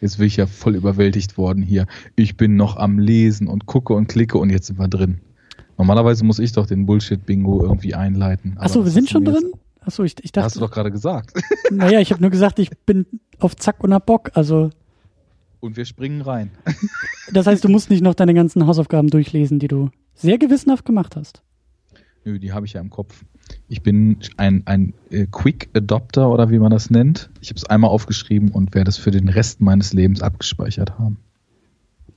Jetzt 0.00 0.18
bin 0.18 0.26
ich 0.26 0.36
ja 0.36 0.46
voll 0.46 0.76
überwältigt 0.76 1.36
worden 1.36 1.62
hier. 1.62 1.86
Ich 2.16 2.36
bin 2.36 2.56
noch 2.56 2.76
am 2.76 2.98
Lesen 2.98 3.48
und 3.48 3.66
gucke 3.66 3.92
und 3.92 4.08
klicke 4.08 4.38
und 4.38 4.50
jetzt 4.50 4.66
sind 4.66 4.78
wir 4.78 4.88
drin. 4.88 5.20
Normalerweise 5.76 6.24
muss 6.24 6.38
ich 6.38 6.52
doch 6.52 6.66
den 6.66 6.86
Bullshit-Bingo 6.86 7.62
irgendwie 7.62 7.94
einleiten. 7.94 8.56
Achso, 8.58 8.84
wir 8.84 8.90
sind 8.90 9.08
schon 9.08 9.24
drin? 9.24 9.52
Achso, 9.80 10.02
ich, 10.04 10.14
ich 10.22 10.32
dachte. 10.32 10.44
Hast 10.44 10.56
du 10.56 10.60
doch 10.60 10.70
gerade 10.70 10.90
gesagt. 10.90 11.32
Naja, 11.72 12.00
ich 12.00 12.10
habe 12.10 12.20
nur 12.20 12.30
gesagt, 12.30 12.58
ich 12.58 12.70
bin 12.84 13.06
auf 13.38 13.54
Zack 13.54 13.84
und 13.84 13.94
hab 13.94 14.04
Bock. 14.04 14.32
Also. 14.34 14.70
Und 15.60 15.76
wir 15.76 15.84
springen 15.84 16.20
rein. 16.20 16.50
Das 17.32 17.46
heißt, 17.46 17.62
du 17.62 17.68
musst 17.68 17.90
nicht 17.90 18.02
noch 18.02 18.14
deine 18.14 18.34
ganzen 18.34 18.66
Hausaufgaben 18.66 19.08
durchlesen, 19.08 19.60
die 19.60 19.68
du 19.68 19.90
sehr 20.14 20.36
gewissenhaft 20.36 20.84
gemacht 20.84 21.14
hast. 21.14 21.44
Nö, 22.24 22.38
die 22.38 22.52
habe 22.52 22.66
ich 22.66 22.74
ja 22.74 22.80
im 22.80 22.90
Kopf. 22.90 23.24
Ich 23.68 23.82
bin 23.82 24.18
ein, 24.36 24.62
ein 24.66 24.94
äh, 25.10 25.26
Quick 25.30 25.70
Adopter 25.74 26.30
oder 26.30 26.50
wie 26.50 26.58
man 26.58 26.70
das 26.70 26.90
nennt. 26.90 27.30
Ich 27.40 27.48
habe 27.48 27.56
es 27.56 27.64
einmal 27.64 27.90
aufgeschrieben 27.90 28.50
und 28.50 28.74
werde 28.74 28.90
es 28.90 28.98
für 28.98 29.10
den 29.10 29.28
Rest 29.28 29.60
meines 29.60 29.92
Lebens 29.92 30.22
abgespeichert 30.22 30.98
haben. 30.98 31.18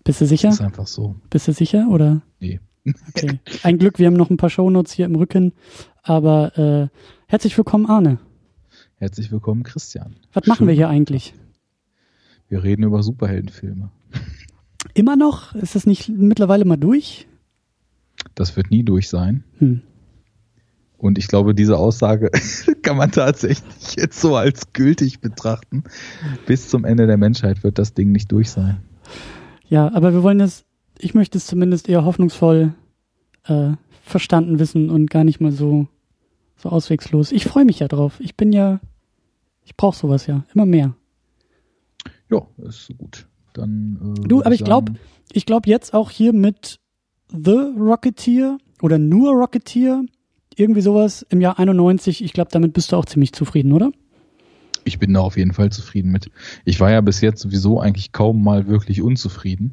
Bist 0.04 0.20
du 0.20 0.26
sicher? 0.26 0.50
Das 0.50 0.55
ist 0.55 0.62
einfach 0.62 0.88
so. 0.88 1.16
Bist 1.30 1.48
du 1.48 1.54
sicher 1.54 1.88
oder? 1.90 2.22
Nee. 2.40 2.59
Okay. 3.09 3.40
Ein 3.64 3.78
Glück, 3.78 3.98
wir 3.98 4.08
haben 4.08 4.16
noch 4.16 4.30
ein 4.30 4.36
paar 4.36 4.50
Shownotes 4.50 4.92
hier 4.92 5.05
im 5.05 5.16
Rücken. 5.16 5.54
Aber 6.02 6.58
äh, 6.58 6.98
herzlich 7.28 7.58
willkommen, 7.58 7.86
Arne. 7.86 8.20
Herzlich 8.98 9.31
willkommen, 9.31 9.64
Christian. 9.64 10.17
Was 10.34 10.48
machen 10.48 10.67
wir 10.67 10.73
hier 10.73 10.90
eigentlich? 10.90 11.34
Wir 12.50 12.64
reden 12.64 12.84
über 12.84 13.02
Superheldenfilme. 13.02 13.90
Immer 14.94 15.16
noch? 15.16 15.56
Ist 15.56 15.76
das 15.76 15.86
nicht 15.86 16.09
mittlerweile 16.09 16.66
mal 16.66 16.78
durch? 16.78 17.26
Das 18.36 18.56
wird 18.58 18.70
nie 18.70 18.84
durch 18.84 19.08
sein. 19.08 19.45
Hm. 19.59 19.81
Und 21.04 21.18
ich 21.18 21.28
glaube, 21.28 21.54
diese 21.54 21.78
Aussage 21.78 22.32
kann 22.82 22.96
man 22.96 23.12
tatsächlich 23.12 23.98
jetzt 23.98 24.22
so 24.22 24.38
als 24.38 24.72
gültig 24.72 25.20
betrachten. 25.20 25.84
Bis 26.46 26.70
zum 26.70 26.86
Ende 26.86 27.08
der 27.08 27.18
Menschheit 27.18 27.62
wird 27.62 27.78
das 27.78 27.94
Ding 27.94 28.14
nicht 28.14 28.32
durch 28.32 28.50
sein. 28.50 28.78
Ja, 29.68 29.94
aber 29.94 30.14
wir 30.14 30.24
wollen 30.24 30.40
es, 30.40 30.64
ich 30.98 31.14
möchte 31.14 31.38
es 31.38 31.45
zumindest 31.45 31.90
eher 31.90 32.06
hoffnungsvoll 32.06 32.73
äh, 33.44 33.72
verstanden 34.02 34.60
wissen 34.60 34.90
und 34.90 35.10
gar 35.10 35.26
nicht 35.26 35.42
mal 35.42 35.52
so, 35.52 35.90
so 36.56 36.70
auswegslos. 36.70 37.34
Ich 37.34 37.44
freue 37.44 37.66
mich 37.66 37.80
ja 37.80 37.90
drauf. 37.90 38.22
Ich 38.22 38.38
bin 38.38 38.54
ja, 38.54 38.80
ich 39.66 39.76
brauche 39.76 39.98
sowas 39.98 40.26
ja, 40.26 40.45
immer 40.56 40.66
mehr. 40.66 40.95
Ja, 42.32 42.48
ist 42.60 42.98
gut. 42.98 43.28
Dann, 43.52 44.16
äh, 44.20 44.28
du, 44.30 44.40
aber 44.40 44.56
ich 44.56 44.64
glaube, 44.64 44.94
ich 45.34 45.45
glaube 45.45 45.70
jetzt 45.70 45.94
auch 45.94 46.12
hier 46.12 46.32
mit 46.32 46.80
The 47.28 47.73
Rocketeer 47.78 48.58
oder 48.82 48.98
nur 49.00 49.34
Rocketeer, 49.34 50.06
irgendwie 50.59 50.82
sowas 50.82 51.26
im 51.30 51.42
Jahr 51.42 51.59
91, 51.59 52.23
ich 52.23 52.34
glaube, 52.34 52.52
damit 52.52 52.73
bist 52.73 52.92
du 52.92 52.96
auch 52.96 53.06
ziemlich 53.06 53.34
zufrieden, 53.34 53.72
oder? 53.72 53.92
Ich 54.86 55.00
bin 55.00 55.14
da 55.14 55.22
auf 55.22 55.38
jeden 55.38 55.54
Fall 55.54 55.72
zufrieden 55.72 56.12
mit. 56.12 56.30
Ich 56.66 56.80
war 56.80 56.92
ja 56.92 57.02
bis 57.02 57.22
jetzt 57.22 57.42
sowieso 57.42 57.80
eigentlich 57.80 58.12
kaum 58.12 58.44
mal 58.44 58.68
wirklich 58.68 59.02
unzufrieden. 59.02 59.72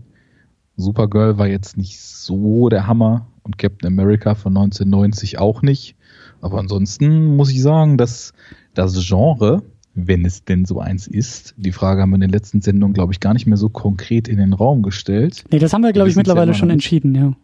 Supergirl 0.76 1.36
war 1.38 1.48
jetzt 1.48 1.76
nicht 1.76 2.00
so 2.00 2.68
der 2.68 2.86
Hammer 2.86 3.26
und 3.42 3.58
Captain 3.58 3.88
America 3.88 4.34
von 4.34 4.56
1990 4.56 5.38
auch 5.38 5.62
nicht. 5.62 5.96
Aber 6.40 6.58
ansonsten 6.58 7.36
muss 7.36 7.50
ich 7.50 7.60
sagen, 7.60 7.98
dass 7.98 8.32
das 8.74 8.94
Genre, 9.06 9.62
wenn 9.94 10.24
es 10.24 10.44
denn 10.44 10.64
so 10.64 10.80
eins 10.80 11.06
ist, 11.06 11.54
die 11.56 11.72
Frage 11.72 12.00
haben 12.00 12.10
wir 12.10 12.16
in 12.16 12.22
den 12.22 12.30
letzten 12.30 12.60
Sendungen, 12.60 12.94
glaube 12.94 13.12
ich, 13.12 13.20
gar 13.20 13.34
nicht 13.34 13.46
mehr 13.46 13.56
so 13.56 13.68
konkret 13.68 14.28
in 14.28 14.38
den 14.38 14.52
Raum 14.52 14.82
gestellt. 14.82 15.44
Nee, 15.50 15.58
das 15.58 15.72
haben 15.72 15.82
wir, 15.82 15.92
glaube 15.92 16.08
ich, 16.08 16.16
mittlerweile 16.16 16.54
schon 16.54 16.70
entschieden, 16.70 17.14
ja. 17.14 17.34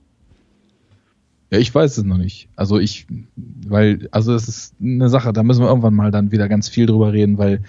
Ja, 1.50 1.58
ich 1.58 1.74
weiß 1.74 1.98
es 1.98 2.04
noch 2.04 2.18
nicht. 2.18 2.48
Also 2.56 2.78
ich, 2.78 3.06
weil, 3.36 4.08
also 4.10 4.34
es 4.34 4.48
ist 4.48 4.74
eine 4.80 5.08
Sache, 5.08 5.32
da 5.32 5.42
müssen 5.42 5.62
wir 5.62 5.68
irgendwann 5.68 5.94
mal 5.94 6.10
dann 6.10 6.32
wieder 6.32 6.48
ganz 6.48 6.68
viel 6.68 6.86
drüber 6.86 7.12
reden, 7.12 7.38
weil 7.38 7.62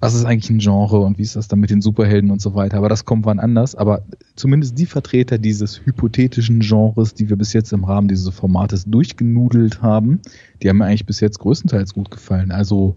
was 0.00 0.14
ist 0.14 0.24
eigentlich 0.24 0.50
ein 0.50 0.58
Genre 0.58 1.00
und 1.00 1.18
wie 1.18 1.22
ist 1.22 1.36
das 1.36 1.48
dann 1.48 1.60
mit 1.60 1.70
den 1.70 1.80
Superhelden 1.80 2.30
und 2.30 2.40
so 2.40 2.54
weiter. 2.54 2.78
Aber 2.78 2.88
das 2.88 3.04
kommt 3.04 3.26
wann 3.26 3.38
anders. 3.38 3.74
Aber 3.74 4.02
zumindest 4.34 4.78
die 4.78 4.86
Vertreter 4.86 5.38
dieses 5.38 5.84
hypothetischen 5.84 6.60
Genres, 6.60 7.14
die 7.14 7.28
wir 7.28 7.36
bis 7.36 7.52
jetzt 7.52 7.72
im 7.72 7.84
Rahmen 7.84 8.08
dieses 8.08 8.28
Formates 8.34 8.84
durchgenudelt 8.86 9.82
haben, 9.82 10.20
die 10.62 10.68
haben 10.68 10.78
mir 10.78 10.86
eigentlich 10.86 11.06
bis 11.06 11.20
jetzt 11.20 11.38
größtenteils 11.38 11.94
gut 11.94 12.10
gefallen. 12.10 12.50
Also 12.50 12.96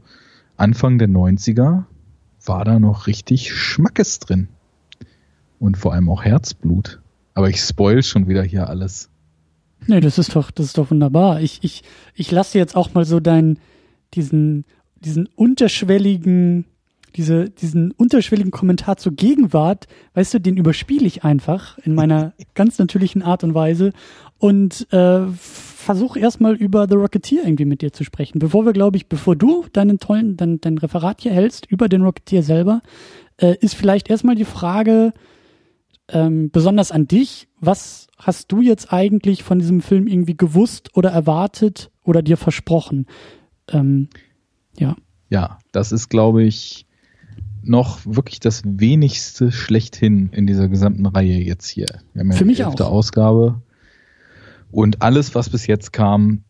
Anfang 0.56 0.98
der 0.98 1.08
90er 1.08 1.84
war 2.46 2.66
da 2.66 2.80
noch 2.80 3.08
richtig 3.08 3.54
Schmackes 3.54 4.20
drin. 4.20 4.48
Und 5.60 5.78
vor 5.78 5.94
allem 5.94 6.10
auch 6.10 6.24
Herzblut. 6.24 7.02
Aber 7.34 7.50
ich 7.50 7.60
spoil 7.62 8.04
schon 8.04 8.28
wieder 8.28 8.44
hier 8.44 8.70
alles. 8.70 9.10
Nee, 9.86 10.00
das 10.00 10.18
ist 10.18 10.36
doch, 10.36 10.52
das 10.52 10.68
ist 10.68 10.78
doch 10.78 10.92
wunderbar. 10.92 11.42
Ich, 11.42 11.60
ich, 11.62 11.84
ich 12.16 12.32
lasse 12.32 12.58
jetzt 12.58 12.76
auch 12.76 12.94
mal 12.94 13.06
so 13.06 13.20
deinen, 13.20 13.60
diesen, 14.14 14.66
diesen 14.96 15.28
unterschwelligen, 15.36 16.66
diese, 17.16 17.50
diesen 17.50 17.92
unterschwelligen 17.92 18.52
Kommentar 18.52 18.98
zur 18.98 19.14
Gegenwart, 19.14 19.88
weißt 20.14 20.36
du, 20.36 20.40
den 20.40 20.58
überspiele 20.58 21.06
ich 21.06 21.24
einfach 21.24 21.78
in 21.80 21.96
meiner 21.96 22.34
ganz 22.56 22.80
natürlichen 22.80 23.22
Art 23.22 23.44
und 23.44 23.54
Weise 23.54 23.94
und 24.40 24.92
äh, 24.92 25.22
versuche 25.32 26.20
erstmal 26.20 26.56
über 26.56 26.88
The 26.90 26.96
Rocketeer 26.96 27.44
irgendwie 27.46 27.66
mit 27.66 27.82
dir 27.82 27.94
zu 27.94 28.04
sprechen. 28.04 28.40
Bevor 28.40 28.66
wir, 28.66 28.74
glaube 28.74 28.98
ich, 28.98 29.08
bevor 29.08 29.36
du 29.36 29.66
deinen 29.72 30.00
tollen, 30.00 30.36
dein, 30.36 30.60
dein 30.60 30.78
Referat 30.78 31.22
hier 31.22 31.32
hältst 31.32 31.66
über 31.66 31.88
den 31.88 32.02
Rocketeer 32.02 32.44
selber, 32.44 32.82
äh, 33.38 33.56
ist 33.62 33.76
vielleicht 33.76 34.10
erstmal 34.10 34.36
die 34.36 34.46
Frage, 34.46 35.14
ähm, 36.10 36.50
besonders 36.52 36.92
an 36.92 37.08
dich, 37.08 37.48
was 37.60 38.08
hast 38.18 38.52
du 38.52 38.62
jetzt 38.62 38.94
eigentlich 38.94 39.44
von 39.44 39.60
diesem 39.60 39.82
Film 39.82 40.08
irgendwie 40.08 40.38
gewusst 40.38 40.96
oder 40.96 41.10
erwartet 41.12 41.92
oder 42.04 42.22
dir 42.22 42.38
versprochen? 42.38 43.08
Ähm, 43.70 44.10
ja. 44.78 44.96
Ja, 45.30 45.60
das 45.72 45.92
ist, 45.92 46.10
glaube 46.10 46.44
ich, 46.44 46.86
noch 47.62 48.00
wirklich 48.06 48.40
das 48.40 48.62
wenigste 48.66 49.52
schlechthin 49.52 50.30
in 50.32 50.48
dieser 50.48 50.70
gesamten 50.70 51.06
Reihe 51.06 51.44
jetzt 51.44 51.68
hier. 51.68 51.88
Wir 52.14 52.22
haben 52.22 52.32
ja 52.32 52.38
Für 52.38 52.44
die 52.44 52.50
mich 52.50 52.62
elfte 52.62 52.86
auch. 52.86 52.92
Ausgabe. 52.92 53.62
Und 54.72 55.02
alles, 55.02 55.36
was 55.36 55.50
bis 55.50 55.68
jetzt 55.68 55.92
kam, 55.92 56.44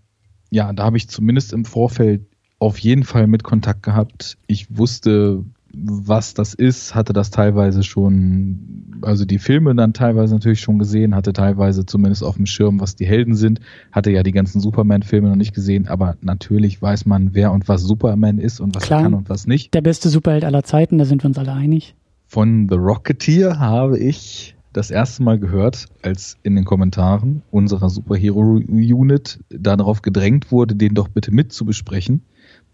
ja, 0.51 0.71
da 0.73 0.83
habe 0.83 0.97
ich 0.97 1.09
zumindest 1.09 1.53
im 1.53 1.65
Vorfeld 1.65 2.25
auf 2.59 2.77
jeden 2.79 3.03
Fall 3.03 3.27
mit 3.27 3.43
Kontakt 3.43 3.83
gehabt. 3.83 4.37
Ich 4.47 4.77
wusste, 4.77 5.43
was 5.73 6.33
das 6.33 6.53
ist, 6.53 6.95
hatte 6.95 7.13
das 7.13 7.29
teilweise 7.29 7.83
schon, 7.83 8.99
also 9.01 9.25
die 9.25 9.39
Filme 9.39 9.75
dann 9.75 9.93
teilweise 9.93 10.35
natürlich 10.35 10.61
schon 10.61 10.79
gesehen, 10.79 11.15
hatte 11.15 11.33
teilweise 11.33 11.85
zumindest 11.85 12.23
auf 12.23 12.35
dem 12.35 12.45
Schirm, 12.45 12.79
was 12.79 12.95
die 12.95 13.05
Helden 13.05 13.35
sind, 13.35 13.59
hatte 13.91 14.11
ja 14.11 14.23
die 14.23 14.31
ganzen 14.31 14.59
Superman-Filme 14.61 15.29
noch 15.29 15.35
nicht 15.35 15.53
gesehen, 15.53 15.87
aber 15.87 16.15
natürlich 16.21 16.81
weiß 16.81 17.05
man, 17.05 17.33
wer 17.33 17.51
und 17.51 17.67
was 17.67 17.83
Superman 17.83 18.37
ist 18.37 18.59
und 18.59 18.75
was 18.75 18.83
Klar, 18.83 19.01
er 19.01 19.03
kann 19.03 19.13
und 19.13 19.29
was 19.29 19.47
nicht. 19.47 19.73
Der 19.73 19.81
beste 19.81 20.09
Superheld 20.09 20.45
aller 20.45 20.63
Zeiten, 20.63 20.97
da 20.97 21.05
sind 21.05 21.23
wir 21.23 21.27
uns 21.27 21.37
alle 21.37 21.53
einig. 21.53 21.95
Von 22.25 22.67
The 22.69 22.75
Rocketeer 22.75 23.59
habe 23.59 23.97
ich 23.99 24.55
das 24.73 24.91
erste 24.91 25.23
Mal 25.23 25.39
gehört, 25.39 25.87
als 26.01 26.37
in 26.43 26.55
den 26.55 26.65
Kommentaren 26.65 27.41
unserer 27.51 27.89
Superhero-Unit 27.89 29.39
darauf 29.49 30.01
gedrängt 30.01 30.51
wurde, 30.51 30.75
den 30.75 30.93
doch 30.93 31.07
bitte 31.07 31.31
mit 31.31 31.51
zu 31.51 31.65
besprechen 31.65 32.21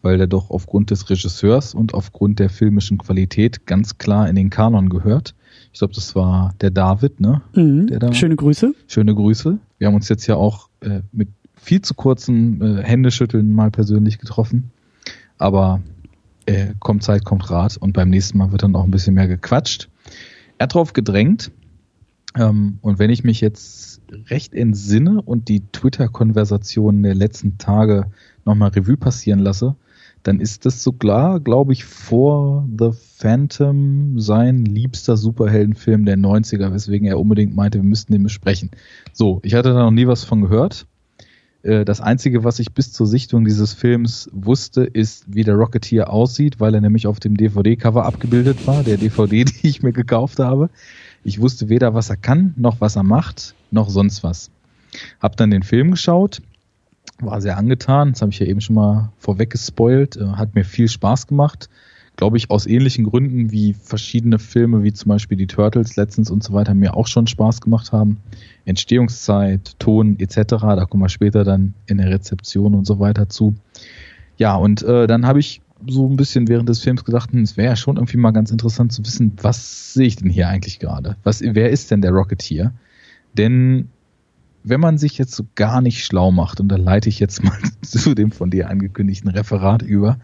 weil 0.04 0.18
der 0.18 0.28
doch 0.28 0.52
aufgrund 0.52 0.92
des 0.92 1.10
Regisseurs 1.10 1.74
und 1.74 1.96
aufgrund 1.96 2.38
der 2.38 2.50
filmischen 2.50 3.00
Qualität 3.00 3.66
ganz 3.66 3.98
klar 3.98 4.30
in 4.30 4.36
den 4.36 4.52
Kanon 4.52 4.90
gehört. 4.90 5.34
Ich 5.72 5.80
glaube, 5.80 5.96
das 5.96 6.14
war 6.14 6.54
der 6.62 6.70
David, 6.70 7.20
ne? 7.20 7.42
Mhm. 7.56 7.88
Der 7.88 8.00
da, 8.00 8.14
schöne 8.14 8.36
Grüße. 8.36 8.76
Schöne 8.88 9.16
Grüße. 9.16 9.58
Wir 9.80 9.88
haben 9.88 9.96
uns 9.96 10.10
jetzt 10.10 10.28
ja 10.28 10.36
auch 10.36 10.70
äh, 10.82 11.02
mit 11.12 11.30
viel 11.56 11.82
zu 11.82 11.94
kurzem 11.94 12.62
äh, 12.62 12.84
Händeschütteln 12.84 13.54
mal 13.54 13.72
persönlich 13.72 14.20
getroffen. 14.20 14.72
Aber 15.38 15.82
äh, 16.46 16.74
kommt 16.80 17.04
Zeit, 17.04 17.24
kommt 17.24 17.50
Rat 17.50 17.78
und 17.78 17.94
beim 17.94 18.10
nächsten 18.10 18.38
Mal 18.38 18.52
wird 18.52 18.64
dann 18.64 18.76
auch 18.76 18.84
ein 18.84 18.92
bisschen 18.92 19.16
mehr 19.16 19.28
gequatscht. 19.28 19.90
Er 20.58 20.66
hat 20.66 20.74
drauf 20.74 20.92
gedrängt. 20.92 21.52
Ähm, 22.36 22.80
und 22.82 23.00
wenn 23.00 23.10
ich 23.10 23.24
mich 23.24 23.40
jetzt 23.40 24.02
recht 24.30 24.54
entsinne 24.54 25.22
und 25.22 25.48
die 25.48 25.62
Twitter-Konversationen 25.72 27.04
der 27.04 27.16
letzten 27.16 27.58
Tage 27.58 28.08
nochmal 28.44 28.70
Revue 28.70 28.98
passieren 28.98 29.40
lasse, 29.40 29.76
dann 30.24 30.40
ist 30.40 30.66
das 30.66 30.82
sogar, 30.82 31.40
glaube 31.40 31.74
ich, 31.74 31.84
vor 31.84 32.68
The 32.78 32.92
Phantom 33.18 34.20
sein 34.20 34.66
liebster 34.66 35.18
Superheldenfilm 35.18 36.06
der 36.06 36.18
90er, 36.18 36.74
weswegen 36.74 37.08
er 37.08 37.20
unbedingt 37.20 37.56
meinte, 37.56 37.80
wir 37.80 37.84
müssten 37.84 38.14
den 38.14 38.24
besprechen. 38.24 38.72
So, 39.12 39.40
ich 39.44 39.54
hatte 39.54 39.74
da 39.74 39.84
noch 39.84 39.92
nie 39.92 40.08
was 40.08 40.24
von 40.24 40.42
gehört. 40.42 40.88
Äh, 41.64 41.86
das 41.86 42.02
Einzige, 42.02 42.44
was 42.44 42.60
ich 42.60 42.74
bis 42.74 42.94
zur 42.94 43.08
Sichtung 43.08 43.46
dieses 43.46 43.74
Films 43.74 44.30
wusste, 44.34 44.84
ist, 44.84 45.26
wie 45.28 45.44
der 45.44 45.56
Rocketeer 45.56 46.10
aussieht, 46.12 46.60
weil 46.60 46.74
er 46.74 46.82
nämlich 46.82 47.08
auf 47.08 47.20
dem 47.20 47.36
DVD-Cover 47.36 48.06
abgebildet 48.06 48.66
war, 48.66 48.84
der 48.84 48.98
DVD, 48.98 49.44
die 49.46 49.68
ich 49.68 49.84
mir 49.84 49.94
gekauft 49.94 50.40
habe. 50.40 50.70
Ich 51.24 51.40
wusste 51.40 51.70
weder, 51.70 51.94
was 51.94 52.10
er 52.10 52.18
kann, 52.18 52.54
noch 52.58 52.82
was 52.82 52.96
er 52.96 53.04
macht, 53.04 53.56
noch 53.72 53.90
sonst 53.90 54.24
was. 54.24 54.52
Hab 55.20 55.38
dann 55.38 55.52
den 55.52 55.64
Film 55.64 55.92
geschaut, 55.92 56.42
war 57.26 57.42
sehr 57.42 57.58
angetan. 57.58 58.12
Das 58.12 58.22
habe 58.22 58.32
ich 58.32 58.40
ja 58.40 58.46
eben 58.46 58.62
schon 58.62 58.76
mal 58.76 59.12
vorweg 59.18 59.50
gespoilt. 59.50 60.18
Äh, 60.18 60.26
hat 60.34 60.56
mir 60.56 60.64
viel 60.64 60.88
Spaß 60.88 61.28
gemacht. 61.28 61.70
Glaube 62.16 62.38
ich, 62.38 62.52
aus 62.52 62.68
ähnlichen 62.68 63.06
Gründen 63.06 63.52
wie 63.52 63.74
verschiedene 63.74 64.38
Filme, 64.38 64.84
wie 64.84 64.94
zum 64.94 65.10
Beispiel 65.10 65.36
die 65.36 65.48
Turtles 65.48 65.96
letztens 65.96 66.30
und 66.30 66.44
so 66.44 66.54
weiter, 66.54 66.76
mir 66.76 66.96
auch 66.96 67.08
schon 67.08 67.26
Spaß 67.26 67.62
gemacht 67.62 67.92
haben. 67.92 68.18
Entstehungszeit, 68.66 69.80
Ton 69.80 70.20
etc. 70.20 70.36
Da 70.60 70.86
kommen 70.86 71.04
wir 71.04 71.10
später 71.10 71.44
dann 71.44 71.74
in 71.88 71.98
der 71.98 72.12
Rezeption 72.12 72.76
und 72.76 72.86
so 72.86 73.00
weiter 73.00 73.30
zu. 73.30 73.56
Ja, 74.38 74.56
und 74.56 74.84
äh, 74.84 75.08
dann 75.08 75.26
habe 75.26 75.40
ich 75.40 75.62
so 75.88 76.08
ein 76.08 76.16
bisschen 76.16 76.48
während 76.48 76.70
des 76.70 76.80
Films 76.80 77.04
gedacht, 77.04 77.32
hm, 77.32 77.42
es 77.42 77.58
wäre 77.58 77.70
ja 77.70 77.76
schon 77.76 77.98
irgendwie 77.98 78.18
mal 78.18 78.32
ganz 78.32 78.52
interessant 78.52 78.94
zu 78.94 79.06
wissen, 79.06 79.34
was 79.42 79.94
sehe 79.94 80.08
ich 80.08 80.16
denn 80.16 80.30
hier 80.30 80.48
eigentlich 80.48 80.80
gerade? 80.80 81.18
Wer 81.24 81.70
ist 81.72 81.92
denn 81.92 82.02
der 82.02 82.12
Rocketeer? 82.12 82.74
Denn 83.34 83.90
wenn 84.64 84.80
man 84.80 84.98
sich 84.98 85.18
jetzt 85.18 85.36
so 85.36 85.46
gar 85.56 85.82
nicht 85.82 86.06
schlau 86.06 86.32
macht, 86.32 86.60
und 86.60 86.70
da 86.70 86.78
leite 86.78 87.10
ich 87.10 87.20
jetzt 87.20 87.44
mal 87.44 87.58
zu 87.82 88.16
dem 88.16 88.32
von 88.32 88.50
dir 88.50 88.70
angekündigten 88.70 89.30
Referat 89.30 89.82
über, 89.82 90.18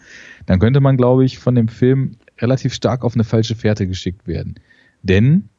dann 0.46 0.60
könnte 0.60 0.80
man, 0.80 0.98
glaube 0.98 1.26
ich, 1.26 1.40
von 1.40 1.56
dem 1.56 1.68
Film 1.68 2.16
relativ 2.40 2.74
stark 2.74 3.04
auf 3.04 3.16
eine 3.16 3.24
falsche 3.24 3.56
Fährte 3.56 3.86
geschickt 3.86 4.28
werden. 4.28 4.56
Denn, 5.04 5.50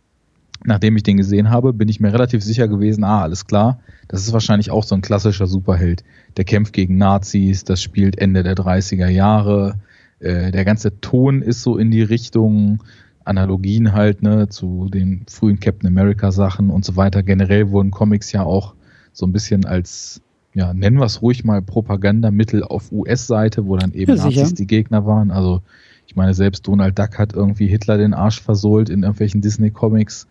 nachdem 0.65 0.97
ich 0.97 1.03
den 1.03 1.19
gesehen 1.19 1.51
habe, 1.51 1.73
bin 1.73 1.89
ich 1.89 2.01
mir 2.01 2.13
relativ 2.13 2.43
sicher 2.43 2.69
gewesen, 2.69 3.05
ah, 3.05 3.23
alles 3.23 3.47
klar, 3.47 3.81
das 4.09 4.23
ist 4.23 4.33
wahrscheinlich 4.33 4.71
auch 4.71 4.85
so 4.85 4.95
ein 4.95 5.03
klassischer 5.03 5.47
Superheld. 5.47 6.03
Der 6.37 6.45
kämpft 6.45 6.73
gegen 6.73 6.97
Nazis, 6.97 7.65
das 7.65 7.83
spielt 7.83 8.19
Ende 8.19 8.43
der 8.43 8.57
30er 8.57 9.09
Jahre, 9.09 9.79
äh, 10.21 10.51
der 10.51 10.65
ganze 10.65 11.01
Ton 11.01 11.43
ist 11.43 11.63
so 11.63 11.77
in 11.77 11.91
die 11.91 12.03
Richtung, 12.03 12.83
Analogien 13.25 13.93
halt, 13.93 14.23
ne, 14.23 14.49
zu 14.49 14.89
den 14.89 15.25
frühen 15.29 15.61
Captain 15.61 15.87
America 15.87 16.33
Sachen 16.33 16.71
und 16.71 16.85
so 16.85 16.97
weiter. 16.97 17.23
Generell 17.23 17.71
wurden 17.71 17.91
Comics 17.91 18.33
ja 18.33 18.43
auch 18.43 18.75
so 19.13 19.27
ein 19.27 19.33
bisschen 19.33 19.65
als, 19.65 20.21
ja, 20.55 20.73
nennen 20.73 20.99
wir 20.99 21.05
es 21.05 21.23
ruhig 21.23 21.45
mal 21.45 21.63
Propagandamittel 21.63 22.65
auf 22.65 22.91
US-Seite, 22.93 23.67
wo 23.67 23.77
dann 23.77 23.93
eben 23.93 24.17
ja, 24.17 24.25
Nazis 24.25 24.55
die 24.55 24.67
Gegner 24.67 25.07
waren. 25.07 25.31
Also, 25.31 25.63
ich 26.07 26.17
meine, 26.17 26.35
selbst 26.35 26.67
Donald 26.67 26.99
Duck 26.99 27.19
hat 27.19 27.35
irgendwie 27.35 27.67
Hitler 27.67 27.99
den 27.99 28.15
Arsch 28.15 28.41
versohlt 28.41 28.89
in 28.89 29.03
irgendwelchen 29.03 29.41
Disney-Comics. 29.41 30.27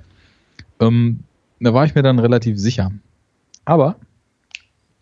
Ähm, 0.80 1.22
da 1.60 1.74
war 1.74 1.86
ich 1.86 1.96
mir 1.96 2.04
dann 2.04 2.20
relativ 2.20 2.58
sicher. 2.58 2.92
Aber 3.66 3.96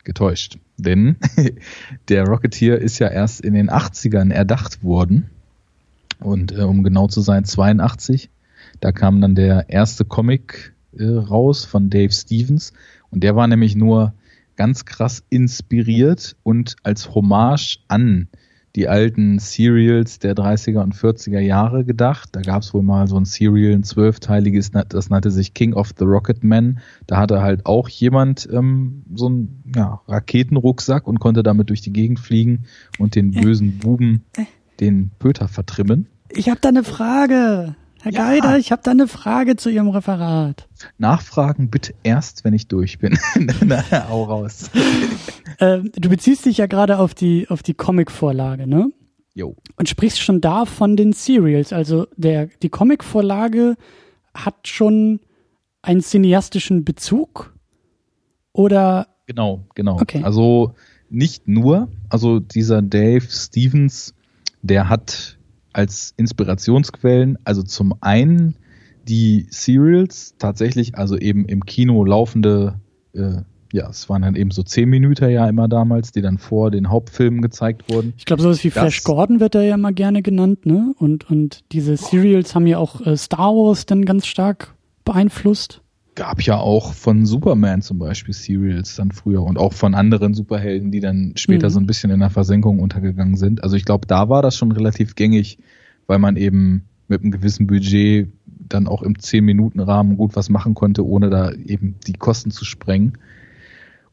getäuscht. 0.03 0.57
Denn 0.77 1.17
der 2.09 2.25
Rocketeer 2.25 2.79
ist 2.79 2.99
ja 2.99 3.07
erst 3.07 3.41
in 3.41 3.53
den 3.53 3.69
80ern 3.69 4.31
erdacht 4.31 4.83
worden 4.83 5.29
und 6.19 6.51
äh, 6.51 6.61
um 6.61 6.83
genau 6.83 7.07
zu 7.07 7.21
sein, 7.21 7.45
82. 7.45 8.29
Da 8.79 8.91
kam 8.91 9.21
dann 9.21 9.35
der 9.35 9.69
erste 9.69 10.05
Comic 10.05 10.73
äh, 10.97 11.05
raus 11.05 11.65
von 11.65 11.89
Dave 11.89 12.11
Stevens. 12.11 12.73
Und 13.09 13.23
der 13.23 13.35
war 13.35 13.47
nämlich 13.47 13.75
nur 13.75 14.13
ganz 14.55 14.85
krass 14.85 15.23
inspiriert 15.29 16.35
und 16.43 16.75
als 16.83 17.13
Hommage 17.13 17.79
an 17.87 18.27
die 18.75 18.87
alten 18.87 19.39
Serials 19.39 20.19
der 20.19 20.35
30er 20.35 20.83
und 20.83 20.93
40er 20.93 21.39
Jahre 21.39 21.83
gedacht. 21.83 22.29
Da 22.33 22.41
gab 22.41 22.61
es 22.61 22.75
wohl 22.75 22.83
mal 22.83 23.07
so 23.07 23.17
ein 23.17 23.25
Serial, 23.25 23.73
ein 23.73 23.83
zwölfteiliges, 23.83 24.71
das 24.89 25.09
nannte 25.09 25.31
sich 25.31 25.55
King 25.55 25.73
of 25.73 25.93
the 25.97 26.05
Rocket 26.05 26.43
Man. 26.43 26.79
Da 27.07 27.17
hatte 27.17 27.41
halt 27.41 27.65
auch 27.65 27.89
jemand 27.89 28.47
ähm, 28.51 29.03
so 29.15 29.27
einen 29.27 29.63
ja, 29.75 30.01
Raketenrucksack 30.07 31.07
und 31.07 31.19
konnte 31.19 31.41
damit 31.41 31.69
durch 31.69 31.81
die 31.81 31.93
Gegend 31.93 32.19
fliegen 32.19 32.65
und 32.99 33.15
den 33.15 33.31
bösen 33.31 33.79
Buben 33.79 34.25
äh 34.35 34.43
den 34.79 35.11
Pöter 35.19 35.47
vertrimmen. 35.47 36.07
Ich 36.29 36.49
habe 36.49 36.59
da 36.59 36.69
eine 36.69 36.83
Frage. 36.83 37.75
Herr 38.01 38.11
ja. 38.11 38.29
Geider, 38.29 38.57
ich 38.57 38.71
habe 38.71 38.81
da 38.83 38.91
eine 38.91 39.07
Frage 39.07 39.55
zu 39.55 39.69
Ihrem 39.69 39.89
Referat. 39.89 40.67
Nachfragen 40.97 41.69
bitte 41.69 41.93
erst, 42.03 42.43
wenn 42.43 42.53
ich 42.53 42.67
durch 42.67 42.99
bin. 42.99 43.17
Na, 43.65 43.83
hau 44.09 44.23
raus. 44.23 44.69
Ähm, 45.59 45.91
du 45.95 46.09
beziehst 46.09 46.45
dich 46.45 46.57
ja 46.57 46.67
gerade 46.67 46.99
auf 46.99 47.15
die, 47.15 47.49
auf 47.49 47.63
die 47.63 47.73
Comic-Vorlage, 47.73 48.67
ne? 48.67 48.91
Jo. 49.33 49.55
Und 49.75 49.89
sprichst 49.89 50.19
schon 50.19 50.41
da 50.41 50.65
von 50.65 50.95
den 50.95 51.13
Serials. 51.13 51.73
Also 51.73 52.07
der, 52.15 52.47
die 52.61 52.69
Comic-Vorlage 52.69 53.75
hat 54.33 54.67
schon 54.67 55.19
einen 55.81 56.01
cineastischen 56.01 56.83
Bezug? 56.83 57.53
Oder? 58.53 59.07
Genau, 59.25 59.65
genau. 59.75 59.99
Okay. 59.99 60.23
Also 60.23 60.75
nicht 61.09 61.47
nur, 61.47 61.89
also 62.09 62.39
dieser 62.39 62.81
Dave 62.81 63.25
Stevens 63.29 64.13
der 64.67 64.89
hat 64.89 65.37
als 65.73 66.13
Inspirationsquellen, 66.17 67.37
also 67.43 67.63
zum 67.63 67.93
einen 68.01 68.55
die 69.07 69.47
Serials, 69.49 70.35
tatsächlich 70.37 70.97
also 70.97 71.17
eben 71.17 71.45
im 71.45 71.65
Kino 71.65 72.03
laufende, 72.03 72.79
äh, 73.13 73.41
ja, 73.73 73.89
es 73.89 74.09
waren 74.09 74.21
dann 74.21 74.35
eben 74.35 74.51
so 74.51 74.63
zehn 74.63 74.89
Minuten 74.89 75.29
ja 75.29 75.47
immer 75.47 75.67
damals, 75.67 76.11
die 76.11 76.21
dann 76.21 76.37
vor 76.37 76.71
den 76.71 76.89
Hauptfilmen 76.89 77.41
gezeigt 77.41 77.91
wurden. 77.91 78.13
Ich 78.17 78.25
glaube, 78.25 78.41
sowas 78.41 78.63
wie 78.63 78.69
das, 78.69 78.79
Flash 78.79 79.03
Gordon 79.03 79.39
wird 79.39 79.55
da 79.55 79.61
ja 79.61 79.75
immer 79.75 79.91
gerne 79.91 80.21
genannt, 80.21 80.65
ne? 80.65 80.93
Und, 80.97 81.29
und 81.29 81.63
diese 81.71 81.95
Serials 81.97 82.55
haben 82.55 82.67
ja 82.67 82.77
auch 82.77 83.05
äh, 83.05 83.15
Star 83.17 83.53
Wars 83.53 83.85
dann 83.85 84.05
ganz 84.05 84.25
stark 84.25 84.73
beeinflusst 85.05 85.81
gab 86.17 86.41
ja 86.41 86.57
auch 86.57 86.93
von 86.93 87.27
Superman 87.27 87.83
zum 87.83 87.99
Beispiel 87.99 88.33
Serials 88.33 88.95
dann 88.95 89.11
früher 89.11 89.43
und 89.43 89.59
auch 89.59 89.71
von 89.71 89.93
anderen 89.93 90.33
Superhelden, 90.33 90.91
die 90.91 90.99
dann 90.99 91.33
später 91.35 91.67
mhm. 91.67 91.71
so 91.71 91.79
ein 91.79 91.85
bisschen 91.85 92.09
in 92.09 92.19
der 92.19 92.31
Versenkung 92.31 92.79
untergegangen 92.79 93.37
sind. 93.37 93.63
Also 93.63 93.75
ich 93.75 93.85
glaube, 93.85 94.07
da 94.07 94.27
war 94.27 94.41
das 94.41 94.57
schon 94.57 94.71
relativ 94.71 95.13
gängig, 95.13 95.59
weil 96.07 96.17
man 96.17 96.35
eben 96.35 96.85
mit 97.07 97.21
einem 97.21 97.29
gewissen 97.29 97.67
Budget 97.67 98.29
dann 98.47 98.87
auch 98.87 99.03
im 99.03 99.13
10-Minuten-Rahmen 99.13 100.17
gut 100.17 100.35
was 100.35 100.49
machen 100.49 100.73
konnte, 100.73 101.05
ohne 101.05 101.29
da 101.29 101.51
eben 101.51 101.95
die 102.07 102.13
Kosten 102.13 102.49
zu 102.49 102.65
sprengen. 102.65 103.19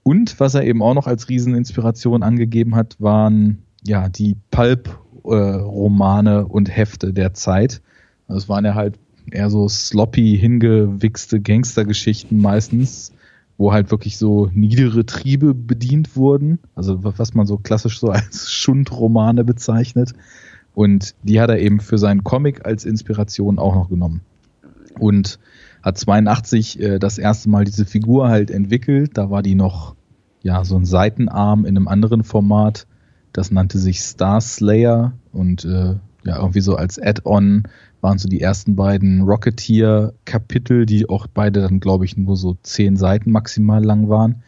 Und 0.02 0.38
was 0.38 0.54
er 0.54 0.64
eben 0.64 0.82
auch 0.82 0.94
noch 0.94 1.06
als 1.06 1.30
Rieseninspiration 1.30 2.22
angegeben 2.22 2.76
hat, 2.76 2.96
waren 3.00 3.62
ja 3.82 4.10
die 4.10 4.36
Pulp-Romane 4.50 6.40
äh, 6.40 6.44
und 6.44 6.68
Hefte 6.68 7.14
der 7.14 7.32
Zeit. 7.32 7.80
Das 8.28 8.36
also 8.36 8.48
waren 8.50 8.66
ja 8.66 8.74
halt 8.74 8.98
eher 9.30 9.50
so 9.50 9.68
sloppy, 9.68 10.36
hingewichste 10.38 11.40
Gangstergeschichten 11.40 12.40
meistens, 12.40 13.12
wo 13.56 13.72
halt 13.72 13.90
wirklich 13.90 14.18
so 14.18 14.50
niedere 14.52 15.06
Triebe 15.06 15.54
bedient 15.54 16.16
wurden. 16.16 16.58
Also 16.74 17.00
was 17.02 17.34
man 17.34 17.46
so 17.46 17.58
klassisch 17.58 17.98
so 17.98 18.08
als 18.10 18.50
Schundromane 18.50 19.44
bezeichnet. 19.44 20.12
Und 20.74 21.14
die 21.22 21.40
hat 21.40 21.50
er 21.50 21.58
eben 21.58 21.80
für 21.80 21.98
seinen 21.98 22.24
Comic 22.24 22.66
als 22.66 22.84
Inspiration 22.84 23.58
auch 23.58 23.74
noch 23.74 23.88
genommen. 23.88 24.22
Und 24.98 25.38
hat 25.82 25.98
82 25.98 26.80
äh, 26.80 26.98
das 26.98 27.18
erste 27.18 27.48
Mal 27.48 27.64
diese 27.64 27.84
Figur 27.84 28.28
halt 28.28 28.50
entwickelt. 28.50 29.12
Da 29.14 29.30
war 29.30 29.42
die 29.42 29.54
noch 29.54 29.94
ja 30.42 30.64
so 30.64 30.76
ein 30.76 30.84
Seitenarm 30.84 31.64
in 31.64 31.76
einem 31.76 31.88
anderen 31.88 32.24
Format. 32.24 32.86
Das 33.32 33.50
nannte 33.50 33.78
sich 33.78 34.00
Star 34.00 34.40
Slayer 34.40 35.12
und 35.32 35.64
äh, 35.64 35.96
ja 36.24 36.38
irgendwie 36.38 36.60
so 36.60 36.76
als 36.76 36.98
Add-on 36.98 37.64
waren 38.04 38.18
so 38.18 38.28
die 38.28 38.42
ersten 38.42 38.76
beiden 38.76 39.22
Rocketeer-Kapitel, 39.22 40.84
die 40.84 41.08
auch 41.08 41.26
beide 41.26 41.62
dann, 41.62 41.80
glaube 41.80 42.04
ich, 42.04 42.16
nur 42.16 42.36
so 42.36 42.56
zehn 42.62 42.96
Seiten 42.96 43.32
maximal 43.32 43.82
lang 43.82 44.10
waren. 44.10 44.42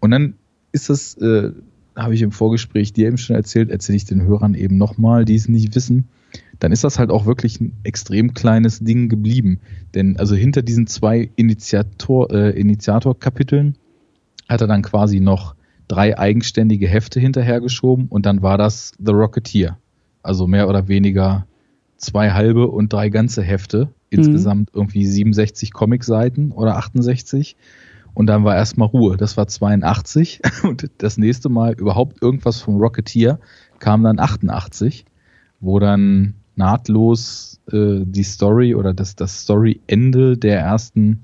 Und 0.00 0.10
dann 0.10 0.34
ist 0.72 0.90
das, 0.90 1.16
äh, 1.18 1.52
habe 1.96 2.14
ich 2.14 2.22
im 2.22 2.32
Vorgespräch 2.32 2.92
dir 2.92 3.06
eben 3.06 3.18
schon 3.18 3.36
erzählt, 3.36 3.70
erzähle 3.70 3.96
ich 3.96 4.04
den 4.04 4.22
Hörern 4.22 4.54
eben 4.54 4.76
nochmal, 4.78 5.24
die 5.24 5.36
es 5.36 5.48
nicht 5.48 5.76
wissen. 5.76 6.08
Dann 6.58 6.72
ist 6.72 6.82
das 6.82 6.98
halt 6.98 7.10
auch 7.10 7.24
wirklich 7.24 7.60
ein 7.60 7.72
extrem 7.84 8.34
kleines 8.34 8.80
Ding 8.80 9.08
geblieben. 9.08 9.60
Denn 9.94 10.16
also 10.16 10.34
hinter 10.34 10.62
diesen 10.62 10.88
zwei 10.88 11.30
Initiator, 11.36 12.32
äh, 12.32 12.50
Initiator-Kapiteln 12.58 13.76
hat 14.48 14.60
er 14.60 14.66
dann 14.66 14.82
quasi 14.82 15.20
noch 15.20 15.54
drei 15.86 16.18
eigenständige 16.18 16.88
Hefte 16.88 17.20
hinterhergeschoben 17.20 18.08
und 18.08 18.26
dann 18.26 18.42
war 18.42 18.58
das 18.58 18.92
The 18.98 19.12
Rocketeer. 19.12 19.78
Also 20.24 20.48
mehr 20.48 20.68
oder 20.68 20.88
weniger 20.88 21.46
zwei 22.02 22.32
halbe 22.32 22.68
und 22.68 22.92
drei 22.92 23.08
ganze 23.08 23.42
Hefte. 23.42 23.88
Insgesamt 24.10 24.74
mhm. 24.74 24.80
irgendwie 24.80 25.06
67 25.06 25.72
Comicseiten 25.72 26.52
oder 26.52 26.76
68. 26.76 27.56
Und 28.12 28.26
dann 28.26 28.44
war 28.44 28.54
erstmal 28.54 28.88
Ruhe. 28.88 29.16
Das 29.16 29.38
war 29.38 29.46
82. 29.46 30.42
Und 30.64 30.90
das 30.98 31.16
nächste 31.16 31.48
Mal 31.48 31.72
überhaupt 31.72 32.20
irgendwas 32.20 32.60
vom 32.60 32.76
Rocketeer 32.76 33.38
kam 33.78 34.02
dann 34.02 34.20
88, 34.20 35.06
wo 35.60 35.78
dann 35.78 36.34
nahtlos 36.54 37.60
äh, 37.72 38.00
die 38.04 38.22
Story 38.22 38.74
oder 38.74 38.92
das, 38.92 39.16
das 39.16 39.40
Story-Ende 39.42 40.36
der 40.36 40.60
ersten, 40.60 41.22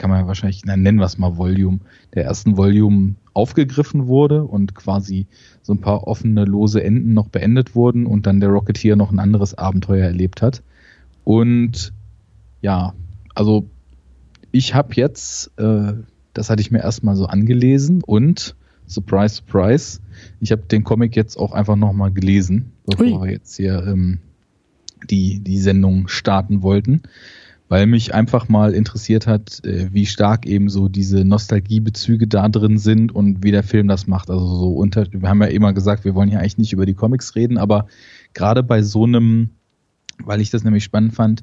kann 0.00 0.08
man 0.08 0.20
ja 0.20 0.26
wahrscheinlich, 0.26 0.62
na, 0.64 0.78
nennen 0.78 0.98
wir 0.98 1.04
es 1.04 1.18
mal 1.18 1.36
Volume, 1.36 1.80
der 2.14 2.24
ersten 2.24 2.56
Volume 2.56 3.16
aufgegriffen 3.34 4.06
wurde 4.06 4.44
und 4.44 4.74
quasi 4.74 5.26
so 5.60 5.74
ein 5.74 5.82
paar 5.82 6.06
offene, 6.06 6.46
lose 6.46 6.82
Enden 6.82 7.12
noch 7.12 7.28
beendet 7.28 7.74
wurden 7.74 8.06
und 8.06 8.26
dann 8.26 8.40
der 8.40 8.48
Rocketeer 8.48 8.96
noch 8.96 9.12
ein 9.12 9.18
anderes 9.18 9.54
Abenteuer 9.54 10.06
erlebt 10.06 10.40
hat. 10.40 10.62
Und 11.24 11.92
ja, 12.62 12.94
also 13.34 13.68
ich 14.52 14.74
habe 14.74 14.94
jetzt, 14.94 15.50
äh, 15.58 15.92
das 16.32 16.48
hatte 16.48 16.62
ich 16.62 16.70
mir 16.70 16.80
erstmal 16.80 17.14
so 17.14 17.26
angelesen 17.26 18.02
und 18.02 18.56
surprise, 18.86 19.34
surprise, 19.34 20.00
ich 20.40 20.50
habe 20.50 20.62
den 20.62 20.82
Comic 20.82 21.14
jetzt 21.14 21.36
auch 21.36 21.52
einfach 21.52 21.76
nochmal 21.76 22.10
gelesen, 22.10 22.72
bevor 22.86 23.06
Ui. 23.06 23.26
wir 23.26 23.32
jetzt 23.32 23.54
hier 23.54 23.86
ähm, 23.86 24.18
die, 25.10 25.40
die 25.40 25.58
Sendung 25.58 26.08
starten 26.08 26.62
wollten 26.62 27.02
weil 27.70 27.86
mich 27.86 28.12
einfach 28.12 28.48
mal 28.48 28.74
interessiert 28.74 29.28
hat, 29.28 29.64
äh, 29.64 29.88
wie 29.92 30.04
stark 30.04 30.44
eben 30.44 30.68
so 30.68 30.88
diese 30.88 31.24
Nostalgiebezüge 31.24 32.26
da 32.26 32.48
drin 32.48 32.78
sind 32.78 33.14
und 33.14 33.44
wie 33.44 33.52
der 33.52 33.62
Film 33.62 33.86
das 33.86 34.08
macht. 34.08 34.28
Also 34.28 34.44
so 34.44 34.72
unter, 34.72 35.06
wir 35.12 35.28
haben 35.28 35.40
ja 35.40 35.46
immer 35.46 35.72
gesagt, 35.72 36.04
wir 36.04 36.16
wollen 36.16 36.30
ja 36.30 36.40
eigentlich 36.40 36.58
nicht 36.58 36.72
über 36.72 36.84
die 36.84 36.94
Comics 36.94 37.36
reden, 37.36 37.58
aber 37.58 37.86
gerade 38.34 38.64
bei 38.64 38.82
so 38.82 39.04
einem, 39.04 39.50
weil 40.18 40.40
ich 40.40 40.50
das 40.50 40.64
nämlich 40.64 40.82
spannend 40.82 41.14
fand, 41.14 41.42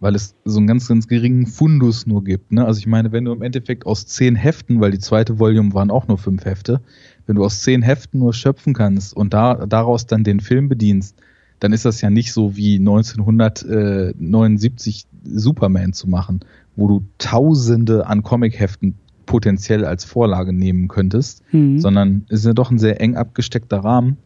weil 0.00 0.14
es 0.14 0.36
so 0.46 0.56
einen 0.56 0.68
ganz, 0.68 0.88
ganz 0.88 1.06
geringen 1.06 1.46
Fundus 1.46 2.06
nur 2.06 2.24
gibt. 2.24 2.50
Ne? 2.50 2.64
Also 2.64 2.78
ich 2.78 2.86
meine, 2.86 3.12
wenn 3.12 3.26
du 3.26 3.32
im 3.32 3.42
Endeffekt 3.42 3.84
aus 3.84 4.06
zehn 4.06 4.36
Heften, 4.36 4.80
weil 4.80 4.92
die 4.92 5.00
zweite 5.00 5.38
Volume 5.38 5.74
waren 5.74 5.90
auch 5.90 6.08
nur 6.08 6.16
fünf 6.16 6.46
Hefte, 6.46 6.80
wenn 7.26 7.36
du 7.36 7.44
aus 7.44 7.60
zehn 7.60 7.82
Heften 7.82 8.20
nur 8.20 8.32
schöpfen 8.32 8.72
kannst 8.72 9.14
und 9.14 9.34
da, 9.34 9.66
daraus 9.66 10.06
dann 10.06 10.24
den 10.24 10.40
Film 10.40 10.70
bedienst, 10.70 11.20
dann 11.60 11.72
ist 11.72 11.84
das 11.84 12.00
ja 12.00 12.10
nicht 12.10 12.32
so 12.32 12.56
wie 12.56 12.76
1979 12.76 15.06
Superman 15.24 15.92
zu 15.92 16.08
machen, 16.08 16.40
wo 16.76 16.88
du 16.88 17.04
Tausende 17.18 18.06
an 18.06 18.22
Comic-Heften 18.22 18.94
potenziell 19.26 19.84
als 19.84 20.04
Vorlage 20.04 20.52
nehmen 20.52 20.88
könntest, 20.88 21.42
mhm. 21.52 21.78
sondern 21.78 22.24
es 22.28 22.40
ist 22.40 22.46
ja 22.46 22.54
doch 22.54 22.70
ein 22.70 22.78
sehr 22.78 23.00
eng 23.00 23.16
abgesteckter 23.16 23.78
Rahmen. 23.78 24.16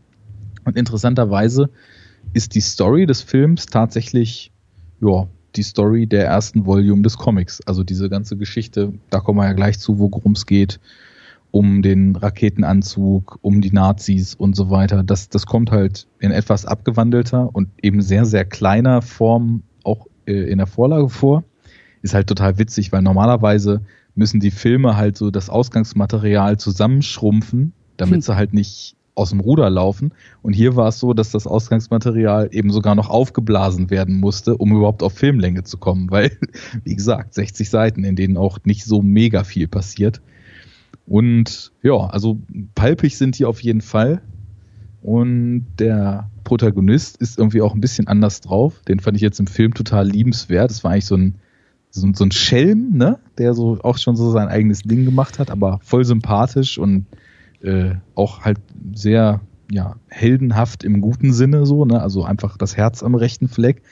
Und 0.64 0.76
interessanterweise 0.76 1.70
ist 2.32 2.54
die 2.54 2.60
Story 2.60 3.06
des 3.06 3.20
Films 3.20 3.66
tatsächlich, 3.66 4.52
ja, 5.00 5.26
die 5.56 5.62
Story 5.62 6.06
der 6.06 6.26
ersten 6.26 6.66
Volume 6.66 7.02
des 7.02 7.18
Comics. 7.18 7.60
Also 7.66 7.84
diese 7.84 8.08
ganze 8.08 8.36
Geschichte, 8.36 8.92
da 9.10 9.20
kommen 9.20 9.38
wir 9.38 9.46
ja 9.46 9.52
gleich 9.52 9.78
zu, 9.78 9.98
worum 9.98 10.32
es 10.32 10.46
geht, 10.46 10.80
um 11.52 11.82
den 11.82 12.16
Raketenanzug, 12.16 13.38
um 13.42 13.60
die 13.60 13.70
Nazis 13.70 14.34
und 14.34 14.56
so 14.56 14.70
weiter. 14.70 15.04
Das, 15.04 15.28
das 15.28 15.46
kommt 15.46 15.70
halt 15.70 16.08
in 16.18 16.32
etwas 16.32 16.66
abgewandelter 16.66 17.54
und 17.54 17.68
eben 17.80 18.00
sehr, 18.00 18.24
sehr 18.24 18.44
kleiner 18.44 19.02
Form 19.02 19.62
auch 19.84 20.06
äh, 20.26 20.50
in 20.50 20.58
der 20.58 20.66
Vorlage 20.66 21.10
vor. 21.10 21.44
Ist 22.00 22.14
halt 22.14 22.26
total 22.26 22.58
witzig, 22.58 22.90
weil 22.90 23.02
normalerweise 23.02 23.82
müssen 24.14 24.40
die 24.40 24.50
Filme 24.50 24.96
halt 24.96 25.16
so 25.16 25.30
das 25.30 25.50
Ausgangsmaterial 25.50 26.56
zusammenschrumpfen, 26.56 27.74
damit 27.98 28.14
hm. 28.14 28.20
sie 28.22 28.36
halt 28.36 28.54
nicht 28.54 28.96
aus 29.14 29.28
dem 29.28 29.40
Ruder 29.40 29.68
laufen. 29.68 30.14
Und 30.40 30.54
hier 30.54 30.74
war 30.74 30.88
es 30.88 30.98
so, 30.98 31.12
dass 31.12 31.32
das 31.32 31.46
Ausgangsmaterial 31.46 32.48
eben 32.50 32.70
sogar 32.70 32.94
noch 32.94 33.10
aufgeblasen 33.10 33.90
werden 33.90 34.18
musste, 34.18 34.56
um 34.56 34.74
überhaupt 34.74 35.02
auf 35.02 35.12
Filmlänge 35.12 35.64
zu 35.64 35.76
kommen, 35.76 36.10
weil, 36.10 36.30
wie 36.84 36.96
gesagt, 36.96 37.34
60 37.34 37.68
Seiten, 37.68 38.04
in 38.04 38.16
denen 38.16 38.38
auch 38.38 38.58
nicht 38.64 38.84
so 38.84 39.02
mega 39.02 39.44
viel 39.44 39.68
passiert. 39.68 40.22
Und 41.06 41.72
ja, 41.82 41.96
also 41.96 42.38
palpig 42.74 43.16
sind 43.16 43.38
die 43.38 43.44
auf 43.44 43.60
jeden 43.62 43.80
Fall. 43.80 44.22
Und 45.02 45.66
der 45.78 46.30
Protagonist 46.44 47.16
ist 47.16 47.38
irgendwie 47.38 47.60
auch 47.60 47.74
ein 47.74 47.80
bisschen 47.80 48.06
anders 48.06 48.40
drauf. 48.40 48.82
Den 48.86 49.00
fand 49.00 49.16
ich 49.16 49.22
jetzt 49.22 49.40
im 49.40 49.48
Film 49.48 49.74
total 49.74 50.06
liebenswert. 50.06 50.70
Das 50.70 50.84
war 50.84 50.92
eigentlich 50.92 51.06
so 51.06 51.16
ein, 51.16 51.34
so, 51.90 52.08
so 52.14 52.24
ein 52.24 52.30
Schelm, 52.30 52.96
ne? 52.96 53.18
Der 53.36 53.54
so 53.54 53.78
auch 53.82 53.98
schon 53.98 54.16
so 54.16 54.30
sein 54.30 54.48
eigenes 54.48 54.82
Ding 54.82 55.04
gemacht 55.04 55.38
hat, 55.38 55.50
aber 55.50 55.80
voll 55.82 56.04
sympathisch 56.04 56.78
und 56.78 57.06
äh, 57.62 57.94
auch 58.14 58.40
halt 58.42 58.58
sehr 58.94 59.40
ja, 59.70 59.96
heldenhaft 60.08 60.84
im 60.84 61.00
guten 61.00 61.32
Sinne 61.32 61.66
so, 61.66 61.84
ne? 61.84 62.00
Also 62.00 62.24
einfach 62.24 62.56
das 62.56 62.76
Herz 62.76 63.02
am 63.02 63.14
rechten 63.16 63.48
Fleck. 63.48 63.82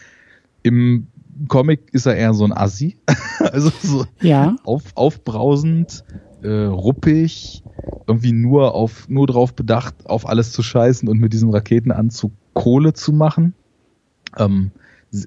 Im 0.62 1.09
Comic 1.49 1.93
ist 1.93 2.07
er 2.07 2.17
eher 2.17 2.35
so 2.35 2.45
ein 2.45 2.52
Assi. 2.52 2.99
also 3.38 3.73
so 3.83 4.07
ja. 4.21 4.57
auf, 4.64 4.85
aufbrausend, 4.95 6.05
äh, 6.43 6.65
ruppig, 6.65 7.63
irgendwie 8.07 8.33
nur 8.33 8.75
auf, 8.75 9.09
nur 9.09 9.27
drauf 9.27 9.55
bedacht, 9.55 9.95
auf 10.05 10.29
alles 10.29 10.53
zu 10.53 10.63
scheißen 10.63 11.09
und 11.09 11.19
mit 11.19 11.33
diesem 11.33 11.51
Raketenanzug 11.51 12.33
Kohle 12.55 12.93
zu 12.93 13.13
machen. 13.13 13.55
Ähm, 14.39 14.71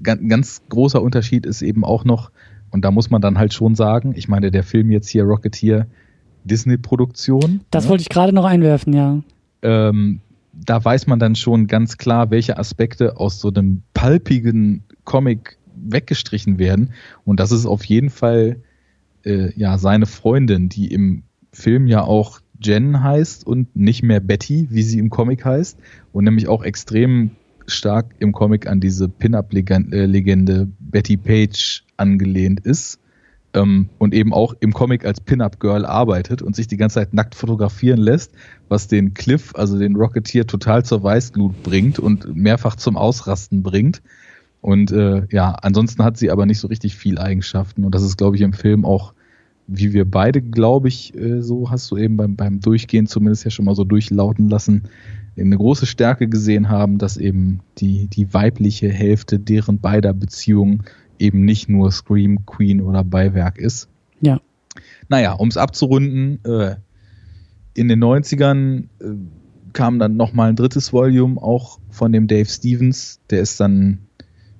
ganz, 0.01 0.21
ganz 0.27 0.61
großer 0.69 1.01
Unterschied 1.01 1.45
ist 1.45 1.61
eben 1.61 1.83
auch 1.83 2.05
noch, 2.05 2.31
und 2.71 2.83
da 2.83 2.91
muss 2.91 3.09
man 3.09 3.21
dann 3.21 3.37
halt 3.37 3.53
schon 3.53 3.75
sagen, 3.75 4.13
ich 4.15 4.27
meine, 4.27 4.51
der 4.51 4.63
Film 4.63 4.91
jetzt 4.91 5.09
hier 5.09 5.23
Rocketeer 5.23 5.87
Disney-Produktion. 6.43 7.61
Das 7.71 7.85
ne? 7.85 7.89
wollte 7.91 8.01
ich 8.01 8.09
gerade 8.09 8.33
noch 8.33 8.45
einwerfen, 8.45 8.93
ja. 8.93 9.21
Ähm, 9.61 10.19
da 10.53 10.83
weiß 10.83 11.07
man 11.07 11.19
dann 11.19 11.35
schon 11.35 11.67
ganz 11.67 11.97
klar, 11.97 12.29
welche 12.31 12.57
Aspekte 12.57 13.17
aus 13.17 13.39
so 13.39 13.49
einem 13.49 13.81
palpigen 13.93 14.83
Comic 15.03 15.57
weggestrichen 15.75 16.59
werden. 16.59 16.91
Und 17.25 17.39
das 17.39 17.51
ist 17.51 17.65
auf 17.65 17.83
jeden 17.85 18.09
Fall 18.09 18.57
äh, 19.23 19.51
ja 19.55 19.77
seine 19.77 20.05
Freundin, 20.05 20.69
die 20.69 20.91
im 20.91 21.23
Film 21.51 21.87
ja 21.87 22.03
auch 22.03 22.39
Jen 22.61 23.03
heißt 23.03 23.45
und 23.45 23.75
nicht 23.75 24.03
mehr 24.03 24.19
Betty, 24.19 24.67
wie 24.71 24.83
sie 24.83 24.99
im 24.99 25.09
Comic 25.09 25.45
heißt. 25.45 25.77
Und 26.11 26.23
nämlich 26.23 26.47
auch 26.47 26.63
extrem 26.63 27.31
stark 27.67 28.15
im 28.19 28.31
Comic 28.31 28.67
an 28.67 28.79
diese 28.79 29.09
Pin-Up-Legende 29.09 30.67
Betty 30.79 31.17
Page 31.17 31.83
angelehnt 31.97 32.61
ist 32.61 32.99
ähm, 33.53 33.89
und 33.99 34.13
eben 34.13 34.33
auch 34.33 34.53
im 34.59 34.73
Comic 34.73 35.05
als 35.05 35.21
Pin-Up-Girl 35.21 35.85
arbeitet 35.85 36.41
und 36.41 36.55
sich 36.55 36.67
die 36.67 36.77
ganze 36.77 36.95
Zeit 36.95 37.13
nackt 37.13 37.35
fotografieren 37.35 37.99
lässt, 37.99 38.33
was 38.67 38.87
den 38.87 39.13
Cliff, 39.13 39.53
also 39.55 39.77
den 39.77 39.95
Rocketeer, 39.95 40.47
total 40.47 40.83
zur 40.83 41.03
Weißglut 41.03 41.63
bringt 41.63 41.99
und 41.99 42.35
mehrfach 42.35 42.75
zum 42.75 42.97
Ausrasten 42.97 43.63
bringt. 43.63 44.01
Und 44.63 44.93
äh, 44.93 45.27
ja, 45.29 45.51
ansonsten 45.61 46.05
hat 46.05 46.15
sie 46.15 46.31
aber 46.31 46.45
nicht 46.45 46.59
so 46.59 46.69
richtig 46.69 46.95
viel 46.95 47.19
Eigenschaften 47.19 47.83
und 47.83 47.93
das 47.93 48.01
ist, 48.01 48.17
glaube 48.17 48.37
ich, 48.37 48.41
im 48.41 48.53
Film 48.53 48.85
auch, 48.85 49.13
wie 49.67 49.91
wir 49.91 50.09
beide, 50.09 50.41
glaube 50.41 50.87
ich, 50.87 51.13
äh, 51.17 51.41
so 51.41 51.69
hast 51.69 51.91
du 51.91 51.97
eben 51.97 52.15
beim, 52.15 52.37
beim 52.37 52.61
Durchgehen 52.61 53.05
zumindest 53.05 53.43
ja 53.43 53.51
schon 53.51 53.65
mal 53.65 53.75
so 53.75 53.83
durchlauten 53.83 54.47
lassen, 54.47 54.83
eine 55.37 55.57
große 55.57 55.85
Stärke 55.85 56.29
gesehen 56.29 56.69
haben, 56.69 56.97
dass 56.97 57.17
eben 57.17 57.59
die, 57.79 58.07
die 58.07 58.33
weibliche 58.33 58.87
Hälfte 58.87 59.37
deren 59.37 59.79
beider 59.79 60.13
Beziehungen 60.13 60.83
eben 61.19 61.43
nicht 61.43 61.67
nur 61.67 61.91
Scream 61.91 62.45
Queen 62.45 62.79
oder 62.79 63.03
Beiwerk 63.03 63.57
ist. 63.57 63.89
Ja. 64.21 64.39
Naja, 65.09 65.33
um 65.33 65.49
es 65.49 65.57
abzurunden, 65.57 66.39
äh, 66.45 66.77
in 67.73 67.89
den 67.89 68.01
90ern 68.01 68.83
äh, 69.01 69.15
kam 69.73 69.99
dann 69.99 70.15
nochmal 70.15 70.47
ein 70.47 70.55
drittes 70.55 70.93
Volume 70.93 71.41
auch 71.41 71.79
von 71.89 72.13
dem 72.13 72.27
Dave 72.27 72.47
Stevens. 72.47 73.19
Der 73.29 73.41
ist 73.41 73.59
dann 73.59 74.07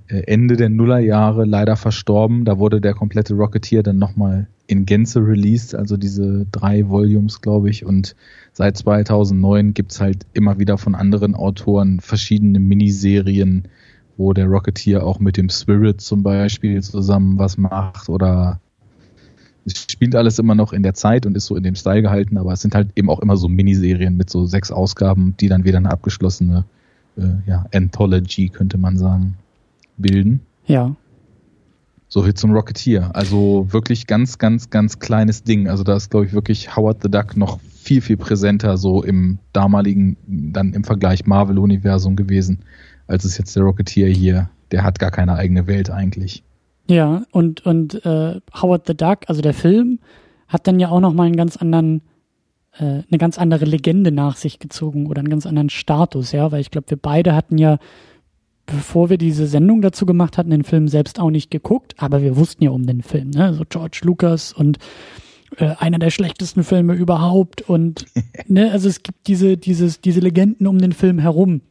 Ende 0.08 0.58
der 0.58 0.70
Nullerjahre 0.70 1.46
leider 1.46 1.76
verstorben. 1.76 2.46
Da 2.46 2.60
wurde 2.60 2.82
der 2.82 2.94
komplette 2.94 3.36
Rocketeer 3.36 3.84
dann 3.84 3.98
nochmal 3.98 4.48
in 4.68 4.86
Gänze 4.86 5.20
released, 5.20 5.76
also 5.76 5.98
diese 5.98 6.46
drei 6.52 6.88
Volumes, 6.88 7.42
glaube 7.42 7.70
ich. 7.70 7.86
Und 7.86 8.16
seit 8.54 8.78
2009 8.78 9.74
gibt's 9.74 10.02
halt 10.02 10.26
immer 10.34 10.60
wieder 10.60 10.78
von 10.78 10.96
anderen 10.96 11.36
Autoren 11.36 12.00
verschiedene 12.00 12.60
Miniserien, 12.60 13.68
wo 14.18 14.34
der 14.34 14.48
Rocketeer 14.48 15.06
auch 15.06 15.20
mit 15.20 15.38
dem 15.38 15.50
Spirit 15.50 16.02
zum 16.02 16.24
Beispiel 16.24 16.82
zusammen 16.82 17.40
was 17.40 17.58
macht 17.58 18.10
oder 18.10 18.60
es 19.66 19.88
spielt 19.90 20.16
alles 20.16 20.40
immer 20.40 20.56
noch 20.56 20.74
in 20.74 20.84
der 20.84 20.94
Zeit 20.94 21.26
und 21.26 21.38
ist 21.38 21.46
so 21.46 21.56
in 21.56 21.64
dem 21.64 21.76
Style 21.76 22.02
gehalten, 22.02 22.38
aber 22.38 22.52
es 22.52 22.62
sind 22.62 22.76
halt 22.76 22.90
eben 22.96 23.10
auch 23.10 23.20
immer 23.20 23.38
so 23.38 23.48
Miniserien 23.48 24.18
mit 24.18 24.30
so 24.30 24.46
sechs 24.46 24.72
Ausgaben, 24.72 25.36
die 25.40 25.48
dann 25.48 25.64
wieder 25.64 25.78
eine 25.78 25.90
abgeschlossene 25.90 26.66
äh, 27.18 27.22
ja, 27.48 27.66
Anthology, 27.74 28.50
könnte 28.50 28.78
man 28.78 28.98
sagen, 28.98 29.38
bilden. 29.98 30.42
Ja. 30.66 30.96
So 32.08 32.24
viel 32.24 32.34
zum 32.34 32.52
Rocketeer. 32.52 33.16
Also 33.16 33.68
wirklich 33.72 34.08
ganz, 34.08 34.38
ganz, 34.38 34.70
ganz 34.70 35.00
kleines 35.00 35.44
Ding. 35.44 35.68
Also 35.68 35.84
da 35.84 35.96
ist, 35.96 36.12
glaube 36.12 36.26
ich, 36.26 36.34
wirklich 36.34 36.76
Howard 36.76 37.02
the 37.02 37.10
Duck 37.10 37.36
noch 37.36 37.60
viel, 37.60 38.02
viel 38.02 38.18
präsenter 38.18 38.78
so 38.78 39.04
im 39.04 39.40
damaligen, 39.52 40.18
dann 40.28 40.74
im 40.74 40.84
Vergleich 40.84 41.26
Marvel-Universum 41.26 42.16
gewesen 42.16 42.64
als 43.08 43.26
es 43.26 43.38
jetzt 43.38 43.56
der 43.56 43.64
Rocketeer 43.64 44.10
hier, 44.10 44.50
der 44.72 44.84
hat 44.84 45.00
gar 45.00 45.12
keine 45.12 45.36
eigene 45.36 45.68
Welt 45.68 45.90
eigentlich. 45.90 46.44
Ja, 46.90 47.24
und, 47.32 47.66
und 47.66 48.06
äh, 48.06 48.42
Howard 48.62 48.88
the 48.88 48.96
Duck, 48.96 49.20
also 49.28 49.42
der 49.42 49.54
Film, 49.54 50.00
hat 50.48 50.68
dann 50.68 50.80
ja 50.80 50.90
auch 50.90 51.00
nochmal 51.00 51.28
einen 51.28 51.38
ganz 51.38 51.58
anderen, 51.58 52.02
äh, 52.78 53.04
eine 53.10 53.18
ganz 53.18 53.38
andere 53.38 53.66
Legende 53.66 54.12
nach 54.12 54.36
sich 54.36 54.60
gezogen 54.60 55.08
oder 55.08 55.20
einen 55.20 55.30
ganz 55.30 55.46
anderen 55.46 55.70
Status, 55.70 56.32
ja, 56.32 56.52
weil 56.52 56.62
ich 56.62 56.72
glaube, 56.72 56.90
wir 56.90 56.98
beide 56.98 57.36
hatten 57.36 57.58
ja, 57.58 57.78
bevor 58.66 59.10
wir 59.10 59.18
diese 59.18 59.48
Sendung 59.48 59.82
dazu 59.82 60.06
gemacht 60.06 60.38
hatten, 60.38 60.52
den 60.52 60.64
Film 60.64 60.88
selbst 60.88 61.20
auch 61.20 61.30
nicht 61.30 61.52
geguckt, 61.52 61.96
aber 61.98 62.22
wir 62.22 62.38
wussten 62.38 62.64
ja 62.64 62.72
um 62.72 62.86
den 62.86 63.02
Film, 63.02 63.32
ne? 63.32 63.54
So 63.54 63.64
George 63.68 64.02
Lucas 64.04 64.54
und 64.54 64.78
äh, 65.58 65.76
einer 65.78 66.00
der 66.00 66.10
schlechtesten 66.10 66.64
Filme 66.64 66.94
überhaupt 66.94 67.62
und 67.62 68.06
ne, 68.48 68.72
also 68.72 68.90
es 68.90 69.04
gibt 69.04 69.28
diese, 69.28 69.58
dieses, 69.58 70.02
diese 70.02 70.20
Legenden 70.20 70.68
um 70.68 70.80
den 70.80 70.94
Film 70.94 71.20
herum, 71.20 71.62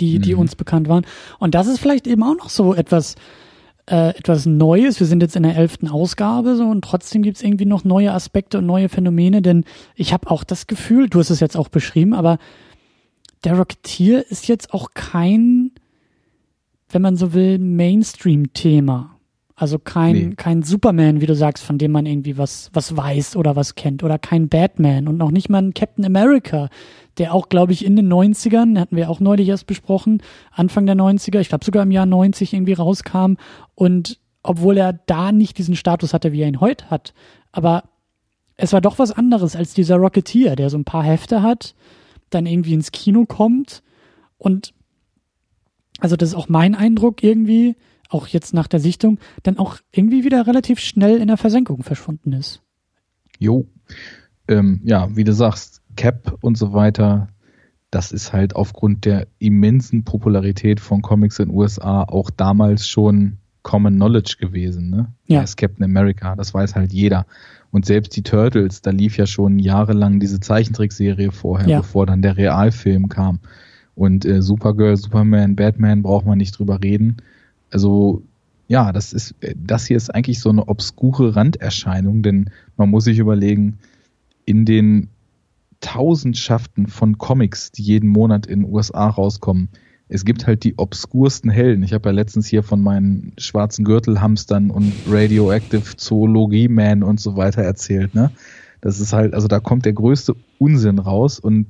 die, 0.00 0.18
die 0.18 0.34
mhm. 0.34 0.40
uns 0.40 0.56
bekannt 0.56 0.88
waren. 0.88 1.06
Und 1.38 1.54
das 1.54 1.66
ist 1.66 1.80
vielleicht 1.80 2.06
eben 2.06 2.22
auch 2.22 2.36
noch 2.36 2.50
so 2.50 2.74
etwas, 2.74 3.16
äh, 3.86 4.10
etwas 4.10 4.46
Neues. 4.46 5.00
Wir 5.00 5.06
sind 5.06 5.22
jetzt 5.22 5.36
in 5.36 5.42
der 5.42 5.56
elften 5.56 5.88
Ausgabe 5.88 6.56
so 6.56 6.64
und 6.64 6.82
trotzdem 6.82 7.22
gibt's 7.22 7.42
irgendwie 7.42 7.66
noch 7.66 7.84
neue 7.84 8.12
Aspekte 8.12 8.58
und 8.58 8.66
neue 8.66 8.88
Phänomene, 8.88 9.42
denn 9.42 9.64
ich 9.96 10.12
habe 10.12 10.30
auch 10.30 10.44
das 10.44 10.66
Gefühl, 10.66 11.08
du 11.08 11.18
hast 11.18 11.30
es 11.30 11.40
jetzt 11.40 11.56
auch 11.56 11.68
beschrieben, 11.68 12.14
aber 12.14 12.38
der 13.44 13.56
Rocketeer 13.56 14.30
ist 14.30 14.48
jetzt 14.48 14.74
auch 14.74 14.90
kein, 14.94 15.69
wenn 16.90 17.02
man 17.02 17.16
so 17.16 17.32
will, 17.32 17.58
Mainstream-Thema. 17.58 19.16
Also 19.54 19.78
kein, 19.78 20.12
nee. 20.12 20.34
kein 20.36 20.62
Superman, 20.62 21.20
wie 21.20 21.26
du 21.26 21.34
sagst, 21.34 21.62
von 21.62 21.76
dem 21.76 21.92
man 21.92 22.06
irgendwie 22.06 22.38
was, 22.38 22.70
was 22.72 22.96
weiß 22.96 23.36
oder 23.36 23.56
was 23.56 23.74
kennt. 23.74 24.02
Oder 24.02 24.18
kein 24.18 24.48
Batman 24.48 25.06
und 25.06 25.18
noch 25.18 25.30
nicht 25.30 25.50
mal 25.50 25.62
ein 25.62 25.74
Captain 25.74 26.04
America, 26.04 26.70
der 27.18 27.34
auch, 27.34 27.50
glaube 27.50 27.72
ich, 27.72 27.84
in 27.84 27.94
den 27.94 28.10
90ern, 28.10 28.78
hatten 28.78 28.96
wir 28.96 29.10
auch 29.10 29.20
neulich 29.20 29.48
erst 29.48 29.66
besprochen, 29.66 30.22
Anfang 30.50 30.86
der 30.86 30.96
90er, 30.96 31.40
ich 31.40 31.50
glaube 31.50 31.64
sogar 31.64 31.82
im 31.82 31.90
Jahr 31.90 32.06
90 32.06 32.54
irgendwie 32.54 32.72
rauskam. 32.72 33.34
Und 33.74 34.18
obwohl 34.42 34.78
er 34.78 34.94
da 34.94 35.30
nicht 35.30 35.58
diesen 35.58 35.76
Status 35.76 36.14
hatte, 36.14 36.32
wie 36.32 36.40
er 36.40 36.48
ihn 36.48 36.60
heute 36.60 36.88
hat, 36.88 37.12
aber 37.52 37.84
es 38.56 38.72
war 38.72 38.80
doch 38.80 38.98
was 38.98 39.12
anderes 39.12 39.56
als 39.56 39.74
dieser 39.74 39.96
Rocketeer, 39.96 40.56
der 40.56 40.70
so 40.70 40.78
ein 40.78 40.84
paar 40.84 41.04
Hefte 41.04 41.42
hat, 41.42 41.74
dann 42.30 42.46
irgendwie 42.46 42.74
ins 42.74 42.92
Kino 42.92 43.26
kommt 43.26 43.82
und 44.38 44.72
also 46.00 46.16
das 46.16 46.30
ist 46.30 46.34
auch 46.34 46.48
mein 46.48 46.74
Eindruck 46.74 47.22
irgendwie, 47.22 47.76
auch 48.08 48.26
jetzt 48.26 48.54
nach 48.54 48.66
der 48.66 48.80
Sichtung, 48.80 49.18
dann 49.42 49.58
auch 49.58 49.76
irgendwie 49.92 50.24
wieder 50.24 50.46
relativ 50.46 50.80
schnell 50.80 51.18
in 51.18 51.28
der 51.28 51.36
Versenkung 51.36 51.82
verschwunden 51.82 52.32
ist. 52.32 52.60
Jo. 53.38 53.66
Ähm, 54.48 54.80
ja, 54.84 55.14
wie 55.16 55.24
du 55.24 55.32
sagst, 55.32 55.82
Cap 55.96 56.36
und 56.40 56.58
so 56.58 56.72
weiter, 56.72 57.28
das 57.90 58.12
ist 58.12 58.32
halt 58.32 58.54
aufgrund 58.56 59.04
der 59.04 59.26
immensen 59.38 60.04
Popularität 60.04 60.80
von 60.80 61.02
Comics 61.02 61.38
in 61.38 61.48
den 61.48 61.56
USA 61.56 62.02
auch 62.04 62.30
damals 62.30 62.86
schon 62.86 63.38
Common 63.62 63.94
Knowledge 63.96 64.36
gewesen. 64.38 64.90
Ne? 64.90 65.12
Ja. 65.26 65.42
ist 65.42 65.56
Captain 65.56 65.84
America, 65.84 66.34
das 66.36 66.54
weiß 66.54 66.74
halt 66.76 66.92
jeder. 66.92 67.26
Und 67.70 67.86
selbst 67.86 68.16
die 68.16 68.22
Turtles, 68.22 68.82
da 68.82 68.90
lief 68.90 69.16
ja 69.16 69.26
schon 69.26 69.58
jahrelang 69.58 70.18
diese 70.18 70.40
Zeichentrickserie 70.40 71.30
vorher, 71.30 71.68
Ja. 71.68 71.78
bevor 71.78 72.06
dann 72.06 72.22
der 72.22 72.36
Realfilm 72.36 73.08
kam. 73.08 73.40
Und 74.00 74.24
äh, 74.24 74.40
Supergirl, 74.40 74.96
Superman, 74.96 75.56
Batman 75.56 76.00
braucht 76.00 76.24
man 76.24 76.38
nicht 76.38 76.58
drüber 76.58 76.82
reden. 76.82 77.18
Also 77.70 78.22
ja, 78.66 78.92
das 78.92 79.12
ist, 79.12 79.34
äh, 79.42 79.54
das 79.54 79.84
hier 79.84 79.98
ist 79.98 80.08
eigentlich 80.14 80.40
so 80.40 80.48
eine 80.48 80.68
obskure 80.68 81.36
Randerscheinung, 81.36 82.22
denn 82.22 82.48
man 82.78 82.88
muss 82.88 83.04
sich 83.04 83.18
überlegen, 83.18 83.78
in 84.46 84.64
den 84.64 85.08
Tausendschaften 85.80 86.86
von 86.86 87.18
Comics, 87.18 87.72
die 87.72 87.82
jeden 87.82 88.08
Monat 88.08 88.46
in 88.46 88.62
den 88.62 88.72
USA 88.72 89.06
rauskommen, 89.06 89.68
es 90.08 90.24
gibt 90.24 90.46
halt 90.46 90.64
die 90.64 90.78
obskursten 90.78 91.50
Helden. 91.50 91.82
Ich 91.82 91.92
habe 91.92 92.08
ja 92.08 92.14
letztens 92.14 92.46
hier 92.46 92.62
von 92.62 92.80
meinen 92.80 93.34
schwarzen 93.36 93.84
Gürtelhamstern 93.84 94.70
und 94.70 94.94
Radioactive 95.10 95.98
Zoologie 95.98 96.68
Man 96.68 97.02
und 97.02 97.20
so 97.20 97.36
weiter 97.36 97.60
erzählt, 97.60 98.14
ne? 98.14 98.30
Das 98.80 98.98
ist 98.98 99.12
halt, 99.12 99.34
also 99.34 99.46
da 99.46 99.60
kommt 99.60 99.84
der 99.84 99.92
größte 99.92 100.34
Unsinn 100.58 100.98
raus 100.98 101.38
und 101.38 101.66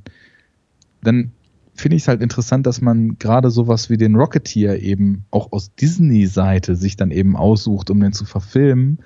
dann 1.03 1.33
finde 1.75 1.97
ich 1.97 2.03
es 2.03 2.09
halt 2.09 2.23
interessant, 2.23 2.67
dass 2.67 2.81
man 2.81 3.19
gerade 3.19 3.50
sowas 3.50 3.91
wie 3.91 3.97
den 3.97 4.17
Rocketeer 4.17 4.81
eben 4.81 5.25
auch 5.31 5.53
aus 5.53 5.75
Disney-Seite 5.75 6.77
sich 6.77 6.97
dann 6.97 7.11
eben 7.11 7.37
aussucht, 7.37 7.91
um 7.91 8.00
den 8.00 8.12
zu 8.12 8.25
verfilmen. 8.25 8.99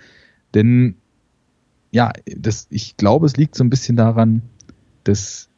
Denn 0.55 0.97
ja, 1.91 2.13
das, 2.27 2.67
ich 2.71 2.97
glaube, 2.97 3.27
es 3.27 3.37
liegt 3.37 3.55
so 3.55 3.63
ein 3.63 3.71
bisschen 3.71 3.97
daran, 3.97 4.43
dass 5.05 5.49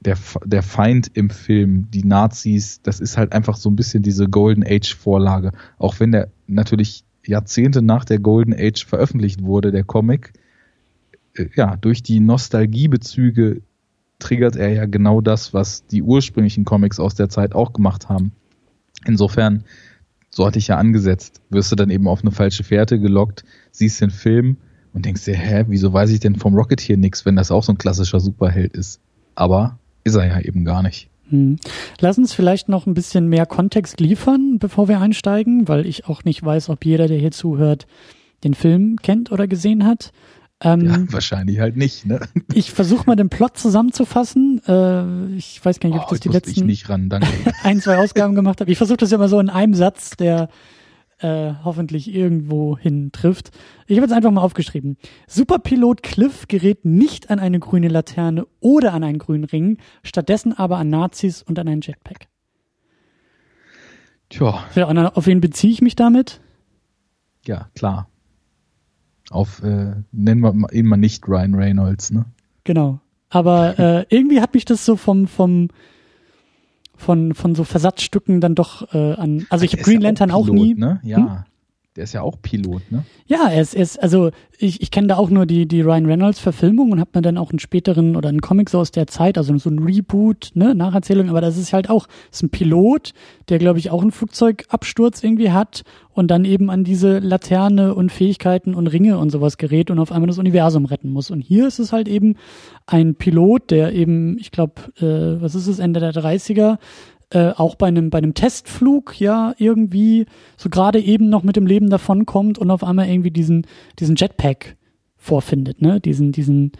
der, 0.00 0.16
der 0.44 0.62
Feind 0.62 1.10
im 1.14 1.30
Film, 1.30 1.90
die 1.90 2.04
Nazis, 2.04 2.80
das 2.82 3.00
ist 3.00 3.18
halt 3.18 3.32
einfach 3.32 3.56
so 3.56 3.68
ein 3.70 3.76
bisschen 3.76 4.02
diese 4.02 4.28
Golden 4.28 4.64
Age-Vorlage. 4.64 5.52
Auch 5.78 6.00
wenn 6.00 6.12
der 6.12 6.28
natürlich 6.46 7.04
Jahrzehnte 7.26 7.82
nach 7.82 8.04
der 8.04 8.18
Golden 8.18 8.54
Age 8.54 8.86
veröffentlicht 8.86 9.42
wurde, 9.42 9.72
der 9.72 9.84
Comic, 9.84 10.32
äh, 11.34 11.46
ja, 11.54 11.76
durch 11.76 12.02
die 12.02 12.20
Nostalgiebezüge 12.20 13.62
triggert 14.20 14.56
er 14.56 14.68
ja 14.68 14.86
genau 14.86 15.20
das, 15.20 15.52
was 15.52 15.86
die 15.86 16.02
ursprünglichen 16.02 16.64
Comics 16.64 17.00
aus 17.00 17.14
der 17.14 17.28
Zeit 17.28 17.54
auch 17.54 17.72
gemacht 17.72 18.08
haben. 18.08 18.32
Insofern, 19.06 19.64
so 20.30 20.46
hatte 20.46 20.58
ich 20.58 20.68
ja 20.68 20.76
angesetzt, 20.76 21.40
wirst 21.50 21.72
du 21.72 21.76
dann 21.76 21.90
eben 21.90 22.06
auf 22.06 22.22
eine 22.22 22.30
falsche 22.30 22.64
Fährte 22.64 22.98
gelockt, 22.98 23.44
siehst 23.72 24.00
den 24.00 24.10
Film 24.10 24.56
und 24.92 25.06
denkst 25.06 25.24
dir, 25.24 25.36
hä, 25.36 25.64
wieso 25.68 25.92
weiß 25.92 26.10
ich 26.10 26.20
denn 26.20 26.36
vom 26.36 26.54
Rocketeer 26.54 26.96
nichts, 26.96 27.24
wenn 27.24 27.36
das 27.36 27.50
auch 27.50 27.64
so 27.64 27.72
ein 27.72 27.78
klassischer 27.78 28.20
Superheld 28.20 28.74
ist? 28.74 29.00
Aber 29.34 29.78
ist 30.04 30.16
er 30.16 30.26
ja 30.26 30.40
eben 30.40 30.64
gar 30.64 30.82
nicht. 30.82 31.08
Hm. 31.30 31.56
Lass 32.00 32.18
uns 32.18 32.32
vielleicht 32.32 32.68
noch 32.68 32.86
ein 32.86 32.94
bisschen 32.94 33.28
mehr 33.28 33.46
Kontext 33.46 34.00
liefern, 34.00 34.58
bevor 34.58 34.88
wir 34.88 35.00
einsteigen, 35.00 35.68
weil 35.68 35.86
ich 35.86 36.06
auch 36.06 36.24
nicht 36.24 36.42
weiß, 36.44 36.68
ob 36.68 36.84
jeder, 36.84 37.06
der 37.06 37.18
hier 37.18 37.30
zuhört, 37.30 37.86
den 38.42 38.54
Film 38.54 38.96
kennt 38.96 39.30
oder 39.30 39.46
gesehen 39.46 39.84
hat. 39.86 40.12
Ähm, 40.62 40.80
Ja, 40.84 41.12
wahrscheinlich 41.12 41.58
halt 41.60 41.76
nicht, 41.76 42.04
ne? 42.06 42.20
Ich 42.54 42.70
versuche 42.72 43.04
mal 43.06 43.16
den 43.16 43.30
Plot 43.30 43.56
zusammenzufassen. 43.56 44.60
Äh, 44.66 45.34
ich 45.36 45.64
weiß 45.64 45.80
gar 45.80 45.88
nicht, 45.88 45.98
ob 45.98 46.04
Oh, 46.10 46.14
ich 46.14 46.20
das 46.20 46.20
die 46.20 46.28
letzten 46.28 46.70
ran, 46.88 47.08
ein, 47.62 47.80
zwei 47.80 47.96
Ausgaben 47.98 48.34
gemacht 48.34 48.60
habe. 48.60 48.70
Ich 48.70 48.76
versuche 48.78 48.98
das 48.98 49.10
ja 49.10 49.16
immer 49.16 49.28
so 49.28 49.40
in 49.40 49.48
einem 49.48 49.74
Satz, 49.74 50.10
der 50.16 50.48
äh, 51.18 51.52
hoffentlich 51.64 52.12
irgendwo 52.14 52.76
hin 52.78 53.10
trifft. 53.12 53.50
Ich 53.86 53.96
habe 53.96 54.06
jetzt 54.06 54.14
einfach 54.14 54.30
mal 54.30 54.40
aufgeschrieben. 54.42 54.96
Superpilot 55.26 56.02
Cliff 56.02 56.46
gerät 56.48 56.84
nicht 56.84 57.30
an 57.30 57.38
eine 57.38 57.58
grüne 57.58 57.88
Laterne 57.88 58.46
oder 58.60 58.92
an 58.94 59.04
einen 59.04 59.18
grünen 59.18 59.44
Ring, 59.44 59.78
stattdessen 60.02 60.52
aber 60.56 60.76
an 60.78 60.88
Nazis 60.90 61.42
und 61.42 61.58
an 61.58 61.68
einen 61.68 61.80
Jetpack. 61.82 62.26
Tja, 64.28 64.62
Ja, 64.74 64.86
auf 65.08 65.26
wen 65.26 65.40
beziehe 65.40 65.72
ich 65.72 65.80
mich 65.82 65.96
damit? 65.96 66.40
ja, 67.46 67.68
klar. 67.74 68.09
Auf, 69.30 69.62
äh, 69.62 69.94
nennen 70.12 70.40
wir 70.42 70.72
ihn 70.72 70.86
mal 70.86 70.98
nicht 70.98 71.26
Ryan 71.26 71.54
Reynolds, 71.54 72.10
ne? 72.10 72.26
Genau. 72.64 73.00
Aber 73.30 73.78
äh, 73.78 74.06
irgendwie 74.14 74.42
hat 74.42 74.52
mich 74.52 74.66
das 74.66 74.84
so 74.84 74.96
vom, 74.96 75.26
vom 75.26 75.68
von, 76.96 77.34
von 77.34 77.54
so 77.54 77.64
Versatzstücken 77.64 78.42
dann 78.42 78.54
doch 78.54 78.92
äh, 78.92 79.14
an. 79.14 79.46
Also 79.48 79.64
ich 79.64 79.72
habe 79.72 79.82
Green 79.82 80.02
Lantern 80.02 80.30
auch, 80.30 80.44
Pilot, 80.44 80.54
nie. 80.54 80.74
Ne? 80.74 81.00
Ja, 81.02 81.46
der 81.96 82.04
ist 82.04 82.12
ja 82.12 82.22
auch 82.22 82.36
Pilot, 82.40 82.82
ne? 82.92 83.04
Ja, 83.26 83.48
er 83.48 83.60
ist, 83.60 83.74
er 83.74 83.82
ist 83.82 84.00
also 84.00 84.30
ich, 84.58 84.80
ich 84.82 84.90
kenne 84.90 85.08
da 85.08 85.16
auch 85.16 85.30
nur 85.30 85.46
die, 85.46 85.66
die 85.66 85.80
Ryan 85.80 86.06
Reynolds 86.06 86.38
Verfilmung 86.38 86.92
und 86.92 87.00
habe 87.00 87.10
mir 87.14 87.22
dann 87.22 87.38
auch 87.38 87.50
einen 87.50 87.58
späteren 87.58 88.14
oder 88.14 88.28
einen 88.28 88.40
Comic 88.40 88.70
so 88.70 88.78
aus 88.78 88.90
der 88.90 89.06
Zeit, 89.06 89.38
also 89.38 89.56
so 89.58 89.70
ein 89.70 89.78
Reboot, 89.78 90.50
ne, 90.54 90.74
Nacherzählung, 90.74 91.30
aber 91.30 91.40
das 91.40 91.56
ist 91.56 91.72
halt 91.72 91.90
auch, 91.90 92.06
ist 92.30 92.42
ein 92.42 92.50
Pilot, 92.50 93.12
der 93.48 93.58
glaube 93.58 93.78
ich 93.78 93.90
auch 93.90 94.02
einen 94.02 94.12
Flugzeugabsturz 94.12 95.24
irgendwie 95.24 95.50
hat 95.50 95.82
und 96.12 96.30
dann 96.30 96.44
eben 96.44 96.70
an 96.70 96.84
diese 96.84 97.18
Laterne 97.18 97.94
und 97.94 98.12
Fähigkeiten 98.12 98.74
und 98.74 98.86
Ringe 98.86 99.18
und 99.18 99.30
sowas 99.30 99.56
gerät 99.56 99.90
und 99.90 99.98
auf 99.98 100.12
einmal 100.12 100.28
das 100.28 100.38
Universum 100.38 100.84
retten 100.84 101.10
muss. 101.10 101.30
Und 101.30 101.40
hier 101.40 101.66
ist 101.66 101.78
es 101.78 101.92
halt 101.92 102.08
eben 102.08 102.36
ein 102.86 103.14
Pilot, 103.14 103.70
der 103.70 103.92
eben, 103.94 104.38
ich 104.38 104.50
glaube, 104.50 104.74
äh, 104.98 105.40
was 105.40 105.54
ist 105.54 105.66
es, 105.66 105.78
Ende 105.78 106.00
der 106.00 106.12
30er, 106.12 106.78
äh, 107.30 107.50
auch 107.50 107.76
bei 107.76 107.86
einem 107.86 108.10
bei 108.10 108.18
einem 108.18 108.34
Testflug 108.34 109.20
ja 109.20 109.54
irgendwie 109.58 110.26
so 110.56 110.68
gerade 110.68 111.00
eben 111.00 111.28
noch 111.28 111.42
mit 111.42 111.56
dem 111.56 111.66
Leben 111.66 111.88
davonkommt 111.90 112.58
und 112.58 112.70
auf 112.70 112.84
einmal 112.84 113.08
irgendwie 113.08 113.30
diesen 113.30 113.66
diesen 113.98 114.16
Jetpack 114.16 114.76
vorfindet, 115.16 115.80
ne? 115.80 116.00
Diesen 116.00 116.32
diesen 116.32 116.72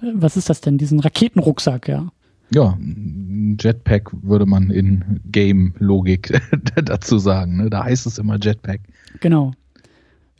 äh, 0.00 0.12
was 0.14 0.36
ist 0.36 0.48
das 0.48 0.60
denn? 0.60 0.78
Diesen 0.78 1.00
Raketenrucksack, 1.00 1.88
ja. 1.88 2.12
Ja, 2.52 2.76
Jetpack 3.60 4.10
würde 4.22 4.44
man 4.44 4.70
in 4.70 5.20
Game-Logik 5.30 6.40
dazu 6.84 7.18
sagen, 7.18 7.56
ne? 7.58 7.70
Da 7.70 7.84
heißt 7.84 8.06
es 8.06 8.18
immer 8.18 8.38
Jetpack. 8.40 8.80
Genau. 9.20 9.52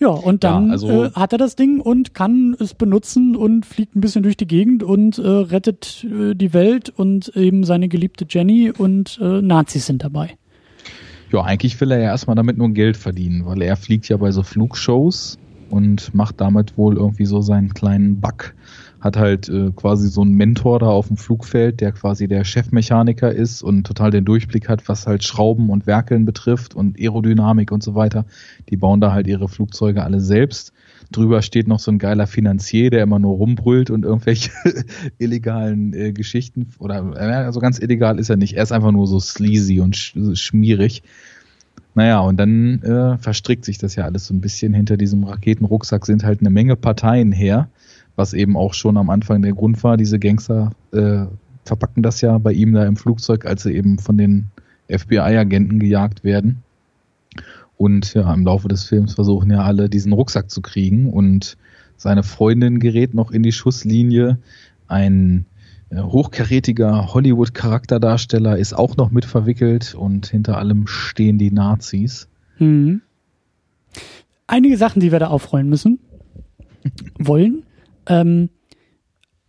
Ja, 0.01 0.09
und 0.09 0.45
dann 0.45 0.67
Ja, 0.69 0.73
also- 0.73 1.05
äh, 1.05 1.11
hat 1.13 1.33
er 1.33 1.39
das 1.39 1.57
Ding 1.57 1.81
und 1.81 2.15
kann 2.15 2.57
es 2.59 2.73
benutzen 2.75 3.37
und 3.37 3.67
fliegt 3.67 3.95
ein 3.95 4.01
bisschen 4.01 4.23
durch 4.23 4.37
die 4.39 4.47
Gegend 4.47 4.83
und 4.83 5.19
äh, 5.19 5.29
rettet 5.29 6.07
äh, 6.11 6.35
die 6.35 6.55
Welt 6.55 6.89
und 6.89 7.29
eben 7.37 7.65
seine 7.65 7.89
geliebte 7.89 8.25
Jenny 8.29 8.71
und 8.77 9.19
äh, 9.23 9.43
Nazis 9.43 9.87
sind 9.87 10.03
dabei. 10.03 10.37
Ja, 11.33 11.43
eigentlich 11.45 11.79
will 11.81 11.91
er 11.91 11.99
ja 11.99 12.05
erstmal 12.07 12.35
damit 12.35 12.57
nur 12.57 12.71
Geld 12.71 12.97
verdienen, 12.97 13.45
weil 13.45 13.61
er 13.63 13.77
fliegt 13.77 14.09
ja 14.09 14.17
bei 14.17 14.31
so 14.33 14.43
Flugshows 14.43 15.39
und 15.69 16.15
macht 16.15 16.41
damit 16.41 16.77
wohl 16.79 16.97
irgendwie 16.97 17.27
so 17.27 17.43
seinen 17.43 17.75
kleinen 17.75 18.21
Bug. 18.21 18.55
Hat 19.01 19.17
halt 19.17 19.49
äh, 19.49 19.71
quasi 19.75 20.09
so 20.09 20.21
einen 20.21 20.35
Mentor 20.35 20.79
da 20.79 20.87
auf 20.87 21.09
dem 21.09 21.17
Flugfeld, 21.17 21.81
der 21.81 21.93
quasi 21.93 22.29
der 22.29 22.45
Chefmechaniker 22.45 23.33
ist 23.33 23.63
und 23.63 23.87
total 23.87 24.11
den 24.11 24.25
Durchblick 24.25 24.69
hat, 24.69 24.89
was 24.89 25.07
halt 25.07 25.25
Schrauben 25.25 25.71
und 25.71 25.87
Werkeln 25.87 26.25
betrifft 26.25 26.75
und 26.75 26.99
Aerodynamik 26.99 27.73
und 27.73 27.83
so 27.83 27.95
weiter. 27.95 28.27
Die 28.69 28.77
bauen 28.77 29.01
da 29.01 29.13
halt 29.13 29.27
ihre 29.27 29.49
Flugzeuge 29.49 30.05
alle 30.05 30.21
selbst. 30.21 30.73
Drüber 31.13 31.43
steht 31.43 31.67
noch 31.67 31.81
so 31.81 31.91
ein 31.91 31.99
geiler 31.99 32.27
Finanzier, 32.27 32.91
der 32.91 33.03
immer 33.03 33.19
nur 33.19 33.37
rumbrüllt 33.37 33.91
und 33.91 34.05
irgendwelche 34.05 34.51
illegalen 35.19 35.93
äh, 35.93 36.13
Geschichten 36.13 36.69
oder 36.79 37.15
äh, 37.17 37.45
also 37.45 37.59
ganz 37.59 37.81
illegal 37.81 38.19
ist 38.19 38.31
er 38.31 38.37
nicht. 38.37 38.55
Er 38.57 38.63
ist 38.63 38.73
einfach 38.73 38.93
nur 38.93 39.07
so 39.07 39.19
sleazy 39.19 39.81
und 39.81 39.97
sch 39.97 40.15
schmierig. 40.35 41.03
Naja, 41.95 42.21
und 42.21 42.37
dann 42.37 42.83
äh, 42.83 43.19
verstrickt 43.19 43.65
sich 43.65 43.79
das 43.79 43.97
ja 43.97 44.05
alles 44.05 44.27
so 44.27 44.35
ein 44.35 44.41
bisschen. 44.41 44.75
Hinter 44.75 44.97
diesem 44.97 45.25
Raketenrucksack 45.25 46.07
sind 46.07 46.23
halt 46.25 46.41
eine 46.41 46.51
Menge 46.51 46.77
Parteien 46.77 47.33
her, 47.33 47.69
was 48.21 48.35
eben 48.35 48.55
auch 48.55 48.75
schon 48.75 48.99
am 48.99 49.09
Anfang 49.09 49.41
der 49.41 49.55
Grund 49.55 49.83
war. 49.83 49.97
Diese 49.97 50.19
Gangster 50.19 50.73
äh, 50.93 51.25
verpacken 51.65 52.03
das 52.03 52.21
ja 52.21 52.37
bei 52.37 52.53
ihm 52.53 52.75
da 52.75 52.85
im 52.85 52.97
Flugzeug, 52.97 53.47
als 53.47 53.63
sie 53.63 53.73
eben 53.73 53.99
von 53.99 54.19
den 54.19 54.49
FBI-Agenten 54.91 55.79
gejagt 55.79 56.23
werden. 56.23 56.63
Und 57.79 58.13
ja, 58.13 58.33
im 58.35 58.45
Laufe 58.45 58.69
des 58.69 58.85
Films 58.85 59.15
versuchen 59.15 59.51
ja 59.51 59.63
alle 59.63 59.89
diesen 59.89 60.13
Rucksack 60.13 60.51
zu 60.51 60.61
kriegen 60.61 61.11
und 61.11 61.57
seine 61.97 62.23
Freundin 62.23 62.79
gerät 62.79 63.15
noch 63.15 63.31
in 63.31 63.43
die 63.43 63.53
Schusslinie. 63.53 64.37
Ein 64.87 65.47
äh, 65.89 66.03
hochkarätiger 66.03 67.15
Hollywood-Charakterdarsteller 67.15 68.59
ist 68.59 68.75
auch 68.75 68.99
noch 68.99 69.11
mit 69.11 69.25
verwickelt 69.25 69.95
und 69.95 70.27
hinter 70.27 70.59
allem 70.59 70.87
stehen 70.87 71.39
die 71.39 71.53
Nazis. 71.53 72.29
Mhm. 72.59 73.01
Einige 74.47 74.77
Sachen, 74.77 75.01
die 75.01 75.11
wir 75.11 75.21
da 75.21 75.29
aufrollen 75.29 75.71
müssen, 75.71 76.01
wollen, 77.19 77.63
ähm, 78.07 78.51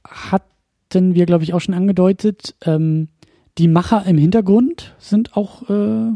hatten 0.07 1.15
wir, 1.15 1.25
glaube 1.25 1.43
ich, 1.43 1.53
auch 1.53 1.61
schon 1.61 1.73
angedeutet. 1.75 2.55
Ähm, 2.65 3.09
die 3.57 3.67
Macher 3.67 4.05
im 4.05 4.17
Hintergrund 4.17 4.95
sind 4.99 5.35
auch 5.35 5.69
äh, 5.69 6.11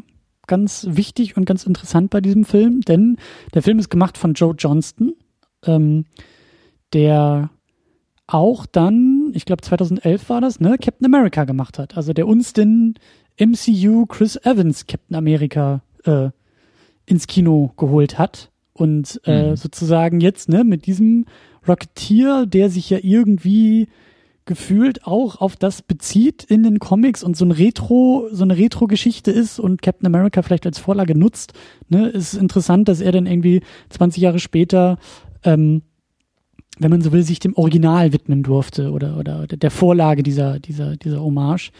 ganz 0.48 0.88
wichtig 0.90 1.38
und 1.38 1.46
ganz 1.46 1.66
interessant 1.66 2.10
bei 2.10 2.22
diesem 2.22 2.46
Film, 2.46 2.82
denn 2.82 3.18
der 3.54 3.62
Film 3.62 3.80
ist 3.80 3.90
gemacht 3.90 4.18
von 4.18 4.34
Joe 4.34 4.56
Johnston, 4.58 5.14
ähm, 5.66 6.06
der 6.94 7.50
auch 8.28 8.66
dann, 8.66 9.32
ich 9.34 9.46
glaube 9.46 9.62
2011 9.62 10.30
war 10.30 10.42
das, 10.42 10.60
ne, 10.60 10.78
Captain 10.80 11.06
America 11.06 11.44
gemacht 11.44 11.78
hat. 11.78 11.96
Also 11.98 12.14
der 12.14 12.28
uns 12.28 12.54
den 12.54 12.96
MCU 13.38 14.06
Chris 14.08 14.38
Evans 14.38 14.88
Captain 14.88 15.16
America 15.16 15.82
äh, 16.06 16.30
ins 17.06 17.28
Kino 17.28 17.72
geholt 17.78 18.18
hat 18.18 18.52
und 18.74 19.22
äh, 19.26 19.52
Mhm. 19.52 19.56
sozusagen 19.58 20.22
jetzt 20.22 20.50
ne 20.50 20.64
mit 20.64 20.86
diesem 20.88 21.26
Rocketeer, 21.68 22.46
der 22.46 22.70
sich 22.70 22.90
ja 22.90 23.00
irgendwie 23.02 23.88
gefühlt 24.46 25.06
auch 25.06 25.42
auf 25.42 25.56
das 25.56 25.82
bezieht 25.82 26.44
in 26.44 26.62
den 26.62 26.78
Comics 26.78 27.24
und 27.24 27.36
so 27.36 27.46
ein 27.46 27.52
Retro, 27.52 28.28
so 28.32 28.44
eine 28.44 28.56
Retro-Geschichte 28.56 29.32
ist 29.32 29.60
und 29.60 29.82
Captain 29.82 30.06
America 30.06 30.44
vielleicht 30.44 30.68
als 30.68 30.78
Vorlage 30.78 31.18
nutzt. 31.18 31.54
Ne, 31.90 32.08
ist 32.10 32.36
interessant, 32.36 32.88
dass 32.88 33.02
er 33.02 33.12
dann 33.12 33.26
irgendwie 33.26 33.62
20 33.90 34.22
Jahre 34.22 34.40
später, 34.40 35.00
ähm, 35.44 35.82
wenn 36.78 36.92
man 36.92 37.02
so 37.02 37.12
will, 37.12 37.24
sich 37.24 37.40
dem 37.40 37.56
Original 37.56 38.14
widmen 38.14 38.44
durfte 38.44 38.92
oder, 38.92 39.18
oder 39.18 39.48
der 39.48 39.72
Vorlage 39.72 40.22
dieser, 40.22 40.60
dieser, 40.60 40.96
dieser 40.96 41.22
Hommage. 41.22 41.72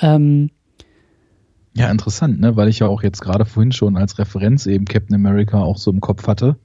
Ähm, 0.00 0.50
ja, 1.74 1.88
interessant, 1.90 2.40
ne? 2.40 2.56
weil 2.56 2.68
ich 2.68 2.80
ja 2.80 2.88
auch 2.88 3.04
jetzt 3.04 3.20
gerade 3.20 3.44
vorhin 3.44 3.70
schon 3.70 3.96
als 3.96 4.18
Referenz 4.18 4.66
eben 4.66 4.84
Captain 4.84 5.14
America 5.14 5.62
auch 5.62 5.76
so 5.76 5.92
im 5.92 6.00
Kopf 6.00 6.26
hatte, 6.26 6.56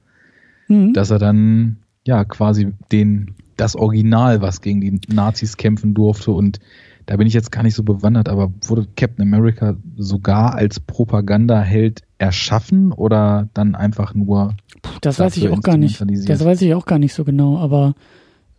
mhm. 0.66 0.92
dass 0.92 1.10
er 1.10 1.20
dann 1.20 1.78
ja 2.06 2.24
quasi 2.24 2.72
den 2.92 3.34
das 3.56 3.74
Original, 3.74 4.42
was 4.42 4.60
gegen 4.60 4.80
die 4.80 5.00
Nazis 5.08 5.56
kämpfen 5.56 5.94
durfte 5.94 6.30
und 6.30 6.60
da 7.06 7.16
bin 7.16 7.26
ich 7.28 7.34
jetzt 7.34 7.52
gar 7.52 7.62
nicht 7.62 7.74
so 7.74 7.84
bewandert, 7.84 8.28
aber 8.28 8.52
wurde 8.66 8.86
Captain 8.96 9.22
America 9.22 9.76
sogar 9.96 10.56
als 10.56 10.80
Propagandaheld 10.80 12.02
erschaffen 12.18 12.92
oder 12.92 13.48
dann 13.54 13.76
einfach 13.76 14.12
nur? 14.12 14.56
Puh, 14.82 14.98
das 15.00 15.20
weiß 15.20 15.36
ich 15.36 15.48
auch 15.48 15.60
gar 15.60 15.76
nicht. 15.76 16.04
Das 16.28 16.44
weiß 16.44 16.62
ich 16.62 16.74
auch 16.74 16.84
gar 16.84 16.98
nicht 16.98 17.14
so 17.14 17.22
genau, 17.22 17.58
aber 17.58 17.94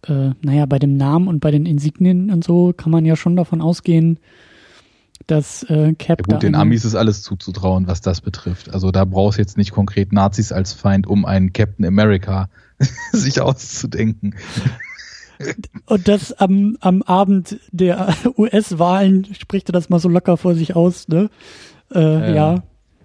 äh, 0.08 0.32
naja, 0.42 0.66
bei 0.66 0.80
dem 0.80 0.96
Namen 0.96 1.28
und 1.28 1.42
bei 1.42 1.52
den 1.52 1.66
Insignien 1.66 2.32
und 2.32 2.44
so 2.44 2.74
kann 2.76 2.92
man 2.92 3.06
ja 3.06 3.18
schon 3.18 3.36
davon 3.36 3.62
ausgehen, 3.62 4.18
dass 5.26 5.64
äh, 5.64 5.94
Cap 5.96 6.22
ja 6.22 6.36
gut, 6.36 6.44
den 6.44 6.56
Amis 6.56 6.86
ist 6.86 6.96
alles 6.96 7.24
zuzutrauen, 7.24 7.88
was 7.88 8.00
das 8.00 8.22
betrifft. 8.22 8.74
Also 8.74 8.92
da 8.92 9.04
brauchst 9.04 9.38
du 9.38 9.42
jetzt 9.42 9.58
nicht 9.58 9.72
konkret 9.72 10.14
Nazis 10.14 10.54
als 10.54 10.72
Feind, 10.72 11.06
um 11.06 11.26
einen 11.26 11.52
Captain 11.52 11.86
America 11.86 12.50
sich 13.12 13.42
auszudenken. 13.42 14.36
Und 15.86 16.08
das 16.08 16.34
am, 16.34 16.78
am 16.80 17.02
Abend 17.04 17.60
der 17.72 18.14
US-Wahlen 18.38 19.28
spricht 19.36 19.70
er 19.70 19.74
das 19.74 19.90
mal 19.90 20.00
so 20.00 20.10
locker 20.10 20.38
vor 20.38 20.56
sich 20.56 20.76
aus, 20.76 21.08
ne? 21.08 21.30
Äh, 21.94 22.00
ja. 22.00 22.36
ja. 22.36 22.64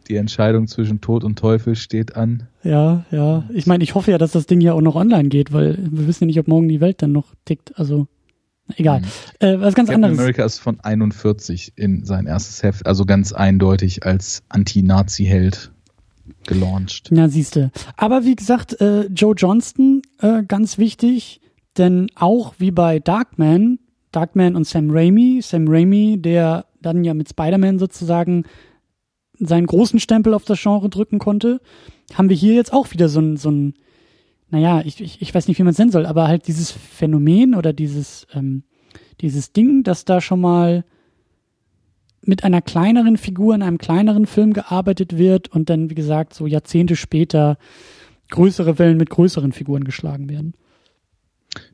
Die 0.08 0.16
Entscheidung 0.16 0.66
zwischen 0.66 1.00
Tod 1.00 1.24
und 1.24 1.38
Teufel 1.38 1.76
steht 1.76 2.16
an. 2.16 2.48
Ja, 2.64 3.04
ja. 3.10 3.44
Ich 3.52 3.66
meine, 3.66 3.84
ich 3.84 3.94
hoffe 3.94 4.10
ja, 4.10 4.18
dass 4.18 4.32
das 4.32 4.46
Ding 4.46 4.60
ja 4.60 4.72
auch 4.72 4.80
noch 4.80 4.96
online 4.96 5.28
geht, 5.28 5.52
weil 5.52 5.78
wir 5.78 6.06
wissen 6.06 6.24
ja 6.24 6.26
nicht, 6.26 6.40
ob 6.40 6.48
morgen 6.48 6.68
die 6.68 6.80
Welt 6.80 7.02
dann 7.02 7.12
noch 7.12 7.34
tickt. 7.44 7.78
Also, 7.78 8.08
egal. 8.76 9.00
Mhm. 9.00 9.06
Äh, 9.38 9.60
was 9.60 9.74
ganz 9.74 9.88
Captain 9.88 10.04
anderes. 10.04 10.18
America 10.18 10.44
ist 10.44 10.58
von 10.58 10.80
41 10.80 11.74
in 11.76 12.04
sein 12.04 12.26
erstes 12.26 12.62
Heft, 12.62 12.86
also 12.86 13.04
ganz 13.04 13.32
eindeutig 13.32 14.04
als 14.04 14.42
Anti-Nazi-Held 14.48 15.70
gelauncht. 16.46 17.10
Ja, 17.12 17.28
siehste. 17.28 17.70
Aber 17.96 18.24
wie 18.24 18.36
gesagt, 18.36 18.80
äh, 18.80 19.06
Joe 19.06 19.34
Johnston, 19.36 20.02
äh, 20.18 20.42
ganz 20.42 20.78
wichtig, 20.78 21.40
denn 21.78 22.08
auch 22.14 22.54
wie 22.58 22.70
bei 22.70 22.98
Darkman, 22.98 23.78
Darkman 24.10 24.56
und 24.56 24.66
Sam 24.66 24.90
Raimi, 24.90 25.40
Sam 25.42 25.66
Raimi, 25.68 26.20
der 26.20 26.66
dann 26.80 27.04
ja 27.04 27.14
mit 27.14 27.30
Spider-Man 27.30 27.78
sozusagen 27.78 28.44
seinen 29.38 29.66
großen 29.66 29.98
Stempel 30.00 30.34
auf 30.34 30.44
das 30.44 30.60
Genre 30.60 30.88
drücken 30.88 31.18
konnte, 31.18 31.60
haben 32.14 32.28
wir 32.28 32.36
hier 32.36 32.54
jetzt 32.54 32.72
auch 32.72 32.92
wieder 32.92 33.08
so 33.08 33.20
ein, 33.20 33.36
so 33.36 33.50
ein 33.50 33.74
naja, 34.50 34.82
ich, 34.84 35.00
ich, 35.00 35.22
ich 35.22 35.34
weiß 35.34 35.48
nicht, 35.48 35.58
wie 35.58 35.62
man 35.62 35.72
es 35.72 35.78
nennen 35.78 35.90
soll, 35.90 36.04
aber 36.04 36.28
halt 36.28 36.46
dieses 36.46 36.70
Phänomen 36.70 37.54
oder 37.54 37.72
dieses, 37.72 38.26
ähm, 38.34 38.64
dieses 39.22 39.52
Ding, 39.52 39.82
dass 39.82 40.04
da 40.04 40.20
schon 40.20 40.40
mal 40.42 40.84
mit 42.24 42.44
einer 42.44 42.62
kleineren 42.62 43.16
Figur 43.16 43.54
in 43.54 43.62
einem 43.62 43.78
kleineren 43.78 44.26
Film 44.26 44.52
gearbeitet 44.52 45.18
wird 45.18 45.48
und 45.48 45.70
dann, 45.70 45.90
wie 45.90 45.94
gesagt, 45.94 46.34
so 46.34 46.46
Jahrzehnte 46.46 46.96
später 46.96 47.58
größere 48.30 48.78
Wellen 48.78 48.96
mit 48.96 49.10
größeren 49.10 49.52
Figuren 49.52 49.84
geschlagen 49.84 50.28
werden. 50.28 50.54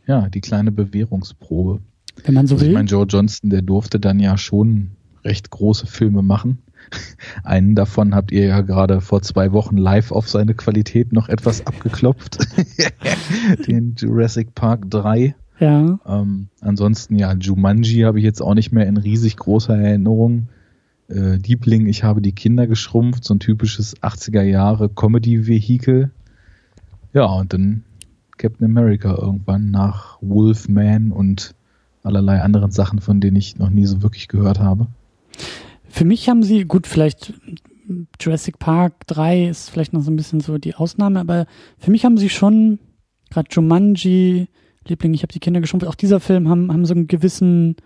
Ja, 0.07 0.29
die 0.29 0.41
kleine 0.41 0.73
Bewährungsprobe. 0.73 1.81
Wenn 2.25 2.35
man 2.35 2.47
so 2.47 2.57
also 2.57 2.65
will. 2.65 2.71
Ich 2.71 2.75
meine, 2.75 2.89
Joe 2.89 3.07
Johnston, 3.07 3.51
der 3.51 3.63
durfte 3.63 4.01
dann 4.01 4.19
ja 4.19 4.37
schon 4.37 4.93
recht 5.25 5.51
große 5.51 5.87
Filme 5.87 6.23
machen. 6.23 6.59
Einen 7.45 7.75
davon 7.75 8.15
habt 8.15 8.33
ihr 8.33 8.47
ja 8.47 8.61
gerade 8.63 9.01
vor 9.01 9.23
zwei 9.23 9.53
Wochen 9.53 9.77
live 9.77 10.11
auf 10.11 10.29
seine 10.29 10.55
Qualität 10.55 11.13
noch 11.13 11.29
etwas 11.29 11.67
abgeklopft. 11.67 12.39
Den 13.67 13.95
Jurassic 13.97 14.55
Park 14.55 14.91
3. 14.91 15.35
Ja. 15.61 15.99
Ähm, 16.07 16.49
ansonsten 16.61 17.17
ja, 17.17 17.35
Jumanji 17.35 18.03
habe 18.03 18.19
ich 18.19 18.25
jetzt 18.25 18.41
auch 18.41 18.55
nicht 18.55 18.73
mehr 18.73 18.87
in 18.87 18.97
riesig 18.97 19.37
großer 19.37 19.77
Erinnerung. 19.77 20.49
Äh, 21.09 21.37
Liebling, 21.37 21.87
ich 21.87 22.05
habe 22.05 22.21
die 22.21 22.33
Kinder 22.33 22.67
geschrumpft, 22.67 23.25
so 23.25 23.35
ein 23.35 23.41
typisches 23.41 23.97
80er 24.03 24.43
Jahre 24.43 24.89
Comedy-Vehikel. 24.89 26.11
Ja, 27.13 27.25
und 27.25 27.53
dann 27.53 27.85
Captain 28.37 28.67
America 28.67 29.17
irgendwann 29.17 29.71
nach 29.71 30.19
Wolfman 30.21 31.11
und 31.13 31.55
allerlei 32.03 32.41
anderen 32.41 32.71
Sachen, 32.71 33.01
von 33.01 33.21
denen 33.21 33.37
ich 33.37 33.59
noch 33.59 33.71
nie 33.71 33.87
so 33.87 34.03
wirklich 34.03 34.29
gehört 34.29 34.61
habe. 34.61 34.87
Für 35.89 36.05
mich 36.05 36.29
haben 36.29 36.43
sie, 36.43 36.65
gut, 36.65 36.87
vielleicht 36.87 37.35
Jurassic 38.21 38.59
Park 38.59 39.07
3 39.07 39.49
ist 39.49 39.71
vielleicht 39.71 39.93
noch 39.93 40.03
so 40.03 40.11
ein 40.11 40.17
bisschen 40.17 40.41
so 40.41 40.59
die 40.59 40.75
Ausnahme, 40.75 41.21
aber 41.21 41.47
für 41.79 41.91
mich 41.91 42.05
haben 42.05 42.19
sie 42.19 42.29
schon, 42.29 42.79
gerade 43.31 43.49
Jumanji, 43.51 44.49
Liebling, 44.89 45.15
ich 45.15 45.23
habe 45.23 45.33
die 45.33 45.41
Kinder 45.41 45.61
geschrumpft, 45.61 45.87
auch 45.87 45.95
dieser 45.95 46.21
Film 46.21 46.49
haben, 46.49 46.73
haben 46.73 46.85
so 46.85 46.95
einen 46.95 47.07
gewissen, 47.07 47.77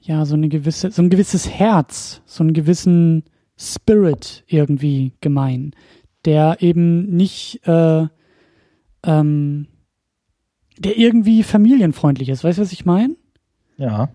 ja, 0.00 0.24
so 0.24 0.34
eine 0.34 0.48
gewisse, 0.48 0.90
so 0.90 1.02
ein 1.02 1.10
gewisses 1.10 1.48
Herz, 1.48 2.22
so 2.26 2.42
einen 2.42 2.52
gewissen 2.52 3.24
Spirit 3.56 4.44
irgendwie 4.46 5.12
gemein, 5.20 5.72
der 6.24 6.56
eben 6.60 7.14
nicht, 7.14 7.66
äh, 7.66 8.06
ähm, 9.04 9.66
der 10.78 10.98
irgendwie 10.98 11.42
familienfreundlich 11.42 12.28
ist. 12.28 12.44
Weißt 12.44 12.58
du, 12.58 12.62
was 12.62 12.72
ich 12.72 12.84
meine? 12.84 13.16
Ja. 13.76 14.10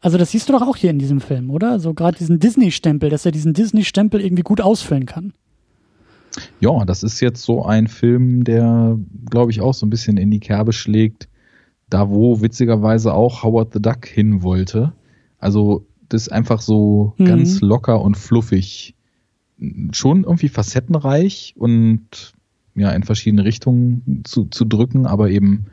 Also 0.00 0.18
das 0.18 0.32
siehst 0.32 0.48
du 0.48 0.52
doch 0.52 0.62
auch 0.62 0.76
hier 0.76 0.90
in 0.90 0.98
diesem 0.98 1.20
Film, 1.20 1.50
oder? 1.50 1.80
So 1.80 1.94
gerade 1.94 2.18
diesen 2.18 2.38
Disney-Stempel, 2.38 3.08
dass 3.08 3.24
er 3.24 3.32
diesen 3.32 3.54
Disney-Stempel 3.54 4.20
irgendwie 4.20 4.42
gut 4.42 4.60
ausfüllen 4.60 5.06
kann. 5.06 5.32
Ja, 6.60 6.84
das 6.84 7.02
ist 7.02 7.20
jetzt 7.20 7.42
so 7.42 7.64
ein 7.64 7.86
Film, 7.86 8.44
der, 8.44 8.98
glaube 9.30 9.50
ich, 9.50 9.60
auch 9.60 9.74
so 9.74 9.86
ein 9.86 9.90
bisschen 9.90 10.16
in 10.16 10.30
die 10.30 10.40
Kerbe 10.40 10.72
schlägt, 10.72 11.28
da 11.88 12.10
wo 12.10 12.40
witzigerweise 12.40 13.12
auch 13.14 13.42
Howard 13.42 13.72
the 13.72 13.82
Duck 13.82 14.06
hin 14.06 14.42
wollte. 14.42 14.92
Also 15.38 15.86
das 16.08 16.22
ist 16.22 16.32
einfach 16.32 16.60
so 16.60 17.14
mhm. 17.18 17.24
ganz 17.24 17.60
locker 17.60 18.00
und 18.00 18.16
fluffig. 18.16 18.94
Schon 19.92 20.24
irgendwie 20.24 20.48
facettenreich 20.48 21.54
und 21.56 22.34
ja, 22.74 22.90
in 22.90 23.04
verschiedene 23.04 23.44
Richtungen 23.44 24.22
zu, 24.24 24.46
zu 24.46 24.64
drücken, 24.64 25.06
aber 25.06 25.30
eben 25.30 25.66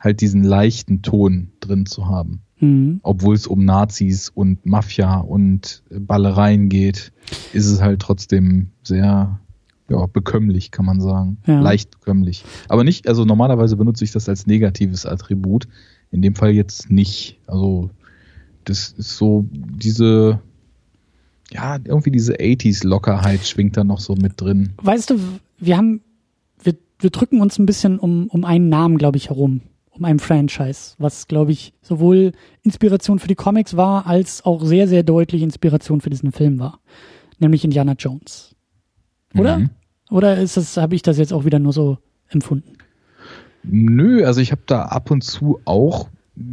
halt 0.00 0.20
diesen 0.20 0.42
leichten 0.42 1.02
Ton 1.02 1.50
drin 1.60 1.86
zu 1.86 2.06
haben. 2.06 2.40
Mhm. 2.60 3.00
Obwohl 3.02 3.34
es 3.34 3.46
um 3.46 3.64
Nazis 3.64 4.28
und 4.28 4.66
Mafia 4.66 5.18
und 5.18 5.82
Ballereien 5.90 6.68
geht, 6.68 7.12
ist 7.52 7.66
es 7.66 7.80
halt 7.80 8.00
trotzdem 8.00 8.70
sehr 8.82 9.40
ja, 9.90 10.06
bekömmlich, 10.06 10.70
kann 10.70 10.84
man 10.84 11.00
sagen. 11.00 11.38
Ja. 11.46 11.60
Leicht 11.60 11.90
bekömmlich. 11.90 12.44
Aber 12.68 12.84
nicht, 12.84 13.08
also 13.08 13.24
normalerweise 13.24 13.76
benutze 13.76 14.04
ich 14.04 14.12
das 14.12 14.28
als 14.28 14.46
negatives 14.46 15.06
Attribut. 15.06 15.66
In 16.10 16.22
dem 16.22 16.34
Fall 16.34 16.52
jetzt 16.52 16.90
nicht. 16.90 17.38
Also, 17.46 17.90
das 18.64 18.90
ist 18.90 19.16
so 19.16 19.46
diese, 19.50 20.40
ja, 21.50 21.78
irgendwie 21.84 22.10
diese 22.10 22.34
80s-Lockerheit 22.34 23.46
schwingt 23.46 23.76
da 23.76 23.84
noch 23.84 24.00
so 24.00 24.14
mit 24.14 24.40
drin. 24.40 24.72
Weißt 24.82 25.10
du, 25.10 25.18
wir 25.58 25.76
haben, 25.76 26.00
wir, 26.62 26.74
wir 26.98 27.10
drücken 27.10 27.40
uns 27.40 27.58
ein 27.58 27.66
bisschen 27.66 27.98
um, 27.98 28.28
um 28.28 28.44
einen 28.44 28.68
Namen, 28.68 28.98
glaube 28.98 29.16
ich, 29.16 29.30
herum 29.30 29.62
um 29.98 30.04
ein 30.04 30.18
Franchise, 30.18 30.94
was, 30.98 31.26
glaube 31.26 31.52
ich, 31.52 31.72
sowohl 31.82 32.32
Inspiration 32.62 33.18
für 33.18 33.28
die 33.28 33.34
Comics 33.34 33.76
war, 33.76 34.06
als 34.06 34.44
auch 34.44 34.64
sehr, 34.64 34.88
sehr 34.88 35.02
deutlich 35.02 35.42
Inspiration 35.42 36.00
für 36.00 36.10
diesen 36.10 36.32
Film 36.32 36.58
war. 36.58 36.80
Nämlich 37.38 37.64
Indiana 37.64 37.94
Jones. 37.98 38.54
Oder? 39.34 39.58
Mhm. 39.58 39.70
Oder 40.10 40.38
ist 40.38 40.56
das, 40.56 40.76
habe 40.76 40.94
ich 40.94 41.02
das 41.02 41.18
jetzt 41.18 41.32
auch 41.32 41.44
wieder 41.44 41.58
nur 41.58 41.72
so 41.72 41.98
empfunden? 42.28 42.78
Nö, 43.62 44.24
also 44.24 44.40
ich 44.40 44.52
habe 44.52 44.62
da 44.66 44.82
ab 44.82 45.10
und 45.10 45.22
zu 45.22 45.60
auch 45.64 46.08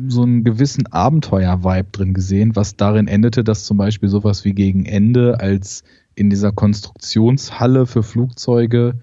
so 0.08 0.24
einen 0.24 0.44
gewissen 0.44 0.88
Abenteuer-Vibe 0.88 1.90
drin 1.92 2.14
gesehen, 2.14 2.56
was 2.56 2.76
darin 2.76 3.08
endete, 3.08 3.44
dass 3.44 3.66
zum 3.66 3.78
Beispiel 3.78 4.10
sowas 4.10 4.44
wie 4.44 4.54
gegen 4.54 4.86
Ende 4.86 5.40
als 5.40 5.84
in 6.16 6.30
dieser 6.30 6.52
Konstruktionshalle 6.52 7.86
für 7.86 8.04
Flugzeuge 8.04 8.96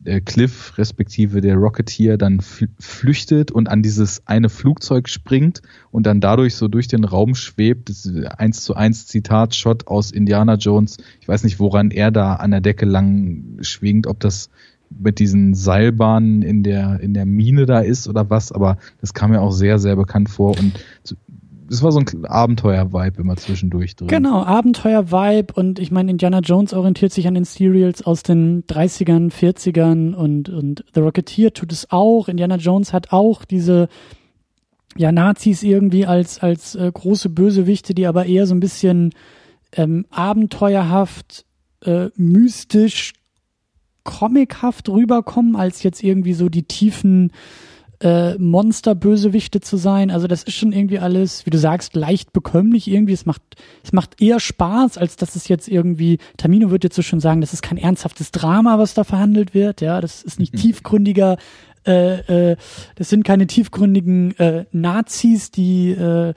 der 0.00 0.22
Cliff 0.22 0.78
respektive 0.78 1.42
der 1.42 1.56
Rocketeer 1.56 2.16
dann 2.16 2.40
flüchtet 2.40 3.50
und 3.50 3.68
an 3.68 3.82
dieses 3.82 4.26
eine 4.26 4.48
Flugzeug 4.48 5.08
springt 5.08 5.60
und 5.90 6.06
dann 6.06 6.20
dadurch 6.20 6.54
so 6.54 6.68
durch 6.68 6.88
den 6.88 7.04
Raum 7.04 7.34
schwebt. 7.34 7.90
Das 7.90 8.06
ist 8.06 8.24
eins 8.26 8.62
zu 8.62 8.74
eins 8.74 9.06
Zitat-Shot 9.06 9.88
aus 9.88 10.10
Indiana 10.10 10.54
Jones. 10.54 10.96
Ich 11.20 11.28
weiß 11.28 11.44
nicht, 11.44 11.60
woran 11.60 11.90
er 11.90 12.10
da 12.10 12.34
an 12.34 12.50
der 12.50 12.62
Decke 12.62 12.86
lang 12.86 13.58
schwingt, 13.60 14.06
ob 14.06 14.20
das 14.20 14.48
mit 14.88 15.18
diesen 15.18 15.54
Seilbahnen 15.54 16.42
in 16.42 16.62
der, 16.62 16.98
in 17.00 17.14
der 17.14 17.26
Mine 17.26 17.66
da 17.66 17.80
ist 17.80 18.08
oder 18.08 18.28
was, 18.30 18.52
aber 18.52 18.78
das 19.00 19.14
kam 19.14 19.30
mir 19.30 19.40
auch 19.40 19.52
sehr, 19.52 19.78
sehr 19.78 19.96
bekannt 19.96 20.30
vor 20.30 20.58
und 20.58 20.72
es 21.70 21.82
war 21.82 21.92
so 21.92 22.00
ein 22.00 22.24
Abenteuer-Vibe 22.24 23.20
immer 23.20 23.36
zwischendurch 23.36 23.94
drin. 23.94 24.08
Genau, 24.08 24.42
Abenteuer-Vibe 24.42 25.54
und 25.54 25.78
ich 25.78 25.90
meine, 25.92 26.10
Indiana 26.10 26.40
Jones 26.40 26.74
orientiert 26.74 27.12
sich 27.12 27.28
an 27.28 27.34
den 27.34 27.44
Serials 27.44 28.02
aus 28.02 28.24
den 28.24 28.64
30ern, 28.64 29.30
40ern 29.30 30.14
und, 30.14 30.48
und 30.48 30.84
The 30.94 31.00
Rocketeer 31.00 31.52
tut 31.52 31.72
es 31.72 31.90
auch. 31.90 32.28
Indiana 32.28 32.56
Jones 32.56 32.92
hat 32.92 33.12
auch 33.12 33.44
diese 33.44 33.88
ja, 34.96 35.12
Nazis 35.12 35.62
irgendwie 35.62 36.06
als, 36.06 36.40
als 36.40 36.74
äh, 36.74 36.90
große 36.92 37.30
Bösewichte, 37.30 37.94
die 37.94 38.06
aber 38.06 38.26
eher 38.26 38.46
so 38.46 38.54
ein 38.54 38.60
bisschen 38.60 39.12
ähm, 39.72 40.06
abenteuerhaft, 40.10 41.44
äh, 41.84 42.08
mystisch, 42.16 43.12
comichaft 44.02 44.88
rüberkommen, 44.88 45.54
als 45.54 45.84
jetzt 45.84 46.02
irgendwie 46.02 46.32
so 46.32 46.48
die 46.48 46.64
tiefen 46.64 47.30
äh, 48.00 48.38
Monster-Bösewichte 48.38 49.60
zu 49.60 49.76
sein. 49.76 50.10
Also 50.10 50.26
das 50.26 50.42
ist 50.42 50.54
schon 50.54 50.72
irgendwie 50.72 50.98
alles, 50.98 51.44
wie 51.44 51.50
du 51.50 51.58
sagst, 51.58 51.94
leicht 51.94 52.32
bekömmlich 52.32 52.88
irgendwie. 52.88 53.12
Es 53.12 53.26
macht, 53.26 53.42
es 53.84 53.92
macht 53.92 54.20
eher 54.20 54.40
Spaß, 54.40 54.96
als 54.96 55.16
dass 55.16 55.36
es 55.36 55.48
jetzt 55.48 55.68
irgendwie, 55.68 56.18
Tamino 56.36 56.70
wird 56.70 56.84
jetzt 56.84 56.96
so 56.96 57.02
schon 57.02 57.20
sagen, 57.20 57.40
das 57.40 57.52
ist 57.52 57.62
kein 57.62 57.78
ernsthaftes 57.78 58.30
Drama, 58.30 58.78
was 58.78 58.94
da 58.94 59.04
verhandelt 59.04 59.54
wird. 59.54 59.80
Ja, 59.80 60.00
das 60.00 60.22
ist 60.22 60.38
nicht 60.38 60.54
mhm. 60.54 60.58
tiefgründiger, 60.58 61.36
äh, 61.86 62.52
äh, 62.52 62.56
das 62.94 63.08
sind 63.08 63.24
keine 63.24 63.46
tiefgründigen 63.46 64.36
äh, 64.38 64.64
Nazis, 64.72 65.50
die 65.50 65.90
äh, 65.90 66.34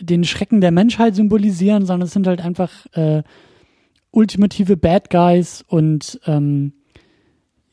den 0.00 0.24
Schrecken 0.24 0.60
der 0.60 0.72
Menschheit 0.72 1.14
symbolisieren, 1.14 1.86
sondern 1.86 2.06
es 2.06 2.12
sind 2.12 2.26
halt 2.26 2.40
einfach 2.40 2.70
äh, 2.92 3.22
ultimative 4.10 4.76
Bad 4.76 5.10
Guys 5.10 5.64
und 5.66 6.20
ähm, 6.26 6.72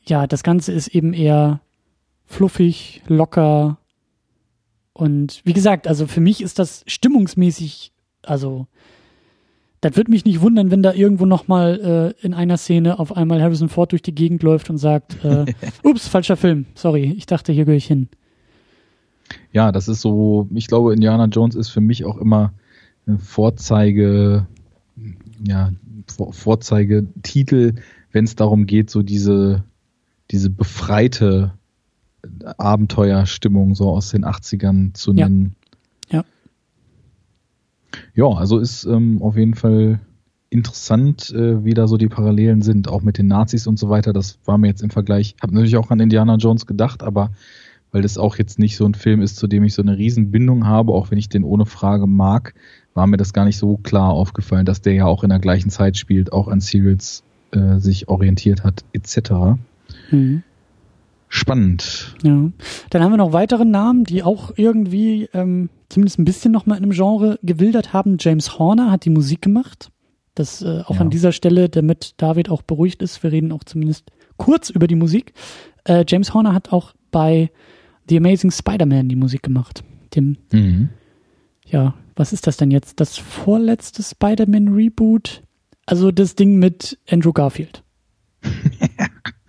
ja, 0.06 0.28
das 0.28 0.44
Ganze 0.44 0.72
ist 0.72 0.90
eben 0.90 1.14
eher 1.14 1.62
fluffig, 2.34 3.02
locker. 3.08 3.78
Und 4.94 5.42
wie 5.44 5.54
gesagt, 5.54 5.88
also 5.88 6.08
für 6.08 6.22
mich 6.22 6.42
ist 6.42 6.60
das 6.60 6.84
stimmungsmäßig, 6.88 7.92
also 8.24 8.68
das 9.82 9.98
würde 9.98 10.12
mich 10.12 10.24
nicht 10.24 10.42
wundern, 10.42 10.72
wenn 10.72 10.82
da 10.82 10.94
irgendwo 10.94 11.26
nochmal 11.26 12.16
äh, 12.22 12.26
in 12.26 12.34
einer 12.34 12.58
Szene 12.58 13.00
auf 13.00 13.16
einmal 13.16 13.42
Harrison 13.42 13.70
Ford 13.70 13.92
durch 13.92 14.02
die 14.02 14.16
Gegend 14.16 14.42
läuft 14.42 14.70
und 14.70 14.78
sagt, 14.78 15.24
äh, 15.26 15.46
ups, 15.84 16.08
falscher 16.08 16.38
Film, 16.38 16.66
sorry, 16.74 17.14
ich 17.18 17.26
dachte, 17.26 17.52
hier 17.52 17.66
gehöre 17.66 17.78
ich 17.78 17.88
hin. 17.88 18.08
Ja, 19.52 19.72
das 19.72 19.88
ist 19.88 20.02
so, 20.02 20.48
ich 20.54 20.68
glaube, 20.68 20.94
Indiana 20.94 21.26
Jones 21.26 21.56
ist 21.56 21.70
für 21.70 21.82
mich 21.82 22.06
auch 22.06 22.18
immer 22.18 22.54
eine 23.06 23.20
Vorzeige, 23.20 24.48
ja, 25.46 25.72
Vorzeigetitel, 26.08 27.76
wenn 28.12 28.26
es 28.26 28.36
darum 28.36 28.66
geht, 28.66 28.90
so 28.90 29.02
diese, 29.02 29.64
diese 30.32 30.50
befreite 30.50 31.54
Abenteuerstimmung 32.58 33.76
so 33.76 33.90
aus 33.90 34.12
den 34.12 34.26
80ern 34.26 34.94
zu 34.94 35.14
nennen. 35.14 35.56
Ja. 36.10 36.24
Ja, 38.16 38.28
also 38.28 38.60
ist 38.60 38.86
ähm, 38.86 39.22
auf 39.22 39.38
jeden 39.38 39.56
Fall 39.56 40.00
interessant, 40.50 41.32
äh, 41.32 41.64
wie 41.64 41.74
da 41.74 41.88
so 41.88 41.98
die 41.98 42.08
Parallelen 42.08 42.62
sind, 42.62 42.88
auch 42.88 43.02
mit 43.02 43.18
den 43.18 43.28
Nazis 43.28 43.68
und 43.68 43.78
so 43.78 43.90
weiter. 43.90 44.14
Das 44.14 44.40
war 44.46 44.58
mir 44.58 44.68
jetzt 44.68 44.84
im 44.84 44.90
Vergleich, 44.90 45.36
habe 45.42 45.54
natürlich 45.54 45.78
auch 45.78 45.90
an 45.90 46.00
Indiana 46.00 46.36
Jones 46.36 46.66
gedacht, 46.66 47.04
aber 47.04 47.32
weil 47.92 48.02
das 48.02 48.18
auch 48.18 48.38
jetzt 48.38 48.58
nicht 48.58 48.76
so 48.76 48.86
ein 48.86 48.96
Film 48.96 49.22
ist, 49.22 49.36
zu 49.38 49.48
dem 49.48 49.64
ich 49.64 49.74
so 49.74 49.82
eine 49.82 49.98
Riesenbindung 49.98 50.66
habe, 50.66 50.94
auch 50.94 51.12
wenn 51.12 51.18
ich 51.18 51.30
den 51.30 51.44
ohne 51.44 51.66
Frage 51.66 52.08
mag, 52.08 52.56
war 52.96 53.06
mir 53.08 53.18
das 53.18 53.34
gar 53.34 53.46
nicht 53.46 53.58
so 53.58 53.78
klar 53.78 54.12
aufgefallen, 54.12 54.66
dass 54.66 54.82
der 54.82 54.94
ja 54.94 55.06
auch 55.06 55.24
in 55.24 55.30
der 55.30 55.40
gleichen 55.40 55.70
Zeit 55.70 55.98
spielt, 55.98 56.34
auch 56.34 56.48
an 56.48 56.60
Serials 56.60 57.24
äh, 57.52 57.80
sich 57.80 58.08
orientiert 58.08 58.64
hat, 58.64 58.84
etc. 58.94 59.32
Mhm 60.12 60.44
spannend. 61.34 62.16
Ja. 62.22 62.52
Dann 62.92 63.04
haben 63.04 63.12
wir 63.12 63.18
noch 63.18 63.34
weitere 63.34 63.66
Namen, 63.66 64.04
die 64.04 64.22
auch 64.22 64.54
irgendwie 64.56 65.30
ähm, 65.34 65.70
zumindest 65.90 66.20
ein 66.20 66.26
bisschen 66.26 66.52
nochmal 66.52 66.78
in 66.78 66.84
einem 66.84 66.94
Genre 66.94 67.40
gewildert 67.42 67.92
haben. 67.92 68.18
James 68.20 68.60
Horner 68.60 68.92
hat 68.92 69.04
die 69.06 69.10
Musik 69.10 69.42
gemacht. 69.42 69.92
Das 70.36 70.62
äh, 70.62 70.82
auch 70.86 70.96
ja. 70.96 71.02
an 71.02 71.10
dieser 71.10 71.32
Stelle, 71.32 71.70
damit 71.70 72.14
David 72.18 72.50
auch 72.50 72.62
beruhigt 72.62 73.02
ist, 73.02 73.24
wir 73.24 73.32
reden 73.32 73.52
auch 73.52 73.64
zumindest 73.64 74.12
kurz 74.38 74.70
über 74.70 74.86
die 74.86 74.96
Musik. 74.96 75.34
Äh, 75.86 76.06
James 76.08 76.36
Horner 76.36 76.54
hat 76.54 76.72
auch 76.72 76.94
bei 77.10 77.50
The 78.08 78.18
Amazing 78.18 78.52
Spider-Man 78.52 79.10
die 79.10 79.16
Musik 79.16 79.42
gemacht. 79.42 79.84
Dem, 80.16 80.38
mhm. 80.52 80.90
ja, 81.66 81.96
was 82.16 82.32
ist 82.32 82.46
das 82.46 82.58
denn 82.58 82.70
jetzt? 82.70 83.00
Das 83.00 83.18
vorletzte 83.18 84.04
Spider-Man-Reboot? 84.04 85.42
Also 85.88 86.12
das 86.12 86.36
Ding 86.36 86.60
mit 86.60 87.00
Andrew 87.10 87.34
Garfield. 87.34 87.84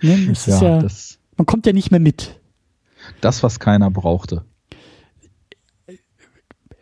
ne? 0.01 0.27
Das 0.29 0.47
ja, 0.47 0.55
ist 0.55 0.63
ja 0.63 0.79
das 0.79 1.19
man 1.37 1.47
kommt 1.47 1.67
ja 1.67 1.73
nicht 1.73 1.91
mehr 1.91 2.01
mit. 2.01 2.41
Das, 3.21 3.43
was 3.43 3.61
keiner 3.61 3.91
brauchte. 3.91 4.45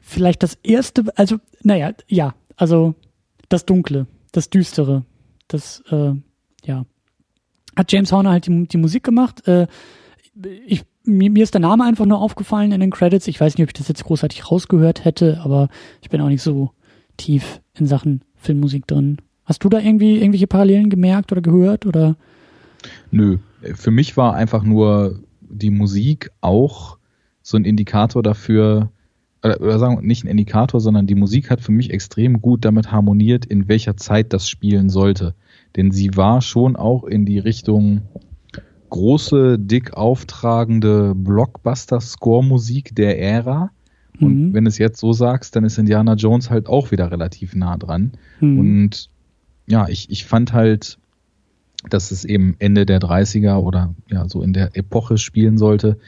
Vielleicht 0.00 0.42
das 0.42 0.58
erste, 0.62 1.04
also, 1.16 1.38
naja, 1.62 1.92
ja, 2.06 2.34
also 2.56 2.94
das 3.48 3.64
Dunkle, 3.64 4.06
das 4.32 4.50
Düstere, 4.50 5.04
das, 5.48 5.82
äh, 5.90 6.12
ja. 6.64 6.84
Hat 7.74 7.90
James 7.90 8.12
Horner 8.12 8.30
halt 8.30 8.46
die, 8.46 8.68
die 8.68 8.76
Musik 8.76 9.02
gemacht. 9.02 9.46
Äh, 9.48 9.66
ich, 10.66 10.84
mir, 11.04 11.30
mir 11.30 11.42
ist 11.42 11.54
der 11.54 11.60
Name 11.60 11.84
einfach 11.84 12.04
nur 12.04 12.20
aufgefallen 12.20 12.72
in 12.72 12.80
den 12.80 12.90
Credits. 12.90 13.26
Ich 13.26 13.40
weiß 13.40 13.56
nicht, 13.56 13.64
ob 13.64 13.70
ich 13.70 13.78
das 13.78 13.88
jetzt 13.88 14.04
großartig 14.04 14.50
rausgehört 14.50 15.04
hätte, 15.04 15.40
aber 15.42 15.68
ich 16.02 16.10
bin 16.10 16.20
auch 16.20 16.28
nicht 16.28 16.42
so 16.42 16.72
tief 17.16 17.60
in 17.74 17.86
Sachen 17.86 18.22
Filmmusik 18.36 18.86
drin. 18.86 19.18
Hast 19.44 19.64
du 19.64 19.68
da 19.68 19.78
irgendwie 19.78 20.16
irgendwelche 20.16 20.46
Parallelen 20.46 20.90
gemerkt 20.90 21.32
oder 21.32 21.40
gehört 21.40 21.86
oder? 21.86 22.16
Nö, 23.10 23.38
für 23.74 23.90
mich 23.90 24.16
war 24.16 24.34
einfach 24.34 24.62
nur 24.62 25.20
die 25.40 25.70
Musik 25.70 26.30
auch 26.40 26.98
so 27.42 27.56
ein 27.56 27.64
Indikator 27.64 28.22
dafür, 28.22 28.90
oder 29.42 29.78
sagen 29.78 29.96
wir 29.96 30.02
nicht 30.02 30.24
ein 30.24 30.28
Indikator, 30.28 30.80
sondern 30.80 31.06
die 31.06 31.14
Musik 31.14 31.50
hat 31.50 31.60
für 31.60 31.72
mich 31.72 31.90
extrem 31.90 32.40
gut 32.40 32.64
damit 32.64 32.92
harmoniert, 32.92 33.44
in 33.44 33.68
welcher 33.68 33.96
Zeit 33.96 34.32
das 34.32 34.48
spielen 34.48 34.88
sollte. 34.88 35.34
Denn 35.76 35.90
sie 35.90 36.16
war 36.16 36.40
schon 36.42 36.76
auch 36.76 37.04
in 37.04 37.26
die 37.26 37.38
Richtung 37.38 38.02
große, 38.90 39.58
dick 39.58 39.94
auftragende 39.94 41.14
Blockbuster-Score-Musik 41.16 42.94
der 42.94 43.20
Ära. 43.20 43.70
Und 44.20 44.48
mhm. 44.48 44.54
wenn 44.54 44.64
du 44.64 44.68
es 44.68 44.78
jetzt 44.78 45.00
so 45.00 45.12
sagst, 45.12 45.56
dann 45.56 45.64
ist 45.64 45.78
Indiana 45.78 46.14
Jones 46.14 46.50
halt 46.50 46.68
auch 46.68 46.90
wieder 46.90 47.10
relativ 47.10 47.54
nah 47.54 47.76
dran. 47.76 48.12
Mhm. 48.40 48.58
Und 48.58 49.10
ja, 49.66 49.88
ich, 49.88 50.10
ich 50.10 50.26
fand 50.26 50.52
halt, 50.52 50.98
dass 51.88 52.10
es 52.10 52.24
eben 52.24 52.56
Ende 52.58 52.86
der 52.86 53.00
30er 53.00 53.56
oder 53.56 53.94
ja, 54.08 54.28
so 54.28 54.42
in 54.42 54.52
der 54.52 54.76
Epoche 54.76 55.18
spielen 55.18 55.58
sollte. 55.58 55.98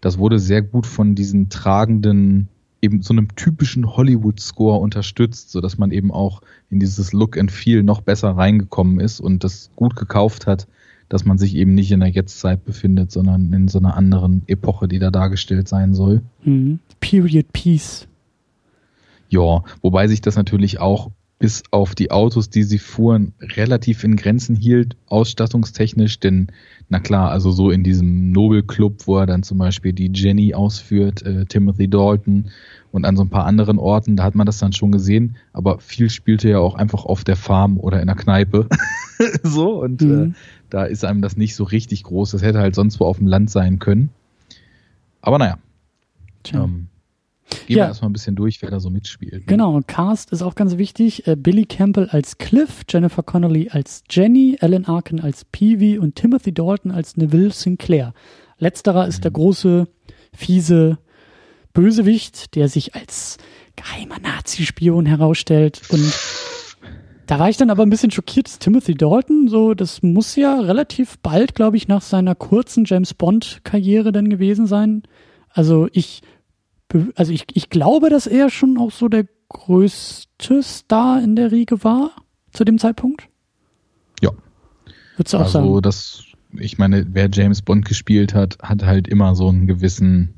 Das 0.00 0.18
wurde 0.18 0.38
sehr 0.38 0.62
gut 0.62 0.86
von 0.86 1.14
diesen 1.14 1.48
tragenden, 1.48 2.48
eben 2.80 3.02
so 3.02 3.14
einem 3.14 3.34
typischen 3.36 3.96
Hollywood-Score 3.96 4.78
unterstützt, 4.78 5.50
so 5.50 5.60
dass 5.60 5.78
man 5.78 5.92
eben 5.92 6.10
auch 6.10 6.42
in 6.70 6.80
dieses 6.80 7.12
Look 7.12 7.38
and 7.38 7.52
Feel 7.52 7.82
noch 7.82 8.00
besser 8.00 8.30
reingekommen 8.36 9.00
ist 9.00 9.20
und 9.20 9.44
das 9.44 9.70
gut 9.76 9.96
gekauft 9.96 10.46
hat, 10.46 10.66
dass 11.08 11.24
man 11.24 11.38
sich 11.38 11.54
eben 11.54 11.74
nicht 11.74 11.92
in 11.92 12.00
der 12.00 12.08
Jetztzeit 12.08 12.64
befindet, 12.64 13.12
sondern 13.12 13.52
in 13.52 13.68
so 13.68 13.78
einer 13.78 13.96
anderen 13.96 14.42
Epoche, 14.46 14.88
die 14.88 14.98
da 14.98 15.10
dargestellt 15.10 15.68
sein 15.68 15.94
soll. 15.94 16.22
Mhm. 16.44 16.80
Period 17.00 17.52
Piece. 17.52 18.08
Ja, 19.28 19.62
wobei 19.80 20.08
sich 20.08 20.20
das 20.20 20.36
natürlich 20.36 20.80
auch 20.80 21.10
bis 21.42 21.64
auf 21.72 21.96
die 21.96 22.12
Autos, 22.12 22.50
die 22.50 22.62
sie 22.62 22.78
fuhren, 22.78 23.32
relativ 23.40 24.04
in 24.04 24.14
Grenzen 24.14 24.54
hielt, 24.54 24.94
ausstattungstechnisch, 25.08 26.20
denn 26.20 26.52
na 26.88 27.00
klar, 27.00 27.32
also 27.32 27.50
so 27.50 27.72
in 27.72 27.82
diesem 27.82 28.30
Nobelclub, 28.30 29.08
wo 29.08 29.18
er 29.18 29.26
dann 29.26 29.42
zum 29.42 29.58
Beispiel 29.58 29.92
die 29.92 30.12
Jenny 30.14 30.54
ausführt, 30.54 31.22
äh, 31.22 31.44
Timothy 31.46 31.88
Dalton 31.88 32.52
und 32.92 33.04
an 33.04 33.16
so 33.16 33.24
ein 33.24 33.28
paar 33.28 33.44
anderen 33.44 33.80
Orten, 33.80 34.14
da 34.14 34.22
hat 34.22 34.36
man 34.36 34.46
das 34.46 34.58
dann 34.58 34.72
schon 34.72 34.92
gesehen, 34.92 35.34
aber 35.52 35.80
viel 35.80 36.10
spielte 36.10 36.48
ja 36.48 36.60
auch 36.60 36.76
einfach 36.76 37.06
auf 37.06 37.24
der 37.24 37.34
Farm 37.34 37.76
oder 37.80 38.00
in 38.00 38.06
der 38.06 38.14
Kneipe. 38.14 38.68
so, 39.42 39.82
und 39.82 40.00
äh, 40.00 40.04
mhm. 40.04 40.30
äh, 40.30 40.34
da 40.70 40.84
ist 40.84 41.04
einem 41.04 41.22
das 41.22 41.36
nicht 41.36 41.56
so 41.56 41.64
richtig 41.64 42.04
groß. 42.04 42.30
Das 42.30 42.42
hätte 42.42 42.60
halt 42.60 42.76
sonst 42.76 43.00
wo 43.00 43.04
auf 43.04 43.18
dem 43.18 43.26
Land 43.26 43.50
sein 43.50 43.80
können. 43.80 44.10
Aber 45.22 45.38
naja. 45.38 45.58
Ähm, 46.54 46.86
Gehen 47.66 47.78
ja. 47.78 47.84
wir 47.84 47.88
erstmal 47.88 48.10
ein 48.10 48.12
bisschen 48.12 48.36
durch, 48.36 48.60
wer 48.62 48.70
da 48.70 48.80
so 48.80 48.90
mitspielt. 48.90 49.32
Ne? 49.32 49.46
Genau, 49.46 49.80
Cast 49.86 50.32
ist 50.32 50.42
auch 50.42 50.54
ganz 50.54 50.76
wichtig. 50.76 51.26
Äh, 51.26 51.36
Billy 51.36 51.64
Campbell 51.66 52.08
als 52.08 52.38
Cliff, 52.38 52.82
Jennifer 52.88 53.22
Connolly 53.22 53.68
als 53.70 54.02
Jenny, 54.10 54.58
Alan 54.60 54.84
Arkin 54.84 55.20
als 55.20 55.44
Peavy 55.44 55.98
und 55.98 56.16
Timothy 56.16 56.52
Dalton 56.52 56.90
als 56.90 57.16
Neville 57.16 57.50
Sinclair. 57.50 58.14
Letzterer 58.58 59.04
mhm. 59.04 59.08
ist 59.08 59.24
der 59.24 59.30
mhm. 59.30 59.34
große, 59.34 59.88
fiese 60.32 60.98
Bösewicht, 61.72 62.54
der 62.54 62.68
sich 62.68 62.94
als 62.94 63.38
geheimer 63.76 64.18
Nazi-Spion 64.20 65.06
herausstellt. 65.06 65.82
Und 65.90 66.12
da 67.26 67.38
war 67.38 67.48
ich 67.48 67.56
dann 67.56 67.70
aber 67.70 67.82
ein 67.82 67.90
bisschen 67.90 68.10
schockiert, 68.10 68.46
dass 68.46 68.58
Timothy 68.58 68.94
Dalton, 68.94 69.48
so, 69.48 69.74
das 69.74 70.02
muss 70.02 70.36
ja 70.36 70.60
relativ 70.60 71.18
bald, 71.18 71.54
glaube 71.54 71.76
ich, 71.76 71.88
nach 71.88 72.02
seiner 72.02 72.34
kurzen 72.34 72.84
James 72.84 73.14
Bond-Karriere 73.14 74.12
dann 74.12 74.28
gewesen 74.28 74.66
sein. 74.66 75.02
Also 75.48 75.88
ich 75.92 76.22
also 77.14 77.32
ich, 77.32 77.46
ich 77.54 77.70
glaube, 77.70 78.10
dass 78.10 78.26
er 78.26 78.50
schon 78.50 78.78
auch 78.78 78.90
so 78.90 79.08
der 79.08 79.26
größte 79.48 80.62
Star 80.62 81.22
in 81.22 81.36
der 81.36 81.52
Riege 81.52 81.84
war 81.84 82.12
zu 82.52 82.64
dem 82.64 82.78
Zeitpunkt. 82.78 83.28
Ja. 84.20 84.30
Würdest 85.16 85.34
du 85.34 85.38
auch 85.38 85.42
also 85.42 85.52
sagen? 85.52 85.82
das, 85.82 86.24
ich 86.58 86.78
meine, 86.78 87.06
wer 87.12 87.28
James 87.32 87.62
Bond 87.62 87.84
gespielt 87.84 88.34
hat, 88.34 88.58
hat 88.62 88.84
halt 88.84 89.08
immer 89.08 89.34
so 89.34 89.48
einen 89.48 89.66
gewissen, 89.66 90.34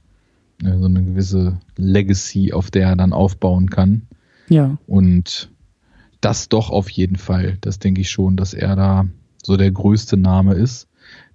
äh, 0.63 0.77
so 0.79 0.87
eine 0.87 1.03
gewisse 1.03 1.59
Legacy, 1.77 2.53
auf 2.53 2.71
der 2.71 2.89
er 2.89 2.97
dann 2.97 3.13
aufbauen 3.13 3.71
kann. 3.71 4.03
Ja. 4.49 4.77
Und 4.87 5.51
das 6.21 6.49
doch 6.49 6.71
auf 6.71 6.89
jeden 6.89 7.17
Fall. 7.17 7.59
Das 7.61 7.79
denke 7.79 8.01
ich 8.01 8.11
schon, 8.11 8.37
dass 8.37 8.55
er 8.55 8.77
da 8.77 9.07
so 9.43 9.57
der 9.57 9.71
größte 9.71 10.17
Name 10.17 10.55
ist. 10.55 10.89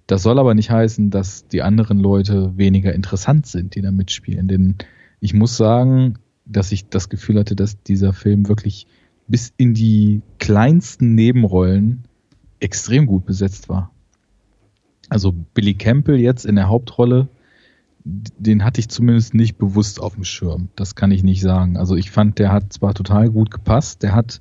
Das 0.06 0.24
soll 0.24 0.40
aber 0.40 0.54
nicht 0.54 0.70
heißen, 0.70 1.10
dass 1.10 1.46
die 1.46 1.62
anderen 1.62 2.00
Leute 2.00 2.56
weniger 2.56 2.92
interessant 2.92 3.46
sind, 3.46 3.76
die 3.76 3.80
da 3.80 3.92
mitspielen. 3.92 4.48
Denn 4.48 4.74
ich 5.20 5.34
muss 5.34 5.56
sagen, 5.56 6.18
dass 6.46 6.72
ich 6.72 6.88
das 6.88 7.08
Gefühl 7.08 7.38
hatte, 7.38 7.54
dass 7.54 7.82
dieser 7.82 8.12
Film 8.12 8.48
wirklich 8.48 8.86
bis 9.28 9.52
in 9.56 9.74
die 9.74 10.22
kleinsten 10.38 11.14
Nebenrollen 11.14 12.04
extrem 12.58 13.06
gut 13.06 13.26
besetzt 13.26 13.68
war. 13.68 13.90
Also 15.08 15.32
Billy 15.32 15.74
Campbell 15.74 16.18
jetzt 16.18 16.44
in 16.44 16.56
der 16.56 16.68
Hauptrolle, 16.68 17.28
den 18.04 18.64
hatte 18.64 18.80
ich 18.80 18.88
zumindest 18.88 19.34
nicht 19.34 19.56
bewusst 19.58 20.00
auf 20.00 20.14
dem 20.14 20.24
Schirm. 20.24 20.68
Das 20.74 20.94
kann 20.94 21.10
ich 21.10 21.22
nicht 21.22 21.42
sagen. 21.42 21.76
Also 21.76 21.96
ich 21.96 22.10
fand, 22.10 22.38
der 22.38 22.50
hat 22.50 22.72
zwar 22.72 22.94
total 22.94 23.30
gut 23.30 23.50
gepasst, 23.50 24.02
der 24.02 24.14
hat, 24.14 24.40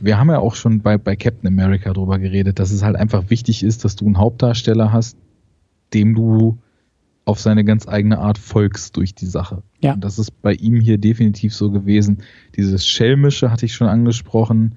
wir 0.00 0.18
haben 0.18 0.30
ja 0.30 0.38
auch 0.38 0.54
schon 0.54 0.80
bei, 0.80 0.96
bei 0.98 1.14
Captain 1.14 1.46
America 1.46 1.92
drüber 1.92 2.18
geredet, 2.18 2.58
dass 2.58 2.70
es 2.70 2.82
halt 2.82 2.96
einfach 2.96 3.30
wichtig 3.30 3.62
ist, 3.62 3.84
dass 3.84 3.96
du 3.96 4.06
einen 4.06 4.18
Hauptdarsteller 4.18 4.92
hast, 4.92 5.16
dem 5.92 6.14
du 6.14 6.58
auf 7.24 7.40
seine 7.40 7.64
ganz 7.64 7.88
eigene 7.88 8.18
Art 8.18 8.38
folgst 8.38 8.96
durch 8.96 9.14
die 9.14 9.26
Sache. 9.26 9.62
Ja. 9.80 9.94
Und 9.94 10.04
das 10.04 10.18
ist 10.18 10.42
bei 10.42 10.52
ihm 10.52 10.80
hier 10.80 10.98
definitiv 10.98 11.54
so 11.54 11.70
gewesen. 11.70 12.22
Dieses 12.56 12.86
Schelmische 12.86 13.50
hatte 13.50 13.66
ich 13.66 13.74
schon 13.74 13.88
angesprochen, 13.88 14.76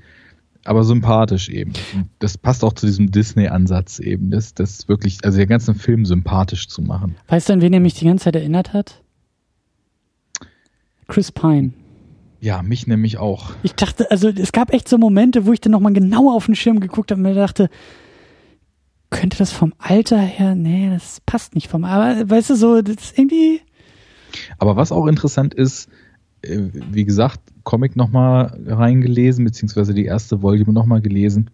aber 0.64 0.84
sympathisch 0.84 1.50
eben. 1.50 1.74
Und 1.94 2.10
das 2.20 2.38
passt 2.38 2.64
auch 2.64 2.74
zu 2.74 2.86
diesem 2.86 3.12
Disney-Ansatz 3.12 4.00
eben, 4.00 4.32
das, 4.32 4.54
das 4.54 4.88
wirklich, 4.88 5.20
also 5.24 5.38
den 5.38 5.50
ganzen 5.50 5.76
Film 5.76 6.06
sympathisch 6.06 6.68
zu 6.68 6.82
machen. 6.82 7.16
Weißt 7.28 7.50
du, 7.50 7.54
an 7.54 7.62
wen 7.62 7.74
er 7.74 7.80
mich 7.80 7.96
die 7.96 8.06
ganze 8.06 8.26
Zeit 8.26 8.36
erinnert 8.36 8.74
hat? 8.74 9.02
Chris 11.08 11.32
Pine. 11.32 11.72
Ja, 12.40 12.62
mich 12.62 12.86
nämlich 12.86 13.18
auch. 13.18 13.52
Ich 13.64 13.74
dachte, 13.74 14.12
also 14.12 14.30
es 14.30 14.52
gab 14.52 14.72
echt 14.72 14.88
so 14.88 14.98
Momente, 14.98 15.46
wo 15.46 15.54
ich 15.54 15.62
dann 15.62 15.72
nochmal 15.72 15.94
genau 15.94 16.32
auf 16.32 16.46
den 16.46 16.56
Schirm 16.56 16.80
geguckt 16.80 17.12
habe 17.12 17.20
und 17.20 17.28
mir 17.28 17.34
dachte, 17.34 17.70
könnte 19.10 19.38
das 19.38 19.52
vom 19.52 19.74
Alter 19.78 20.20
her, 20.20 20.56
nee, 20.56 20.90
das 20.90 21.22
passt 21.26 21.56
nicht 21.56 21.68
vom, 21.68 21.84
aber 21.84 22.30
weißt 22.30 22.50
du, 22.52 22.56
so, 22.56 22.82
das 22.82 22.96
ist 22.96 23.18
irgendwie. 23.18 23.62
Aber 24.58 24.76
was 24.76 24.92
auch 24.92 25.08
interessant 25.08 25.54
ist, 25.54 25.90
äh, 26.42 26.60
wie 26.92 27.06
gesagt, 27.06 27.40
Comic 27.64 27.96
nochmal 27.96 28.60
reingelesen, 28.66 29.46
beziehungsweise 29.46 29.94
die 29.94 30.06
erste 30.06 30.42
Volume 30.42 30.74
nochmal 30.74 31.02
gelesen 31.02 31.50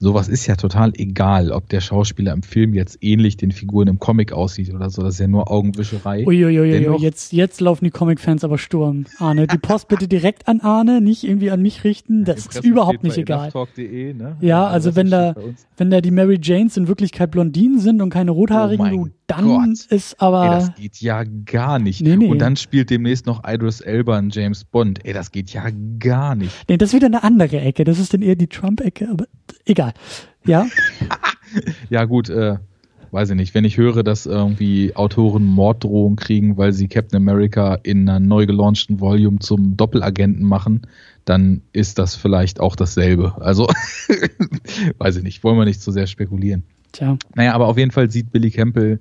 sowas 0.00 0.28
ist 0.28 0.46
ja 0.46 0.56
total 0.56 0.92
egal, 0.96 1.50
ob 1.50 1.68
der 1.68 1.80
Schauspieler 1.80 2.32
im 2.32 2.42
Film 2.42 2.74
jetzt 2.74 2.98
ähnlich 3.00 3.36
den 3.36 3.50
Figuren 3.50 3.88
im 3.88 3.98
Comic 3.98 4.32
aussieht 4.32 4.72
oder 4.72 4.90
so. 4.90 5.02
Das 5.02 5.14
ist 5.14 5.20
ja 5.20 5.26
nur 5.26 5.50
Augenwischerei. 5.50 6.26
Uiuiui, 6.26 7.00
jetzt, 7.00 7.32
jetzt 7.32 7.60
laufen 7.60 7.84
die 7.84 7.90
Comic-Fans 7.90 8.44
aber 8.44 8.58
Sturm. 8.58 9.06
Arne, 9.18 9.46
die 9.46 9.58
Post 9.58 9.88
bitte 9.88 10.06
direkt 10.06 10.46
an 10.46 10.60
Arne, 10.60 11.00
nicht 11.00 11.24
irgendwie 11.24 11.50
an 11.50 11.62
mich 11.62 11.84
richten. 11.84 12.24
Das 12.24 12.46
ist 12.46 12.64
überhaupt 12.64 13.02
nicht 13.02 13.18
egal. 13.18 13.50
Ne? 13.76 14.36
Ja, 14.40 14.66
also, 14.66 14.90
also 14.90 14.96
wenn 14.96 15.10
da, 15.10 15.34
wenn 15.76 15.90
da 15.90 16.00
die 16.00 16.10
Mary 16.10 16.38
Janes 16.40 16.76
in 16.76 16.88
Wirklichkeit 16.88 17.30
Blondinen 17.30 17.80
sind 17.80 18.00
und 18.00 18.10
keine 18.10 18.30
Rothaarigen, 18.30 18.92
oh 18.94 19.08
dann 19.28 19.44
Gott. 19.44 19.86
ist 19.90 20.20
aber. 20.20 20.44
Ey, 20.44 20.50
das 20.50 20.74
geht 20.74 21.00
ja 21.00 21.22
gar 21.44 21.78
nicht. 21.78 22.00
Nee, 22.00 22.16
nee. 22.16 22.30
Und 22.30 22.38
dann 22.38 22.56
spielt 22.56 22.90
demnächst 22.90 23.26
noch 23.26 23.42
Idris 23.46 23.80
Elba 23.80 24.18
in 24.18 24.30
James 24.30 24.64
Bond. 24.64 25.04
Ey, 25.04 25.12
das 25.12 25.30
geht 25.30 25.52
ja 25.52 25.66
gar 25.98 26.34
nicht. 26.34 26.52
Nee, 26.68 26.78
das 26.78 26.90
ist 26.90 26.94
wieder 26.94 27.06
eine 27.06 27.22
andere 27.22 27.60
Ecke. 27.60 27.84
Das 27.84 27.98
ist 27.98 28.14
dann 28.14 28.22
eher 28.22 28.36
die 28.36 28.46
Trump-Ecke, 28.46 29.08
aber 29.10 29.26
egal. 29.66 29.87
Ja. 30.44 30.66
ja, 31.90 32.04
gut, 32.04 32.28
äh, 32.30 32.56
weiß 33.10 33.30
ich 33.30 33.36
nicht. 33.36 33.54
Wenn 33.54 33.64
ich 33.64 33.76
höre, 33.76 34.02
dass 34.02 34.26
irgendwie 34.26 34.94
Autoren 34.96 35.44
Morddrohungen 35.44 36.16
kriegen, 36.16 36.56
weil 36.56 36.72
sie 36.72 36.88
Captain 36.88 37.16
America 37.16 37.78
in 37.82 38.08
einer 38.08 38.20
neu 38.20 38.46
gelaunchten 38.46 39.00
Volume 39.00 39.38
zum 39.38 39.76
Doppelagenten 39.76 40.44
machen, 40.44 40.82
dann 41.24 41.62
ist 41.72 41.98
das 41.98 42.16
vielleicht 42.16 42.60
auch 42.60 42.76
dasselbe. 42.76 43.40
Also, 43.40 43.68
weiß 44.98 45.16
ich 45.16 45.22
nicht. 45.22 45.44
Wollen 45.44 45.58
wir 45.58 45.64
nicht 45.64 45.82
zu 45.82 45.92
sehr 45.92 46.06
spekulieren. 46.06 46.64
Tja. 46.92 47.18
Naja, 47.34 47.52
aber 47.54 47.66
auf 47.66 47.76
jeden 47.76 47.90
Fall 47.90 48.10
sieht 48.10 48.32
Billy 48.32 48.50
Campbell 48.50 48.98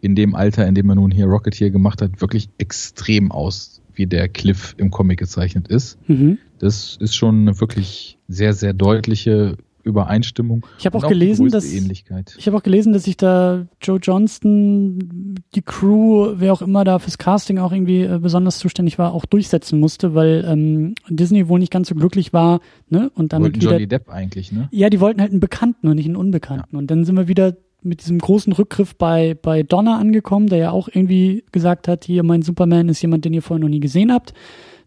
in 0.00 0.14
dem 0.14 0.34
Alter, 0.34 0.66
in 0.66 0.74
dem 0.74 0.88
er 0.88 0.96
nun 0.96 1.10
hier 1.10 1.26
Rocketeer 1.26 1.70
gemacht 1.70 2.02
hat, 2.02 2.20
wirklich 2.20 2.48
extrem 2.58 3.32
aus, 3.32 3.80
wie 3.94 4.06
der 4.06 4.28
Cliff 4.28 4.74
im 4.78 4.90
Comic 4.90 5.18
gezeichnet 5.18 5.68
ist. 5.68 5.98
Mhm. 6.08 6.38
Das 6.58 6.96
ist 7.00 7.14
schon 7.14 7.42
eine 7.42 7.60
wirklich 7.60 8.18
sehr, 8.28 8.54
sehr 8.54 8.72
deutliche 8.72 9.56
Übereinstimmung. 9.88 10.66
Ich 10.78 10.86
habe 10.86 10.96
auch, 10.98 11.04
auch, 11.04 11.08
gelesen, 11.08 11.48
dass 11.48 11.72
Ähnlichkeit. 11.72 12.34
ich 12.38 12.46
habe 12.46 12.56
auch 12.56 12.62
gelesen, 12.62 12.92
dass 12.92 13.04
sich 13.04 13.16
da 13.16 13.66
Joe 13.80 13.98
Johnston, 14.02 15.34
die 15.54 15.62
Crew, 15.62 16.34
wer 16.36 16.52
auch 16.52 16.62
immer 16.62 16.84
da 16.84 16.98
fürs 16.98 17.18
Casting 17.18 17.58
auch 17.58 17.72
irgendwie 17.72 18.02
äh, 18.02 18.18
besonders 18.20 18.58
zuständig 18.58 18.98
war, 18.98 19.12
auch 19.12 19.24
durchsetzen 19.26 19.80
musste, 19.80 20.14
weil 20.14 20.44
ähm, 20.46 20.94
Disney 21.08 21.48
wohl 21.48 21.58
nicht 21.58 21.72
ganz 21.72 21.88
so 21.88 21.94
glücklich 21.94 22.32
war, 22.32 22.60
ne? 22.88 23.10
Und 23.14 23.32
damit 23.32 23.54
wollten 23.54 23.62
wieder, 23.62 23.72
Johnny 23.72 23.86
Depp 23.88 24.08
eigentlich, 24.08 24.52
ne? 24.52 24.68
Ja, 24.70 24.90
die 24.90 25.00
wollten 25.00 25.20
halt 25.20 25.30
einen 25.30 25.40
Bekannten 25.40 25.88
und 25.88 25.96
nicht 25.96 26.06
einen 26.06 26.16
Unbekannten. 26.16 26.68
Ja. 26.74 26.78
Und 26.78 26.90
dann 26.90 27.04
sind 27.04 27.16
wir 27.16 27.28
wieder 27.28 27.56
mit 27.82 28.00
diesem 28.00 28.18
großen 28.18 28.52
Rückgriff 28.52 28.96
bei 28.96 29.34
bei 29.34 29.62
Donner 29.62 29.98
angekommen, 29.98 30.48
der 30.48 30.58
ja 30.58 30.70
auch 30.70 30.88
irgendwie 30.88 31.44
gesagt 31.52 31.88
hat, 31.88 32.04
hier 32.04 32.22
mein 32.22 32.42
Superman 32.42 32.88
ist 32.88 33.02
jemand, 33.02 33.24
den 33.24 33.34
ihr 33.34 33.42
vorher 33.42 33.62
noch 33.62 33.70
nie 33.70 33.80
gesehen 33.80 34.12
habt, 34.12 34.34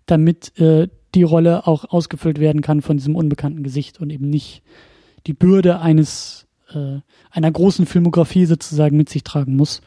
damit 0.06 0.58
äh, 0.60 0.88
die 1.16 1.24
Rolle 1.24 1.68
auch 1.68 1.86
ausgefüllt 1.86 2.40
werden 2.40 2.62
kann 2.62 2.82
von 2.82 2.98
diesem 2.98 3.16
unbekannten 3.16 3.64
Gesicht 3.64 4.00
und 4.00 4.10
eben 4.10 4.30
nicht 4.30 4.64
die 5.28 5.34
Bürde 5.34 5.80
eines 5.80 6.48
äh, 6.74 7.00
einer 7.30 7.52
großen 7.52 7.86
Filmografie 7.86 8.46
sozusagen 8.46 8.98
mit 8.98 9.10
sich 9.10 9.24
tragen 9.24 9.56
muss. 9.56 9.82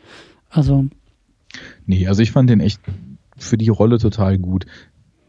Also 0.50 0.86
nee, 1.86 2.06
also 2.06 2.22
ich 2.22 2.30
fand 2.30 2.50
den 2.50 2.60
echt 2.60 2.80
für 3.36 3.58
die 3.58 3.68
Rolle 3.68 3.98
total 3.98 4.38
gut. 4.38 4.66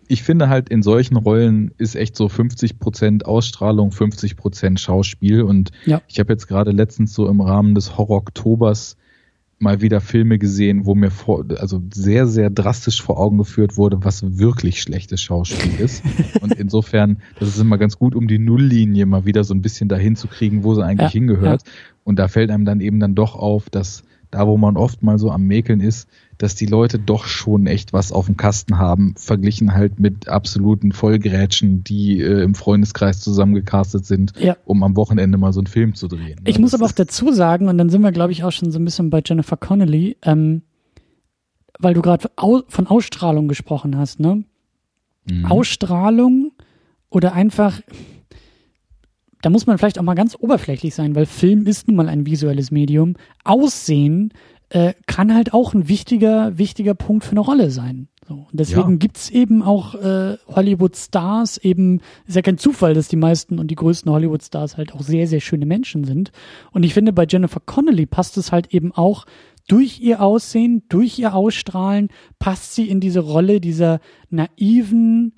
Ich 0.07 0.21
finde 0.21 0.49
halt 0.49 0.69
in 0.69 0.83
solchen 0.83 1.17
Rollen 1.17 1.71
ist 1.77 1.95
echt 1.95 2.15
so 2.15 2.27
50% 2.27 3.23
Ausstrahlung, 3.23 3.89
50% 3.89 4.77
Schauspiel 4.77 5.41
und 5.41 5.71
ja. 5.85 6.01
ich 6.07 6.19
habe 6.19 6.31
jetzt 6.31 6.47
gerade 6.47 6.71
letztens 6.71 7.13
so 7.13 7.27
im 7.27 7.41
Rahmen 7.41 7.73
des 7.73 7.97
Horror-Oktobers 7.97 8.97
mal 9.57 9.81
wieder 9.81 10.01
Filme 10.01 10.37
gesehen, 10.37 10.85
wo 10.85 10.95
mir 10.95 11.11
vor, 11.11 11.45
also 11.59 11.81
sehr, 11.93 12.27
sehr 12.27 12.49
drastisch 12.49 13.01
vor 13.01 13.19
Augen 13.19 13.37
geführt 13.37 13.77
wurde, 13.77 14.03
was 14.03 14.37
wirklich 14.37 14.81
schlechtes 14.81 15.21
Schauspiel 15.21 15.79
ist. 15.79 16.03
Und 16.41 16.53
insofern, 16.55 17.21
das 17.39 17.49
ist 17.49 17.59
immer 17.59 17.77
ganz 17.77 17.97
gut, 17.97 18.15
um 18.15 18.27
die 18.27 18.39
Nulllinie 18.39 19.05
mal 19.05 19.25
wieder 19.25 19.43
so 19.43 19.53
ein 19.53 19.61
bisschen 19.61 19.87
dahin 19.87 20.15
zu 20.15 20.27
kriegen, 20.27 20.63
wo 20.63 20.75
sie 20.75 20.83
eigentlich 20.83 21.13
ja, 21.13 21.19
hingehört. 21.19 21.61
Ja. 21.65 21.73
Und 22.03 22.19
da 22.19 22.27
fällt 22.27 22.51
einem 22.51 22.65
dann 22.65 22.81
eben 22.81 22.99
dann 22.99 23.15
doch 23.15 23.35
auf, 23.35 23.69
dass 23.69 24.03
da, 24.29 24.45
wo 24.47 24.57
man 24.57 24.75
oft 24.75 25.01
mal 25.01 25.17
so 25.17 25.31
am 25.31 25.43
Mäkeln 25.43 25.79
ist, 25.79 26.09
dass 26.37 26.55
die 26.55 26.65
Leute 26.65 26.99
doch 26.99 27.25
schon 27.25 27.67
echt 27.67 27.93
was 27.93 28.11
auf 28.11 28.25
dem 28.25 28.37
Kasten 28.37 28.77
haben, 28.77 29.15
verglichen 29.17 29.73
halt 29.73 29.99
mit 29.99 30.27
absoluten 30.27 30.91
Vollgrätschen, 30.91 31.83
die 31.83 32.21
äh, 32.21 32.43
im 32.43 32.55
Freundeskreis 32.55 33.21
zusammengecastet 33.21 34.05
sind, 34.05 34.33
ja. 34.39 34.57
um 34.65 34.83
am 34.83 34.95
Wochenende 34.95 35.37
mal 35.37 35.53
so 35.53 35.59
einen 35.59 35.67
Film 35.67 35.95
zu 35.95 36.07
drehen. 36.07 36.41
Ich 36.45 36.57
ne? 36.57 36.61
muss 36.61 36.73
aber 36.73 36.85
auch 36.85 36.91
dazu 36.91 37.31
sagen, 37.31 37.67
und 37.67 37.77
dann 37.77 37.89
sind 37.89 38.01
wir, 38.01 38.11
glaube 38.11 38.31
ich, 38.31 38.43
auch 38.43 38.51
schon 38.51 38.71
so 38.71 38.79
ein 38.79 38.85
bisschen 38.85 39.09
bei 39.09 39.21
Jennifer 39.25 39.57
Connelly, 39.57 40.17
ähm, 40.23 40.63
weil 41.79 41.93
du 41.93 42.01
gerade 42.01 42.29
von 42.67 42.87
Ausstrahlung 42.87 43.47
gesprochen 43.47 43.97
hast, 43.97 44.19
ne? 44.19 44.43
Mhm. 45.29 45.45
Ausstrahlung 45.45 46.51
oder 47.09 47.33
einfach, 47.33 47.81
da 49.41 49.49
muss 49.49 49.67
man 49.67 49.77
vielleicht 49.77 49.99
auch 49.99 50.03
mal 50.03 50.15
ganz 50.15 50.35
oberflächlich 50.39 50.93
sein, 50.95 51.15
weil 51.15 51.25
Film 51.25 51.65
ist 51.65 51.87
nun 51.87 51.97
mal 51.97 52.09
ein 52.09 52.25
visuelles 52.25 52.71
Medium. 52.71 53.15
Aussehen 53.43 54.33
äh, 54.75 54.93
kann 55.07 55.33
halt 55.33 55.53
auch 55.53 55.73
ein 55.73 55.87
wichtiger, 55.87 56.57
wichtiger 56.57 56.95
Punkt 56.95 57.23
für 57.23 57.31
eine 57.31 57.39
Rolle 57.39 57.71
sein. 57.71 58.09
So. 58.27 58.33
Und 58.33 58.49
deswegen 58.51 58.91
ja. 58.91 58.97
gibt's 58.97 59.29
eben 59.29 59.63
auch 59.63 59.95
äh, 59.95 60.35
Hollywood-Stars, 60.47 61.59
eben, 61.59 62.01
ist 62.27 62.35
ja 62.35 62.41
kein 62.41 62.57
Zufall, 62.57 62.93
dass 62.93 63.07
die 63.07 63.15
meisten 63.15 63.57
und 63.57 63.71
die 63.71 63.75
größten 63.75 64.11
Hollywood-Stars 64.11 64.75
halt 64.75 64.93
auch 64.93 65.01
sehr, 65.01 65.27
sehr 65.27 65.39
schöne 65.39 65.65
Menschen 65.65 66.03
sind. 66.03 66.33
Und 66.73 66.83
ich 66.83 66.93
finde, 66.93 67.13
bei 67.13 67.25
Jennifer 67.25 67.61
Connelly 67.65 68.05
passt 68.05 68.35
es 68.35 68.51
halt 68.51 68.73
eben 68.73 68.91
auch 68.91 69.25
durch 69.69 70.01
ihr 70.01 70.21
Aussehen, 70.21 70.83
durch 70.89 71.17
ihr 71.19 71.35
Ausstrahlen, 71.35 72.09
passt 72.37 72.75
sie 72.75 72.89
in 72.89 72.99
diese 72.99 73.21
Rolle 73.21 73.61
dieser 73.61 74.01
naiven, 74.29 75.35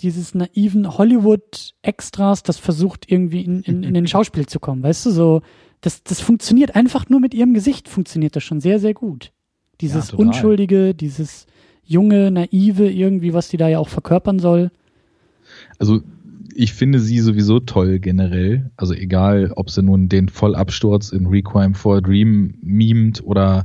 dieses 0.00 0.32
naiven 0.32 0.96
Hollywood-Extras, 0.96 2.44
das 2.44 2.58
versucht 2.58 3.10
irgendwie 3.10 3.42
in, 3.42 3.62
in, 3.62 3.82
in 3.82 3.94
den 3.94 4.06
Schauspiel 4.06 4.46
zu 4.46 4.60
kommen, 4.60 4.84
weißt 4.84 5.06
du, 5.06 5.10
so, 5.10 5.42
das, 5.80 6.02
das 6.02 6.20
funktioniert 6.20 6.74
einfach 6.74 7.08
nur 7.08 7.20
mit 7.20 7.34
ihrem 7.34 7.54
Gesicht, 7.54 7.88
funktioniert 7.88 8.36
das 8.36 8.44
schon 8.44 8.60
sehr, 8.60 8.78
sehr 8.78 8.94
gut. 8.94 9.32
Dieses 9.80 10.10
ja, 10.10 10.18
Unschuldige, 10.18 10.94
dieses 10.94 11.46
junge, 11.84 12.30
naive, 12.30 12.90
irgendwie, 12.90 13.32
was 13.32 13.48
die 13.48 13.56
da 13.56 13.68
ja 13.68 13.78
auch 13.78 13.88
verkörpern 13.88 14.38
soll. 14.38 14.70
Also, 15.78 16.02
ich 16.54 16.72
finde 16.72 16.98
sie 16.98 17.20
sowieso 17.20 17.60
toll 17.60 18.00
generell. 18.00 18.70
Also, 18.76 18.92
egal, 18.94 19.52
ob 19.54 19.70
sie 19.70 19.82
nun 19.82 20.08
den 20.08 20.28
Vollabsturz 20.28 21.10
in 21.10 21.26
Requiem 21.26 21.74
for 21.74 21.96
a 21.96 22.00
Dream 22.00 22.54
mimt 22.60 23.22
oder 23.24 23.64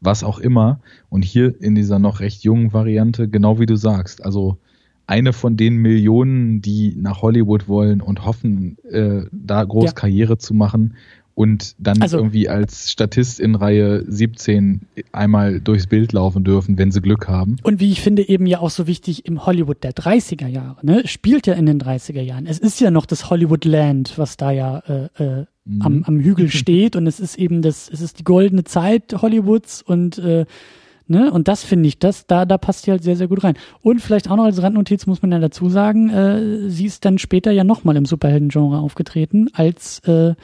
was 0.00 0.24
auch 0.24 0.40
immer. 0.40 0.80
Und 1.08 1.24
hier 1.24 1.60
in 1.62 1.76
dieser 1.76 2.00
noch 2.00 2.18
recht 2.20 2.42
jungen 2.42 2.72
Variante, 2.72 3.28
genau 3.28 3.60
wie 3.60 3.66
du 3.66 3.76
sagst. 3.76 4.24
Also, 4.24 4.58
eine 5.06 5.32
von 5.32 5.56
den 5.56 5.76
Millionen, 5.76 6.60
die 6.60 6.94
nach 6.96 7.22
Hollywood 7.22 7.68
wollen 7.68 8.00
und 8.00 8.24
hoffen, 8.24 8.78
äh, 8.84 9.22
da 9.30 9.64
groß 9.64 9.86
ja. 9.86 9.92
Karriere 9.92 10.38
zu 10.38 10.54
machen 10.54 10.94
und 11.34 11.74
dann 11.78 12.02
also, 12.02 12.18
irgendwie 12.18 12.48
als 12.48 12.90
Statist 12.90 13.40
in 13.40 13.54
Reihe 13.54 14.04
17 14.06 14.82
einmal 15.12 15.60
durchs 15.60 15.86
Bild 15.86 16.12
laufen 16.12 16.44
dürfen, 16.44 16.76
wenn 16.78 16.90
sie 16.90 17.00
Glück 17.00 17.28
haben. 17.28 17.56
Und 17.62 17.80
wie 17.80 17.90
ich 17.90 18.00
finde, 18.00 18.28
eben 18.28 18.46
ja 18.46 18.60
auch 18.60 18.70
so 18.70 18.86
wichtig 18.86 19.24
im 19.26 19.46
Hollywood 19.46 19.82
der 19.82 19.92
30er 19.92 20.46
Jahre, 20.46 20.84
ne? 20.84 21.06
Spielt 21.06 21.46
ja 21.46 21.54
in 21.54 21.66
den 21.66 21.80
30er 21.80 22.20
Jahren. 22.20 22.46
Es 22.46 22.58
ist 22.58 22.80
ja 22.80 22.90
noch 22.90 23.06
das 23.06 23.30
Hollywood 23.30 23.64
Land, 23.64 24.18
was 24.18 24.36
da 24.36 24.50
ja 24.50 24.78
äh, 24.80 25.08
äh, 25.22 25.46
mhm. 25.64 25.82
am, 25.82 26.04
am 26.04 26.20
Hügel 26.20 26.50
steht 26.50 26.96
und 26.96 27.06
es 27.06 27.20
ist 27.20 27.38
eben 27.38 27.62
das, 27.62 27.88
es 27.90 28.00
ist 28.00 28.18
die 28.18 28.24
goldene 28.24 28.64
Zeit 28.64 29.14
Hollywoods 29.22 29.82
und 29.82 30.18
äh, 30.18 30.44
Ne? 31.08 31.30
Und 31.30 31.48
das 31.48 31.64
finde 31.64 31.88
ich, 31.88 31.98
das, 31.98 32.26
da, 32.26 32.46
da 32.46 32.56
passt 32.58 32.86
die 32.86 32.90
halt 32.90 33.02
sehr, 33.02 33.16
sehr 33.16 33.28
gut 33.28 33.44
rein. 33.44 33.54
Und 33.82 34.00
vielleicht 34.00 34.30
auch 34.30 34.36
noch 34.36 34.44
als 34.44 34.62
Randnotiz 34.62 35.06
muss 35.06 35.20
man 35.20 35.32
ja 35.32 35.40
dazu 35.40 35.68
sagen, 35.68 36.08
äh, 36.08 36.70
sie 36.70 36.86
ist 36.86 37.04
dann 37.04 37.18
später 37.18 37.50
ja 37.50 37.64
nochmal 37.64 37.96
im 37.96 38.06
Superhelden-Genre 38.06 38.78
aufgetreten, 38.78 39.48
als 39.52 39.98
äh, 40.06 40.34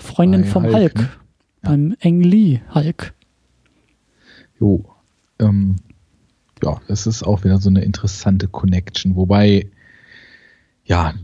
Freundin 0.00 0.42
Bei 0.42 0.46
vom 0.48 0.64
Hulk, 0.64 0.74
Hulk, 0.74 0.94
ne? 0.96 1.02
Ja. 1.02 1.70
beim 1.70 1.96
Eng 2.00 2.20
Lee 2.22 2.60
Hulk. 2.74 3.14
Jo. 4.58 4.84
Ähm, 5.38 5.76
ja, 6.62 6.80
das 6.88 7.06
ist 7.06 7.22
auch 7.22 7.44
wieder 7.44 7.58
so 7.58 7.70
eine 7.70 7.82
interessante 7.82 8.48
Connection. 8.48 9.16
Wobei, 9.16 9.68
ja, 10.84 11.14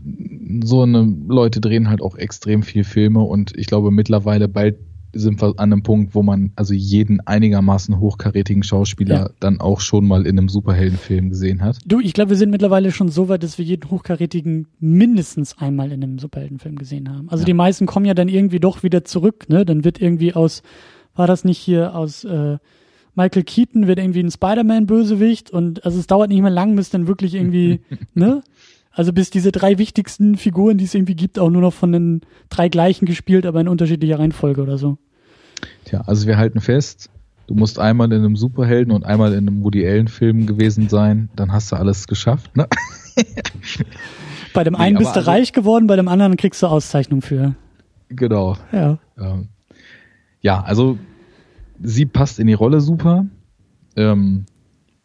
so 0.63 0.83
eine 0.83 1.13
Leute 1.27 1.61
drehen 1.61 1.89
halt 1.89 2.01
auch 2.01 2.15
extrem 2.15 2.63
viel 2.63 2.83
Filme 2.83 3.21
und 3.21 3.55
ich 3.57 3.67
glaube 3.67 3.91
mittlerweile 3.91 4.47
bald 4.47 4.77
sind 5.19 5.41
wir 5.41 5.53
an 5.57 5.71
einem 5.73 5.83
Punkt, 5.83 6.15
wo 6.15 6.23
man 6.23 6.51
also 6.55 6.73
jeden 6.73 7.19
einigermaßen 7.21 7.99
hochkarätigen 7.99 8.63
Schauspieler 8.63 9.15
Ja. 9.15 9.29
dann 9.39 9.59
auch 9.59 9.79
schon 9.79 10.07
mal 10.07 10.25
in 10.25 10.37
einem 10.37 10.49
Superheldenfilm 10.49 11.29
gesehen 11.29 11.61
hat. 11.61 11.79
Du, 11.85 11.99
ich 11.99 12.13
glaube, 12.13 12.29
wir 12.31 12.37
sind 12.37 12.49
mittlerweile 12.51 12.91
schon 12.91 13.09
so 13.09 13.29
weit, 13.29 13.43
dass 13.43 13.57
wir 13.57 13.65
jeden 13.65 13.89
Hochkarätigen 13.91 14.67
mindestens 14.79 15.57
einmal 15.57 15.91
in 15.91 16.03
einem 16.03 16.19
Superheldenfilm 16.19 16.75
gesehen 16.77 17.09
haben. 17.09 17.29
Also 17.29 17.41
Ja. 17.41 17.45
die 17.47 17.53
meisten 17.53 17.85
kommen 17.85 18.05
ja 18.05 18.13
dann 18.13 18.29
irgendwie 18.29 18.59
doch 18.59 18.83
wieder 18.83 19.03
zurück, 19.03 19.45
ne? 19.49 19.65
Dann 19.65 19.83
wird 19.83 20.01
irgendwie 20.01 20.33
aus, 20.33 20.63
war 21.15 21.27
das 21.27 21.43
nicht 21.43 21.57
hier 21.57 21.95
aus 21.95 22.23
äh, 22.23 22.57
Michael 23.15 23.43
Keaton 23.43 23.87
wird 23.87 23.97
irgendwie 23.97 24.19
ein 24.19 24.29
Spider-Man-Bösewicht 24.29 25.49
und 25.49 25.83
also 25.85 25.99
es 25.99 26.05
dauert 26.05 26.29
nicht 26.29 26.41
mehr 26.41 26.51
lang, 26.51 26.75
bis 26.75 26.89
dann 26.91 27.07
wirklich 27.07 27.33
irgendwie, 27.33 27.79
ne? 28.13 28.43
Also 28.91 29.13
bis 29.13 29.29
diese 29.29 29.51
drei 29.51 29.77
wichtigsten 29.77 30.37
Figuren, 30.37 30.77
die 30.79 30.85
es 30.85 30.95
irgendwie 30.95 31.15
gibt, 31.15 31.37
auch 31.37 31.51
nur 31.51 31.61
noch 31.61 31.73
von 31.73 31.91
den 31.91 32.21
drei 32.49 32.67
gleichen 32.67 33.05
gespielt, 33.05 33.45
aber 33.45 33.61
in 33.61 33.67
unterschiedlicher 33.67 34.17
Reihenfolge 34.17 34.61
oder 34.63 34.77
so. 34.79 34.97
Tja, 35.87 36.01
also 36.05 36.27
wir 36.27 36.37
halten 36.37 36.59
fest, 36.59 37.09
du 37.47 37.53
musst 37.55 37.79
einmal 37.79 38.11
in 38.11 38.19
einem 38.19 38.35
Superhelden 38.35 38.91
und 38.93 39.05
einmal 39.05 39.31
in 39.31 39.47
einem 39.47 39.63
Woody 39.63 39.87
Allen-Film 39.87 40.45
gewesen 40.45 40.89
sein, 40.89 41.29
dann 41.35 41.51
hast 41.53 41.71
du 41.71 41.77
alles 41.77 42.07
geschafft, 42.07 42.55
ne? 42.57 42.67
Bei 44.53 44.63
dem 44.63 44.73
Nee, 44.73 44.79
einen 44.79 44.97
bist 44.97 45.11
aber 45.11 45.13
du 45.15 45.19
also- 45.21 45.31
reich 45.31 45.53
geworden, 45.53 45.87
bei 45.87 45.95
dem 45.95 46.07
anderen 46.07 46.35
kriegst 46.35 46.61
du 46.61 46.67
Auszeichnung 46.67 47.21
für. 47.21 47.55
Genau. 48.09 48.57
Ja. 48.71 48.97
Ähm, 49.17 49.49
ja, 50.41 50.61
also 50.61 50.97
sie 51.81 52.05
passt 52.05 52.39
in 52.39 52.47
die 52.47 52.53
Rolle 52.53 52.81
super. 52.81 53.25
Ähm, 53.95 54.45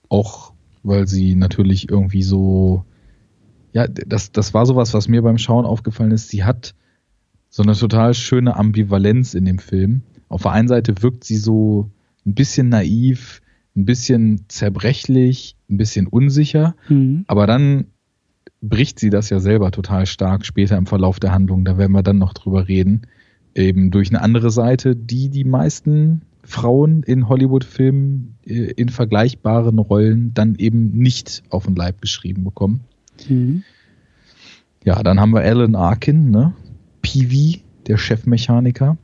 auch 0.08 0.52
weil 0.82 1.06
sie 1.06 1.34
natürlich 1.34 1.88
irgendwie 1.90 2.22
so, 2.22 2.84
ja, 3.72 3.86
das, 3.86 4.32
das 4.32 4.52
war 4.52 4.66
sowas, 4.66 4.94
was 4.94 5.08
mir 5.08 5.22
beim 5.22 5.38
Schauen 5.38 5.64
aufgefallen 5.64 6.10
ist. 6.10 6.28
Sie 6.28 6.44
hat 6.44 6.74
so 7.48 7.62
eine 7.62 7.74
total 7.74 8.14
schöne 8.14 8.56
Ambivalenz 8.56 9.34
in 9.34 9.44
dem 9.44 9.58
Film. 9.58 10.02
Auf 10.32 10.42
der 10.42 10.52
einen 10.52 10.68
Seite 10.68 10.94
wirkt 11.02 11.24
sie 11.24 11.36
so 11.36 11.90
ein 12.26 12.34
bisschen 12.34 12.68
naiv, 12.68 13.40
ein 13.76 13.84
bisschen 13.84 14.44
zerbrechlich, 14.48 15.56
ein 15.70 15.76
bisschen 15.76 16.06
unsicher, 16.06 16.74
Mhm. 16.88 17.24
aber 17.26 17.46
dann 17.46 17.86
bricht 18.60 19.00
sie 19.00 19.10
das 19.10 19.28
ja 19.30 19.40
selber 19.40 19.70
total 19.72 20.06
stark 20.06 20.46
später 20.46 20.76
im 20.76 20.86
Verlauf 20.86 21.18
der 21.20 21.32
Handlung. 21.32 21.64
Da 21.64 21.78
werden 21.78 21.92
wir 21.92 22.02
dann 22.02 22.18
noch 22.18 22.32
drüber 22.32 22.68
reden. 22.68 23.02
Eben 23.54 23.90
durch 23.90 24.08
eine 24.10 24.22
andere 24.22 24.50
Seite, 24.50 24.94
die 24.94 25.28
die 25.30 25.44
meisten 25.44 26.22
Frauen 26.44 27.02
in 27.02 27.28
Hollywood-Filmen 27.28 28.36
äh, 28.46 28.72
in 28.72 28.88
vergleichbaren 28.88 29.78
Rollen 29.78 30.32
dann 30.34 30.54
eben 30.56 30.92
nicht 30.92 31.42
auf 31.50 31.66
den 31.66 31.74
Leib 31.76 32.00
geschrieben 32.00 32.44
bekommen. 32.44 32.80
Mhm. 33.28 33.62
Ja, 34.84 35.02
dann 35.02 35.20
haben 35.20 35.32
wir 35.32 35.42
Alan 35.42 35.74
Arkin, 35.74 36.30
ne? 36.30 36.52
Peavy, 37.02 37.62
der 37.86 37.98
Chefmechaniker. 37.98 38.96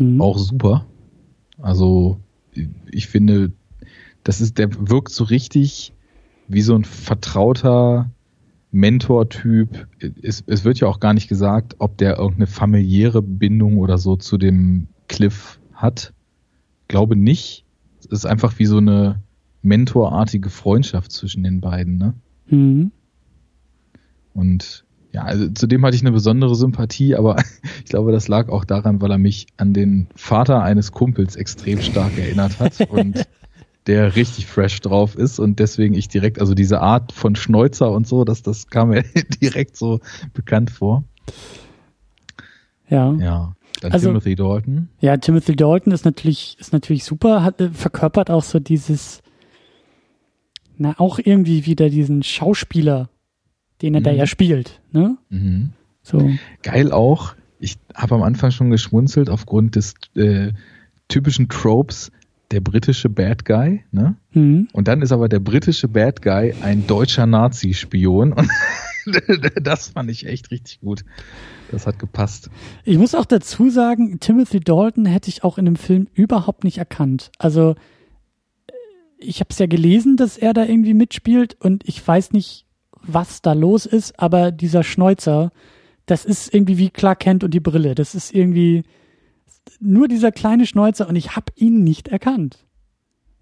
Mhm. 0.00 0.20
Auch 0.20 0.38
super. 0.38 0.86
Also, 1.60 2.20
ich 2.90 3.06
finde, 3.06 3.52
das 4.22 4.40
ist, 4.40 4.58
der 4.58 4.88
wirkt 4.88 5.10
so 5.10 5.24
richtig 5.24 5.92
wie 6.48 6.62
so 6.62 6.74
ein 6.74 6.84
vertrauter 6.84 8.10
Mentor-Typ. 8.70 9.86
Es, 10.20 10.42
es 10.46 10.64
wird 10.64 10.80
ja 10.80 10.88
auch 10.88 11.00
gar 11.00 11.14
nicht 11.14 11.28
gesagt, 11.28 11.76
ob 11.78 11.96
der 11.96 12.18
irgendeine 12.18 12.48
familiäre 12.48 13.22
Bindung 13.22 13.78
oder 13.78 13.98
so 13.98 14.16
zu 14.16 14.36
dem 14.36 14.88
Cliff 15.08 15.60
hat. 15.72 16.12
Glaube 16.88 17.16
nicht. 17.16 17.64
Es 18.00 18.06
ist 18.06 18.26
einfach 18.26 18.58
wie 18.58 18.66
so 18.66 18.78
eine 18.78 19.22
mentorartige 19.62 20.50
Freundschaft 20.50 21.12
zwischen 21.12 21.42
den 21.42 21.60
beiden, 21.60 21.96
ne? 21.96 22.14
Mhm. 22.48 22.90
Und 24.34 24.84
ja, 25.14 25.22
also 25.22 25.48
zudem 25.48 25.86
hatte 25.86 25.94
ich 25.94 26.02
eine 26.02 26.10
besondere 26.10 26.56
Sympathie, 26.56 27.14
aber 27.14 27.36
ich 27.84 27.90
glaube, 27.90 28.10
das 28.10 28.26
lag 28.26 28.48
auch 28.48 28.64
daran, 28.64 29.00
weil 29.00 29.12
er 29.12 29.18
mich 29.18 29.46
an 29.56 29.72
den 29.72 30.08
Vater 30.16 30.62
eines 30.62 30.90
Kumpels 30.90 31.36
extrem 31.36 31.80
stark 31.80 32.18
erinnert 32.18 32.58
hat 32.58 32.80
und 32.90 33.24
der 33.86 34.16
richtig 34.16 34.46
fresh 34.46 34.80
drauf 34.80 35.14
ist 35.14 35.38
und 35.38 35.60
deswegen 35.60 35.94
ich 35.94 36.08
direkt, 36.08 36.40
also 36.40 36.54
diese 36.54 36.80
Art 36.80 37.12
von 37.12 37.36
Schnäuzer 37.36 37.92
und 37.92 38.08
so, 38.08 38.24
dass 38.24 38.42
das 38.42 38.66
kam 38.66 38.88
mir 38.88 39.04
direkt 39.40 39.76
so 39.76 40.00
bekannt 40.32 40.70
vor. 40.70 41.04
Ja. 42.88 43.12
ja. 43.12 43.24
Ja. 43.24 43.56
Dann 43.80 43.92
Also- 43.92 44.08
Timothy 44.08 44.34
Dalton. 44.34 44.88
Timothy 45.20 45.54
Dalton 45.54 45.92
ist 45.92 46.04
natürlich, 46.04 46.56
ist 46.58 46.72
natürlich 46.72 47.04
super, 47.04 47.44
hat, 47.44 47.60
äh, 47.60 47.70
verkörpert 47.70 48.30
auch 48.30 48.42
so 48.42 48.58
dieses, 48.58 49.22
na, 50.76 50.94
auch 50.98 51.20
irgendwie 51.22 51.66
wieder 51.66 51.88
diesen 51.88 52.22
Schauspieler, 52.22 53.10
den 53.82 53.94
er 53.94 54.00
da 54.00 54.12
Mhm. 54.12 54.18
ja 54.18 54.26
spielt, 54.26 54.80
ne? 54.92 55.16
Mhm. 55.30 55.70
So. 56.02 56.30
Geil 56.62 56.92
auch. 56.92 57.34
Ich 57.58 57.76
habe 57.94 58.14
am 58.14 58.22
Anfang 58.22 58.50
schon 58.50 58.70
geschmunzelt 58.70 59.30
aufgrund 59.30 59.76
des 59.76 59.94
äh, 60.16 60.52
typischen 61.08 61.48
Tropes, 61.48 62.10
der 62.50 62.60
britische 62.60 63.08
Bad 63.08 63.44
Guy, 63.46 63.84
ne? 63.90 64.16
Mhm. 64.32 64.68
Und 64.72 64.86
dann 64.88 65.00
ist 65.02 65.12
aber 65.12 65.28
der 65.28 65.40
britische 65.40 65.88
Bad 65.88 66.20
Guy 66.22 66.54
ein 66.62 66.86
deutscher 66.86 67.26
Nazi-Spion. 67.26 68.32
Und 68.34 68.48
das 69.62 69.88
fand 69.88 70.10
ich 70.10 70.26
echt 70.26 70.50
richtig 70.50 70.80
gut. 70.80 71.04
Das 71.70 71.86
hat 71.86 71.98
gepasst. 71.98 72.50
Ich 72.84 72.98
muss 72.98 73.14
auch 73.14 73.24
dazu 73.24 73.70
sagen, 73.70 74.20
Timothy 74.20 74.60
Dalton 74.60 75.06
hätte 75.06 75.30
ich 75.30 75.42
auch 75.42 75.56
in 75.58 75.64
dem 75.64 75.76
Film 75.76 76.06
überhaupt 76.12 76.64
nicht 76.64 76.78
erkannt. 76.78 77.32
Also 77.38 77.70
äh, 78.66 78.72
ich 79.18 79.40
habe 79.40 79.48
es 79.50 79.58
ja 79.58 79.66
gelesen, 79.66 80.16
dass 80.16 80.36
er 80.36 80.52
da 80.52 80.64
irgendwie 80.64 80.94
mitspielt 80.94 81.56
und 81.60 81.82
ich 81.88 82.06
weiß 82.06 82.32
nicht, 82.32 82.66
was 83.06 83.42
da 83.42 83.52
los 83.52 83.86
ist, 83.86 84.18
aber 84.18 84.52
dieser 84.52 84.82
Schnäuzer, 84.82 85.52
das 86.06 86.24
ist 86.24 86.52
irgendwie 86.52 86.78
wie 86.78 86.90
Clark 86.90 87.20
Kent 87.20 87.44
und 87.44 87.52
die 87.52 87.60
Brille. 87.60 87.94
Das 87.94 88.14
ist 88.14 88.34
irgendwie 88.34 88.82
nur 89.80 90.08
dieser 90.08 90.32
kleine 90.32 90.66
Schnäuzer 90.66 91.08
und 91.08 91.16
ich 91.16 91.36
habe 91.36 91.52
ihn 91.56 91.84
nicht 91.84 92.08
erkannt. 92.08 92.64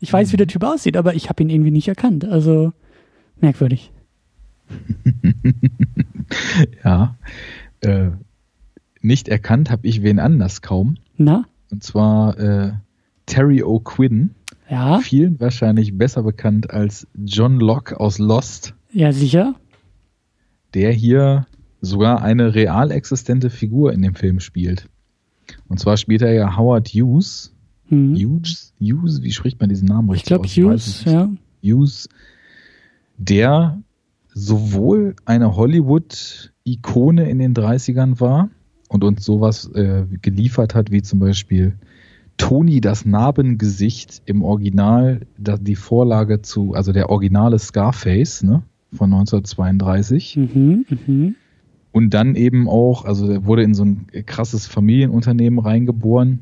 Ich 0.01 0.13
weiß, 0.13 0.33
wie 0.33 0.37
der 0.37 0.49
Typ 0.49 0.65
aussieht, 0.65 0.97
aber 0.97 1.15
ich 1.15 1.29
habe 1.29 1.43
ihn 1.43 1.51
irgendwie 1.51 1.71
nicht 1.71 1.89
erkannt. 1.89 2.25
Also 2.25 2.73
merkwürdig. 3.41 3.93
Ja. 6.85 7.17
Äh, 7.81 8.11
nicht 9.01 9.29
erkannt 9.29 9.71
habe 9.71 9.87
ich 9.87 10.03
wen 10.03 10.19
anders 10.19 10.63
kaum. 10.63 10.97
Na? 11.17 11.45
Und 11.71 11.83
zwar 11.83 12.39
äh, 12.39 12.73
Terry 13.27 13.63
O'Quinn. 13.63 14.31
Ja, 14.71 15.01
Vielen 15.01 15.39
wahrscheinlich 15.41 15.99
besser 15.99 16.23
bekannt 16.23 16.71
als 16.71 17.07
John 17.15 17.61
Locke 17.61 18.01
aus 18.01 18.19
Lost, 18.19 18.75
ja 18.93 19.13
sicher. 19.13 19.55
der 20.75 20.93
hier 20.93 21.47
sogar 21.81 22.23
eine 22.23 22.55
real 22.55 22.91
existente 22.91 23.51
Figur 23.51 23.93
in 23.93 24.03
dem 24.03 24.15
Film 24.15 24.41
spielt. 24.41 24.89
Und 25.69 25.81
zwar 25.81 25.97
spielt 25.97 26.23
er 26.23 26.33
ja 26.33 26.57
Howard 26.57 26.89
Hughes. 26.89 27.53
Hm. 27.87 28.15
Hughes? 28.15 28.73
Hughes? 28.81 29.23
Wie 29.23 29.33
spricht 29.33 29.61
man 29.61 29.69
diesen 29.69 29.89
Namen 29.89 30.09
Ich 30.09 30.15
richtig 30.15 30.29
glaube 30.29 30.45
aus? 30.47 30.57
weiß 30.57 30.65
Hughes, 30.65 31.05
ja. 31.05 31.31
Hughes, 31.63 32.09
der 33.19 33.83
sowohl 34.33 35.15
eine 35.25 35.57
Hollywood-Ikone 35.57 37.29
in 37.29 37.39
den 37.39 37.55
30ern 37.55 38.21
war 38.21 38.49
und 38.89 39.05
uns 39.05 39.25
sowas 39.25 39.71
äh, 39.75 40.05
geliefert 40.23 40.75
hat, 40.75 40.91
wie 40.91 41.03
zum 41.03 41.19
Beispiel 41.19 41.77
Tony 42.39 42.81
das 42.81 43.05
Narbengesicht 43.05 44.23
im 44.25 44.43
Original, 44.43 45.21
die 45.37 45.77
Vorlage 45.77 46.43
zu, 46.43 46.75
also 46.75 46.93
der 46.93 47.11
originale 47.11 47.59
Scarface, 47.59 48.43
ne, 48.43 48.63
von 48.93 49.13
1932. 49.13 50.37
Mhm, 50.37 50.87
mhm. 51.07 51.35
Und 51.93 52.11
dann 52.15 52.37
eben 52.37 52.69
auch, 52.69 53.05
also 53.05 53.31
er 53.31 53.45
wurde 53.45 53.63
in 53.63 53.75
so 53.75 53.85
ein 53.85 54.07
krasses 54.27 54.67
Familienunternehmen 54.67 55.59
reingeboren 55.59 56.41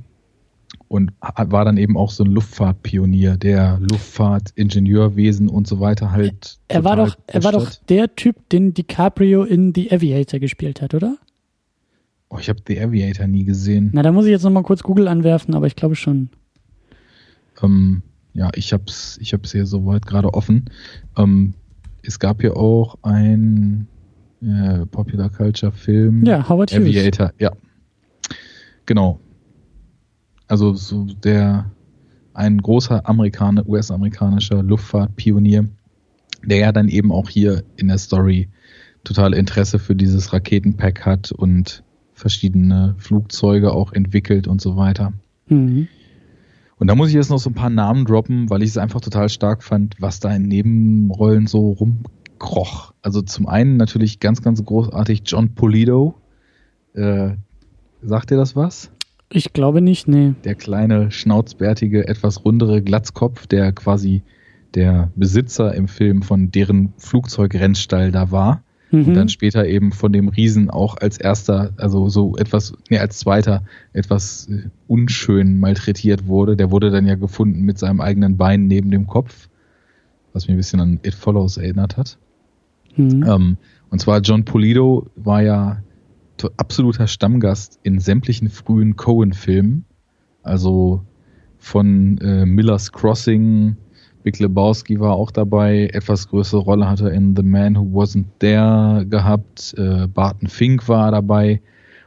und 0.86 1.12
war 1.20 1.64
dann 1.64 1.76
eben 1.76 1.96
auch 1.96 2.11
so 2.11 2.24
ein 2.24 2.30
Luftfahrtpionier, 2.30 3.36
der 3.36 3.78
Luftfahrtingenieurwesen 3.80 5.48
und 5.48 5.66
so 5.66 5.80
weiter 5.80 6.12
halt. 6.12 6.59
Er 6.68 6.84
war 6.84 6.96
doch, 6.96 7.16
er 7.26 7.44
war 7.44 7.53
doch 7.53 7.74
der 7.88 8.14
Typ, 8.14 8.48
den 8.51 8.74
DiCaprio 8.74 9.44
in 9.44 9.74
The 9.74 9.92
Aviator 9.92 10.40
gespielt 10.40 10.80
hat, 10.82 10.94
oder? 10.94 11.16
Oh, 12.28 12.38
ich 12.38 12.48
habe 12.48 12.61
The 12.66 12.80
Aviator 12.80 13.26
nie 13.26 13.44
gesehen. 13.44 13.90
Na, 13.92 14.03
da 14.03 14.12
muss 14.12 14.24
ich 14.24 14.30
jetzt 14.30 14.44
nochmal 14.44 14.62
kurz 14.62 14.82
Google 14.82 15.09
anwerfen, 15.09 15.55
aber 15.55 15.66
ich 15.66 15.74
glaube 15.74 15.96
schon. 15.96 16.30
Ähm, 17.62 18.03
ja, 18.34 18.51
ich 18.55 18.72
hab's, 18.72 19.18
ich 19.20 19.32
hab's 19.32 19.53
hier 19.53 19.66
soweit 19.66 20.07
gerade 20.07 20.32
offen. 20.32 20.70
Ähm, 21.16 21.55
es 22.03 22.18
gab 22.18 22.42
ja 22.42 22.53
auch 22.53 22.96
ein 23.03 23.86
äh, 24.42 24.86
Popular 24.86 25.30
Culture 25.30 25.72
Film. 25.72 26.24
Ja, 26.24 26.48
Howard 26.48 26.72
Hughes. 26.72 26.80
Aviator, 26.80 27.32
ja. 27.38 27.53
Genau. 28.86 29.20
Also 30.46 30.74
so 30.74 31.05
der 31.05 31.70
ein 32.34 32.59
großer 32.59 33.09
Amerikaner, 33.09 33.68
US-amerikanischer 33.68 34.62
Luftfahrtpionier, 34.62 35.68
der 36.44 36.59
ja 36.59 36.72
dann 36.72 36.88
eben 36.88 37.12
auch 37.12 37.28
hier 37.28 37.64
in 37.76 37.88
der 37.88 37.98
Story 37.98 38.48
total 39.05 39.34
Interesse 39.34 39.78
für 39.78 39.94
dieses 39.94 40.32
Raketenpack 40.32 41.05
hat 41.05 41.32
und 41.32 41.82
verschiedene 42.12 42.94
Flugzeuge 42.98 43.72
auch 43.72 43.92
entwickelt 43.92 44.46
und 44.46 44.61
so 44.61 44.76
weiter. 44.76 45.12
Mhm. 45.48 45.88
Und 46.81 46.87
da 46.87 46.95
muss 46.95 47.11
ich 47.11 47.14
jetzt 47.14 47.28
noch 47.28 47.39
so 47.39 47.51
ein 47.51 47.55
paar 47.55 47.68
Namen 47.68 48.07
droppen, 48.07 48.49
weil 48.49 48.62
ich 48.62 48.70
es 48.70 48.78
einfach 48.78 49.03
total 49.03 49.28
stark 49.28 49.62
fand, 49.62 49.97
was 50.01 50.18
da 50.18 50.35
in 50.35 50.45
Nebenrollen 50.45 51.47
so 51.47 51.72
rumkroch. 51.72 52.95
Also 53.03 53.20
zum 53.20 53.47
einen 53.47 53.76
natürlich 53.76 54.18
ganz, 54.18 54.41
ganz 54.41 54.64
großartig 54.64 55.22
John 55.26 55.55
Polito. 55.55 56.14
Äh, 56.95 57.33
sagt 58.01 58.31
dir 58.31 58.39
das 58.39 58.57
was? 58.57 58.91
Ich 59.28 59.53
glaube 59.53 59.83
nicht, 59.83 60.09
nee. 60.09 60.33
Der 60.45 60.55
kleine, 60.55 61.11
schnauzbärtige, 61.11 62.09
etwas 62.09 62.47
rundere 62.47 62.81
Glatzkopf, 62.81 63.47
der 63.47 63.72
quasi 63.72 64.22
der 64.74 65.11
Besitzer 65.14 65.74
im 65.74 65.87
Film 65.87 66.22
von 66.22 66.51
deren 66.51 66.95
Flugzeugrennstall 66.97 68.11
da 68.11 68.31
war 68.31 68.64
mhm. 68.91 69.07
und 69.07 69.14
dann 69.14 69.28
später 69.28 69.66
eben 69.66 69.93
von 69.93 70.12
dem 70.12 70.28
Riesen 70.28 70.70
auch 70.70 70.97
als 70.97 71.18
erster, 71.18 71.72
also 71.76 72.09
so 72.09 72.36
etwas, 72.36 72.74
nee, 72.88 72.99
als 72.99 73.18
zweiter 73.18 73.64
etwas 73.93 74.49
äh, 74.49 74.68
unschön 74.86 75.61
malträtiert 75.61 76.26
wurde. 76.26 76.57
Der 76.57 76.70
wurde 76.70 76.91
dann 76.91 77.07
ja 77.07 77.14
gefunden 77.14 77.62
mit 77.62 77.78
seinem 77.78 78.01
eigenen 78.01 78.36
Bein 78.36 78.66
neben 78.66 78.91
dem 78.91 79.07
Kopf, 79.07 79.49
was 80.32 80.49
mir 80.49 80.55
ein 80.55 80.59
bisschen 80.59 80.80
an 80.80 81.01
It 81.03 81.14
Follows 81.14 81.57
erinnert 81.57 81.97
hat. 81.97 82.18
Mhm. 82.97 83.24
Ähm, 83.26 83.57
und 83.91 84.01
zwar 84.01 84.20
John 84.20 84.45
Polito 84.45 85.07
war 85.16 85.43
ja 85.43 85.82
absoluter 86.57 87.07
Stammgast 87.07 87.78
in 87.82 87.99
sämtlichen 87.99 88.49
frühen 88.49 88.97
Cohen-Filmen. 88.97 89.84
Also 90.43 91.05
von 91.59 92.18
äh, 92.18 92.47
Miller's 92.47 92.93
Crossing 92.93 93.76
Big 94.23 94.39
Lebowski 94.39 95.01
war 95.01 95.14
auch 95.14 95.31
dabei, 95.31 95.89
etwas 95.93 96.29
größere 96.29 96.61
Rolle 96.61 96.89
hatte 96.89 97.09
in 97.09 97.35
The 97.35 97.43
Man 97.43 97.77
Who 97.77 98.01
Wasn't 98.01 98.27
There 98.39 99.07
gehabt, 99.07 99.75
äh, 99.79 100.07
Barton 100.07 100.49
Fink 100.49 100.89
war 100.89 101.11
dabei 101.11 101.62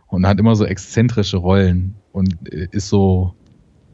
und 0.07 0.27
hat 0.27 0.39
immer 0.39 0.55
so 0.55 0.65
exzentrische 0.65 1.37
Rollen 1.37 1.95
und 2.11 2.35
äh, 2.51 2.67
ist 2.71 2.89
so 2.89 3.33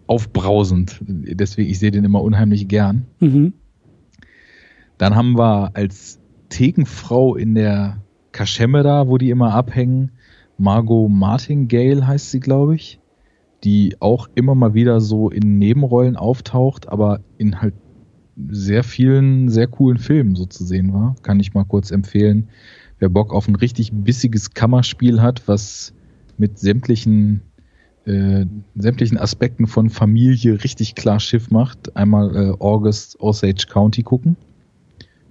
aufbrausend. 0.07 0.99
Deswegen, 1.01 1.69
ich 1.69 1.79
sehe 1.79 1.91
den 1.91 2.03
immer 2.03 2.21
unheimlich 2.21 2.67
gern. 2.67 3.05
Mhm. 3.19 3.53
Dann 4.97 5.15
haben 5.15 5.37
wir 5.37 5.71
als 5.75 6.19
Thekenfrau 6.49 7.35
in 7.35 7.55
der 7.55 8.01
Kaschemme 8.31 8.83
da, 8.83 9.07
wo 9.07 9.17
die 9.17 9.29
immer 9.29 9.53
abhängen, 9.53 10.11
Margot 10.57 11.09
Martingale 11.09 12.05
heißt 12.05 12.31
sie, 12.31 12.41
glaube 12.41 12.75
ich, 12.75 12.99
die 13.63 13.95
auch 13.99 14.27
immer 14.35 14.55
mal 14.55 14.73
wieder 14.73 14.99
so 14.99 15.29
in 15.29 15.57
Nebenrollen 15.57 16.17
auftaucht, 16.17 16.89
aber 16.89 17.21
in 17.37 17.61
halt 17.61 17.73
sehr 18.47 18.83
vielen, 18.83 19.49
sehr 19.49 19.67
coolen 19.67 19.97
Filmen 19.97 20.35
so 20.35 20.45
zu 20.45 20.63
sehen 20.65 20.93
war. 20.93 21.15
Kann 21.23 21.39
ich 21.39 21.53
mal 21.53 21.65
kurz 21.65 21.91
empfehlen. 21.91 22.49
Wer 22.99 23.09
Bock 23.09 23.33
auf 23.33 23.47
ein 23.47 23.55
richtig 23.55 23.91
bissiges 23.93 24.53
Kammerspiel 24.53 25.21
hat, 25.21 25.47
was 25.47 25.93
mit 26.37 26.59
sämtlichen, 26.59 27.41
äh, 28.05 28.45
sämtlichen 28.75 29.17
Aspekten 29.17 29.67
von 29.67 29.89
Familie 29.89 30.63
richtig 30.63 30.95
klar 30.95 31.19
Schiff 31.19 31.51
macht, 31.51 31.95
einmal 31.95 32.35
äh, 32.35 32.53
August 32.59 33.19
Osage 33.19 33.67
County 33.69 34.03
gucken. 34.03 34.37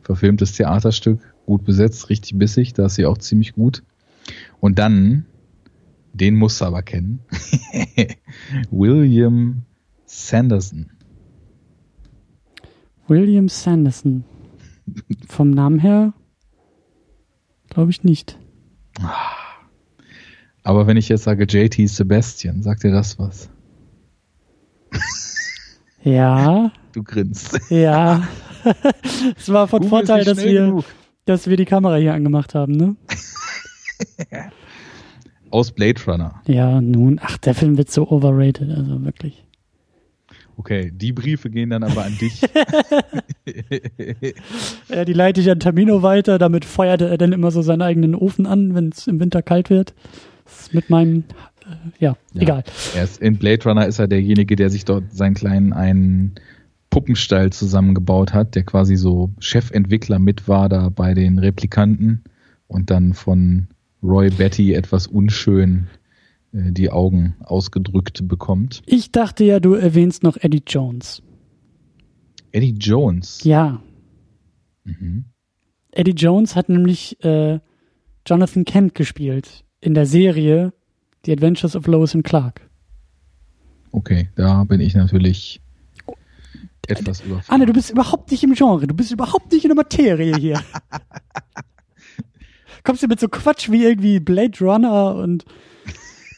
Verfilmtes 0.02 0.52
Theaterstück, 0.52 1.20
gut 1.46 1.64
besetzt, 1.64 2.08
richtig 2.08 2.38
bissig, 2.38 2.72
da 2.72 2.86
ist 2.86 2.94
sie 2.94 3.06
auch 3.06 3.18
ziemlich 3.18 3.54
gut. 3.54 3.82
Und 4.60 4.78
dann, 4.78 5.26
den 6.12 6.36
musst 6.36 6.60
du 6.60 6.64
aber 6.64 6.82
kennen, 6.82 7.20
William 8.70 9.62
Sanderson. 10.06 10.90
William 13.08 13.48
Sanderson. 13.48 14.24
Vom 15.28 15.50
Namen 15.50 15.78
her 15.78 16.12
glaube 17.68 17.90
ich 17.90 18.04
nicht. 18.04 18.38
Aber 20.62 20.86
wenn 20.86 20.96
ich 20.96 21.08
jetzt 21.08 21.24
sage 21.24 21.44
JT 21.44 21.88
Sebastian, 21.88 22.62
sagt 22.62 22.84
dir 22.84 22.90
das 22.90 23.18
was? 23.18 23.50
Ja. 26.02 26.72
Du 26.92 27.02
grinst. 27.02 27.58
Ja. 27.70 28.26
es 29.36 29.48
war 29.52 29.68
von 29.68 29.80
Google 29.80 29.90
Vorteil, 29.90 30.24
dass 30.24 30.42
wir, 30.42 30.82
dass 31.24 31.46
wir 31.48 31.56
die 31.56 31.64
Kamera 31.64 31.96
hier 31.96 32.14
angemacht 32.14 32.54
haben, 32.54 32.72
ne? 32.72 32.96
Aus 35.50 35.72
Blade 35.72 36.00
Runner. 36.06 36.42
Ja, 36.46 36.80
nun, 36.80 37.20
ach, 37.22 37.38
der 37.38 37.54
Film 37.54 37.78
wird 37.78 37.90
so 37.90 38.08
overrated, 38.10 38.70
also 38.70 39.04
wirklich. 39.04 39.44
Okay, 40.58 40.90
die 40.92 41.12
Briefe 41.12 41.50
gehen 41.50 41.70
dann 41.70 41.84
aber 41.84 42.04
an 42.04 42.18
dich. 42.18 42.42
ja, 44.88 45.04
die 45.04 45.12
leite 45.12 45.40
ich 45.40 45.48
an 45.50 45.60
Tamino 45.60 46.02
weiter, 46.02 46.38
damit 46.38 46.64
feuert 46.64 47.00
er 47.00 47.16
dann 47.16 47.32
immer 47.32 47.52
so 47.52 47.62
seinen 47.62 47.82
eigenen 47.82 48.16
Ofen 48.16 48.44
an, 48.44 48.74
wenn 48.74 48.88
es 48.88 49.06
im 49.06 49.20
Winter 49.20 49.40
kalt 49.40 49.70
wird. 49.70 49.94
mit 50.72 50.90
meinem, 50.90 51.24
äh, 51.62 52.04
ja, 52.04 52.16
ja, 52.32 52.42
egal. 52.42 52.64
Er 52.96 53.04
ist, 53.04 53.22
in 53.22 53.38
Blade 53.38 53.62
Runner 53.64 53.86
ist 53.86 54.00
er 54.00 54.08
derjenige, 54.08 54.56
der 54.56 54.68
sich 54.68 54.84
dort 54.84 55.04
seinen 55.12 55.34
kleinen 55.34 55.72
einen 55.72 56.34
Puppenstall 56.90 57.50
zusammengebaut 57.52 58.34
hat, 58.34 58.56
der 58.56 58.64
quasi 58.64 58.96
so 58.96 59.30
Chefentwickler 59.38 60.18
mit 60.18 60.48
war 60.48 60.68
da 60.68 60.88
bei 60.88 61.14
den 61.14 61.38
Replikanten 61.38 62.24
und 62.66 62.90
dann 62.90 63.14
von 63.14 63.68
Roy 64.02 64.30
Betty 64.30 64.74
etwas 64.74 65.06
unschön 65.06 65.86
die 66.52 66.90
Augen 66.90 67.36
ausgedrückt 67.40 68.26
bekommt. 68.26 68.82
Ich 68.86 69.12
dachte 69.12 69.44
ja, 69.44 69.60
du 69.60 69.74
erwähnst 69.74 70.22
noch 70.22 70.36
Eddie 70.36 70.62
Jones. 70.66 71.22
Eddie 72.52 72.74
Jones? 72.78 73.42
Ja. 73.44 73.82
Mhm. 74.84 75.26
Eddie 75.92 76.12
Jones 76.12 76.56
hat 76.56 76.68
nämlich 76.68 77.22
äh, 77.24 77.60
Jonathan 78.26 78.64
Kent 78.64 78.94
gespielt 78.94 79.64
in 79.80 79.94
der 79.94 80.06
Serie 80.06 80.72
The 81.24 81.32
Adventures 81.32 81.76
of 81.76 81.86
Lois 81.86 82.14
and 82.14 82.24
Clark. 82.24 82.68
Okay, 83.90 84.28
da 84.36 84.64
bin 84.64 84.80
ich 84.80 84.94
natürlich 84.94 85.60
etwas 86.86 87.20
überfordert. 87.20 87.50
Anne, 87.50 87.66
du 87.66 87.72
bist 87.72 87.90
überhaupt 87.90 88.30
nicht 88.30 88.42
im 88.42 88.54
Genre, 88.54 88.86
du 88.86 88.94
bist 88.94 89.12
überhaupt 89.12 89.52
nicht 89.52 89.64
in 89.64 89.68
der 89.68 89.76
Materie 89.76 90.36
hier. 90.36 90.62
Kommst 92.84 93.02
du 93.02 93.08
mit 93.08 93.20
so 93.20 93.28
Quatsch 93.28 93.70
wie 93.70 93.84
irgendwie 93.84 94.20
Blade 94.20 94.58
Runner 94.60 95.16
und 95.16 95.44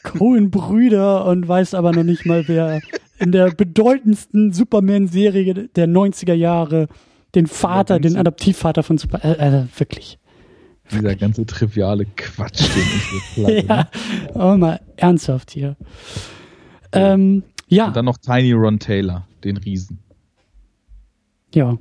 Cohen-Brüder 0.03 1.25
und 1.25 1.47
weiß 1.47 1.73
aber 1.73 1.91
noch 1.91 2.03
nicht 2.03 2.25
mal, 2.25 2.47
wer 2.47 2.81
in 3.19 3.31
der 3.31 3.51
bedeutendsten 3.51 4.51
Superman-Serie 4.51 5.69
der 5.69 5.87
90er 5.87 6.33
Jahre 6.33 6.87
den 7.35 7.47
Vater, 7.47 7.99
den 7.99 8.17
Adoptivvater 8.17 8.83
von 8.83 8.97
Super, 8.97 9.23
äh, 9.23 9.61
äh, 9.61 9.65
wirklich. 9.77 10.19
Dieser 10.91 11.15
ganze 11.15 11.45
triviale 11.45 12.05
Quatsch, 12.17 12.61
den 12.75 12.81
ich 12.81 13.03
hier 13.09 13.21
plage. 13.45 13.67
ja, 13.67 13.89
aber 14.33 14.57
mal 14.57 14.81
ernsthaft 14.97 15.51
hier. 15.51 15.77
Ähm, 16.91 17.43
ja. 17.67 17.87
Und 17.87 17.95
dann 17.95 18.05
noch 18.05 18.17
Tiny 18.17 18.51
Ron 18.51 18.79
Taylor, 18.79 19.25
den 19.43 19.57
Riesen. 19.57 19.99
Ja. 21.55 21.77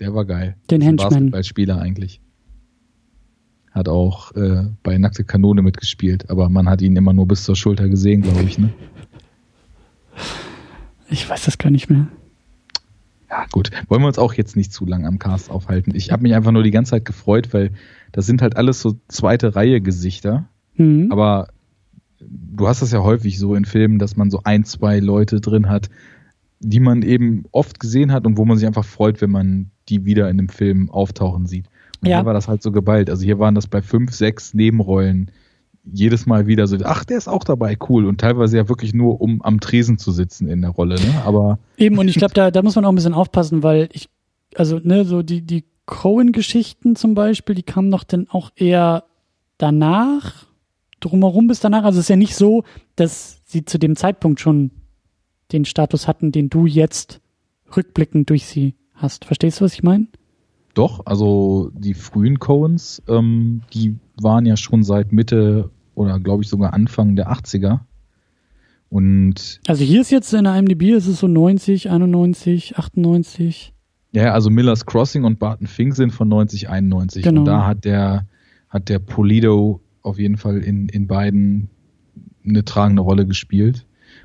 Der 0.00 0.14
war 0.14 0.24
geil. 0.24 0.56
Den 0.70 0.80
Henchman. 0.80 1.10
Basketballspieler 1.10 1.78
eigentlich 1.78 2.20
hat 3.78 3.88
auch 3.88 4.32
äh, 4.32 4.64
bei 4.82 4.98
Nackte 4.98 5.24
Kanone 5.24 5.62
mitgespielt, 5.62 6.28
aber 6.28 6.48
man 6.48 6.68
hat 6.68 6.82
ihn 6.82 6.96
immer 6.96 7.12
nur 7.12 7.26
bis 7.26 7.44
zur 7.44 7.56
Schulter 7.56 7.88
gesehen, 7.88 8.22
glaube 8.22 8.42
ich. 8.42 8.58
Ne? 8.58 8.70
Ich 11.08 11.28
weiß 11.28 11.46
das 11.46 11.56
gar 11.56 11.70
nicht 11.70 11.88
mehr. 11.88 12.08
Ja, 13.30 13.46
gut. 13.50 13.70
Wollen 13.88 14.02
wir 14.02 14.08
uns 14.08 14.18
auch 14.18 14.34
jetzt 14.34 14.56
nicht 14.56 14.72
zu 14.72 14.86
lang 14.86 15.06
am 15.06 15.18
Cast 15.18 15.50
aufhalten. 15.50 15.94
Ich 15.94 16.12
habe 16.12 16.22
mich 16.22 16.34
einfach 16.34 16.52
nur 16.52 16.62
die 16.62 16.70
ganze 16.70 16.90
Zeit 16.92 17.04
gefreut, 17.04 17.52
weil 17.52 17.72
das 18.12 18.26
sind 18.26 18.42
halt 18.42 18.56
alles 18.56 18.80
so 18.80 18.96
zweite 19.08 19.54
Reihe 19.54 19.80
Gesichter. 19.80 20.48
Mhm. 20.76 21.12
Aber 21.12 21.48
du 22.20 22.68
hast 22.68 22.82
das 22.82 22.92
ja 22.92 23.02
häufig 23.02 23.38
so 23.38 23.54
in 23.54 23.64
Filmen, 23.64 23.98
dass 23.98 24.16
man 24.16 24.30
so 24.30 24.40
ein, 24.44 24.64
zwei 24.64 24.98
Leute 24.98 25.40
drin 25.40 25.68
hat, 25.68 25.88
die 26.60 26.80
man 26.80 27.02
eben 27.02 27.44
oft 27.52 27.80
gesehen 27.80 28.12
hat 28.12 28.26
und 28.26 28.36
wo 28.36 28.44
man 28.44 28.58
sich 28.58 28.66
einfach 28.66 28.84
freut, 28.84 29.20
wenn 29.20 29.30
man 29.30 29.70
die 29.88 30.04
wieder 30.04 30.28
in 30.28 30.38
einem 30.38 30.48
Film 30.48 30.90
auftauchen 30.90 31.46
sieht. 31.46 31.66
Ja. 32.02 32.18
Hier 32.18 32.26
war 32.26 32.34
das 32.34 32.48
halt 32.48 32.62
so 32.62 32.72
geballt. 32.72 33.10
Also 33.10 33.24
hier 33.24 33.38
waren 33.38 33.54
das 33.54 33.66
bei 33.66 33.82
fünf, 33.82 34.12
sechs 34.12 34.54
Nebenrollen 34.54 35.30
jedes 35.92 36.26
Mal 36.26 36.46
wieder 36.46 36.66
so, 36.66 36.76
ach, 36.84 37.04
der 37.04 37.16
ist 37.16 37.28
auch 37.28 37.44
dabei, 37.44 37.76
cool. 37.88 38.06
Und 38.06 38.20
teilweise 38.20 38.56
ja 38.56 38.68
wirklich 38.68 38.94
nur, 38.94 39.20
um 39.20 39.42
am 39.42 39.60
Tresen 39.60 39.98
zu 39.98 40.12
sitzen 40.12 40.48
in 40.48 40.60
der 40.60 40.70
Rolle, 40.70 40.96
ne? 40.96 41.22
Aber. 41.24 41.58
Eben, 41.76 41.98
und 41.98 42.08
ich 42.08 42.16
glaube, 42.16 42.34
da, 42.34 42.50
da 42.50 42.62
muss 42.62 42.76
man 42.76 42.84
auch 42.84 42.90
ein 42.90 42.94
bisschen 42.94 43.14
aufpassen, 43.14 43.62
weil 43.62 43.88
ich, 43.92 44.08
also, 44.54 44.78
ne, 44.82 45.04
so 45.04 45.22
die, 45.22 45.40
die 45.40 45.64
Cohen-Geschichten 45.86 46.96
zum 46.96 47.14
Beispiel, 47.14 47.54
die 47.54 47.62
kamen 47.62 47.90
doch 47.90 48.04
dann 48.04 48.28
auch 48.28 48.50
eher 48.54 49.04
danach, 49.56 50.46
drumherum 51.00 51.46
bis 51.46 51.60
danach. 51.60 51.84
Also 51.84 51.98
es 51.98 52.04
ist 52.04 52.10
ja 52.10 52.16
nicht 52.16 52.34
so, 52.34 52.64
dass 52.96 53.40
sie 53.46 53.64
zu 53.64 53.78
dem 53.78 53.96
Zeitpunkt 53.96 54.40
schon 54.40 54.70
den 55.52 55.64
Status 55.64 56.06
hatten, 56.06 56.32
den 56.32 56.50
du 56.50 56.66
jetzt 56.66 57.20
rückblickend 57.74 58.28
durch 58.28 58.44
sie 58.44 58.74
hast. 58.94 59.24
Verstehst 59.24 59.60
du, 59.60 59.64
was 59.64 59.74
ich 59.74 59.82
meine? 59.82 60.08
Doch, 60.78 61.04
also 61.06 61.72
die 61.74 61.94
frühen 61.94 62.38
Coens, 62.38 63.02
ähm, 63.08 63.62
die 63.74 63.96
waren 64.20 64.46
ja 64.46 64.56
schon 64.56 64.84
seit 64.84 65.10
Mitte 65.12 65.70
oder 65.96 66.20
glaube 66.20 66.44
ich 66.44 66.48
sogar 66.48 66.72
Anfang 66.72 67.16
der 67.16 67.32
80er. 67.32 67.80
Und 68.88 69.60
Also 69.66 69.82
hier 69.82 70.00
ist 70.00 70.10
jetzt 70.10 70.32
in 70.32 70.44
der 70.44 70.56
IMDb, 70.56 70.94
ist 70.94 71.08
es 71.08 71.18
so 71.18 71.26
90, 71.26 71.90
91, 71.90 72.78
98. 72.78 73.74
ja, 74.12 74.32
also 74.32 74.50
Miller's 74.50 74.86
Crossing 74.86 75.24
und 75.24 75.40
Barton 75.40 75.66
Fink 75.66 75.96
sind 75.96 76.12
von 76.12 76.28
90, 76.28 76.68
91. 76.68 77.24
Genau. 77.24 77.40
Und 77.40 77.46
da 77.46 77.66
hat 77.66 77.84
der, 77.84 78.28
hat 78.68 78.88
der 78.88 79.00
Polido 79.00 79.80
auf 80.02 80.20
jeden 80.20 80.36
Fall 80.36 80.58
in, 80.58 80.88
in 80.88 81.08
beiden 81.08 81.70
eine 82.46 82.64
tragende 82.64 83.02
Rolle 83.02 83.26
gespielt. 83.26 83.84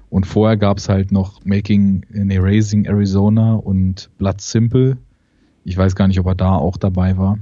Und 0.10 0.28
vorher 0.28 0.56
gab's 0.56 0.88
halt 0.88 1.12
noch 1.12 1.44
Making 1.44 2.06
an 2.14 2.30
Erasing 2.30 2.86
Arizona 2.86 3.56
und 3.56 4.12
Blood 4.20 4.40
Simple. 4.40 4.98
Ich 5.64 5.78
weiß 5.78 5.96
gar 5.96 6.08
nicht, 6.08 6.20
ob 6.20 6.26
er 6.28 6.36
da 6.36 6.56
auch 6.56 6.78
dabei 6.78 7.18
war. 7.18 7.40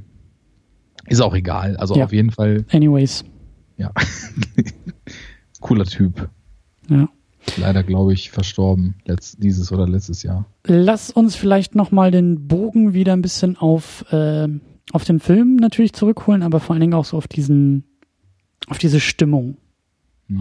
Ist 1.08 1.22
auch 1.22 1.34
egal. 1.34 1.76
Also 1.78 1.96
Ja. 1.96 2.06
auf 2.06 2.14
jeden 2.14 2.32
Fall, 2.32 2.66
Anyways. 2.72 3.24
ja. 3.78 3.92
Cooler 5.60 5.86
Typ. 5.86 6.30
Ja. 6.90 7.08
Leider, 7.58 7.84
glaube 7.84 8.14
ich, 8.14 8.30
verstorben. 8.32 8.96
Letzt, 9.06 9.42
dieses 9.42 9.72
oder 9.72 9.88
letztes 9.88 10.22
Jahr. 10.24 10.46
Lass 10.66 11.10
uns 11.10 11.36
vielleicht 11.36 11.74
nochmal 11.76 12.12
den 12.12 12.48
Bogen 12.48 12.94
wieder 12.94 13.14
ein 13.14 13.22
bisschen 13.24 13.58
auf, 13.58 14.06
äh, 14.12 14.48
auf 14.92 15.04
den 15.04 15.20
Film 15.20 15.56
natürlich 15.56 15.94
zurückholen, 15.94 16.44
aber 16.44 16.60
vor 16.60 16.74
allen 16.74 16.82
Dingen 16.82 16.94
auch 16.94 17.06
so 17.06 17.18
auf 17.18 17.28
diesen, 17.28 17.84
auf 18.68 18.78
diese 18.78 19.00
Stimmung. 19.00 19.58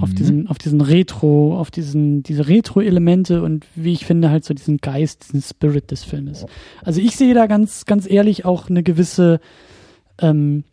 Auf 0.00 0.10
Mhm. 0.10 0.14
diesen, 0.14 0.46
auf 0.48 0.58
diesen 0.58 0.80
Retro, 0.80 1.58
auf 1.58 1.70
diesen, 1.70 2.22
diese 2.22 2.46
Retro-Elemente 2.46 3.42
und 3.42 3.66
wie 3.74 3.92
ich 3.92 4.04
finde, 4.04 4.30
halt 4.30 4.44
so 4.44 4.54
diesen 4.54 4.78
Geist, 4.78 5.24
diesen 5.28 5.42
Spirit 5.42 5.90
des 5.90 6.04
Filmes. 6.04 6.46
Also 6.82 7.00
ich 7.00 7.16
sehe 7.16 7.34
da 7.34 7.46
ganz, 7.46 7.86
ganz 7.86 8.08
ehrlich 8.08 8.44
auch 8.44 8.68
eine 8.70 8.82
gewisse 8.82 9.40
ähm, 10.20 10.64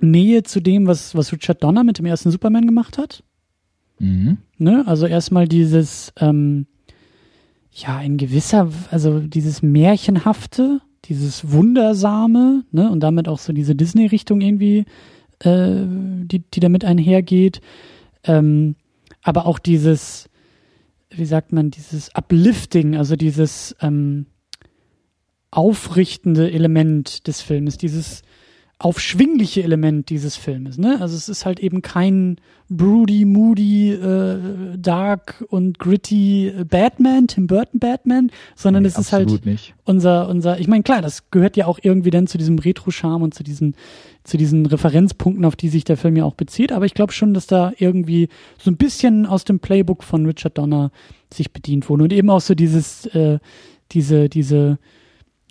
Nähe 0.00 0.42
zu 0.42 0.60
dem, 0.60 0.86
was, 0.86 1.14
was 1.14 1.32
Richard 1.32 1.62
Donner 1.62 1.84
mit 1.84 1.98
dem 1.98 2.06
ersten 2.06 2.30
Superman 2.30 2.66
gemacht 2.66 2.98
hat. 2.98 3.22
Mhm. 3.98 4.38
Ne? 4.58 4.84
Also 4.86 5.06
erstmal 5.06 5.46
dieses, 5.46 6.12
ähm, 6.18 6.66
ja, 7.72 8.00
in 8.00 8.16
gewisser, 8.16 8.70
also 8.90 9.20
dieses 9.20 9.62
Märchenhafte, 9.62 10.80
dieses 11.04 11.52
Wundersame, 11.52 12.64
ne? 12.72 12.90
Und 12.90 13.00
damit 13.00 13.28
auch 13.28 13.38
so 13.38 13.52
diese 13.52 13.74
Disney-Richtung 13.74 14.40
irgendwie, 14.40 14.84
äh, 15.40 15.84
die, 16.24 16.40
die 16.52 16.60
damit 16.60 16.84
einhergeht. 16.84 17.60
Ähm, 18.24 18.76
aber 19.22 19.46
auch 19.46 19.58
dieses, 19.58 20.28
wie 21.10 21.24
sagt 21.24 21.52
man, 21.52 21.70
dieses 21.70 22.14
Uplifting, 22.14 22.96
also 22.96 23.16
dieses 23.16 23.76
ähm, 23.80 24.26
aufrichtende 25.50 26.50
Element 26.50 27.26
des 27.26 27.42
Filmes, 27.42 27.76
dieses 27.76 28.22
aufschwingliche 28.80 29.62
Element 29.62 30.08
dieses 30.08 30.36
Filmes. 30.36 30.78
Ne? 30.78 30.96
Also 31.02 31.14
es 31.14 31.28
ist 31.28 31.44
halt 31.44 31.60
eben 31.60 31.82
kein 31.82 32.38
broody, 32.70 33.26
moody, 33.26 33.92
äh, 33.92 34.38
dark 34.78 35.44
und 35.48 35.78
gritty 35.78 36.48
äh, 36.48 36.64
Batman, 36.64 37.26
Tim 37.26 37.46
Burton 37.46 37.78
Batman, 37.78 38.30
sondern 38.56 38.84
Nee, 38.84 38.88
es 38.88 38.96
ist 38.96 39.12
halt 39.12 39.44
nicht. 39.44 39.74
unser, 39.84 40.30
unser, 40.30 40.58
ich 40.58 40.66
meine, 40.66 40.82
klar, 40.82 41.02
das 41.02 41.30
gehört 41.30 41.58
ja 41.58 41.66
auch 41.66 41.78
irgendwie 41.82 42.10
dann 42.10 42.26
zu 42.26 42.38
diesem 42.38 42.58
Retro-Charme 42.58 43.22
und 43.22 43.34
zu 43.34 43.44
diesen, 43.44 43.74
zu 44.24 44.38
diesen 44.38 44.64
Referenzpunkten, 44.64 45.44
auf 45.44 45.56
die 45.56 45.68
sich 45.68 45.84
der 45.84 45.98
Film 45.98 46.16
ja 46.16 46.24
auch 46.24 46.34
bezieht. 46.34 46.72
Aber 46.72 46.86
ich 46.86 46.94
glaube 46.94 47.12
schon, 47.12 47.34
dass 47.34 47.46
da 47.46 47.72
irgendwie 47.76 48.30
so 48.58 48.70
ein 48.70 48.78
bisschen 48.78 49.26
aus 49.26 49.44
dem 49.44 49.60
Playbook 49.60 50.02
von 50.02 50.24
Richard 50.24 50.56
Donner 50.56 50.90
sich 51.30 51.52
bedient 51.52 51.90
wurde. 51.90 52.04
Und 52.04 52.14
eben 52.14 52.30
auch 52.30 52.40
so 52.40 52.54
dieses, 52.54 53.04
äh, 53.08 53.40
diese, 53.92 54.30
diese, 54.30 54.78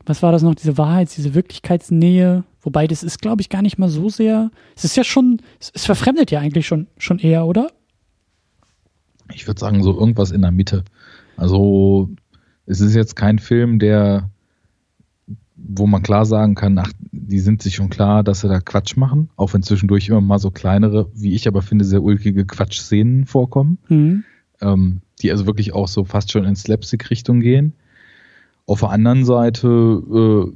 was 0.09 0.23
war 0.23 0.31
das 0.31 0.41
noch, 0.41 0.55
diese 0.55 0.77
Wahrheits-, 0.77 1.13
diese 1.15 1.35
Wirklichkeitsnähe. 1.35 2.43
Wobei 2.61 2.87
das 2.87 3.03
ist, 3.03 3.21
glaube 3.21 3.41
ich, 3.41 3.49
gar 3.49 3.61
nicht 3.61 3.77
mal 3.77 3.89
so 3.89 4.09
sehr. 4.09 4.49
Es 4.75 4.83
ist 4.83 4.97
ja 4.97 5.03
schon, 5.03 5.39
es, 5.59 5.85
verfremdet 5.85 6.31
ja 6.31 6.39
eigentlich 6.39 6.65
schon, 6.65 6.87
schon 6.97 7.19
eher, 7.19 7.45
oder? 7.45 7.69
Ich 9.31 9.45
würde 9.47 9.59
sagen, 9.59 9.83
so 9.83 9.93
irgendwas 9.97 10.31
in 10.31 10.41
der 10.41 10.49
Mitte. 10.51 10.83
Also, 11.37 12.09
es 12.65 12.81
ist 12.81 12.95
jetzt 12.95 13.15
kein 13.15 13.37
Film, 13.37 13.77
der, 13.77 14.29
wo 15.55 15.85
man 15.85 16.01
klar 16.01 16.25
sagen 16.25 16.55
kann, 16.55 16.77
ach, 16.79 16.91
die 17.11 17.39
sind 17.39 17.61
sich 17.61 17.75
schon 17.75 17.91
klar, 17.91 18.23
dass 18.23 18.41
sie 18.41 18.49
da 18.49 18.59
Quatsch 18.59 18.97
machen, 18.97 19.29
auch 19.35 19.53
wenn 19.53 19.61
zwischendurch 19.61 20.09
immer 20.09 20.21
mal 20.21 20.39
so 20.39 20.49
kleinere, 20.49 21.11
wie 21.13 21.33
ich 21.35 21.47
aber 21.47 21.61
finde, 21.61 21.85
sehr 21.85 22.01
ulkige 22.01 22.45
Quatschszenen 22.45 23.27
vorkommen, 23.27 23.77
Mhm. 23.89 24.23
ähm, 24.61 25.01
die 25.21 25.29
also 25.31 25.45
wirklich 25.45 25.73
auch 25.73 25.87
so 25.87 26.03
fast 26.03 26.31
schon 26.31 26.45
in 26.45 26.55
Slapstick-Richtung 26.55 27.41
gehen. 27.41 27.73
Auf 28.69 28.81
der 28.81 28.91
anderen 28.91 29.25
Seite 29.25 29.67
äh, 29.67 30.53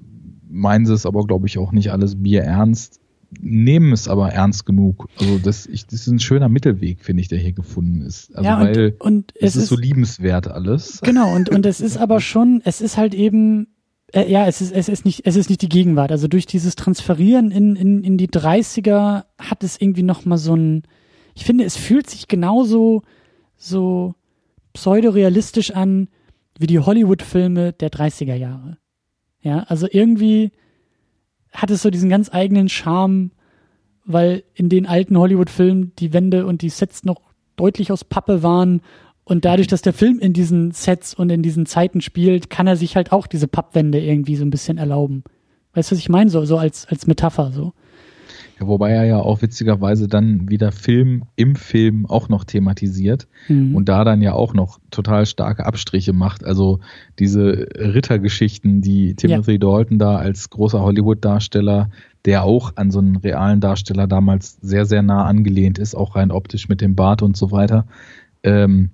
meinen 0.47 0.85
sie 0.85 0.93
es 0.93 1.07
aber, 1.07 1.25
glaube 1.25 1.47
ich, 1.47 1.57
auch 1.57 1.71
nicht 1.71 1.91
alles 1.91 2.21
Bier 2.21 2.43
ernst, 2.43 2.99
nehmen 3.41 3.91
es 3.91 4.07
aber 4.07 4.29
ernst 4.29 4.67
genug. 4.67 5.07
Also 5.19 5.39
das, 5.39 5.65
ich, 5.65 5.87
das 5.87 6.01
ist 6.01 6.07
ein 6.09 6.19
schöner 6.19 6.47
Mittelweg, 6.47 7.03
finde 7.03 7.21
ich, 7.21 7.27
der 7.27 7.39
hier 7.39 7.53
gefunden 7.53 8.03
ist. 8.03 8.35
Also 8.35 8.47
ja, 8.47 8.59
weil 8.59 8.95
und, 8.99 9.01
und 9.01 9.33
es 9.39 9.55
ist 9.55 9.69
so 9.69 9.75
liebenswert 9.75 10.47
alles. 10.47 11.01
Genau, 11.01 11.33
und, 11.33 11.49
und 11.49 11.65
es 11.65 11.81
ist 11.81 11.97
aber 11.97 12.19
schon, 12.19 12.61
es 12.63 12.81
ist 12.81 12.97
halt 12.97 13.15
eben, 13.15 13.65
äh, 14.11 14.31
ja, 14.31 14.45
es 14.45 14.61
ist, 14.61 14.73
es 14.73 14.89
ist 14.89 15.05
nicht, 15.05 15.25
es 15.25 15.35
ist 15.35 15.49
nicht 15.49 15.63
die 15.63 15.69
Gegenwart. 15.69 16.11
Also 16.11 16.27
durch 16.27 16.45
dieses 16.45 16.75
Transferieren 16.75 17.49
in, 17.49 17.75
in, 17.75 18.03
in 18.03 18.17
die 18.19 18.29
30er 18.29 19.23
hat 19.39 19.63
es 19.63 19.81
irgendwie 19.81 20.03
nochmal 20.03 20.37
so 20.37 20.55
ein, 20.55 20.83
ich 21.33 21.45
finde, 21.45 21.63
es 21.63 21.77
fühlt 21.77 22.07
sich 22.11 22.27
genauso 22.27 23.01
so 23.57 24.13
pseudorealistisch 24.73 25.71
an 25.71 26.09
wie 26.63 26.67
die 26.67 26.79
Hollywood-Filme 26.79 27.73
der 27.73 27.91
30er 27.91 28.35
Jahre. 28.35 28.77
Ja, 29.41 29.63
also 29.67 29.85
irgendwie 29.91 30.53
hat 31.51 31.69
es 31.69 31.81
so 31.81 31.89
diesen 31.89 32.09
ganz 32.09 32.33
eigenen 32.33 32.69
Charme, 32.69 33.31
weil 34.05 34.45
in 34.53 34.69
den 34.69 34.85
alten 34.85 35.17
Hollywood-Filmen 35.17 35.91
die 35.99 36.13
Wände 36.13 36.45
und 36.45 36.61
die 36.61 36.69
Sets 36.69 37.03
noch 37.03 37.19
deutlich 37.57 37.91
aus 37.91 38.05
Pappe 38.05 38.43
waren 38.43 38.81
und 39.25 39.43
dadurch, 39.43 39.67
dass 39.67 39.81
der 39.81 39.91
Film 39.91 40.19
in 40.19 40.31
diesen 40.31 40.71
Sets 40.71 41.13
und 41.13 41.29
in 41.31 41.43
diesen 41.43 41.65
Zeiten 41.65 41.99
spielt, 41.99 42.49
kann 42.49 42.65
er 42.65 42.77
sich 42.77 42.95
halt 42.95 43.11
auch 43.11 43.27
diese 43.27 43.49
Pappwände 43.49 43.99
irgendwie 43.99 44.37
so 44.37 44.45
ein 44.45 44.49
bisschen 44.49 44.77
erlauben. 44.77 45.25
Weißt 45.73 45.91
du, 45.91 45.95
was 45.95 45.99
ich 45.99 46.07
meine? 46.07 46.29
So, 46.29 46.45
so 46.45 46.57
als, 46.57 46.85
als 46.85 47.07
Metapher, 47.07 47.51
so. 47.51 47.73
Ja, 48.63 48.67
wobei 48.67 48.91
er 48.91 49.03
ja 49.05 49.17
auch 49.19 49.41
witzigerweise 49.41 50.07
dann 50.07 50.49
wieder 50.49 50.71
Film 50.71 51.23
im 51.35 51.55
Film 51.55 52.05
auch 52.05 52.29
noch 52.29 52.43
thematisiert 52.45 53.27
Mhm. 53.49 53.75
und 53.75 53.89
da 53.89 54.03
dann 54.05 54.21
ja 54.21 54.31
auch 54.33 54.53
noch 54.53 54.79
total 54.89 55.25
starke 55.25 55.65
Abstriche 55.65 56.13
macht. 56.13 56.45
Also 56.45 56.79
diese 57.19 57.67
Rittergeschichten, 57.77 58.79
die 58.81 59.15
Timothy 59.15 59.59
Dalton 59.59 59.99
da 59.99 60.15
als 60.15 60.49
großer 60.49 60.81
Hollywood-Darsteller, 60.81 61.89
der 62.25 62.43
auch 62.43 62.71
an 62.77 62.89
so 62.91 62.99
einen 62.99 63.17
realen 63.17 63.59
Darsteller 63.59 64.07
damals 64.07 64.57
sehr, 64.61 64.85
sehr 64.85 65.01
nah 65.01 65.25
angelehnt 65.25 65.77
ist, 65.77 65.93
auch 65.95 66.15
rein 66.15 66.31
optisch 66.31 66.69
mit 66.69 66.79
dem 66.79 66.95
Bart 66.95 67.21
und 67.21 67.35
so 67.35 67.51
weiter. 67.51 67.85
Ähm, 68.43 68.91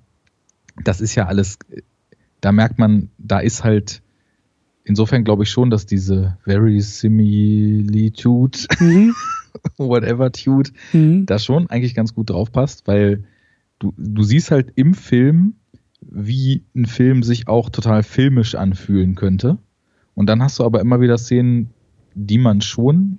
das 0.82 1.00
ist 1.00 1.14
ja 1.14 1.26
alles, 1.26 1.58
da 2.40 2.50
merkt 2.50 2.80
man, 2.80 3.10
da 3.18 3.38
ist 3.38 3.62
halt 3.62 4.02
insofern 4.82 5.22
glaube 5.22 5.44
ich 5.44 5.50
schon, 5.50 5.70
dass 5.70 5.86
diese 5.86 6.38
Verisimilitude, 6.44 8.58
Mhm. 8.80 9.14
whatever 9.76 10.32
Tude, 10.32 10.70
Mhm. 10.92 11.26
da 11.26 11.38
schon 11.38 11.68
eigentlich 11.68 11.94
ganz 11.94 12.14
gut 12.14 12.30
drauf 12.30 12.52
passt, 12.52 12.86
weil 12.86 13.24
du, 13.78 13.92
du 13.96 14.22
siehst 14.22 14.50
halt 14.50 14.72
im 14.76 14.94
Film, 14.94 15.54
wie 16.00 16.64
ein 16.74 16.86
Film 16.86 17.22
sich 17.22 17.48
auch 17.48 17.68
total 17.68 18.02
filmisch 18.02 18.54
anfühlen 18.54 19.14
könnte. 19.14 19.58
Und 20.14 20.26
dann 20.26 20.42
hast 20.42 20.58
du 20.58 20.64
aber 20.64 20.80
immer 20.80 21.00
wieder 21.00 21.18
Szenen, 21.18 21.70
die 22.14 22.38
man 22.38 22.60
schon 22.60 23.18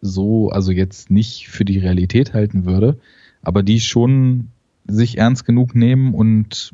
so, 0.00 0.50
also 0.50 0.72
jetzt 0.72 1.10
nicht 1.10 1.48
für 1.48 1.64
die 1.64 1.78
Realität 1.78 2.34
halten 2.34 2.66
würde, 2.66 2.98
aber 3.42 3.62
die 3.62 3.80
schon 3.80 4.48
sich 4.86 5.18
ernst 5.18 5.44
genug 5.44 5.74
nehmen 5.74 6.14
und 6.14 6.72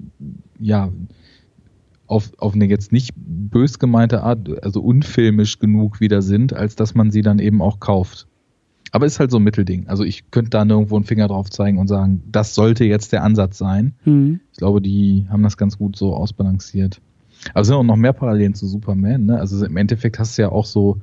ja, 0.59 0.91
auf, 2.07 2.31
auf 2.39 2.55
eine 2.55 2.67
jetzt 2.67 2.93
nicht 2.93 3.13
bös 3.17 3.79
gemeinte 3.79 4.23
Art, 4.23 4.63
also 4.63 4.83
unfilmisch 4.83 5.59
genug 5.59 6.01
wieder 6.01 6.21
sind, 6.21 6.53
als 6.53 6.77
dass 6.77 6.95
man 6.95 7.11
sie 7.11 7.23
dann 7.23 7.39
eben 7.39 7.63
auch 7.63 7.81
kauft. 7.81 8.27
Aber 8.93 9.07
ist 9.07 9.19
halt 9.19 9.31
so 9.31 9.39
ein 9.39 9.43
Mittelding. 9.43 9.89
Also 9.89 10.05
ich 10.05 10.31
könnte 10.31 10.51
da 10.51 10.65
nirgendwo 10.65 10.97
einen 10.97 11.05
Finger 11.07 11.27
drauf 11.27 11.49
zeigen 11.51 11.79
und 11.79 11.89
sagen, 11.89 12.23
das 12.31 12.55
sollte 12.55 12.85
jetzt 12.85 13.13
der 13.13 13.25
Ansatz 13.25 13.57
sein. 13.59 13.95
Mhm. 14.05 14.41
Ich 14.53 14.59
glaube, 14.59 14.81
die 14.83 15.27
haben 15.31 15.43
das 15.43 15.57
ganz 15.57 15.79
gut 15.79 15.97
so 15.97 16.15
ausbalanciert. 16.15 17.01
Aber 17.55 17.63
es 17.63 17.67
sind 17.69 17.77
auch 17.77 17.83
noch 17.83 17.97
mehr 17.97 18.13
Parallelen 18.13 18.55
zu 18.55 18.67
Superman. 18.67 19.25
Ne? 19.27 19.41
Also 19.41 19.65
im 19.65 19.77
Endeffekt 19.79 20.19
hast 20.19 20.37
du 20.37 20.43
ja 20.43 20.51
auch 20.51 20.67
so 20.67 20.99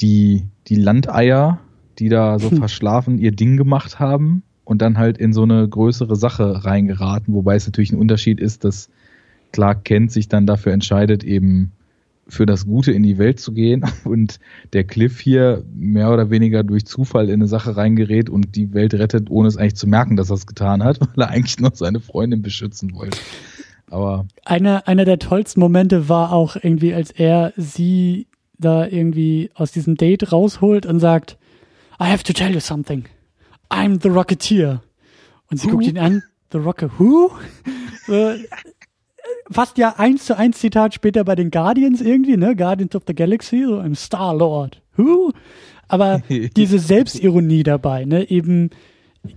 die, 0.00 0.44
die 0.68 0.76
Landeier, 0.76 1.58
die 1.98 2.08
da 2.08 2.38
so 2.38 2.50
Hm. 2.50 2.58
verschlafen 2.58 3.18
ihr 3.18 3.32
Ding 3.32 3.56
gemacht 3.56 3.98
haben 3.98 4.42
und 4.64 4.82
dann 4.82 4.98
halt 4.98 5.18
in 5.18 5.32
so 5.32 5.42
eine 5.42 5.66
größere 5.66 6.16
Sache 6.16 6.64
reingeraten. 6.64 7.34
Wobei 7.34 7.56
es 7.56 7.66
natürlich 7.66 7.92
ein 7.92 7.98
Unterschied 7.98 8.40
ist, 8.40 8.64
dass 8.64 8.90
Clark 9.52 9.84
Kent 9.84 10.12
sich 10.12 10.28
dann 10.28 10.46
dafür 10.46 10.72
entscheidet, 10.72 11.24
eben 11.24 11.72
für 12.30 12.46
das 12.46 12.66
Gute 12.66 12.92
in 12.92 13.02
die 13.02 13.18
Welt 13.18 13.40
zu 13.40 13.52
gehen 13.52 13.84
und 14.04 14.40
der 14.72 14.84
Cliff 14.84 15.20
hier 15.20 15.64
mehr 15.74 16.10
oder 16.10 16.30
weniger 16.30 16.62
durch 16.62 16.86
Zufall 16.86 17.28
in 17.28 17.34
eine 17.34 17.48
Sache 17.48 17.76
reingerät 17.76 18.30
und 18.30 18.56
die 18.56 18.72
Welt 18.72 18.94
rettet, 18.94 19.30
ohne 19.30 19.48
es 19.48 19.56
eigentlich 19.56 19.76
zu 19.76 19.86
merken, 19.86 20.16
dass 20.16 20.30
er 20.30 20.36
es 20.36 20.46
getan 20.46 20.82
hat, 20.82 21.00
weil 21.14 21.24
er 21.24 21.28
eigentlich 21.28 21.58
nur 21.58 21.72
seine 21.74 22.00
Freundin 22.00 22.42
beschützen 22.42 22.94
wollte. 22.94 23.18
Aber 23.90 24.26
Einer, 24.44 24.86
einer 24.86 25.04
der 25.04 25.18
tollsten 25.18 25.60
Momente 25.60 26.08
war 26.08 26.32
auch 26.32 26.56
irgendwie, 26.56 26.94
als 26.94 27.10
er 27.10 27.52
sie 27.56 28.28
da 28.56 28.86
irgendwie 28.86 29.50
aus 29.54 29.72
diesem 29.72 29.96
Date 29.96 30.32
rausholt 30.32 30.86
und 30.86 31.00
sagt, 31.00 31.38
I 32.00 32.04
have 32.04 32.22
to 32.24 32.32
tell 32.32 32.52
you 32.52 32.60
something. 32.60 33.04
I'm 33.68 34.00
the 34.00 34.08
Rocketeer. 34.08 34.82
Und 35.50 35.58
sie 35.58 35.68
guckt 35.68 35.86
ihn 35.86 35.98
an, 35.98 36.22
The 36.52 36.58
Rocket 36.58 36.90
Who? 36.98 37.30
so, 38.06 38.34
fast 39.50 39.78
ja 39.78 39.94
eins 39.96 40.24
zu 40.26 40.36
eins 40.36 40.58
Zitat 40.58 40.94
später 40.94 41.24
bei 41.24 41.34
den 41.34 41.50
Guardians 41.50 42.00
irgendwie, 42.00 42.36
ne? 42.36 42.56
Guardians 42.56 42.94
of 42.94 43.02
the 43.06 43.14
Galaxy, 43.14 43.64
so 43.64 43.80
im 43.80 43.94
Star-Lord. 43.94 44.82
Who? 44.96 45.32
Aber 45.88 46.22
diese 46.56 46.78
Selbstironie 46.78 47.62
dabei, 47.62 48.04
ne? 48.04 48.30
Eben, 48.30 48.70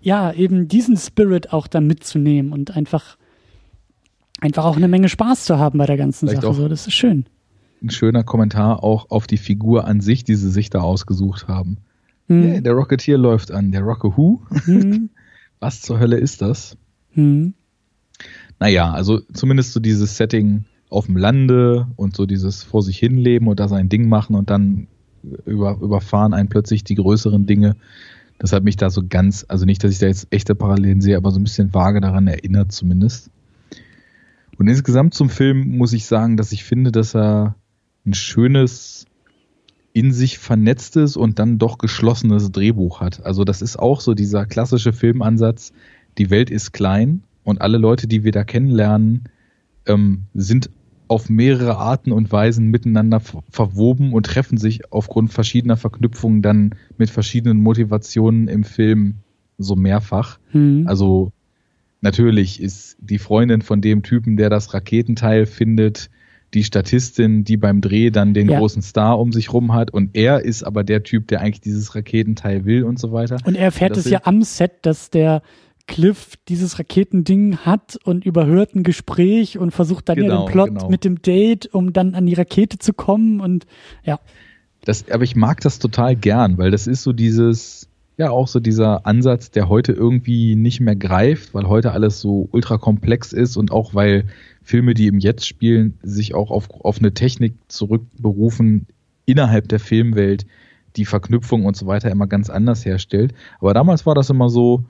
ja, 0.01 0.31
eben 0.31 0.67
diesen 0.67 0.97
Spirit 0.97 1.51
auch 1.51 1.67
dann 1.67 1.87
mitzunehmen 1.87 2.53
und 2.53 2.75
einfach, 2.75 3.17
einfach 4.39 4.65
auch 4.65 4.77
eine 4.77 4.87
Menge 4.87 5.09
Spaß 5.09 5.45
zu 5.45 5.57
haben 5.57 5.77
bei 5.77 5.85
der 5.85 5.97
ganzen 5.97 6.27
Vielleicht 6.27 6.43
Sache. 6.43 6.53
So, 6.53 6.67
das 6.67 6.87
ist 6.87 6.93
schön. 6.93 7.25
Ein 7.81 7.89
schöner 7.89 8.23
Kommentar 8.23 8.83
auch 8.83 9.09
auf 9.09 9.27
die 9.27 9.37
Figur 9.37 9.85
an 9.85 9.99
sich, 9.99 10.23
die 10.23 10.35
sie 10.35 10.51
sich 10.51 10.69
da 10.69 10.79
ausgesucht 10.79 11.47
haben. 11.47 11.77
Hm. 12.27 12.43
Hey, 12.43 12.61
der 12.61 12.73
Rocketeer 12.73 13.17
läuft 13.17 13.51
an. 13.51 13.71
Der 13.71 13.81
Rocket 13.81 14.15
Who? 14.15 14.41
Hm. 14.65 15.09
Was 15.59 15.81
zur 15.81 15.99
Hölle 15.99 16.17
ist 16.17 16.41
das? 16.41 16.77
Hm. 17.11 17.53
Naja, 18.59 18.91
also 18.91 19.19
zumindest 19.33 19.73
so 19.73 19.79
dieses 19.79 20.17
Setting 20.17 20.65
auf 20.89 21.07
dem 21.07 21.17
Lande 21.17 21.87
und 21.95 22.15
so 22.15 22.25
dieses 22.25 22.63
vor 22.63 22.83
sich 22.83 22.97
hinleben 22.97 23.47
und 23.47 23.59
da 23.59 23.67
sein 23.67 23.89
Ding 23.89 24.07
machen 24.07 24.35
und 24.35 24.49
dann 24.49 24.87
über, 25.45 25.77
überfahren 25.81 26.33
einen 26.33 26.49
plötzlich 26.49 26.83
die 26.83 26.95
größeren 26.95 27.45
Dinge. 27.45 27.75
Das 28.37 28.51
hat 28.51 28.63
mich 28.63 28.77
da 28.77 28.89
so 28.89 29.01
ganz, 29.07 29.45
also 29.47 29.65
nicht, 29.65 29.83
dass 29.83 29.91
ich 29.91 29.99
da 29.99 30.07
jetzt 30.07 30.27
echte 30.29 30.53
Parallelen 30.53 31.01
sehe, 31.01 31.17
aber 31.17 31.31
so 31.31 31.39
ein 31.39 31.43
bisschen 31.43 31.73
vage 31.73 32.01
daran 32.01 32.27
erinnert 32.27 32.71
zumindest. 32.71 33.29
Und 34.57 34.67
insgesamt 34.67 35.13
zum 35.13 35.29
Film 35.29 35.77
muss 35.77 35.93
ich 35.93 36.05
sagen, 36.05 36.37
dass 36.37 36.51
ich 36.51 36.63
finde, 36.63 36.91
dass 36.91 37.15
er 37.15 37.55
ein 38.05 38.13
schönes, 38.13 39.05
in 39.93 40.11
sich 40.11 40.39
vernetztes 40.39 41.15
und 41.15 41.39
dann 41.39 41.57
doch 41.57 41.77
geschlossenes 41.77 42.51
Drehbuch 42.51 42.99
hat. 42.99 43.25
Also 43.25 43.43
das 43.43 43.61
ist 43.61 43.77
auch 43.77 44.01
so 44.01 44.13
dieser 44.13 44.45
klassische 44.45 44.91
Filmansatz, 44.91 45.71
die 46.17 46.29
Welt 46.29 46.49
ist 46.49 46.71
klein 46.73 47.23
und 47.43 47.61
alle 47.61 47.77
Leute, 47.77 48.07
die 48.07 48.23
wir 48.23 48.31
da 48.31 48.43
kennenlernen, 48.43 49.23
ähm, 49.85 50.23
sind 50.33 50.69
auf 51.07 51.29
mehrere 51.29 51.77
Arten 51.77 52.11
und 52.11 52.31
Weisen 52.31 52.69
miteinander 52.69 53.19
ver- 53.19 53.43
verwoben 53.49 54.13
und 54.13 54.25
treffen 54.25 54.57
sich 54.57 54.91
aufgrund 54.91 55.31
verschiedener 55.31 55.77
Verknüpfungen 55.77 56.41
dann 56.41 56.75
mit 56.97 57.09
verschiedenen 57.09 57.61
Motivationen 57.61 58.47
im 58.47 58.63
Film 58.63 59.15
so 59.57 59.75
mehrfach. 59.75 60.39
Hm. 60.51 60.85
Also 60.87 61.31
natürlich 62.01 62.61
ist 62.61 62.97
die 62.99 63.19
Freundin 63.19 63.61
von 63.61 63.81
dem 63.81 64.01
Typen, 64.01 64.37
der 64.37 64.49
das 64.49 64.73
Raketenteil 64.73 65.45
findet, 65.45 66.09
die 66.53 66.63
Statistin, 66.63 67.43
die 67.43 67.57
beim 67.57 67.81
Dreh 67.81 68.09
dann 68.09 68.33
den 68.33 68.49
Ja. 68.49 68.59
großen 68.59 68.81
Star 68.81 69.19
um 69.19 69.31
sich 69.31 69.51
rum 69.51 69.73
hat 69.73 69.91
und 69.91 70.11
er 70.13 70.45
ist 70.45 70.63
aber 70.63 70.83
der 70.83 71.03
Typ, 71.03 71.27
der 71.27 71.41
eigentlich 71.41 71.61
dieses 71.61 71.95
Raketenteil 71.95 72.65
will 72.65 72.83
und 72.83 72.99
so 72.99 73.11
weiter. 73.11 73.37
Und 73.45 73.55
er 73.55 73.65
erfährt 73.65 73.97
es 73.97 74.09
ja 74.09 74.21
am 74.23 74.41
Set, 74.43 74.71
dass 74.83 75.09
der 75.09 75.41
Cliff 75.87 76.35
dieses 76.47 76.79
Raketending 76.79 77.57
hat 77.57 77.97
und 78.03 78.25
überhört 78.25 78.75
ein 78.75 78.83
Gespräch 78.83 79.57
und 79.57 79.71
versucht 79.71 80.09
dann 80.09 80.17
ja 80.17 80.23
Genau, 80.23 80.45
den 80.45 80.51
Plot 80.51 80.67
genau. 80.69 80.89
mit 80.89 81.03
dem 81.03 81.21
Date, 81.21 81.73
um 81.73 81.93
dann 81.93 82.15
an 82.15 82.25
die 82.25 82.33
Rakete 82.33 82.79
zu 82.79 82.93
kommen 82.93 83.41
und 83.41 83.65
ja. 84.03 84.19
Das, 84.85 85.09
aber 85.11 85.23
ich 85.23 85.35
mag 85.35 85.61
das 85.61 85.79
total 85.79 86.15
gern, 86.15 86.57
weil 86.57 86.71
das 86.71 86.87
ist 86.87 87.03
so 87.03 87.13
dieses, 87.13 87.87
ja, 88.17 88.29
auch 88.29 88.47
so 88.47 88.59
dieser 88.59 89.05
Ansatz, 89.05 89.51
der 89.51 89.69
heute 89.69 89.93
irgendwie 89.93 90.55
nicht 90.55 90.79
mehr 90.79 90.95
greift, 90.95 91.53
weil 91.53 91.67
heute 91.67 91.91
alles 91.91 92.19
so 92.19 92.47
ultra 92.51 92.77
komplex 92.77 93.33
ist 93.33 93.57
und 93.57 93.71
auch 93.71 93.93
weil 93.93 94.25
Filme, 94.61 94.93
die 94.93 95.07
im 95.07 95.19
Jetzt 95.19 95.47
spielen, 95.47 95.97
sich 96.01 96.33
auch 96.33 96.51
auf, 96.51 96.69
auf 96.69 96.99
eine 96.99 97.13
Technik 97.13 97.55
zurückberufen 97.67 98.87
innerhalb 99.25 99.67
der 99.69 99.79
Filmwelt, 99.79 100.45
die 100.95 101.05
Verknüpfung 101.05 101.65
und 101.65 101.75
so 101.75 101.87
weiter 101.87 102.11
immer 102.11 102.27
ganz 102.27 102.49
anders 102.49 102.85
herstellt. 102.85 103.33
Aber 103.59 103.73
damals 103.73 104.05
war 104.05 104.15
das 104.15 104.29
immer 104.29 104.49
so, 104.49 104.85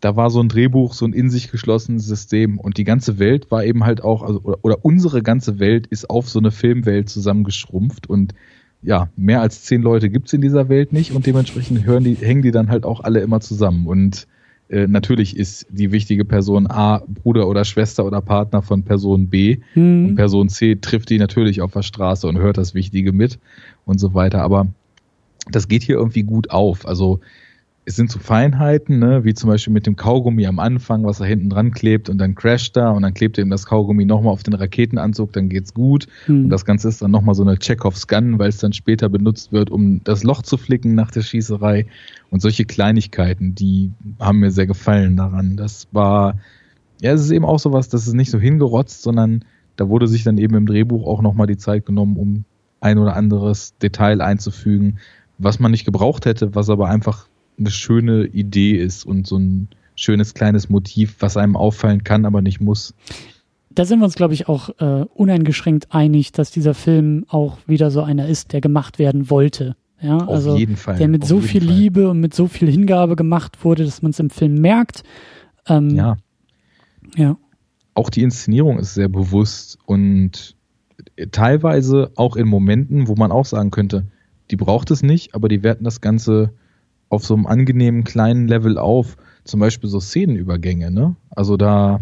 da 0.00 0.16
war 0.16 0.30
so 0.30 0.40
ein 0.40 0.48
Drehbuch, 0.48 0.94
so 0.94 1.04
ein 1.06 1.12
in 1.12 1.30
sich 1.30 1.50
geschlossenes 1.50 2.06
System 2.06 2.58
und 2.58 2.76
die 2.76 2.84
ganze 2.84 3.18
Welt 3.18 3.50
war 3.50 3.64
eben 3.64 3.84
halt 3.84 4.02
auch, 4.02 4.22
also, 4.22 4.40
oder, 4.42 4.58
oder 4.62 4.84
unsere 4.84 5.22
ganze 5.22 5.58
Welt 5.58 5.86
ist 5.86 6.08
auf 6.08 6.28
so 6.28 6.38
eine 6.38 6.50
Filmwelt 6.50 7.08
zusammengeschrumpft 7.08 8.08
und 8.08 8.34
ja, 8.82 9.08
mehr 9.16 9.40
als 9.40 9.64
zehn 9.64 9.82
Leute 9.82 10.08
gibt's 10.08 10.32
in 10.32 10.40
dieser 10.40 10.68
Welt 10.68 10.92
nicht 10.92 11.12
und 11.12 11.26
dementsprechend 11.26 11.84
hören 11.84 12.04
die, 12.04 12.14
hängen 12.14 12.42
die 12.42 12.52
dann 12.52 12.68
halt 12.68 12.84
auch 12.84 13.00
alle 13.00 13.20
immer 13.20 13.40
zusammen. 13.40 13.86
Und 13.86 14.28
äh, 14.68 14.86
natürlich 14.86 15.36
ist 15.36 15.66
die 15.70 15.90
wichtige 15.90 16.24
Person 16.24 16.68
A 16.68 17.02
Bruder 17.08 17.48
oder 17.48 17.64
Schwester 17.64 18.04
oder 18.04 18.20
Partner 18.20 18.62
von 18.62 18.84
Person 18.84 19.28
B 19.28 19.56
und 19.74 20.08
Hm. 20.08 20.14
Person 20.14 20.48
C 20.48 20.76
trifft 20.76 21.10
die 21.10 21.18
natürlich 21.18 21.60
auf 21.60 21.72
der 21.72 21.82
Straße 21.82 22.26
und 22.28 22.38
hört 22.38 22.56
das 22.56 22.74
Wichtige 22.74 23.12
mit 23.12 23.38
und 23.84 23.98
so 23.98 24.14
weiter. 24.14 24.42
Aber 24.42 24.68
das 25.50 25.68
geht 25.68 25.82
hier 25.82 25.96
irgendwie 25.96 26.22
gut 26.22 26.50
auf. 26.50 26.86
Also 26.86 27.20
es 27.88 27.96
sind 27.96 28.10
so 28.10 28.18
Feinheiten, 28.18 28.98
ne, 28.98 29.24
wie 29.24 29.32
zum 29.32 29.48
Beispiel 29.48 29.72
mit 29.72 29.86
dem 29.86 29.96
Kaugummi 29.96 30.46
am 30.46 30.58
Anfang, 30.58 31.06
was 31.06 31.18
da 31.18 31.24
hinten 31.24 31.48
dran 31.48 31.70
klebt 31.70 32.10
und 32.10 32.18
dann 32.18 32.34
crasht 32.34 32.76
da 32.76 32.90
und 32.90 33.00
dann 33.00 33.14
klebt 33.14 33.38
eben 33.38 33.48
das 33.48 33.64
Kaugummi 33.64 34.04
nochmal 34.04 34.34
auf 34.34 34.42
den 34.42 34.52
Raketenanzug, 34.52 35.32
dann 35.32 35.48
geht's 35.48 35.72
gut. 35.72 36.06
Hm. 36.26 36.44
Und 36.44 36.50
das 36.50 36.66
Ganze 36.66 36.88
ist 36.88 37.00
dann 37.00 37.10
nochmal 37.10 37.34
so 37.34 37.42
eine 37.42 37.56
Chekhovs 37.58 38.06
Gun, 38.06 38.38
weil 38.38 38.50
es 38.50 38.58
dann 38.58 38.74
später 38.74 39.08
benutzt 39.08 39.52
wird, 39.52 39.70
um 39.70 40.04
das 40.04 40.22
Loch 40.22 40.42
zu 40.42 40.58
flicken 40.58 40.94
nach 40.94 41.10
der 41.10 41.22
Schießerei. 41.22 41.86
Und 42.30 42.42
solche 42.42 42.66
Kleinigkeiten, 42.66 43.54
die 43.54 43.90
haben 44.20 44.40
mir 44.40 44.50
sehr 44.50 44.66
gefallen 44.66 45.16
daran. 45.16 45.56
Das 45.56 45.88
war, 45.90 46.34
ja, 47.00 47.12
es 47.12 47.22
ist 47.22 47.30
eben 47.30 47.46
auch 47.46 47.58
sowas, 47.58 47.88
das 47.88 48.06
ist 48.06 48.12
nicht 48.12 48.30
so 48.30 48.38
hingerotzt, 48.38 49.00
sondern 49.00 49.46
da 49.76 49.88
wurde 49.88 50.08
sich 50.08 50.24
dann 50.24 50.36
eben 50.36 50.56
im 50.56 50.66
Drehbuch 50.66 51.06
auch 51.06 51.22
nochmal 51.22 51.46
die 51.46 51.56
Zeit 51.56 51.86
genommen, 51.86 52.18
um 52.18 52.44
ein 52.82 52.98
oder 52.98 53.16
anderes 53.16 53.78
Detail 53.78 54.20
einzufügen, 54.20 54.98
was 55.38 55.58
man 55.58 55.70
nicht 55.70 55.86
gebraucht 55.86 56.26
hätte, 56.26 56.54
was 56.54 56.68
aber 56.68 56.90
einfach 56.90 57.28
eine 57.58 57.70
schöne 57.70 58.26
Idee 58.26 58.72
ist 58.76 59.04
und 59.04 59.26
so 59.26 59.38
ein 59.38 59.68
schönes 59.96 60.34
kleines 60.34 60.68
Motiv, 60.68 61.16
was 61.20 61.36
einem 61.36 61.56
auffallen 61.56 62.04
kann, 62.04 62.24
aber 62.24 62.40
nicht 62.40 62.60
muss. 62.60 62.94
Da 63.70 63.84
sind 63.84 63.98
wir 64.00 64.04
uns, 64.04 64.14
glaube 64.14 64.34
ich, 64.34 64.48
auch 64.48 64.70
äh, 64.80 65.04
uneingeschränkt 65.14 65.88
einig, 65.90 66.32
dass 66.32 66.50
dieser 66.50 66.74
Film 66.74 67.24
auch 67.28 67.58
wieder 67.66 67.90
so 67.90 68.02
einer 68.02 68.26
ist, 68.28 68.52
der 68.52 68.60
gemacht 68.60 68.98
werden 68.98 69.30
wollte. 69.30 69.76
Ja, 70.00 70.18
Auf 70.18 70.28
also 70.28 70.56
jeden 70.56 70.76
Fall. 70.76 70.96
der 70.96 71.08
mit 71.08 71.22
auf 71.24 71.28
so 71.28 71.40
viel 71.40 71.64
Fall. 71.64 71.74
Liebe 71.74 72.08
und 72.08 72.20
mit 72.20 72.32
so 72.34 72.46
viel 72.46 72.70
Hingabe 72.70 73.16
gemacht 73.16 73.64
wurde, 73.64 73.84
dass 73.84 74.00
man 74.02 74.10
es 74.12 74.20
im 74.20 74.30
Film 74.30 74.54
merkt. 74.54 75.02
Ähm, 75.66 75.90
Ja, 75.90 76.16
ja. 77.16 77.36
auch 77.94 78.10
die 78.10 78.22
Inszenierung 78.22 78.78
ist 78.78 78.94
sehr 78.94 79.08
bewusst 79.08 79.78
und 79.86 80.54
teilweise 81.32 82.12
auch 82.14 82.36
in 82.36 82.46
Momenten, 82.46 83.08
wo 83.08 83.16
man 83.16 83.32
auch 83.32 83.44
sagen 83.44 83.70
könnte, 83.72 84.06
die 84.50 84.56
braucht 84.56 84.90
es 84.90 85.02
nicht, 85.02 85.34
aber 85.34 85.48
die 85.48 85.62
werten 85.62 85.84
das 85.84 86.00
Ganze 86.00 86.52
auf 87.08 87.24
so 87.24 87.34
einem 87.34 87.46
angenehmen 87.46 88.04
kleinen 88.04 88.48
Level 88.48 88.78
auf. 88.78 89.16
Zum 89.44 89.60
Beispiel 89.60 89.88
so 89.88 90.00
Szenenübergänge, 90.00 90.90
ne? 90.90 91.16
Also 91.30 91.56
da, 91.56 92.00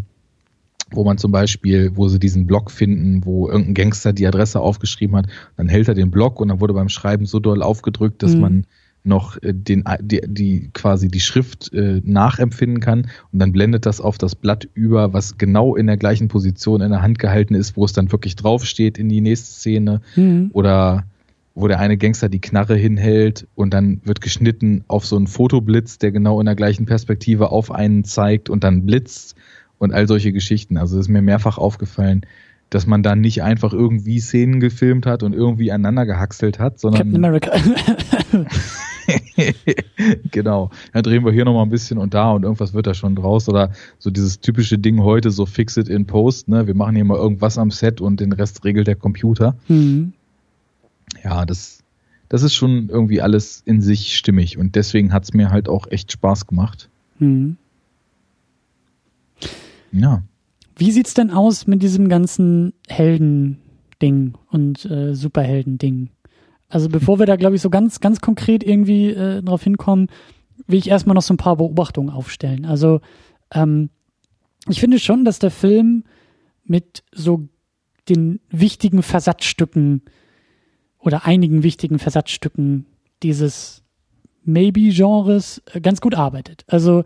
wo 0.90 1.04
man 1.04 1.18
zum 1.18 1.32
Beispiel, 1.32 1.92
wo 1.94 2.08
sie 2.08 2.18
diesen 2.18 2.46
Block 2.46 2.70
finden, 2.70 3.24
wo 3.24 3.48
irgendein 3.48 3.74
Gangster 3.74 4.12
die 4.12 4.26
Adresse 4.26 4.60
aufgeschrieben 4.60 5.16
hat, 5.16 5.26
dann 5.56 5.68
hält 5.68 5.88
er 5.88 5.94
den 5.94 6.10
Block 6.10 6.40
und 6.40 6.48
dann 6.48 6.60
wurde 6.60 6.74
beim 6.74 6.88
Schreiben 6.88 7.26
so 7.26 7.38
doll 7.38 7.62
aufgedrückt, 7.62 8.22
dass 8.22 8.34
Mhm. 8.34 8.40
man 8.40 8.66
noch 9.04 9.40
äh, 9.42 9.52
den, 9.54 9.84
die, 10.00 10.20
die 10.26 10.70
quasi 10.72 11.08
die 11.08 11.20
Schrift 11.20 11.72
äh, 11.72 12.00
nachempfinden 12.04 12.80
kann 12.80 13.06
und 13.32 13.38
dann 13.38 13.52
blendet 13.52 13.86
das 13.86 14.00
auf 14.00 14.18
das 14.18 14.34
Blatt 14.34 14.68
über, 14.74 15.12
was 15.12 15.38
genau 15.38 15.76
in 15.76 15.86
der 15.86 15.96
gleichen 15.96 16.26
Position 16.26 16.80
in 16.80 16.90
der 16.90 17.02
Hand 17.02 17.20
gehalten 17.20 17.54
ist, 17.54 17.76
wo 17.76 17.84
es 17.84 17.92
dann 17.92 18.10
wirklich 18.10 18.34
draufsteht 18.34 18.98
in 18.98 19.08
die 19.08 19.20
nächste 19.20 19.52
Szene 19.52 20.00
Mhm. 20.16 20.50
oder 20.52 21.04
wo 21.56 21.68
der 21.68 21.80
eine 21.80 21.96
Gangster 21.96 22.28
die 22.28 22.40
Knarre 22.40 22.76
hinhält 22.76 23.48
und 23.54 23.72
dann 23.72 24.02
wird 24.04 24.20
geschnitten 24.20 24.84
auf 24.88 25.06
so 25.06 25.16
einen 25.16 25.26
Fotoblitz, 25.26 25.96
der 25.96 26.12
genau 26.12 26.38
in 26.38 26.44
der 26.44 26.54
gleichen 26.54 26.84
Perspektive 26.84 27.50
auf 27.50 27.72
einen 27.72 28.04
zeigt 28.04 28.50
und 28.50 28.62
dann 28.62 28.84
blitzt 28.84 29.34
und 29.78 29.94
all 29.94 30.06
solche 30.06 30.32
Geschichten. 30.32 30.76
Also 30.76 30.98
es 30.98 31.06
ist 31.06 31.08
mir 31.08 31.22
mehrfach 31.22 31.56
aufgefallen, 31.56 32.26
dass 32.68 32.86
man 32.86 33.02
da 33.02 33.16
nicht 33.16 33.42
einfach 33.42 33.72
irgendwie 33.72 34.20
Szenen 34.20 34.60
gefilmt 34.60 35.06
hat 35.06 35.22
und 35.22 35.32
irgendwie 35.32 35.72
aneinander 35.72 36.04
gehackselt 36.04 36.58
hat, 36.58 36.74
Captain 36.74 36.92
sondern 36.92 37.14
America. 37.14 37.52
genau. 40.30 40.68
Dann 40.92 41.02
drehen 41.04 41.24
wir 41.24 41.32
hier 41.32 41.46
nochmal 41.46 41.62
ein 41.62 41.70
bisschen 41.70 41.96
und 41.96 42.12
da 42.12 42.32
und 42.32 42.42
irgendwas 42.42 42.74
wird 42.74 42.86
da 42.86 42.92
schon 42.92 43.16
draus. 43.16 43.48
Oder 43.48 43.70
so 43.98 44.10
dieses 44.10 44.40
typische 44.40 44.78
Ding 44.78 45.02
heute, 45.02 45.30
so 45.30 45.46
fix 45.46 45.78
it 45.78 45.88
in 45.88 46.06
post, 46.06 46.48
ne? 46.48 46.66
Wir 46.66 46.74
machen 46.74 46.96
hier 46.96 47.04
mal 47.04 47.16
irgendwas 47.16 47.56
am 47.56 47.70
Set 47.70 48.02
und 48.02 48.20
den 48.20 48.32
Rest 48.32 48.62
regelt 48.62 48.88
der 48.88 48.96
Computer. 48.96 49.56
mhm. 49.68 50.12
Ja, 51.22 51.44
das, 51.44 51.82
das 52.28 52.42
ist 52.42 52.54
schon 52.54 52.88
irgendwie 52.88 53.20
alles 53.20 53.62
in 53.64 53.80
sich 53.80 54.16
stimmig 54.16 54.58
und 54.58 54.74
deswegen 54.74 55.12
hat's 55.12 55.32
mir 55.32 55.50
halt 55.50 55.68
auch 55.68 55.86
echt 55.90 56.12
Spaß 56.12 56.46
gemacht. 56.46 56.88
Mhm. 57.18 57.56
Ja. 59.92 60.22
Wie 60.76 60.90
sieht's 60.90 61.14
denn 61.14 61.30
aus 61.30 61.66
mit 61.66 61.82
diesem 61.82 62.08
ganzen 62.08 62.74
Helden-Ding 62.88 64.34
und 64.50 64.84
äh, 64.84 65.14
Superhelden-Ding? 65.14 66.10
Also 66.68 66.88
bevor 66.88 67.18
wir 67.18 67.26
da, 67.26 67.36
glaube 67.36 67.56
ich, 67.56 67.62
so 67.62 67.70
ganz, 67.70 68.00
ganz 68.00 68.20
konkret 68.20 68.64
irgendwie 68.64 69.10
äh, 69.10 69.42
drauf 69.42 69.62
hinkommen, 69.62 70.08
will 70.66 70.78
ich 70.78 70.88
erstmal 70.88 71.14
noch 71.14 71.22
so 71.22 71.32
ein 71.32 71.38
paar 71.38 71.56
Beobachtungen 71.56 72.10
aufstellen. 72.10 72.64
Also 72.64 73.00
ähm, 73.52 73.90
ich 74.68 74.80
finde 74.80 74.98
schon, 74.98 75.24
dass 75.24 75.38
der 75.38 75.50
Film 75.50 76.04
mit 76.64 77.04
so 77.12 77.48
den 78.08 78.40
wichtigen 78.50 79.02
Versatzstücken 79.02 80.02
oder 81.06 81.24
einigen 81.24 81.62
wichtigen 81.62 82.00
Versatzstücken 82.00 82.84
dieses 83.22 83.84
Maybe-Genres 84.44 85.62
äh, 85.72 85.80
ganz 85.80 86.00
gut 86.00 86.16
arbeitet. 86.16 86.64
Also 86.66 87.04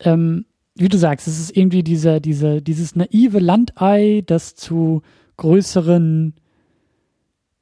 ähm, 0.00 0.46
wie 0.76 0.88
du 0.88 0.96
sagst, 0.96 1.26
es 1.26 1.40
ist 1.40 1.56
irgendwie 1.56 1.82
dieser, 1.82 2.20
dieser, 2.20 2.60
dieses 2.60 2.94
naive 2.94 3.40
Landei, 3.40 4.22
das 4.26 4.54
zu 4.54 5.02
größeren, 5.38 6.34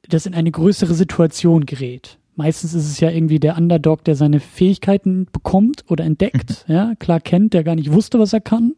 das 0.07 0.27
in 0.27 0.35
eine 0.35 0.51
größere 0.51 0.93
Situation 0.93 1.65
gerät. 1.65 2.19
Meistens 2.35 2.73
ist 2.75 2.89
es 2.89 2.99
ja 2.99 3.09
irgendwie 3.09 3.39
der 3.39 3.57
Underdog, 3.57 4.03
der 4.03 4.15
seine 4.15 4.41
Fähigkeiten 4.41 5.27
bekommt 5.31 5.85
oder 5.87 6.03
entdeckt. 6.03 6.65
ja, 6.67 6.93
klar 6.99 7.19
kennt, 7.19 7.53
der 7.55 7.63
gar 7.63 7.75
nicht 7.75 7.91
wusste, 7.91 8.19
was 8.19 8.33
er 8.33 8.41
kann 8.41 8.73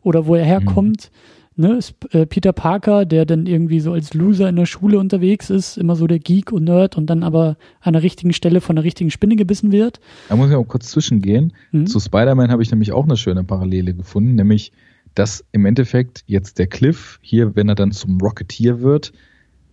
oder 0.00 0.26
wo 0.26 0.34
er 0.34 0.44
herkommt. 0.44 1.12
Mhm 1.12 1.32
ne, 1.56 1.74
ist 1.74 1.94
äh, 2.10 2.26
Peter 2.26 2.52
Parker, 2.52 3.04
der 3.04 3.24
dann 3.24 3.46
irgendwie 3.46 3.80
so 3.80 3.92
als 3.92 4.14
Loser 4.14 4.48
in 4.48 4.56
der 4.56 4.66
Schule 4.66 4.98
unterwegs 4.98 5.50
ist, 5.50 5.76
immer 5.76 5.96
so 5.96 6.06
der 6.06 6.18
Geek 6.18 6.52
und 6.52 6.64
Nerd 6.64 6.96
und 6.96 7.06
dann 7.06 7.22
aber 7.22 7.56
an 7.80 7.92
der 7.92 8.02
richtigen 8.02 8.32
Stelle 8.32 8.60
von 8.60 8.76
der 8.76 8.84
richtigen 8.84 9.10
Spinne 9.10 9.36
gebissen 9.36 9.72
wird. 9.72 10.00
Da 10.28 10.36
muss 10.36 10.50
ich 10.50 10.56
auch 10.56 10.66
kurz 10.66 10.90
zwischengehen. 10.90 11.52
Mhm. 11.72 11.86
Zu 11.86 12.00
Spider-Man 12.00 12.50
habe 12.50 12.62
ich 12.62 12.70
nämlich 12.70 12.92
auch 12.92 13.04
eine 13.04 13.16
schöne 13.16 13.44
Parallele 13.44 13.94
gefunden, 13.94 14.34
nämlich, 14.34 14.72
dass 15.14 15.44
im 15.52 15.66
Endeffekt 15.66 16.24
jetzt 16.26 16.58
der 16.58 16.66
Cliff 16.66 17.18
hier, 17.22 17.54
wenn 17.54 17.68
er 17.68 17.74
dann 17.74 17.92
zum 17.92 18.18
Rocketeer 18.20 18.80
wird, 18.80 19.12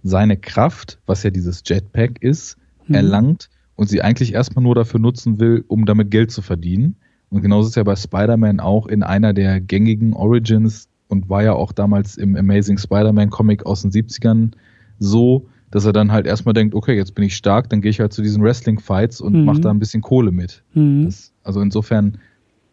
seine 0.03 0.37
Kraft, 0.37 0.99
was 1.05 1.23
ja 1.23 1.29
dieses 1.29 1.63
Jetpack 1.65 2.21
ist, 2.21 2.57
mhm. 2.87 2.95
erlangt 2.95 3.49
und 3.75 3.89
sie 3.89 4.01
eigentlich 4.01 4.33
erstmal 4.33 4.63
nur 4.63 4.75
dafür 4.75 4.99
nutzen 4.99 5.39
will, 5.39 5.63
um 5.67 5.85
damit 5.85 6.11
Geld 6.11 6.31
zu 6.31 6.41
verdienen. 6.41 6.95
Und 7.29 7.41
genauso 7.41 7.69
ist 7.69 7.75
ja 7.75 7.83
bei 7.83 7.95
Spider-Man 7.95 8.59
auch 8.59 8.87
in 8.87 9.03
einer 9.03 9.33
der 9.33 9.61
gängigen 9.61 10.13
Origins 10.13 10.88
und 11.09 11.29
war 11.29 11.43
ja 11.43 11.53
auch 11.53 11.73
damals 11.73 12.17
im 12.17 12.35
Amazing 12.37 12.77
Spider-Man 12.77 13.29
Comic 13.29 13.65
aus 13.65 13.81
den 13.81 13.91
70ern 13.91 14.51
so, 14.99 15.47
dass 15.71 15.85
er 15.85 15.93
dann 15.93 16.11
halt 16.11 16.25
erstmal 16.25 16.53
denkt, 16.53 16.73
okay, 16.73 16.95
jetzt 16.95 17.15
bin 17.15 17.25
ich 17.25 17.35
stark, 17.35 17.69
dann 17.69 17.81
gehe 17.81 17.91
ich 17.91 17.99
halt 17.99 18.13
zu 18.13 18.21
diesen 18.21 18.41
Wrestling-Fights 18.41 19.19
und 19.19 19.33
mhm. 19.33 19.45
mache 19.45 19.59
da 19.59 19.69
ein 19.69 19.79
bisschen 19.79 20.01
Kohle 20.01 20.31
mit. 20.31 20.63
Mhm. 20.73 21.05
Das, 21.05 21.33
also 21.43 21.61
insofern, 21.61 22.19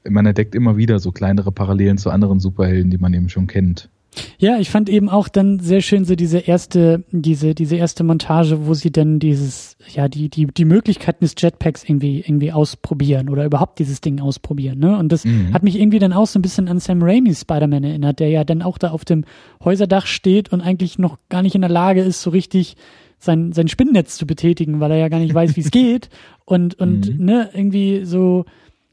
man 0.09 0.27
entdeckt 0.27 0.55
immer 0.55 0.77
wieder 0.77 0.99
so 0.99 1.13
kleinere 1.13 1.51
Parallelen 1.51 1.99
zu 1.99 2.11
anderen 2.11 2.39
Superhelden, 2.39 2.91
die 2.91 2.99
man 2.99 3.13
eben 3.15 3.29
schon 3.29 3.47
kennt. 3.47 3.91
Ja, 4.39 4.59
ich 4.59 4.71
fand 4.71 4.89
eben 4.89 5.09
auch 5.09 5.29
dann 5.29 5.59
sehr 5.59 5.81
schön 5.81 6.05
so 6.05 6.15
diese 6.15 6.39
erste, 6.39 7.05
diese, 7.11 7.55
diese 7.55 7.77
erste 7.77 8.05
Montage, 8.05 8.67
wo 8.67 8.75
sie 8.75 8.91
dann 8.91 9.19
dieses, 9.19 9.77
ja, 9.93 10.09
die, 10.09 10.29
die, 10.29 10.47
die 10.47 10.65
Möglichkeiten 10.65 11.25
des 11.25 11.35
Jetpacks 11.39 11.85
irgendwie, 11.85 12.21
irgendwie 12.21 12.53
ausprobieren 12.53 13.29
oder 13.29 13.45
überhaupt 13.45 13.79
dieses 13.79 14.01
Ding 14.01 14.21
ausprobieren, 14.21 14.79
ne? 14.79 14.97
Und 14.99 15.13
das 15.13 15.25
mhm. 15.25 15.53
hat 15.53 15.63
mich 15.63 15.79
irgendwie 15.79 15.99
dann 15.99 16.13
auch 16.13 16.27
so 16.27 16.39
ein 16.39 16.43
bisschen 16.43 16.69
an 16.69 16.79
Sam 16.79 17.03
Raimi's 17.03 17.43
Spider-Man 17.43 17.85
erinnert, 17.85 18.21
der 18.21 18.29
ja 18.29 18.45
dann 18.45 18.63
auch 18.63 18.79
da 18.79 18.91
auf 18.91 19.05
dem 19.05 19.25
Häuserdach 19.65 20.07
steht 20.07 20.53
und 20.53 20.61
eigentlich 20.61 20.99
noch 20.99 21.19
gar 21.29 21.43
nicht 21.43 21.55
in 21.55 21.63
der 21.63 21.71
Lage 21.71 22.03
ist, 22.03 22.23
so 22.23 22.31
richtig 22.31 22.77
sein, 23.19 23.53
sein 23.53 23.69
Spinnennetz 23.69 24.17
zu 24.17 24.27
betätigen, 24.27 24.81
weil 24.81 24.91
er 24.93 24.99
ja 24.99 25.09
gar 25.09 25.21
nicht 25.21 25.35
weiß, 25.35 25.57
wie 25.57 25.61
es 25.61 25.71
geht. 25.71 26.09
Und, 26.45 26.75
und, 26.79 27.19
mhm. 27.19 27.25
ne, 27.25 27.51
irgendwie 27.53 28.05
so, 28.05 28.45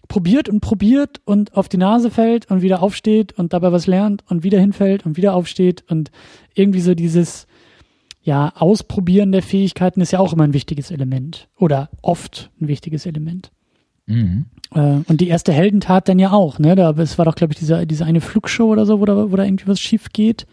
probiert 0.07 0.49
und 0.49 0.59
probiert 0.59 1.21
und 1.25 1.55
auf 1.55 1.69
die 1.69 1.77
Nase 1.77 2.11
fällt 2.11 2.49
und 2.51 2.61
wieder 2.61 2.81
aufsteht 2.83 3.33
und 3.33 3.53
dabei 3.53 3.71
was 3.71 3.87
lernt 3.87 4.23
und 4.29 4.43
wieder 4.43 4.59
hinfällt 4.59 5.05
und 5.05 5.17
wieder 5.17 5.33
aufsteht 5.33 5.83
und 5.89 6.11
irgendwie 6.53 6.81
so 6.81 6.93
dieses 6.93 7.47
ja 8.21 8.53
Ausprobieren 8.55 9.31
der 9.31 9.43
Fähigkeiten 9.43 10.01
ist 10.01 10.11
ja 10.11 10.19
auch 10.19 10.33
immer 10.33 10.43
ein 10.43 10.53
wichtiges 10.53 10.91
Element 10.91 11.49
oder 11.57 11.89
oft 12.01 12.51
ein 12.59 12.67
wichtiges 12.67 13.05
Element. 13.05 13.51
Mhm. 14.05 14.45
Äh, 14.73 14.99
und 15.07 15.21
die 15.21 15.27
erste 15.27 15.53
Heldentat 15.53 16.09
dann 16.09 16.19
ja 16.19 16.31
auch, 16.31 16.59
ne? 16.59 16.75
Da, 16.75 16.91
es 16.91 17.17
war 17.17 17.25
doch, 17.25 17.35
glaube 17.35 17.53
ich, 17.53 17.59
diese, 17.59 17.85
diese 17.85 18.05
eine 18.05 18.21
Flugshow 18.21 18.65
oder 18.65 18.85
so, 18.85 18.99
wo 18.99 19.05
da, 19.05 19.31
wo 19.31 19.35
da 19.35 19.43
irgendwie 19.43 19.67
was 19.67 19.79
schief 19.79 20.09
geht. 20.13 20.45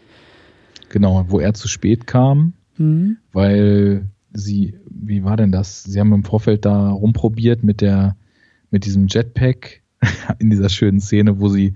Genau, 0.89 1.25
wo 1.29 1.39
er 1.39 1.53
zu 1.53 1.67
spät 1.67 2.07
kam, 2.07 2.53
mhm. 2.77 3.17
weil 3.31 4.07
sie, 4.33 4.75
wie 4.89 5.23
war 5.23 5.37
denn 5.37 5.51
das? 5.51 5.83
Sie 5.83 5.99
haben 5.99 6.13
im 6.13 6.23
Vorfeld 6.23 6.65
da 6.65 6.89
rumprobiert 6.89 7.63
mit 7.63 7.81
der 7.81 8.15
mit 8.71 8.85
diesem 8.85 9.07
Jetpack 9.07 9.81
in 10.39 10.49
dieser 10.49 10.69
schönen 10.69 10.99
Szene, 10.99 11.39
wo 11.39 11.49
sie 11.49 11.75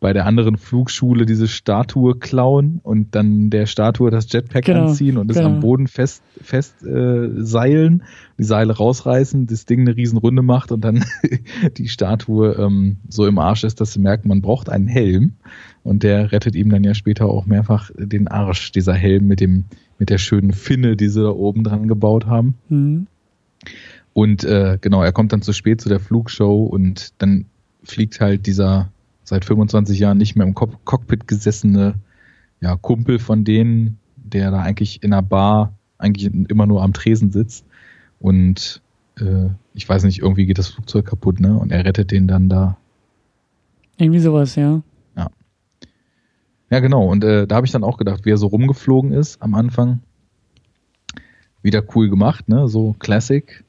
bei 0.00 0.12
der 0.12 0.26
anderen 0.26 0.56
Flugschule 0.56 1.26
diese 1.26 1.48
Statue 1.48 2.16
klauen 2.16 2.78
und 2.82 3.14
dann 3.14 3.50
der 3.50 3.66
Statue 3.66 4.10
das 4.10 4.32
Jetpack 4.32 4.64
genau, 4.64 4.86
anziehen 4.86 5.18
und 5.18 5.30
es 5.30 5.36
genau. 5.36 5.48
am 5.48 5.60
Boden 5.60 5.88
fest, 5.88 6.22
fest 6.40 6.84
äh, 6.84 7.30
seilen, 7.42 8.04
die 8.38 8.44
Seile 8.44 8.76
rausreißen, 8.76 9.46
das 9.46 9.64
Ding 9.64 9.80
eine 9.80 9.96
Riesenrunde 9.96 10.42
macht 10.42 10.70
und 10.70 10.82
dann 10.82 11.04
die 11.76 11.88
Statue 11.88 12.52
ähm, 12.52 12.98
so 13.08 13.26
im 13.26 13.38
Arsch 13.38 13.64
ist, 13.64 13.80
dass 13.80 13.92
sie 13.92 14.00
merken, 14.00 14.28
man 14.28 14.40
braucht 14.40 14.68
einen 14.68 14.86
Helm 14.86 15.32
und 15.82 16.04
der 16.04 16.30
rettet 16.30 16.54
ihm 16.54 16.70
dann 16.70 16.84
ja 16.84 16.94
später 16.94 17.26
auch 17.26 17.46
mehrfach 17.46 17.90
den 17.96 18.28
Arsch, 18.28 18.70
dieser 18.70 18.94
Helm 18.94 19.26
mit 19.26 19.40
dem 19.40 19.64
mit 19.98 20.10
der 20.10 20.18
schönen 20.18 20.52
Finne, 20.52 20.96
die 20.96 21.08
sie 21.08 21.22
da 21.22 21.30
oben 21.30 21.64
dran 21.64 21.88
gebaut 21.88 22.26
haben. 22.26 22.54
Mhm. 22.68 23.08
Und 24.18 24.42
äh, 24.42 24.78
genau, 24.80 25.00
er 25.04 25.12
kommt 25.12 25.32
dann 25.32 25.42
zu 25.42 25.52
spät 25.52 25.80
zu 25.80 25.88
der 25.88 26.00
Flugshow 26.00 26.64
und 26.64 27.12
dann 27.18 27.44
fliegt 27.84 28.20
halt 28.20 28.46
dieser 28.46 28.90
seit 29.22 29.44
25 29.44 29.96
Jahren 29.96 30.18
nicht 30.18 30.34
mehr 30.34 30.44
im 30.44 30.56
Cockpit 30.56 31.28
gesessene 31.28 31.94
ja, 32.60 32.74
Kumpel 32.74 33.20
von 33.20 33.44
denen, 33.44 34.00
der 34.16 34.50
da 34.50 34.60
eigentlich 34.60 35.04
in 35.04 35.12
einer 35.12 35.22
Bar 35.22 35.72
eigentlich 35.98 36.34
immer 36.50 36.66
nur 36.66 36.82
am 36.82 36.94
Tresen 36.94 37.30
sitzt. 37.30 37.64
Und 38.18 38.82
äh, 39.20 39.50
ich 39.74 39.88
weiß 39.88 40.02
nicht, 40.02 40.18
irgendwie 40.18 40.46
geht 40.46 40.58
das 40.58 40.70
Flugzeug 40.70 41.06
kaputt, 41.06 41.38
ne? 41.38 41.56
Und 41.56 41.70
er 41.70 41.84
rettet 41.84 42.10
den 42.10 42.26
dann 42.26 42.48
da. 42.48 42.76
Irgendwie 43.98 44.18
sowas, 44.18 44.56
ja. 44.56 44.82
Ja. 45.16 45.30
Ja, 46.70 46.80
genau. 46.80 47.06
Und 47.06 47.22
äh, 47.22 47.46
da 47.46 47.54
habe 47.54 47.66
ich 47.66 47.72
dann 47.72 47.84
auch 47.84 47.98
gedacht, 47.98 48.24
wie 48.24 48.30
er 48.30 48.36
so 48.36 48.48
rumgeflogen 48.48 49.12
ist 49.12 49.40
am 49.40 49.54
Anfang. 49.54 50.00
Wieder 51.62 51.84
cool 51.94 52.10
gemacht, 52.10 52.48
ne? 52.48 52.66
So 52.66 52.96
Classic 52.98 53.62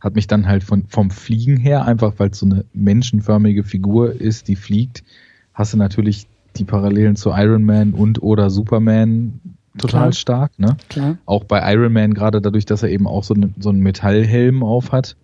hat 0.00 0.14
mich 0.14 0.26
dann 0.26 0.46
halt 0.46 0.64
von, 0.64 0.84
vom 0.88 1.10
Fliegen 1.10 1.56
her, 1.56 1.84
einfach 1.84 2.14
weil 2.18 2.30
es 2.30 2.38
so 2.38 2.46
eine 2.46 2.64
menschenförmige 2.72 3.64
Figur 3.64 4.12
ist, 4.12 4.48
die 4.48 4.56
fliegt, 4.56 5.04
hast 5.52 5.74
du 5.74 5.76
natürlich 5.76 6.26
die 6.56 6.64
Parallelen 6.64 7.16
zu 7.16 7.30
Iron 7.30 7.64
Man 7.64 7.92
und 7.92 8.22
oder 8.22 8.50
Superman 8.50 9.40
total 9.78 10.00
Klar. 10.00 10.12
stark. 10.12 10.58
Ne? 10.58 10.76
Klar. 10.88 11.18
Auch 11.26 11.44
bei 11.44 11.72
Iron 11.72 11.92
Man, 11.92 12.14
gerade 12.14 12.40
dadurch, 12.40 12.66
dass 12.66 12.82
er 12.82 12.88
eben 12.90 13.06
auch 13.06 13.24
so, 13.24 13.34
ne, 13.34 13.50
so 13.58 13.68
einen 13.68 13.80
Metallhelm 13.80 14.62
auf 14.62 14.92
hat. 14.92 15.16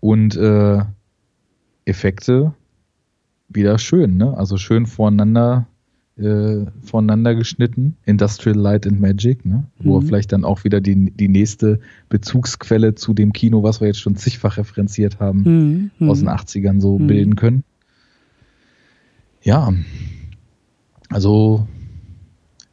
Und 0.00 0.36
äh, 0.36 0.80
Effekte 1.84 2.52
wieder 3.48 3.78
schön, 3.78 4.16
ne? 4.16 4.36
Also 4.36 4.56
schön 4.56 4.86
voreinander 4.86 5.66
äh, 6.18 6.66
voneinander 6.82 7.34
geschnitten, 7.34 7.96
Industrial 8.06 8.56
Light 8.56 8.86
and 8.86 9.00
Magic, 9.00 9.44
ne? 9.44 9.64
wo 9.78 9.96
mhm. 9.98 10.02
wir 10.02 10.06
vielleicht 10.06 10.32
dann 10.32 10.44
auch 10.44 10.64
wieder 10.64 10.80
die, 10.80 11.10
die 11.10 11.28
nächste 11.28 11.80
Bezugsquelle 12.08 12.94
zu 12.94 13.12
dem 13.12 13.32
Kino, 13.32 13.62
was 13.62 13.80
wir 13.80 13.88
jetzt 13.88 14.00
schon 14.00 14.16
zigfach 14.16 14.56
referenziert 14.56 15.20
haben, 15.20 15.42
mhm. 15.42 15.90
mhm. 15.98 16.10
aus 16.10 16.20
den 16.20 16.28
80ern 16.28 16.80
so 16.80 16.98
mhm. 16.98 17.06
bilden 17.06 17.36
können. 17.36 17.64
Ja, 19.42 19.72
also 21.10 21.68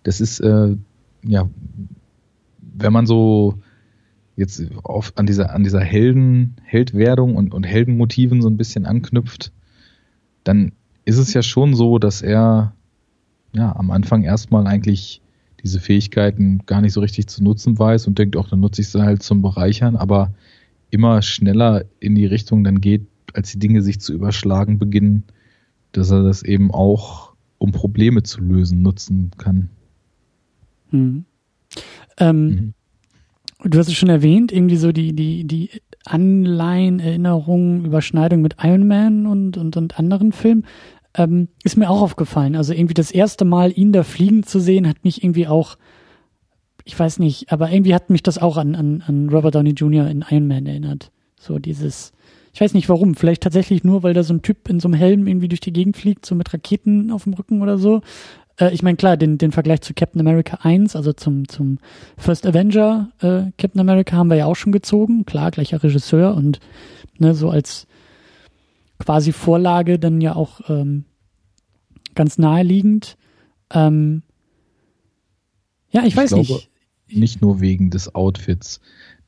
das 0.04 0.22
ist, 0.22 0.40
äh, 0.40 0.76
ja, 1.24 1.50
wenn 2.60 2.94
man 2.94 3.06
so 3.06 3.60
jetzt 4.36 4.64
auf, 4.84 5.14
an 5.16 5.26
dieser, 5.26 5.54
an 5.54 5.64
dieser 5.64 5.82
Helden, 5.82 6.56
Heldwerdung 6.64 7.36
und, 7.36 7.54
und 7.54 7.64
Heldenmotiven 7.64 8.42
so 8.42 8.50
ein 8.50 8.58
bisschen 8.58 8.86
anknüpft, 8.86 9.52
dann 10.44 10.72
ist 11.06 11.18
es 11.18 11.34
ja 11.34 11.44
schon 11.44 11.76
so, 11.76 12.00
dass 12.00 12.22
er 12.22 12.74
ja, 13.54 13.76
am 13.76 13.92
Anfang 13.92 14.24
erstmal 14.24 14.68
eigentlich 14.68 15.22
diese 15.64 15.80
Fähigkeiten 15.80 16.60
gar 16.66 16.82
nicht 16.82 16.94
so 16.94 17.00
richtig 17.00 17.28
zu 17.28 17.44
nutzen 17.44 17.80
weiß 17.80 18.08
und 18.08 18.20
denkt, 18.20 18.36
auch 18.36 18.50
dann 18.50 18.60
nutze 18.60 18.82
ich 18.82 18.90
sie 18.90 19.02
halt 19.02 19.24
zum 19.24 19.42
Bereichern, 19.42 19.96
aber 19.96 20.34
immer 20.90 21.22
schneller 21.22 21.86
in 22.00 22.16
die 22.16 22.26
Richtung 22.26 22.64
dann 22.64 22.82
geht, 22.82 23.08
als 23.34 23.52
die 23.52 23.60
Dinge 23.60 23.82
sich 23.82 24.00
zu 24.00 24.14
überschlagen 24.14 24.78
beginnen, 24.78 25.24
dass 25.94 26.12
er 26.12 26.24
das 26.24 26.44
eben 26.44 26.72
auch, 26.72 27.34
um 27.58 27.72
Probleme 27.72 28.24
zu 28.24 28.42
lösen, 28.42 28.82
nutzen 28.82 29.32
kann. 29.38 29.70
Hm. 30.90 31.26
Ähm, 32.18 32.46
mhm. 32.46 32.74
Du 33.64 33.80
hast 33.80 33.88
es 33.88 33.94
schon 33.94 34.10
erwähnt, 34.10 34.52
irgendwie 34.52 34.76
so 34.76 34.92
die, 34.92 35.14
die, 35.14 35.46
die 35.46 35.70
Anleihen, 36.06 37.00
Erinnerungen, 37.00 37.86
Überschneidung 37.86 38.42
mit 38.42 38.58
Iron 38.62 38.88
Man 38.88 39.26
und, 39.26 39.58
und, 39.58 39.78
und 39.78 39.98
anderen 39.98 40.34
Filmen 40.34 40.66
ähm, 41.16 41.50
ist 41.64 41.78
mir 41.78 41.90
auch 41.90 42.02
aufgefallen. 42.02 42.56
Also 42.56 42.74
irgendwie 42.74 42.94
das 42.94 43.12
erste 43.12 43.46
Mal 43.46 43.72
ihn 43.78 43.92
da 43.92 44.04
fliegen 44.04 44.44
zu 44.44 44.60
sehen, 44.60 44.88
hat 44.88 45.04
mich 45.04 45.24
irgendwie 45.24 45.48
auch, 45.48 45.78
ich 46.84 46.98
weiß 46.98 47.20
nicht, 47.20 47.52
aber 47.52 47.72
irgendwie 47.72 47.94
hat 47.94 48.10
mich 48.10 48.24
das 48.24 48.38
auch 48.38 48.58
an, 48.58 48.76
an, 48.76 49.04
an 49.06 49.30
Robert 49.30 49.56
Downey 49.56 49.72
Jr. 49.72 50.08
in 50.08 50.26
Iron 50.30 50.48
Man 50.48 50.66
erinnert. 50.66 51.12
So 51.40 51.60
dieses, 51.60 52.14
ich 52.54 52.62
weiß 52.62 52.74
nicht 52.74 52.90
warum, 52.90 53.16
vielleicht 53.16 53.44
tatsächlich 53.44 53.84
nur, 53.84 54.04
weil 54.04 54.14
da 54.14 54.24
so 54.24 54.34
ein 54.34 54.42
Typ 54.42 54.70
in 54.70 54.80
so 54.80 54.88
einem 54.88 54.96
Helm 54.96 55.28
irgendwie 55.28 55.48
durch 55.48 55.60
die 55.60 55.74
Gegend 55.74 55.98
fliegt, 55.98 56.26
so 56.26 56.36
mit 56.36 56.54
Raketen 56.54 57.12
auf 57.12 57.24
dem 57.24 57.34
Rücken 57.34 57.62
oder 57.62 57.78
so. 57.78 58.02
Äh, 58.60 58.74
ich 58.74 58.84
meine, 58.84 58.98
klar, 58.98 59.18
den, 59.18 59.38
den 59.38 59.52
Vergleich 59.52 59.82
zu 59.82 59.94
Captain 59.94 60.22
America 60.22 60.60
1, 60.62 60.96
also 60.96 61.14
zum, 61.14 61.48
zum 61.48 61.80
First 62.18 62.46
Avenger 62.46 63.12
äh, 63.20 63.52
Captain 63.58 63.82
America 63.82 64.16
haben 64.16 64.30
wir 64.30 64.38
ja 64.38 64.46
auch 64.46 64.56
schon 64.56 64.72
gezogen. 64.72 65.26
Klar, 65.26 65.52
gleicher 65.52 65.84
Regisseur 65.84 66.36
und 66.36 66.60
ne, 67.18 67.36
so 67.36 67.50
als 67.50 67.88
quasi 69.04 69.34
Vorlage 69.34 70.00
dann 70.00 70.22
ja 70.22 70.36
auch 70.36 70.62
ähm, 70.70 71.06
ganz 72.16 72.38
naheliegend. 72.38 73.18
Ähm, 73.72 74.24
ja, 75.92 76.02
ich, 76.02 76.08
ich 76.08 76.18
weiß 76.18 76.30
glaube, 76.30 76.42
nicht. 76.44 76.70
Nicht 77.10 77.42
nur 77.42 77.60
wegen 77.60 77.90
des 77.90 78.16
Outfits. 78.16 78.80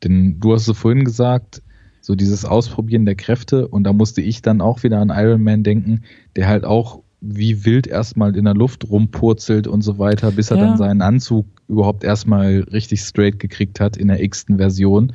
Denn 0.03 0.39
du 0.39 0.53
hast 0.53 0.67
es 0.67 0.77
vorhin 0.77 1.03
gesagt, 1.03 1.61
so 2.01 2.15
dieses 2.15 2.45
Ausprobieren 2.45 3.05
der 3.05 3.15
Kräfte 3.15 3.67
und 3.67 3.83
da 3.83 3.91
musste 3.91 4.21
ich 4.21 4.41
dann 4.41 4.61
auch 4.61 4.83
wieder 4.83 4.99
an 4.99 5.11
Iron 5.13 5.43
Man 5.43 5.63
denken, 5.63 6.03
der 6.35 6.47
halt 6.47 6.63
auch 6.63 7.01
wie 7.19 7.65
wild 7.65 7.87
erstmal 7.87 8.35
in 8.35 8.45
der 8.45 8.53
Luft 8.53 8.87
rumpurzelt 8.89 9.67
und 9.67 9.81
so 9.81 9.97
weiter, 9.97 10.31
bis 10.31 10.51
er 10.51 10.57
ja. 10.57 10.65
dann 10.65 10.77
seinen 10.77 11.01
Anzug 11.01 11.47
überhaupt 11.67 12.03
erstmal 12.03 12.59
richtig 12.71 13.01
straight 13.01 13.39
gekriegt 13.39 13.79
hat 13.79 13.97
in 13.97 14.07
der 14.07 14.21
x-ten 14.21 14.57
Version. 14.57 15.13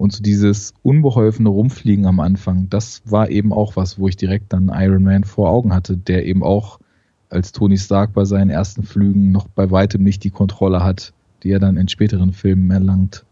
Und 0.00 0.14
so 0.14 0.22
dieses 0.22 0.72
unbeholfene 0.82 1.50
Rumfliegen 1.50 2.06
am 2.06 2.20
Anfang, 2.20 2.70
das 2.70 3.02
war 3.04 3.28
eben 3.28 3.52
auch 3.52 3.76
was, 3.76 3.98
wo 3.98 4.08
ich 4.08 4.16
direkt 4.16 4.50
dann 4.50 4.72
Iron 4.74 5.02
Man 5.02 5.24
vor 5.24 5.50
Augen 5.50 5.74
hatte, 5.74 5.98
der 5.98 6.24
eben 6.24 6.42
auch 6.42 6.80
als 7.28 7.52
Tony 7.52 7.76
Stark 7.76 8.14
bei 8.14 8.24
seinen 8.24 8.48
ersten 8.48 8.82
Flügen 8.82 9.30
noch 9.30 9.46
bei 9.48 9.70
weitem 9.70 10.02
nicht 10.02 10.24
die 10.24 10.30
Kontrolle 10.30 10.82
hat, 10.82 11.12
die 11.42 11.50
er 11.50 11.58
dann 11.58 11.76
in 11.76 11.86
späteren 11.86 12.32
Filmen 12.32 12.70
erlangt. 12.70 13.26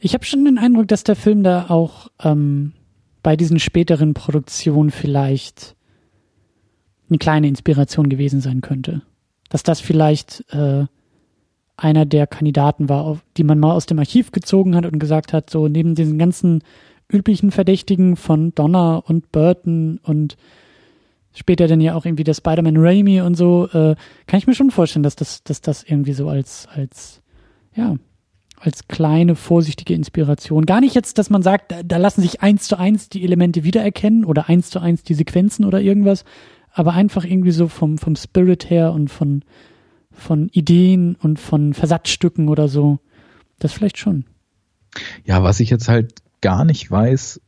Ich 0.00 0.12
habe 0.12 0.24
schon 0.24 0.44
den 0.44 0.58
Eindruck, 0.58 0.88
dass 0.88 1.04
der 1.04 1.14
Film 1.14 1.44
da 1.44 1.66
auch 1.68 2.08
ähm, 2.20 2.72
bei 3.22 3.36
diesen 3.36 3.60
späteren 3.60 4.12
Produktionen 4.12 4.90
vielleicht 4.90 5.76
eine 7.08 7.18
kleine 7.18 7.46
Inspiration 7.46 8.08
gewesen 8.08 8.40
sein 8.40 8.60
könnte. 8.60 9.02
Dass 9.50 9.62
das 9.62 9.78
vielleicht 9.78 10.52
äh, 10.52 10.86
einer 11.76 12.06
der 12.06 12.26
Kandidaten 12.26 12.88
war, 12.88 13.20
die 13.36 13.44
man 13.44 13.58
mal 13.58 13.72
aus 13.72 13.86
dem 13.86 13.98
Archiv 13.98 14.32
gezogen 14.32 14.76
hat 14.76 14.86
und 14.86 14.98
gesagt 14.98 15.32
hat, 15.32 15.50
so 15.50 15.68
neben 15.68 15.94
diesen 15.94 16.18
ganzen 16.18 16.62
üblichen 17.10 17.50
Verdächtigen 17.50 18.16
von 18.16 18.54
Donner 18.54 19.02
und 19.06 19.32
Burton 19.32 19.98
und 20.02 20.36
später 21.34 21.66
dann 21.66 21.80
ja 21.80 21.94
auch 21.94 22.04
irgendwie 22.04 22.24
der 22.24 22.34
Spider-Man 22.34 22.76
Raimi 22.76 23.20
und 23.20 23.34
so, 23.34 23.66
äh, 23.72 23.96
kann 24.26 24.38
ich 24.38 24.46
mir 24.46 24.54
schon 24.54 24.70
vorstellen, 24.70 25.02
dass 25.02 25.16
das, 25.16 25.42
dass 25.42 25.60
das 25.60 25.82
irgendwie 25.82 26.12
so 26.12 26.28
als, 26.28 26.68
als, 26.72 27.20
ja, 27.74 27.96
als 28.60 28.86
kleine, 28.88 29.34
vorsichtige 29.34 29.94
Inspiration. 29.94 30.64
Gar 30.64 30.80
nicht 30.80 30.94
jetzt, 30.94 31.18
dass 31.18 31.28
man 31.28 31.42
sagt, 31.42 31.72
da, 31.72 31.82
da 31.82 31.96
lassen 31.96 32.22
sich 32.22 32.40
eins 32.40 32.66
zu 32.68 32.78
eins 32.78 33.08
die 33.08 33.24
Elemente 33.24 33.64
wiedererkennen 33.64 34.24
oder 34.24 34.48
eins 34.48 34.70
zu 34.70 34.78
eins 34.78 35.02
die 35.02 35.14
Sequenzen 35.14 35.64
oder 35.64 35.80
irgendwas, 35.80 36.24
aber 36.72 36.92
einfach 36.92 37.24
irgendwie 37.24 37.50
so 37.50 37.68
vom, 37.68 37.98
vom 37.98 38.16
Spirit 38.16 38.70
her 38.70 38.92
und 38.92 39.08
von, 39.08 39.42
von 40.14 40.48
Ideen 40.50 41.16
und 41.16 41.38
von 41.38 41.74
Versatzstücken 41.74 42.48
oder 42.48 42.68
so. 42.68 42.98
Das 43.58 43.72
vielleicht 43.72 43.98
schon. 43.98 44.24
Ja, 45.24 45.42
was 45.42 45.60
ich 45.60 45.70
jetzt 45.70 45.88
halt 45.88 46.14
gar 46.40 46.64
nicht 46.64 46.90
weiß, 46.90 47.40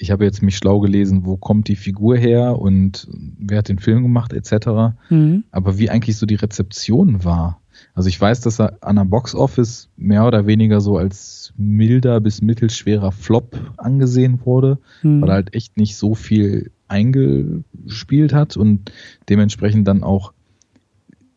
ich 0.00 0.10
habe 0.10 0.24
jetzt 0.24 0.42
mich 0.42 0.56
schlau 0.56 0.80
gelesen, 0.80 1.26
wo 1.26 1.36
kommt 1.36 1.68
die 1.68 1.76
Figur 1.76 2.16
her 2.16 2.58
und 2.58 3.06
wer 3.38 3.58
hat 3.58 3.68
den 3.68 3.78
Film 3.78 4.02
gemacht 4.02 4.32
etc. 4.32 4.94
Mhm. 5.10 5.44
Aber 5.50 5.78
wie 5.78 5.90
eigentlich 5.90 6.16
so 6.16 6.26
die 6.26 6.36
Rezeption 6.36 7.22
war. 7.22 7.60
Also 7.94 8.08
ich 8.08 8.20
weiß, 8.20 8.40
dass 8.40 8.60
er 8.60 8.78
an 8.80 8.96
der 8.96 9.04
Box 9.04 9.34
Office 9.34 9.88
mehr 9.96 10.26
oder 10.26 10.46
weniger 10.46 10.80
so 10.80 10.96
als 10.96 11.52
milder 11.56 12.20
bis 12.20 12.42
mittelschwerer 12.42 13.12
Flop 13.12 13.58
angesehen 13.76 14.40
wurde, 14.44 14.78
mhm. 15.02 15.20
weil 15.20 15.28
er 15.28 15.34
halt 15.34 15.54
echt 15.54 15.76
nicht 15.76 15.96
so 15.96 16.14
viel 16.14 16.70
eingespielt 16.88 18.32
hat 18.32 18.56
und 18.56 18.90
dementsprechend 19.28 19.86
dann 19.86 20.02
auch 20.02 20.32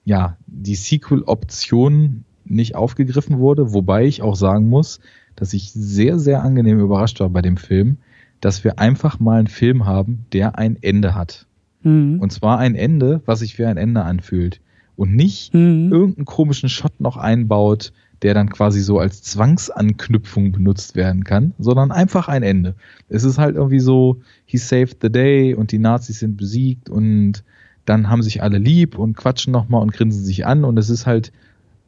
ja 0.05 0.37
die 0.47 0.75
Sequel-Option 0.75 2.25
nicht 2.45 2.75
aufgegriffen 2.75 3.39
wurde, 3.39 3.73
wobei 3.73 4.05
ich 4.05 4.21
auch 4.21 4.35
sagen 4.35 4.67
muss, 4.67 4.99
dass 5.35 5.53
ich 5.53 5.71
sehr, 5.71 6.19
sehr 6.19 6.43
angenehm 6.43 6.79
überrascht 6.79 7.19
war 7.19 7.29
bei 7.29 7.41
dem 7.41 7.57
Film, 7.57 7.97
dass 8.41 8.63
wir 8.63 8.79
einfach 8.79 9.19
mal 9.19 9.39
einen 9.39 9.47
Film 9.47 9.85
haben, 9.85 10.25
der 10.33 10.57
ein 10.57 10.77
Ende 10.81 11.15
hat. 11.15 11.47
Mhm. 11.83 12.19
Und 12.19 12.31
zwar 12.31 12.59
ein 12.59 12.75
Ende, 12.75 13.21
was 13.25 13.39
sich 13.39 13.57
wie 13.57 13.65
ein 13.65 13.77
Ende 13.77 14.03
anfühlt. 14.03 14.59
Und 14.95 15.15
nicht 15.15 15.53
mhm. 15.53 15.89
irgendeinen 15.91 16.25
komischen 16.25 16.69
Shot 16.69 16.99
noch 16.99 17.17
einbaut, 17.17 17.93
der 18.21 18.33
dann 18.33 18.49
quasi 18.49 18.81
so 18.81 18.99
als 18.99 19.21
Zwangsanknüpfung 19.21 20.51
benutzt 20.51 20.95
werden 20.95 21.23
kann, 21.23 21.53
sondern 21.59 21.91
einfach 21.91 22.27
ein 22.27 22.43
Ende. 22.43 22.75
Es 23.09 23.23
ist 23.23 23.37
halt 23.37 23.55
irgendwie 23.55 23.79
so, 23.79 24.21
he 24.45 24.57
saved 24.57 24.97
the 25.01 25.11
day 25.11 25.55
und 25.55 25.71
die 25.71 25.79
Nazis 25.79 26.19
sind 26.19 26.37
besiegt 26.37 26.89
und 26.89 27.43
dann 27.85 28.09
haben 28.09 28.21
sich 28.21 28.41
alle 28.41 28.57
lieb 28.57 28.97
und 28.97 29.15
quatschen 29.15 29.51
nochmal 29.51 29.81
und 29.81 29.93
grinsen 29.93 30.23
sich 30.23 30.45
an 30.45 30.63
und 30.63 30.77
es 30.77 30.89
ist 30.89 31.05
halt 31.05 31.31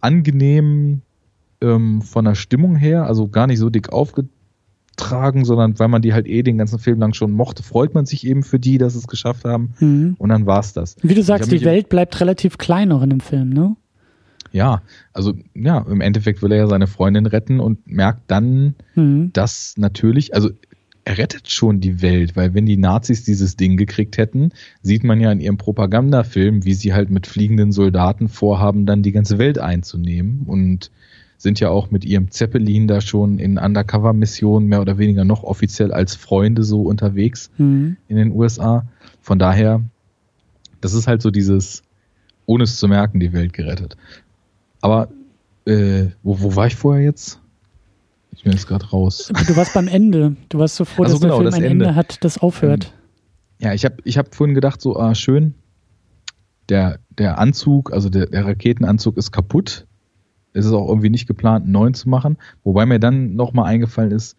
angenehm 0.01 1.01
ähm, 1.61 2.01
von 2.01 2.25
der 2.25 2.35
Stimmung 2.35 2.75
her, 2.75 3.05
also 3.05 3.27
gar 3.27 3.47
nicht 3.47 3.59
so 3.59 3.69
dick 3.69 3.91
aufgetragen, 3.91 5.45
sondern 5.45 5.79
weil 5.79 5.87
man 5.87 6.01
die 6.01 6.13
halt 6.13 6.27
eh 6.27 6.43
den 6.43 6.57
ganzen 6.57 6.79
Film 6.79 6.99
lang 6.99 7.13
schon 7.13 7.31
mochte, 7.31 7.63
freut 7.63 7.93
man 7.93 8.05
sich 8.05 8.25
eben 8.25 8.43
für 8.43 8.59
die, 8.59 8.77
dass 8.77 8.93
sie 8.93 8.99
es 8.99 9.07
geschafft 9.07 9.45
haben 9.45 9.73
mhm. 9.79 10.15
und 10.17 10.29
dann 10.29 10.45
war's 10.45 10.73
das. 10.73 10.95
Wie 11.01 11.15
du 11.15 11.23
sagst, 11.23 11.51
die 11.51 11.63
Welt 11.63 11.89
bleibt 11.89 12.19
relativ 12.19 12.57
klein 12.57 12.89
noch 12.89 13.01
in 13.01 13.09
dem 13.09 13.19
Film, 13.21 13.49
ne? 13.49 13.75
Ja, 14.51 14.81
also 15.11 15.33
ja, 15.53 15.79
im 15.79 15.99
Endeffekt 15.99 16.41
will 16.41 16.51
er 16.53 16.59
ja 16.59 16.67
seine 16.67 16.87
Freundin 16.87 17.25
retten 17.25 17.59
und 17.59 17.87
merkt 17.87 18.21
dann, 18.27 18.75
mhm. 18.95 19.31
dass 19.33 19.73
natürlich, 19.77 20.33
also 20.33 20.49
er 21.05 21.19
rettet 21.19 21.51
schon 21.51 21.79
die 21.79 22.01
Welt, 22.01 22.35
weil 22.35 22.55
wenn 22.55 22.65
die 22.65 22.77
Nazis 22.77 23.23
dieses 23.23 23.55
Ding 23.55 23.77
gekriegt 23.77 24.17
hätten, 24.17 24.49
sieht 24.81 25.03
man 25.03 25.21
ja 25.21 25.31
in 25.31 25.39
ihrem 25.39 25.57
Propagandafilm, 25.57 26.65
wie 26.65 26.73
sie 26.73 26.93
halt 26.93 27.11
mit 27.11 27.27
fliegenden 27.27 27.71
Soldaten 27.71 28.27
vorhaben, 28.27 28.87
dann 28.87 29.03
die 29.03 29.11
ganze 29.11 29.37
Welt 29.37 29.59
einzunehmen 29.59 30.41
und 30.47 30.89
sind 31.37 31.59
ja 31.59 31.69
auch 31.69 31.91
mit 31.91 32.05
ihrem 32.05 32.31
Zeppelin 32.31 32.87
da 32.87 33.01
schon 33.01 33.37
in 33.37 33.59
Undercover-Missionen 33.59 34.67
mehr 34.67 34.81
oder 34.81 34.97
weniger 34.97 35.25
noch 35.25 35.43
offiziell 35.43 35.93
als 35.93 36.15
Freunde 36.15 36.63
so 36.63 36.81
unterwegs 36.81 37.51
mhm. 37.57 37.97
in 38.07 38.17
den 38.17 38.31
USA. 38.31 38.87
Von 39.21 39.37
daher, 39.37 39.81
das 40.81 40.95
ist 40.95 41.07
halt 41.07 41.21
so 41.21 41.29
dieses, 41.29 41.83
ohne 42.47 42.63
es 42.63 42.77
zu 42.77 42.87
merken, 42.87 43.19
die 43.19 43.31
Welt 43.31 43.53
gerettet. 43.53 43.95
Aber 44.81 45.09
äh, 45.65 46.07
wo, 46.23 46.41
wo 46.41 46.55
war 46.55 46.65
ich 46.65 46.75
vorher 46.75 47.03
jetzt? 47.03 47.39
Ich 48.35 48.43
bin 48.43 48.51
jetzt 48.51 48.67
gerade 48.67 48.85
raus. 48.89 49.31
Du 49.47 49.55
warst 49.55 49.73
beim 49.73 49.87
Ende. 49.87 50.35
Du 50.49 50.59
warst 50.59 50.75
so 50.75 50.85
froh, 50.85 51.03
also 51.03 51.15
dass 51.15 51.21
genau, 51.21 51.41
der 51.41 51.51
Film 51.51 51.63
ein 51.63 51.71
Ende. 51.71 51.85
Ende. 51.85 51.95
hat, 51.95 52.23
das 52.23 52.37
aufhört. 52.37 52.93
Ja, 53.59 53.73
ich 53.73 53.85
habe 53.85 53.95
ich 54.03 54.17
hab 54.17 54.35
vorhin 54.35 54.53
gedacht, 54.53 54.81
so, 54.81 54.97
ah, 54.97 55.15
schön, 55.15 55.55
der, 56.69 56.99
der 57.09 57.39
Anzug, 57.39 57.93
also 57.93 58.09
der, 58.09 58.27
der 58.27 58.45
Raketenanzug 58.45 59.17
ist 59.17 59.31
kaputt. 59.31 59.87
Es 60.53 60.65
ist 60.65 60.71
auch 60.71 60.87
irgendwie 60.87 61.09
nicht 61.09 61.27
geplant, 61.27 61.63
einen 61.63 61.73
neuen 61.73 61.93
zu 61.93 62.09
machen. 62.09 62.37
Wobei 62.63 62.85
mir 62.85 62.99
dann 62.99 63.35
nochmal 63.35 63.65
eingefallen 63.65 64.11
ist, 64.11 64.37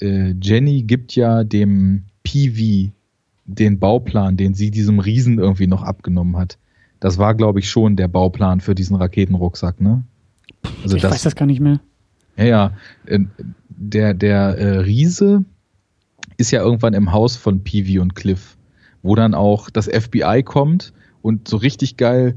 äh, 0.00 0.34
Jenny 0.40 0.82
gibt 0.82 1.14
ja 1.14 1.44
dem 1.44 2.04
PV 2.24 2.92
den 3.44 3.78
Bauplan, 3.78 4.36
den 4.36 4.54
sie 4.54 4.70
diesem 4.70 4.98
Riesen 4.98 5.38
irgendwie 5.38 5.66
noch 5.66 5.82
abgenommen 5.82 6.36
hat. 6.36 6.58
Das 7.00 7.18
war, 7.18 7.34
glaube 7.34 7.58
ich, 7.58 7.68
schon 7.68 7.96
der 7.96 8.08
Bauplan 8.08 8.60
für 8.60 8.74
diesen 8.74 8.96
Raketenrucksack, 8.96 9.80
ne? 9.80 10.04
Also 10.82 10.96
ich 10.96 11.02
das, 11.02 11.12
weiß 11.12 11.22
das 11.22 11.36
gar 11.36 11.46
nicht 11.46 11.60
mehr. 11.60 11.80
Ja, 12.36 12.44
ja. 12.44 12.72
Äh, 13.06 13.20
der, 13.68 14.14
der 14.14 14.58
äh, 14.58 14.78
Riese 14.78 15.44
ist 16.36 16.50
ja 16.50 16.62
irgendwann 16.62 16.94
im 16.94 17.12
Haus 17.12 17.36
von 17.36 17.62
Peavy 17.62 17.98
und 17.98 18.14
Cliff, 18.14 18.56
wo 19.02 19.14
dann 19.14 19.34
auch 19.34 19.70
das 19.70 19.86
FBI 19.86 20.42
kommt 20.44 20.92
und 21.20 21.48
so 21.48 21.56
richtig 21.56 21.96
geil 21.96 22.36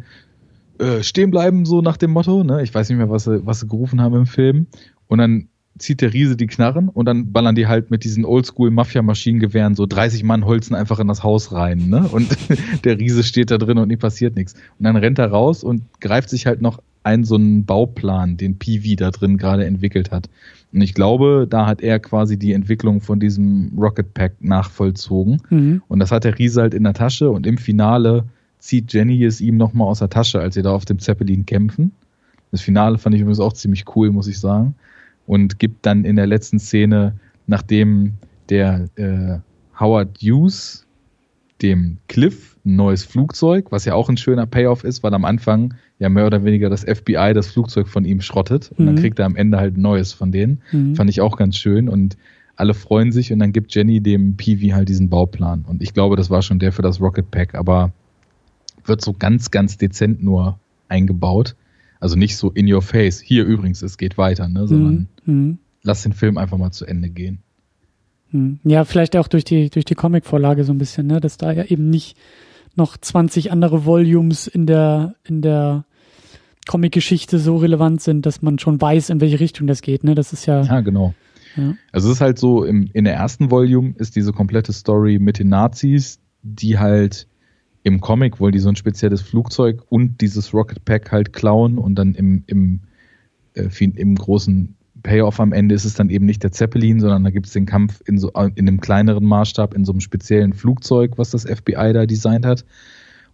äh, 0.80 1.04
stehen 1.04 1.32
bleiben, 1.32 1.66
so 1.66 1.82
nach 1.82 1.98
dem 1.98 2.12
Motto. 2.12 2.44
Ne? 2.44 2.62
Ich 2.64 2.74
weiß 2.74 2.90
nicht 2.90 2.98
mehr, 2.98 3.10
was 3.10 3.24
sie, 3.24 3.46
was 3.46 3.62
sie 3.62 3.68
gerufen 3.68 4.02
haben 4.02 4.16
im 4.16 4.26
Film. 4.26 4.68
Und 5.08 5.20
dann 5.20 5.48
zieht 5.78 6.02
der 6.02 6.14
Riese 6.14 6.38
die 6.38 6.48
Knarren 6.48 6.90
und 6.90 7.06
dann 7.06 7.32
ballern 7.32 7.56
die 7.56 7.68
halt 7.68 7.92
mit 7.92 8.04
diesen 8.04 8.26
Oldschool-Mafia-Maschinengewehren 8.26 9.76
so 9.76 9.86
30 9.86 10.24
Mann 10.24 10.46
holzen 10.46 10.76
einfach 10.76 11.00
in 11.00 11.08
das 11.08 11.24
Haus 11.24 11.52
rein, 11.52 11.90
ne? 11.90 12.08
Und 12.08 12.38
der 12.86 12.98
Riese 12.98 13.24
steht 13.24 13.52
da 13.52 13.58
drin 13.58 13.78
und 13.78 13.90
nie 13.90 13.98
passiert 13.98 14.36
nichts. 14.36 14.54
Und 14.54 14.86
dann 14.86 14.96
rennt 14.96 15.20
er 15.20 15.32
raus 15.32 15.64
und 15.64 15.84
greift 16.00 16.30
sich 16.30 16.46
halt 16.46 16.62
noch 16.62 16.82
einen 17.06 17.24
so 17.24 17.36
einen 17.36 17.66
Bauplan, 17.66 18.36
den 18.38 18.58
Peavy 18.58 18.96
da 18.96 19.12
drin 19.12 19.38
gerade 19.38 19.66
entwickelt 19.66 20.12
hat. 20.12 20.30
Und 20.74 20.82
ich 20.82 20.94
glaube, 20.94 21.48
da 21.50 21.68
hat 21.68 21.82
er 21.82 22.00
quasi 22.00 22.38
die 22.38 22.54
Entwicklung 22.54 23.00
von 23.00 23.20
diesem 23.20 23.72
Rocket 23.78 24.14
Pack 24.14 24.34
nachvollzogen. 24.40 25.42
Mhm. 25.50 25.82
Und 25.88 26.00
das 26.00 26.12
hat 26.12 26.24
der 26.24 26.38
Riese 26.38 26.62
halt 26.62 26.74
in 26.74 26.84
der 26.84 26.94
Tasche 26.94 27.30
und 27.30 27.46
im 27.46 27.58
Finale 27.58 28.26
zieht 28.60 28.92
Jenny 28.92 29.24
es 29.24 29.40
ihm 29.40 29.58
nochmal 29.58 29.88
aus 29.88 30.00
der 30.00 30.10
Tasche, 30.10 30.40
als 30.40 30.56
sie 30.56 30.64
da 30.64 30.72
auf 30.72 30.86
dem 30.86 31.00
Zeppelin 31.00 31.46
kämpfen. 31.46 31.92
Das 32.52 32.62
Finale 32.62 32.98
fand 32.98 33.16
ich 33.16 33.22
übrigens 33.22 33.40
auch 33.40 33.54
ziemlich 33.54 33.86
cool, 33.96 34.12
muss 34.12 34.28
ich 34.28 34.40
sagen. 34.40 34.76
Und 35.28 35.60
gibt 35.60 35.86
dann 35.86 36.06
in 36.06 36.16
der 36.16 36.28
letzten 36.28 36.60
Szene, 36.60 37.14
nachdem 37.48 38.14
der 38.50 38.86
äh, 38.96 39.38
Howard 39.80 40.18
Hughes 40.20 40.85
dem 41.66 41.98
Cliff 42.08 42.58
ein 42.66 42.76
neues 42.76 43.04
Flugzeug, 43.04 43.72
was 43.72 43.86
ja 43.86 43.94
auch 43.96 44.10
ein 44.10 44.18
schöner 44.18 44.46
Payoff 44.46 44.84
ist, 44.84 45.04
weil 45.04 45.14
am 45.14 45.26
Anfang 45.26 45.74
ja 46.00 46.10
mehr 46.10 46.26
oder 46.26 46.44
weniger 46.44 46.70
das 46.70 46.84
FBI 46.84 47.34
das 47.34 47.48
Flugzeug 47.48 47.88
von 47.88 48.06
ihm 48.06 48.22
schrottet 48.22 48.72
und 48.72 48.80
mhm. 48.80 48.86
dann 48.88 48.96
kriegt 48.96 49.20
er 49.20 49.26
am 49.26 49.36
Ende 49.36 49.58
halt 49.58 49.78
ein 49.78 49.82
neues 49.82 50.14
von 50.14 50.32
denen. 50.32 50.62
Mhm. 50.72 50.96
Fand 50.96 51.10
ich 51.10 51.22
auch 51.22 51.38
ganz 51.38 51.58
schön 51.58 51.90
und 51.90 52.18
alle 52.56 52.74
freuen 52.74 53.12
sich 53.12 53.34
und 53.34 53.40
dann 53.40 53.52
gibt 53.52 53.74
Jenny 53.76 54.00
dem 54.00 54.38
Peewee 54.38 54.74
halt 54.74 54.90
diesen 54.90 55.10
Bauplan 55.10 55.66
und 55.68 55.82
ich 55.82 55.94
glaube, 55.94 56.16
das 56.16 56.30
war 56.30 56.42
schon 56.42 56.60
der 56.60 56.72
für 56.72 56.82
das 56.82 57.02
Rocket 57.02 57.30
Pack, 57.32 57.56
aber 57.56 57.92
wird 58.86 59.02
so 59.02 59.14
ganz, 59.14 59.52
ganz 59.52 59.78
dezent 59.78 60.24
nur 60.24 60.60
eingebaut. 60.88 61.56
Also 62.00 62.16
nicht 62.16 62.38
so 62.38 62.52
in 62.52 62.72
your 62.72 62.82
face. 62.82 63.20
Hier 63.20 63.46
übrigens, 63.46 63.82
es 63.82 63.98
geht 63.98 64.18
weiter, 64.18 64.48
ne, 64.48 64.68
sondern 64.68 65.08
mhm. 65.26 65.34
mhm. 65.34 65.58
lass 65.82 66.04
den 66.04 66.14
Film 66.14 66.38
einfach 66.38 66.58
mal 66.58 66.72
zu 66.72 66.86
Ende 66.86 67.10
gehen. 67.10 67.40
Mhm. 68.36 68.60
Ja, 68.64 68.86
vielleicht 68.86 69.16
auch 69.16 69.28
durch 69.28 69.44
die, 69.44 69.70
durch 69.70 69.86
die 69.86 69.96
Comic-Vorlage 69.96 70.64
so 70.64 70.74
ein 70.74 70.78
bisschen, 70.78 71.08
ne, 71.08 71.20
dass 71.20 71.38
da 71.38 71.52
ja 71.52 71.64
eben 71.64 71.90
nicht 71.90 72.18
noch 72.76 72.98
20 72.98 73.52
andere 73.52 73.86
Volumes 73.86 74.48
in 74.48 74.66
der, 74.66 75.16
in 75.24 75.42
der 75.42 75.86
Comic-Geschichte 76.68 77.40
so 77.40 77.58
relevant 77.58 78.02
sind, 78.02 78.26
dass 78.26 78.42
man 78.42 78.60
schon 78.60 78.82
weiß, 78.82 79.10
in 79.10 79.22
welche 79.22 79.40
Richtung 79.40 79.68
das 79.68 79.82
geht. 79.82 80.04
Ne? 80.04 80.16
Das 80.16 80.34
ist 80.34 80.46
ja. 80.46 80.64
Ja, 80.64 80.82
genau. 80.82 81.14
Ja. 81.56 81.76
Also 81.92 82.10
es 82.10 82.16
ist 82.16 82.22
halt 82.22 82.38
so, 82.38 82.66
im, 82.66 82.90
in 82.92 83.06
der 83.06 83.14
ersten 83.14 83.50
Volume 83.50 83.94
ist 83.98 84.16
diese 84.16 84.34
komplette 84.34 84.74
Story 84.74 85.20
mit 85.20 85.40
den 85.40 85.50
Nazis, 85.50 86.20
die 86.44 86.78
halt 86.78 87.28
im 87.84 88.02
Comic 88.02 88.40
wollen 88.40 88.52
die 88.52 88.60
so 88.60 88.70
ein 88.70 88.76
spezielles 88.76 89.22
Flugzeug 89.22 89.84
und 89.90 90.20
dieses 90.20 90.54
Rocket 90.54 90.84
Pack 90.86 91.12
halt 91.12 91.34
klauen 91.34 91.78
und 91.78 91.96
dann 91.96 92.16
im, 92.16 92.44
im, 92.48 92.80
äh, 93.54 93.70
im 93.80 94.16
großen 94.16 94.76
Payoff 95.06 95.40
am 95.40 95.54
Ende 95.54 95.76
ist 95.76 95.86
es 95.86 95.94
dann 95.94 96.10
eben 96.10 96.26
nicht 96.26 96.42
der 96.42 96.52
Zeppelin, 96.52 97.00
sondern 97.00 97.24
da 97.24 97.30
gibt 97.30 97.46
es 97.46 97.54
den 97.54 97.68
Kampf 97.68 98.02
in 98.06 98.18
so 98.18 98.30
in 98.30 98.68
einem 98.68 98.82
kleineren 98.82 99.24
Maßstab, 99.24 99.76
in 99.76 99.86
so 99.86 99.92
einem 99.92 100.02
speziellen 100.02 100.54
Flugzeug, 100.54 101.14
was 101.18 101.30
das 101.30 101.44
FBI 101.44 101.94
da 101.94 102.08
designt 102.08 102.46
hat. 102.46 102.66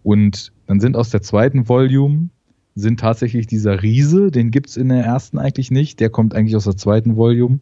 Und 0.02 0.52
dann 0.66 0.80
sind 0.80 0.96
aus 0.96 1.08
der 1.10 1.22
zweiten 1.22 1.68
Volume 1.68 2.28
sind 2.74 3.00
tatsächlich 3.00 3.46
dieser 3.46 3.82
Riese, 3.82 4.30
den 4.30 4.50
gibt's 4.50 4.76
in 4.76 4.88
der 4.88 5.04
ersten 5.04 5.38
eigentlich 5.38 5.70
nicht, 5.70 6.00
der 6.00 6.10
kommt 6.10 6.34
eigentlich 6.34 6.56
aus 6.56 6.64
der 6.64 6.76
zweiten 6.76 7.16
Volume. 7.16 7.60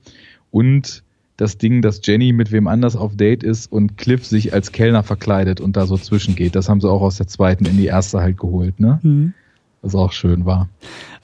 Und 0.50 1.04
das 1.36 1.56
Ding, 1.56 1.80
dass 1.80 2.00
Jenny 2.04 2.32
mit 2.32 2.52
wem 2.52 2.66
anders 2.66 2.96
auf 2.96 3.16
Date 3.16 3.42
ist 3.42 3.70
und 3.72 3.96
Cliff 3.96 4.26
sich 4.26 4.52
als 4.52 4.72
Kellner 4.72 5.02
verkleidet 5.02 5.60
und 5.60 5.76
da 5.76 5.86
so 5.86 5.96
zwischengeht. 5.96 6.54
Das 6.54 6.68
haben 6.68 6.80
sie 6.80 6.90
auch 6.90 7.00
aus 7.00 7.16
der 7.16 7.28
zweiten 7.28 7.64
in 7.64 7.76
die 7.76 7.86
erste 7.86 8.20
halt 8.20 8.38
geholt, 8.38 8.78
ne? 8.78 8.98
Mhm. 9.02 9.34
Was 9.82 9.94
auch 9.94 10.12
schön 10.12 10.44
war. 10.44 10.68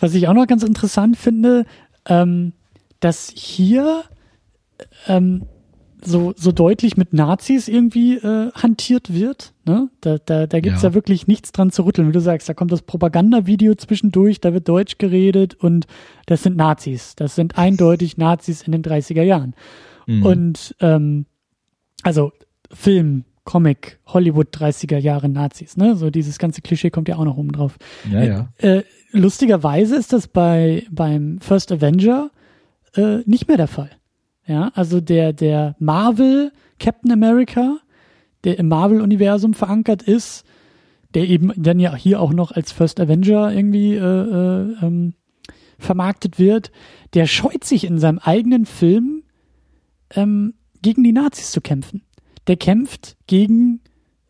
Was 0.01 0.14
ich 0.14 0.28
auch 0.28 0.34
noch 0.34 0.47
ganz 0.47 0.62
interessant 0.62 1.16
finde, 1.16 1.66
ähm, 2.07 2.53
dass 3.01 3.32
hier 3.34 4.05
ähm, 5.07 5.47
so, 6.03 6.34
so 6.36 6.53
deutlich 6.53 6.97
mit 6.97 7.12
Nazis 7.12 7.68
irgendwie 7.68 8.16
äh, 8.16 8.51
hantiert 8.53 9.12
wird. 9.12 9.53
Ne? 9.64 9.88
Da, 10.01 10.18
da, 10.18 10.47
da 10.47 10.61
gibt's 10.61 10.82
ja. 10.82 10.90
ja 10.90 10.94
wirklich 10.94 11.26
nichts 11.26 11.53
dran 11.53 11.70
zu 11.70 11.84
rütteln. 11.84 12.09
Wie 12.09 12.12
du 12.12 12.20
sagst, 12.20 12.49
da 12.49 12.55
kommt 12.55 12.72
das 12.72 12.82
Propagandavideo 12.82 13.74
zwischendurch, 13.74 14.40
da 14.40 14.53
wird 14.53 14.68
Deutsch 14.68 14.99
geredet 14.99 15.55
und 15.55 15.86
das 16.26 16.42
sind 16.42 16.57
Nazis. 16.57 17.16
Das 17.16 17.34
sind 17.34 17.59
eindeutig 17.59 18.16
Nazis 18.16 18.62
in 18.62 18.72
den 18.72 18.82
30er 18.82 19.22
Jahren. 19.22 19.55
Mhm. 20.07 20.22
Und 20.24 20.76
ähm, 20.80 21.26
also 22.03 22.32
Film, 22.70 23.24
Comic, 23.44 23.99
Hollywood 24.07 24.49
30er 24.55 24.99
Jahre 24.99 25.28
Nazis, 25.28 25.76
ne? 25.76 25.97
So 25.97 26.11
dieses 26.11 26.38
ganze 26.38 26.62
Klischee 26.62 26.90
kommt 26.90 27.09
ja 27.09 27.16
auch 27.16 27.24
noch 27.24 27.36
oben 27.36 27.53
drauf. 27.53 27.78
Ja, 28.11 28.22
ja. 28.22 28.49
Äh, 28.59 28.82
lustigerweise 29.12 29.97
ist 29.97 30.12
das 30.12 30.26
bei 30.26 30.84
beim 30.90 31.38
First 31.40 31.72
Avenger 31.72 32.30
äh, 32.97 33.22
nicht 33.26 33.49
mehr 33.49 33.57
der 33.57 33.68
Fall. 33.68 33.90
Ja, 34.47 34.70
also 34.74 35.01
der, 35.01 35.32
der 35.32 35.74
Marvel 35.78 36.53
Captain 36.78 37.11
America, 37.11 37.78
der 38.44 38.59
im 38.59 38.68
Marvel-Universum 38.68 39.55
verankert 39.55 40.03
ist, 40.03 40.44
der 41.14 41.28
eben 41.28 41.53
dann 41.57 41.80
ja 41.80 41.94
hier 41.97 42.20
auch 42.20 42.32
noch 42.32 42.53
als 42.53 42.72
First 42.72 43.01
Avenger 43.01 43.53
irgendwie 43.53 43.94
äh, 43.94 44.01
äh, 44.01 44.76
ähm, 44.82 45.14
vermarktet 45.78 46.38
wird, 46.38 46.70
der 47.14 47.26
scheut 47.26 47.64
sich 47.64 47.84
in 47.84 47.99
seinem 47.99 48.18
eigenen 48.18 48.66
Film 48.66 49.24
ähm, 50.14 50.55
gegen 50.82 51.03
die 51.03 51.12
Nazis 51.12 51.51
zu 51.51 51.61
kämpfen. 51.61 52.03
Der 52.47 52.57
kämpft 52.57 53.16
gegen 53.26 53.80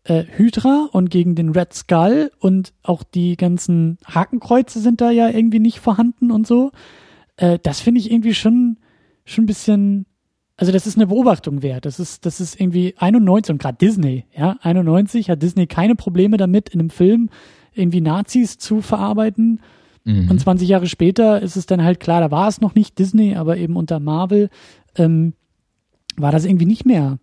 äh, 0.05 0.25
Hydra 0.37 0.89
und 0.93 1.11
gegen 1.11 1.35
den 1.35 1.51
Red 1.51 1.75
Skull 1.75 2.31
und 2.39 2.73
auch 2.83 3.03
die 3.03 3.37
ganzen 3.37 3.99
Hakenkreuze 4.07 4.81
sind 4.81 5.01
da 5.01 5.11
ja 5.11 5.29
irgendwie 5.29 5.61
nicht 5.61 5.81
vorhanden 5.81 6.31
und 6.31 6.47
so. 6.47 6.73
Äh, 7.37 7.59
das 7.63 7.81
finde 7.81 8.01
ich 8.01 8.11
irgendwie 8.11 8.35
schon 8.35 8.79
schon 9.27 9.45
ein 9.45 9.47
bisschen, 9.47 10.07
also 10.57 10.73
das 10.73 10.87
ist 10.87 10.97
eine 10.97 11.09
Beobachtung 11.09 11.63
wert. 11.63 11.85
Das 11.85 12.01
ist, 12.01 12.25
das 12.25 12.41
ist 12.41 12.59
irgendwie 12.59 12.95
91 12.97 13.53
und 13.53 13.59
gerade 13.61 13.77
Disney, 13.77 14.25
ja, 14.35 14.57
91 14.63 15.29
hat 15.29 15.43
Disney 15.43 15.67
keine 15.67 15.97
Probleme 15.97 16.39
damit, 16.39 16.71
in 16.71 16.81
einem 16.81 16.91
Film 16.91 17.29
irgendwie 17.75 18.01
Nazis 18.01 18.57
zu 18.57 18.81
verarbeiten. 18.81 19.61
Mhm. 20.05 20.31
Und 20.31 20.41
20 20.41 20.69
Jahre 20.69 20.87
später 20.87 21.43
ist 21.43 21.57
es 21.57 21.67
dann 21.67 21.83
halt 21.83 22.01
klar, 22.01 22.21
da 22.21 22.31
war 22.31 22.49
es 22.49 22.61
noch 22.61 22.75
nicht 22.75 22.99
Disney, 22.99 23.35
aber 23.35 23.59
eben 23.59 23.77
unter 23.77 24.01
Marvel 24.01 24.49
ähm, 24.95 25.35
war 26.17 26.33
das 26.33 26.47
irgendwie 26.47 26.65
nicht 26.65 26.87
mehr 26.87 27.19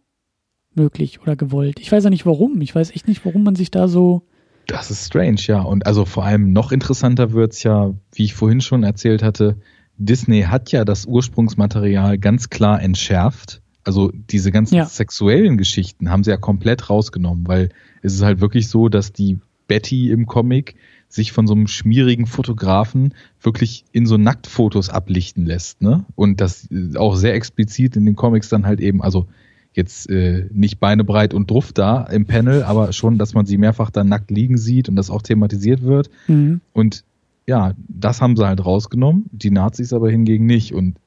möglich 0.75 1.21
oder 1.21 1.35
gewollt. 1.35 1.79
Ich 1.79 1.91
weiß 1.91 2.05
auch 2.05 2.11
nicht 2.11 2.25
warum. 2.25 2.61
Ich 2.61 2.75
weiß 2.75 2.91
echt 2.91 3.07
nicht, 3.07 3.25
warum 3.25 3.43
man 3.43 3.55
sich 3.55 3.71
da 3.71 3.87
so. 3.87 4.27
Das 4.67 4.91
ist 4.91 5.07
strange, 5.07 5.39
ja. 5.47 5.61
Und 5.61 5.87
also 5.87 6.05
vor 6.05 6.25
allem 6.25 6.51
noch 6.51 6.71
interessanter 6.71 7.31
wird's 7.31 7.63
ja, 7.63 7.93
wie 8.13 8.25
ich 8.25 8.33
vorhin 8.33 8.61
schon 8.61 8.83
erzählt 8.83 9.23
hatte, 9.23 9.57
Disney 9.97 10.43
hat 10.43 10.71
ja 10.71 10.85
das 10.85 11.05
Ursprungsmaterial 11.05 12.17
ganz 12.17 12.49
klar 12.49 12.81
entschärft. 12.81 13.61
Also 13.83 14.11
diese 14.13 14.51
ganzen 14.51 14.75
ja. 14.75 14.85
sexuellen 14.85 15.57
Geschichten 15.57 16.09
haben 16.09 16.23
sie 16.23 16.31
ja 16.31 16.37
komplett 16.37 16.89
rausgenommen, 16.89 17.47
weil 17.47 17.69
es 18.01 18.13
ist 18.13 18.21
halt 18.21 18.39
wirklich 18.41 18.69
so, 18.69 18.89
dass 18.89 19.11
die 19.11 19.39
Betty 19.67 20.09
im 20.11 20.25
Comic 20.25 20.75
sich 21.09 21.31
von 21.31 21.47
so 21.47 21.53
einem 21.53 21.67
schmierigen 21.67 22.25
Fotografen 22.25 23.13
wirklich 23.41 23.85
in 23.91 24.05
so 24.05 24.17
Nacktfotos 24.17 24.89
ablichten 24.89 25.45
lässt, 25.45 25.81
ne? 25.81 26.05
Und 26.15 26.41
das 26.41 26.67
auch 26.95 27.15
sehr 27.15 27.35
explizit 27.35 27.95
in 27.95 28.05
den 28.05 28.15
Comics 28.15 28.49
dann 28.49 28.65
halt 28.65 28.79
eben, 28.79 29.01
also 29.01 29.27
jetzt 29.73 30.09
äh, 30.09 30.47
nicht 30.51 30.79
beinebreit 30.79 31.33
und 31.33 31.49
druff 31.49 31.71
da 31.71 32.03
im 32.03 32.25
Panel, 32.25 32.63
aber 32.63 32.93
schon, 32.93 33.17
dass 33.17 33.33
man 33.33 33.45
sie 33.45 33.57
mehrfach 33.57 33.89
dann 33.89 34.07
nackt 34.07 34.31
liegen 34.31 34.57
sieht 34.57 34.89
und 34.89 34.95
das 34.95 35.09
auch 35.09 35.21
thematisiert 35.21 35.83
wird. 35.83 36.09
Mhm. 36.27 36.61
Und 36.73 37.03
ja, 37.47 37.73
das 37.77 38.21
haben 38.21 38.35
sie 38.35 38.45
halt 38.45 38.65
rausgenommen, 38.65 39.25
die 39.31 39.51
Nazis 39.51 39.93
aber 39.93 40.09
hingegen 40.09 40.45
nicht. 40.45 40.73
Und 40.73 40.97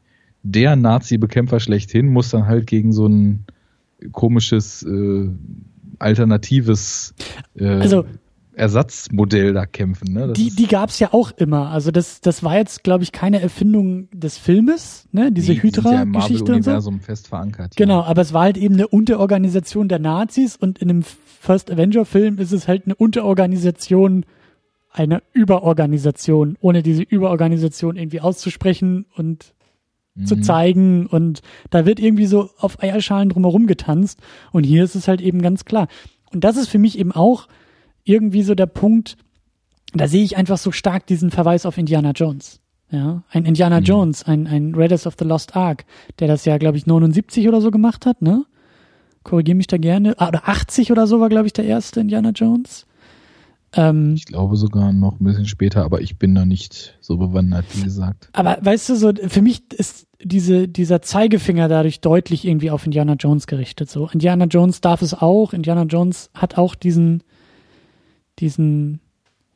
der 0.43 0.77
Nazi-Bekämpfer 0.77 1.61
schlechthin 1.61 2.09
muss 2.09 2.31
dann 2.31 2.47
halt 2.47 2.67
gegen 2.67 2.93
so 2.93 3.07
ein 3.07 3.45
komisches, 4.13 4.83
äh, 4.83 5.31
alternatives 5.99 7.15
äh, 7.57 7.67
also, 7.67 8.05
Ersatzmodell 8.57 9.53
da 9.53 9.67
kämpfen. 9.67 10.15
Ne? 10.15 10.33
Die 10.33 10.51
die 10.51 10.67
gab 10.67 10.89
es 10.89 10.99
ja 10.99 11.13
auch 11.13 11.31
immer. 11.33 11.71
Also 11.71 11.91
das, 11.91 12.23
das 12.23 12.43
war 12.43 12.57
jetzt, 12.57 12.85
glaube 12.85 13.05
ich, 13.05 13.13
keine 13.13 13.41
Erfindung 13.41 14.09
des 14.13 14.39
Filmes, 14.39 15.07
ne? 15.13 15.31
diese 15.31 15.53
die, 15.53 15.63
Hydra-Geschichte. 15.63 16.53
Ja 16.53 16.55
Universum 16.55 16.99
so. 17.01 17.05
fest 17.05 17.29
verankert. 17.29 17.77
Genau, 17.77 18.01
ja. 18.01 18.07
aber 18.07 18.23
es 18.23 18.33
war 18.33 18.43
halt 18.45 18.57
eben 18.57 18.75
eine 18.75 18.89
Unterorganisation 18.89 19.89
der 19.89 19.99
Nazis 19.99 20.57
und 20.57 20.79
in 20.79 20.89
einem 20.89 21.03
First 21.03 21.71
Avenger-Film 21.71 22.39
ist 22.39 22.53
es 22.53 22.67
halt 22.67 22.87
eine 22.87 22.95
Unterorganisation 22.95 24.25
eine 24.97 25.23
Überorganisation, 25.33 26.57
ohne 26.61 26.83
diese 26.83 27.03
Überorganisation 27.03 27.97
irgendwie 27.97 28.21
auszusprechen 28.21 29.05
und 29.15 29.53
mhm. 30.15 30.27
zu 30.27 30.41
zeigen. 30.41 31.07
Und 31.07 31.43
da 31.71 31.85
wird 31.85 32.01
irgendwie 32.01 32.27
so 32.27 32.49
auf 32.59 32.83
Eierschalen 32.83 33.29
drumherum 33.29 33.67
getanzt. 33.67 34.21
Und 34.53 34.65
hier 34.65 34.83
ist 34.83 34.95
es 34.95 35.07
halt 35.07 35.21
eben 35.21 35.43
ganz 35.43 35.67
klar. 35.67 35.89
Und 36.33 36.45
das 36.45 36.57
ist 36.57 36.69
für 36.69 36.79
mich 36.79 36.99
eben 36.99 37.13
auch 37.13 37.47
irgendwie 38.05 38.43
so 38.43 38.55
der 38.55 38.67
Punkt, 38.67 39.19
da 39.93 40.09
sehe 40.09 40.25
ich 40.25 40.37
einfach 40.37 40.59
so 40.59 40.73
stark 40.73 41.07
diesen 41.07 41.31
Verweis 41.31 41.67
auf 41.67 41.77
Indiana 41.77 42.13
Jones. 42.13 42.61
Ja, 42.91 43.25
ein 43.31 43.45
Indiana 43.45 43.81
mhm. 43.81 43.85
Jones, 43.85 44.25
ein, 44.25 44.47
ein 44.47 44.75
Raiders 44.75 45.07
of 45.07 45.17
the 45.19 45.25
Lost 45.25 45.57
Ark, 45.57 45.85
der 46.21 46.29
das 46.29 46.45
ja, 46.45 46.57
glaube 46.57 46.79
ich, 46.79 46.87
79 46.87 47.49
oder 47.49 47.61
so 47.61 47.71
gemacht 47.71 48.07
hat, 48.07 48.23
ne? 48.23 48.45
Korrigiere 49.25 49.57
mich 49.57 49.67
da 49.67 49.77
gerne. 49.77 50.15
Ah, 50.19 50.29
oder 50.29 50.49
80 50.49 50.93
oder 50.93 51.09
so 51.09 51.19
war, 51.19 51.29
glaube 51.29 51.49
ich, 51.49 51.53
der 51.53 51.65
erste 51.65 51.99
Indiana 51.99 52.31
Jones. 52.31 52.87
Ähm, 53.73 54.15
ich 54.15 54.27
glaube 54.27 54.57
sogar 54.57 54.93
noch 54.93 55.21
ein 55.21 55.25
bisschen 55.25 55.47
später, 55.47 55.85
aber 55.85 56.01
ich 56.01 56.19
bin 56.19 56.35
da 56.35 56.45
nicht 56.45 56.97
so 57.01 57.17
bewandert, 57.17 57.65
wie 57.75 57.83
gesagt. 57.83 58.29
Aber 58.33 58.59
weißt 58.61 58.89
du, 58.89 58.97
so 58.97 59.13
für 59.29 59.43
mich 59.43 59.73
ist 59.73 60.07
diese, 60.23 60.69
dieser 60.69 61.03
Zeigefinger 61.03 61.69
dadurch 61.69 62.01
deutlich 62.01 62.47
irgendwie 62.47 62.71
auf 62.71 62.87
Indiana 62.87 63.15
Jones 63.15 63.47
gerichtet. 63.47 63.91
So, 63.91 64.09
Indiana 64.09 64.47
Jones 64.47 64.81
darf 64.81 65.03
es 65.03 65.15
auch. 65.15 65.53
Indiana 65.53 65.83
Jones 65.83 66.31
hat 66.35 66.57
auch 66.57 66.75
diesen, 66.75 67.23
diesen, 68.39 69.01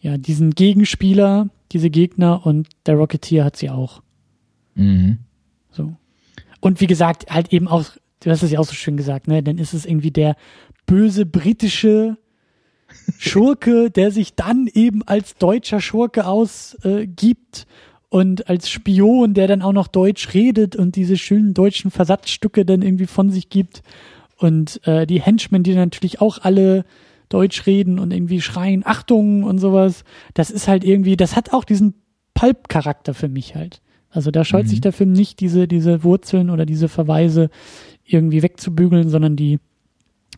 ja, 0.01 0.19
diesen 0.19 0.51
Gegenspieler, 0.51 1.49
diese 1.73 1.91
Gegner 1.91 2.45
und 2.45 2.69
der 2.87 2.97
Rocketeer 2.97 3.45
hat 3.45 3.57
sie 3.57 3.71
auch. 3.71 4.03
Mhm. 4.75 5.19
So. 5.71 5.95
Und 6.61 6.81
wie 6.81 6.87
gesagt, 6.87 7.31
halt 7.31 7.53
eben 7.53 7.69
auch, 7.69 7.85
du 8.21 8.31
hast 8.31 8.43
es 8.43 8.51
ja 8.51 8.59
auch 8.59 8.67
so 8.67 8.75
schön 8.75 8.97
gesagt, 8.97 9.29
ne? 9.29 9.43
Dann 9.43 9.59
ist 9.59 9.73
es 9.73 9.87
irgendwie 9.87 10.11
der 10.11 10.37
böse 10.85 11.25
britische 11.25 12.19
Schurke, 13.19 13.91
der 13.91 14.11
sich 14.11 14.35
dann 14.35 14.67
eben 14.73 15.03
als 15.03 15.37
deutscher 15.37 15.81
Schurke 15.81 16.27
ausgibt 16.27 17.67
äh, 17.67 17.67
und 18.09 18.49
als 18.49 18.71
Spion, 18.71 19.35
der 19.35 19.47
dann 19.47 19.63
auch 19.63 19.73
noch 19.73 19.89
Deutsch 19.89 20.35
redet 20.35 20.75
und 20.75 20.97
diese 20.97 21.17
schönen 21.17 21.55
deutschen 21.55 21.91
Versatzstücke 21.91 22.65
dann 22.65 22.83
irgendwie 22.83 23.07
von 23.07 23.31
sich 23.31 23.51
gibt. 23.51 23.83
Und 24.37 24.81
äh, 24.87 25.07
die 25.07 25.21
Henchmen, 25.21 25.63
die 25.63 25.75
natürlich 25.75 26.21
auch 26.21 26.39
alle 26.39 26.85
Deutsch 27.29 27.67
reden 27.67 27.99
und 27.99 28.13
irgendwie 28.13 28.41
schreien, 28.41 28.83
Achtung 28.85 29.45
und 29.45 29.59
sowas. 29.59 30.05
Das 30.35 30.51
ist 30.51 30.67
halt 30.67 30.83
irgendwie, 30.83 31.17
das 31.17 31.37
hat 31.37 31.53
auch 31.53 31.65
diesen 31.65 31.95
Pulp-Charakter 32.35 33.15
für 33.15 33.29
mich 33.29 33.55
halt. 33.55 33.83
Also 34.09 34.31
da 34.31 34.45
scheut 34.45 34.65
mhm. 34.65 34.69
sich 34.69 34.81
der 34.81 34.93
Film 34.93 35.13
nicht, 35.13 35.41
diese, 35.41 35.69
diese 35.69 36.03
Wurzeln 36.03 36.51
oder 36.51 36.67
diese 36.67 36.89
Verweise 36.89 37.51
irgendwie 38.05 38.43
wegzubügeln, 38.43 39.09
sondern 39.09 39.37
die 39.37 39.59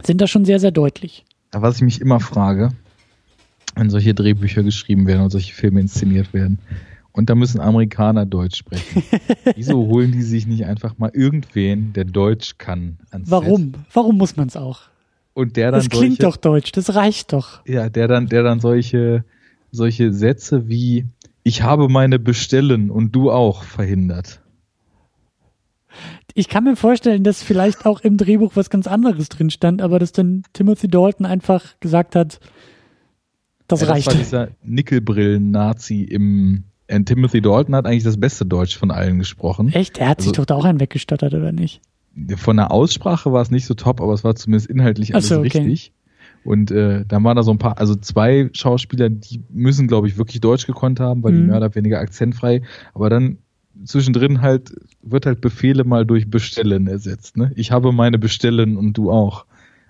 sind 0.03 0.21
da 0.21 0.27
schon 0.27 0.45
sehr, 0.45 0.59
sehr 0.59 0.73
deutlich 0.73 1.25
was 1.53 1.77
ich 1.77 1.83
mich 1.83 2.01
immer 2.01 2.21
frage, 2.21 2.71
wenn 3.75 3.91
solche 3.91 4.15
Drehbücher 4.15 4.63
geschrieben 4.63 5.07
werden 5.07 5.23
und 5.23 5.31
solche 5.31 5.53
Filme 5.53 5.81
inszeniert 5.81 6.33
werden, 6.33 6.59
und 7.13 7.29
da 7.29 7.35
müssen 7.35 7.61
Amerikaner 7.61 8.25
Deutsch 8.25 8.57
sprechen. 8.57 9.03
Wieso 9.55 9.87
holen 9.87 10.13
die 10.13 10.23
sich 10.23 10.47
nicht 10.47 10.65
einfach 10.65 10.97
mal 10.99 11.11
irgendwen, 11.13 11.93
der 11.93 12.05
Deutsch 12.05 12.57
kann? 12.57 12.97
Warum? 13.11 13.73
Set? 13.73 13.81
Warum 13.93 14.17
muss 14.17 14.37
man 14.37 14.49
es 14.49 14.57
auch? 14.57 14.81
Und 15.35 15.57
der 15.57 15.71
dann 15.71 15.81
das 15.81 15.89
klingt 15.91 16.21
solche, 16.21 16.23
doch 16.23 16.37
deutsch, 16.37 16.73
das 16.73 16.95
reicht 16.95 17.33
doch. 17.33 17.65
Ja, 17.67 17.89
der 17.89 18.09
dann, 18.09 18.29
der 18.29 18.43
dann 18.43 18.61
solche, 18.61 19.25
solche 19.71 20.13
Sätze 20.13 20.69
wie 20.69 21.07
ich 21.43 21.63
habe 21.63 21.89
meine 21.89 22.19
Bestellen 22.19 22.91
und 22.91 23.13
du 23.13 23.31
auch 23.31 23.63
verhindert 23.65 24.42
ich 26.35 26.49
kann 26.49 26.65
mir 26.65 26.77
vorstellen, 26.77 27.25
dass 27.25 27.43
vielleicht 27.43 27.85
auch 27.87 28.01
im 28.01 28.17
Drehbuch 28.17 28.53
was 28.55 28.71
ganz 28.71 28.87
anderes 28.87 29.29
drin 29.29 29.51
stand, 29.51 29.83
aber 29.83 29.99
dass 29.99 30.13
dann 30.13 30.43
Timothy 30.53 30.89
Dalton 30.89 31.27
einfach 31.27 31.79
gesagt 31.81 32.17
hat, 32.17 32.41
Das 33.69 33.81
ja, 33.83 33.89
reicht. 33.89 34.07
Das 34.07 34.15
war 34.15 34.21
dieser 34.23 34.49
Nickelbrillen-Nazi 34.63 36.03
im 36.03 36.65
äh, 36.89 37.01
Timothy 37.03 37.41
Dalton 37.41 37.75
hat 37.75 37.87
eigentlich 37.87 38.03
das 38.05 38.19
beste 38.19 38.45
Deutsch 38.45 38.77
von 38.77 38.91
allen 38.91 39.19
gesprochen. 39.19 39.73
Echt? 39.73 39.99
Er 39.99 40.09
hat 40.09 40.21
sich 40.21 40.29
Also- 40.31 40.43
doch 40.43 40.47
da 40.47 40.55
auch 40.57 40.65
einen 40.65 40.81
weggestottert, 40.81 41.33
oder 41.33 41.53
nicht? 41.53 41.81
Von 42.37 42.57
der 42.59 42.71
Aussprache 42.71 43.33
war 43.33 43.41
es 43.41 43.51
nicht 43.51 43.65
so 43.65 43.73
top, 43.73 44.03
aber 44.03 44.13
es 44.13 44.23
war 44.25 44.35
zumindest 44.35 44.69
inhaltlich 44.69 45.15
alles 45.15 45.29
so, 45.29 45.39
okay. 45.39 45.59
richtig. 45.59 45.93
Und 46.45 46.71
äh, 46.71 47.05
dann 47.07 47.25
waren 47.25 47.37
da 47.37 47.43
so 47.43 47.53
ein 47.53 47.59
paar, 47.59 47.79
also 47.79 47.95
zwei 47.95 48.51
Schauspieler, 48.53 49.09
die 49.09 49.43
müssen, 49.49 49.87
glaube 49.87 50.09
ich, 50.09 50.19
wirklich 50.19 50.41
Deutsch 50.41 50.67
gekonnt 50.67 51.01
haben, 51.01 51.23
weil 51.23 51.33
die 51.33 51.39
Mhm. 51.39 51.47
mehr 51.47 51.57
oder 51.57 51.75
weniger 51.75 52.01
akzentfrei. 52.01 52.63
Aber 52.93 53.09
dann 53.09 53.39
zwischendrin 53.85 54.41
halt 54.43 54.73
wird 55.03 55.27
halt 55.27 55.41
Befehle 55.41 55.85
mal 55.85 56.05
durch 56.07 56.31
Bestellen 56.31 56.87
ersetzt. 56.87 57.37
Ne? 57.37 57.53
Ich 57.57 57.71
habe 57.73 57.93
meine 57.93 58.19
Bestellen 58.19 58.77
und 58.77 58.95
du 58.95 59.11
auch. 59.11 59.47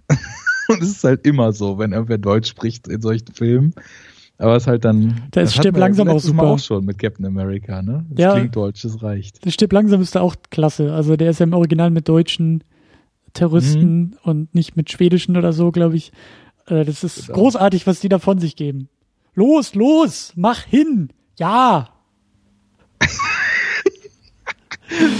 und 0.68 0.82
es 0.82 0.90
ist 0.90 1.04
halt 1.04 1.26
immer 1.26 1.52
so, 1.52 1.78
wenn 1.78 1.92
irgendwer 1.92 2.18
Deutsch 2.18 2.48
spricht 2.50 2.88
in 2.88 3.00
solchen 3.02 3.28
Filmen. 3.34 3.74
Aber 4.38 4.56
es 4.56 4.64
ist 4.64 4.66
halt 4.66 4.84
dann. 4.84 5.22
Das 5.30 5.56
wir 5.56 5.64
ja 5.64 5.70
langsam 5.78 6.08
auch 6.08 6.14
letztes 6.14 6.32
Mal 6.32 6.42
super. 6.42 6.52
auch 6.54 6.58
schon 6.58 6.84
mit 6.84 6.98
Captain 6.98 7.24
America, 7.26 7.80
ne? 7.82 8.04
Das 8.10 8.18
Ja. 8.18 8.32
klingt 8.34 8.56
deutsch, 8.56 8.82
das 8.82 9.02
reicht. 9.02 9.44
Der 9.44 9.50
Stipp 9.50 9.72
langsam 9.72 10.00
ist 10.00 10.14
da 10.16 10.20
auch 10.20 10.34
klasse. 10.50 10.92
Also 10.92 11.16
der 11.16 11.30
ist 11.30 11.38
ja 11.40 11.44
im 11.44 11.52
Original 11.52 11.90
mit 11.90 12.08
deutschen 12.08 12.64
Terroristen 13.34 14.00
Mhm. 14.00 14.14
und 14.24 14.54
nicht 14.54 14.76
mit 14.76 14.90
schwedischen 14.90 15.36
oder 15.36 15.52
so, 15.52 15.70
glaube 15.70 15.96
ich. 15.96 16.12
Äh, 16.66 16.84
Das 16.84 17.04
ist 17.04 17.18
Ist 17.18 17.30
auch- 17.30 17.34
großartig, 17.34 17.86
was 17.86 18.00
die 18.00 18.08
da 18.08 18.18
von 18.18 18.38
sich 18.38 18.56
geben. 18.56 18.88
Los, 19.34 19.74
los, 19.74 20.32
mach 20.36 20.60
hin. 20.64 21.10
Ja. 21.38 21.88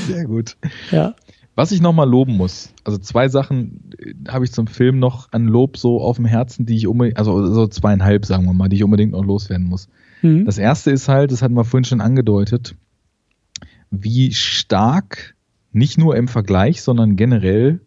Sehr 0.07 0.25
gut. 0.25 0.57
Ja. 0.91 1.15
Was 1.55 1.71
ich 1.71 1.83
nochmal 1.83 2.09
loben 2.09 2.37
muss, 2.37 2.73
also 2.83 2.97
zwei 2.99 3.29
Sachen 3.29 3.91
äh, 3.99 4.15
habe 4.29 4.45
ich 4.45 4.53
zum 4.53 4.67
Film 4.67 4.99
noch 4.99 5.31
an 5.33 5.47
Lob 5.47 5.77
so 5.77 6.01
auf 6.01 6.17
dem 6.17 6.25
Herzen, 6.25 6.65
die 6.65 6.77
ich 6.77 6.87
unbedingt, 6.87 7.19
also 7.19 7.53
so 7.53 7.67
zweieinhalb, 7.67 8.25
sagen 8.25 8.47
wir 8.47 8.55
mal, 8.55 8.69
die 8.69 8.77
ich 8.77 8.85
unbedingt 8.85 9.13
noch 9.13 9.25
loswerden 9.25 9.67
muss. 9.67 9.89
Hm. 10.21 10.47
Das 10.47 10.57
erste 10.57 10.91
ist 10.91 11.09
halt, 11.09 11.31
das 11.31 11.43
hatten 11.43 11.55
wir 11.55 11.65
vorhin 11.65 11.85
schon 11.85 12.01
angedeutet, 12.01 12.75
wie 13.91 14.33
stark, 14.33 15.35
nicht 15.73 15.99
nur 15.99 16.17
im 16.17 16.29
Vergleich, 16.29 16.83
sondern 16.83 17.17
generell 17.17 17.81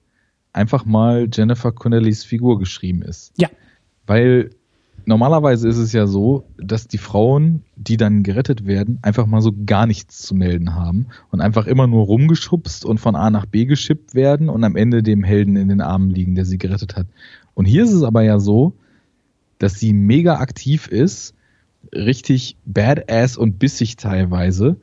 einfach 0.53 0.86
mal 0.86 1.28
Jennifer 1.32 1.72
Connellys 1.72 2.24
Figur 2.24 2.60
geschrieben 2.60 3.02
ist. 3.02 3.34
Ja. 3.38 3.49
Weil 4.06 4.52
normalerweise 5.06 5.68
ist 5.68 5.77
es 5.77 5.94
ja 5.94 6.07
so, 6.07 6.45
dass 6.57 6.88
die 6.88 6.98
Frauen, 6.98 7.64
die 7.76 7.98
dann 7.98 8.23
gerettet 8.23 8.65
werden, 8.65 8.99
einfach 9.02 9.26
mal 9.26 9.41
so 9.41 9.52
gar 9.65 9.86
nichts 9.86 10.22
zu 10.22 10.36
melden 10.36 10.76
haben 10.76 11.07
und 11.32 11.41
einfach 11.41 11.68
immer 11.68 11.88
nur 11.88 12.06
rumgeschubst 12.06 12.86
und 12.86 12.99
von 12.99 13.15
A 13.15 13.30
nach 13.30 13.45
B 13.45 13.65
geschippt 13.65 14.15
werden 14.15 14.49
und 14.49 14.64
am 14.64 14.76
Ende 14.76 15.03
dem 15.03 15.23
Helden 15.23 15.56
in 15.56 15.69
den 15.69 15.82
Armen 15.82 16.10
liegen, 16.10 16.36
der 16.36 16.45
sie 16.45 16.57
gerettet 16.57 16.95
hat. 16.95 17.07
Und 17.53 17.65
hier 17.65 17.84
ist 17.84 17.94
es 17.94 18.03
aber 18.03 18.23
ja 18.23 18.40
so, 18.40 18.73
dass 19.60 19.80
sie 19.80 19.94
mega 19.94 20.40
aktiv 20.40 20.88
ist, 20.88 21.34
richtig 21.94 22.57
badass 22.65 23.38
und 23.38 23.60
bissig 23.60 23.95
teilweise, 23.95 24.77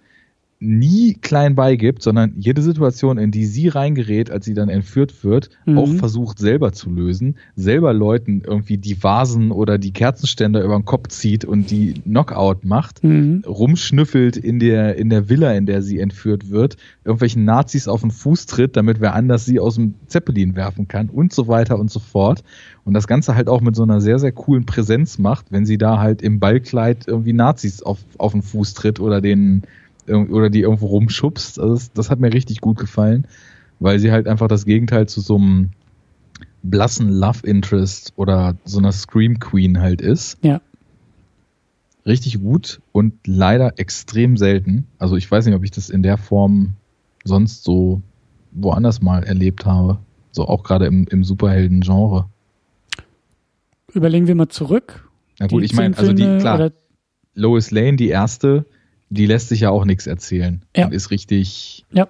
nie 0.62 1.14
klein 1.14 1.54
beigibt, 1.56 2.02
sondern 2.02 2.34
jede 2.38 2.62
Situation, 2.62 3.18
in 3.18 3.30
die 3.32 3.46
sie 3.46 3.68
reingerät, 3.68 4.30
als 4.30 4.44
sie 4.44 4.54
dann 4.54 4.68
entführt 4.68 5.24
wird, 5.24 5.50
Mhm. 5.66 5.78
auch 5.78 5.88
versucht 5.94 6.38
selber 6.38 6.72
zu 6.72 6.88
lösen, 6.90 7.36
selber 7.56 7.92
Leuten 7.92 8.42
irgendwie 8.46 8.78
die 8.78 9.02
Vasen 9.02 9.50
oder 9.50 9.76
die 9.78 9.92
Kerzenständer 9.92 10.62
über 10.62 10.76
den 10.78 10.84
Kopf 10.84 11.08
zieht 11.08 11.44
und 11.44 11.70
die 11.70 11.94
Knockout 11.94 12.64
macht, 12.64 13.02
Mhm. 13.02 13.42
rumschnüffelt 13.46 14.36
in 14.36 14.58
der, 14.60 14.96
in 14.96 15.10
der 15.10 15.28
Villa, 15.28 15.52
in 15.52 15.66
der 15.66 15.82
sie 15.82 15.98
entführt 15.98 16.50
wird, 16.50 16.76
irgendwelchen 17.04 17.44
Nazis 17.44 17.88
auf 17.88 18.02
den 18.02 18.10
Fuß 18.12 18.46
tritt, 18.46 18.76
damit 18.76 19.00
wer 19.00 19.14
anders 19.14 19.44
sie 19.44 19.58
aus 19.58 19.74
dem 19.74 19.94
Zeppelin 20.06 20.54
werfen 20.54 20.86
kann 20.86 21.08
und 21.08 21.32
so 21.32 21.48
weiter 21.48 21.78
und 21.78 21.90
so 21.90 21.98
fort. 21.98 22.44
Und 22.84 22.94
das 22.94 23.06
Ganze 23.06 23.34
halt 23.34 23.48
auch 23.48 23.60
mit 23.60 23.76
so 23.76 23.82
einer 23.82 24.00
sehr, 24.00 24.18
sehr 24.18 24.32
coolen 24.32 24.66
Präsenz 24.66 25.18
macht, 25.18 25.46
wenn 25.50 25.64
sie 25.66 25.78
da 25.78 25.98
halt 25.98 26.22
im 26.22 26.40
Ballkleid 26.40 27.06
irgendwie 27.06 27.32
Nazis 27.32 27.82
auf, 27.82 27.98
auf 28.18 28.32
den 28.32 28.42
Fuß 28.42 28.74
tritt 28.74 29.00
oder 29.00 29.20
den, 29.20 29.62
oder 30.08 30.50
die 30.50 30.60
irgendwo 30.60 30.86
rumschubst. 30.86 31.58
Also 31.58 31.74
das, 31.74 31.92
das 31.92 32.10
hat 32.10 32.20
mir 32.20 32.32
richtig 32.32 32.60
gut 32.60 32.78
gefallen, 32.78 33.26
weil 33.80 33.98
sie 33.98 34.12
halt 34.12 34.26
einfach 34.26 34.48
das 34.48 34.64
Gegenteil 34.64 35.08
zu 35.08 35.20
so 35.20 35.36
einem 35.36 35.70
blassen 36.62 37.08
Love 37.08 37.46
Interest 37.46 38.12
oder 38.16 38.56
so 38.64 38.78
einer 38.78 38.92
Scream 38.92 39.38
Queen 39.38 39.80
halt 39.80 40.00
ist. 40.00 40.38
Ja. 40.42 40.60
Richtig 42.04 42.40
gut 42.40 42.80
und 42.90 43.14
leider 43.26 43.78
extrem 43.78 44.36
selten. 44.36 44.86
Also 44.98 45.16
ich 45.16 45.30
weiß 45.30 45.46
nicht, 45.46 45.54
ob 45.54 45.64
ich 45.64 45.70
das 45.70 45.88
in 45.88 46.02
der 46.02 46.18
Form 46.18 46.74
sonst 47.24 47.62
so 47.62 48.02
woanders 48.50 49.00
mal 49.00 49.22
erlebt 49.22 49.64
habe. 49.66 49.98
So 50.32 50.46
auch 50.46 50.64
gerade 50.64 50.86
im, 50.86 51.06
im 51.10 51.22
Superhelden-Genre. 51.24 52.26
Überlegen 53.92 54.26
wir 54.26 54.34
mal 54.34 54.48
zurück. 54.48 55.08
Na 55.38 55.46
gut, 55.46 55.62
Die 55.62 55.66
ich 55.66 55.74
meine, 55.74 55.96
also 55.96 56.12
die, 56.12 56.38
klar, 56.38 56.72
Lois 57.34 57.70
Lane, 57.70 57.96
die 57.96 58.08
erste, 58.08 58.64
die 59.12 59.26
lässt 59.26 59.48
sich 59.48 59.60
ja 59.60 59.70
auch 59.70 59.84
nichts 59.84 60.06
erzählen. 60.06 60.64
Ja. 60.76 60.86
Und 60.86 60.92
ist 60.94 61.10
richtig. 61.10 61.84
Ja. 61.92 62.08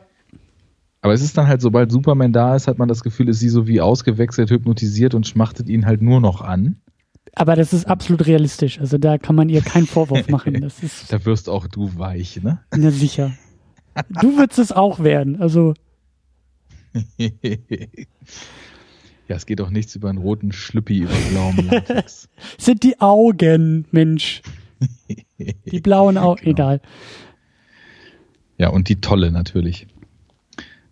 Aber 1.00 1.12
es 1.12 1.22
ist 1.22 1.36
dann 1.36 1.48
halt, 1.48 1.60
sobald 1.60 1.90
Superman 1.90 2.32
da 2.32 2.54
ist, 2.54 2.68
hat 2.68 2.78
man 2.78 2.88
das 2.88 3.02
Gefühl, 3.02 3.28
ist 3.28 3.40
sie 3.40 3.48
so 3.48 3.66
wie 3.66 3.80
ausgewechselt, 3.80 4.50
hypnotisiert 4.50 5.14
und 5.14 5.26
schmachtet 5.26 5.68
ihn 5.68 5.84
halt 5.84 6.00
nur 6.00 6.20
noch 6.20 6.40
an. 6.42 6.76
Aber 7.34 7.56
das 7.56 7.72
ist 7.72 7.86
absolut 7.86 8.26
realistisch. 8.26 8.78
Also 8.78 8.98
da 8.98 9.18
kann 9.18 9.34
man 9.34 9.48
ihr 9.48 9.62
keinen 9.62 9.86
Vorwurf 9.86 10.28
machen. 10.28 10.60
Das 10.60 10.80
ist 10.82 11.12
Da 11.12 11.24
wirst 11.24 11.48
auch 11.48 11.66
du 11.66 11.98
weich, 11.98 12.40
ne? 12.42 12.60
na 12.74 12.90
sicher. 12.90 13.32
Du 14.20 14.38
würdest 14.38 14.58
es 14.60 14.72
auch 14.72 15.00
werden. 15.00 15.40
Also 15.40 15.74
ja, 17.18 17.26
es 19.28 19.46
geht 19.46 19.60
doch 19.60 19.70
nichts 19.70 19.96
über 19.96 20.08
einen 20.08 20.18
roten 20.18 20.52
Schlüppi 20.52 20.98
über 20.98 21.14
blauem 21.30 21.56
Latex. 21.70 22.28
sind 22.58 22.82
die 22.84 23.00
Augen, 23.00 23.86
Mensch. 23.90 24.42
Die 25.70 25.80
blauen 25.80 26.18
Augen. 26.18 26.40
Genau. 26.44 26.52
Egal. 26.52 26.80
Ja, 28.58 28.68
und 28.68 28.88
die 28.88 29.00
tolle 29.00 29.32
natürlich. 29.32 29.86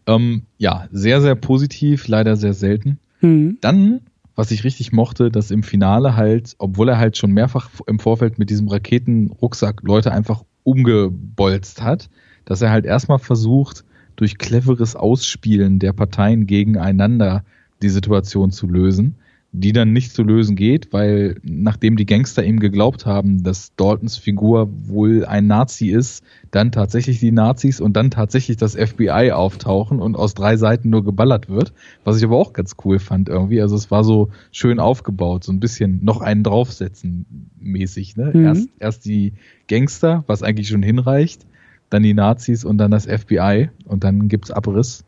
Ähm, 0.06 0.42
ja, 0.58 0.88
sehr, 0.90 1.20
sehr 1.20 1.34
positiv, 1.34 2.08
leider 2.08 2.36
sehr 2.36 2.54
selten. 2.54 2.98
Hm. 3.20 3.58
Dann, 3.60 4.00
was 4.34 4.50
ich 4.50 4.64
richtig 4.64 4.92
mochte, 4.92 5.30
dass 5.30 5.50
im 5.50 5.62
Finale 5.62 6.16
halt, 6.16 6.54
obwohl 6.58 6.88
er 6.88 6.98
halt 6.98 7.16
schon 7.16 7.32
mehrfach 7.32 7.70
im 7.86 7.98
Vorfeld 7.98 8.38
mit 8.38 8.50
diesem 8.50 8.68
Raketenrucksack 8.68 9.82
Leute 9.82 10.12
einfach 10.12 10.44
umgebolzt 10.64 11.82
hat, 11.82 12.10
dass 12.44 12.62
er 12.62 12.70
halt 12.70 12.86
erstmal 12.86 13.18
versucht, 13.18 13.84
durch 14.16 14.38
cleveres 14.38 14.96
Ausspielen 14.96 15.78
der 15.78 15.92
Parteien 15.92 16.46
gegeneinander 16.46 17.44
die 17.82 17.88
Situation 17.88 18.50
zu 18.50 18.66
lösen, 18.66 19.16
die 19.52 19.72
dann 19.72 19.92
nicht 19.92 20.14
zu 20.14 20.22
lösen 20.22 20.54
geht, 20.54 20.92
weil 20.92 21.36
nachdem 21.42 21.96
die 21.96 22.06
Gangster 22.06 22.44
ihm 22.44 22.60
geglaubt 22.60 23.04
haben, 23.04 23.42
dass 23.42 23.74
Daltons 23.74 24.16
Figur 24.16 24.68
wohl 24.86 25.24
ein 25.24 25.48
Nazi 25.48 25.88
ist, 25.88 26.22
dann 26.52 26.70
tatsächlich 26.70 27.18
die 27.18 27.32
Nazis 27.32 27.80
und 27.80 27.94
dann 27.94 28.12
tatsächlich 28.12 28.58
das 28.58 28.76
FBI 28.76 29.32
auftauchen 29.32 30.00
und 30.00 30.16
aus 30.16 30.34
drei 30.34 30.56
Seiten 30.56 30.90
nur 30.90 31.04
geballert 31.04 31.48
wird, 31.48 31.72
was 32.04 32.16
ich 32.18 32.24
aber 32.24 32.36
auch 32.36 32.52
ganz 32.52 32.76
cool 32.84 33.00
fand 33.00 33.28
irgendwie. 33.28 33.60
Also 33.60 33.74
es 33.74 33.90
war 33.90 34.04
so 34.04 34.30
schön 34.52 34.78
aufgebaut, 34.78 35.42
so 35.42 35.52
ein 35.52 35.60
bisschen 35.60 36.04
noch 36.04 36.20
einen 36.20 36.44
draufsetzen 36.44 37.50
mäßig. 37.58 38.16
Ne? 38.16 38.30
Mhm. 38.32 38.44
Erst, 38.44 38.68
erst 38.78 39.04
die 39.04 39.32
Gangster, 39.68 40.22
was 40.28 40.44
eigentlich 40.44 40.68
schon 40.68 40.82
hinreicht, 40.82 41.44
dann 41.88 42.04
die 42.04 42.14
Nazis 42.14 42.64
und 42.64 42.78
dann 42.78 42.92
das 42.92 43.06
FBI 43.06 43.70
und 43.84 44.04
dann 44.04 44.28
gibt's 44.28 44.52
Abriss. 44.52 45.04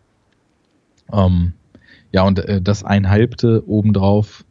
Ähm, 1.13 1.53
ja, 2.13 2.23
und 2.23 2.39
äh, 2.39 2.61
das 2.61 2.85
Einhalbte 2.85 3.63
obendrauf 3.67 4.45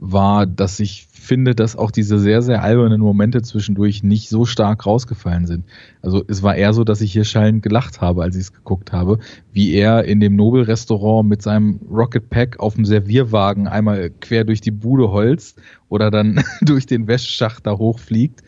war, 0.00 0.46
dass 0.46 0.80
ich 0.80 1.06
finde, 1.12 1.54
dass 1.54 1.76
auch 1.76 1.90
diese 1.90 2.18
sehr, 2.18 2.40
sehr 2.40 2.62
albernen 2.62 3.00
Momente 3.00 3.42
zwischendurch 3.42 4.02
nicht 4.02 4.30
so 4.30 4.46
stark 4.46 4.86
rausgefallen 4.86 5.46
sind. 5.46 5.66
Also 6.00 6.24
es 6.26 6.42
war 6.42 6.56
eher 6.56 6.72
so, 6.72 6.82
dass 6.84 7.02
ich 7.02 7.12
hier 7.12 7.24
schallend 7.24 7.62
gelacht 7.62 8.00
habe, 8.00 8.22
als 8.22 8.34
ich 8.34 8.42
es 8.42 8.52
geguckt 8.54 8.92
habe, 8.92 9.18
wie 9.52 9.74
er 9.74 10.04
in 10.06 10.18
dem 10.18 10.34
Nobel-Restaurant 10.36 11.28
mit 11.28 11.42
seinem 11.42 11.78
Rocket 11.90 12.30
Pack 12.30 12.58
auf 12.58 12.74
dem 12.74 12.86
Servierwagen 12.86 13.68
einmal 13.68 14.08
quer 14.08 14.44
durch 14.44 14.62
die 14.62 14.70
Bude 14.70 15.10
holzt 15.10 15.60
oder 15.90 16.10
dann 16.10 16.42
durch 16.62 16.86
den 16.86 17.06
Wäschschacht 17.06 17.66
da 17.66 17.76
hochfliegt 17.76 18.42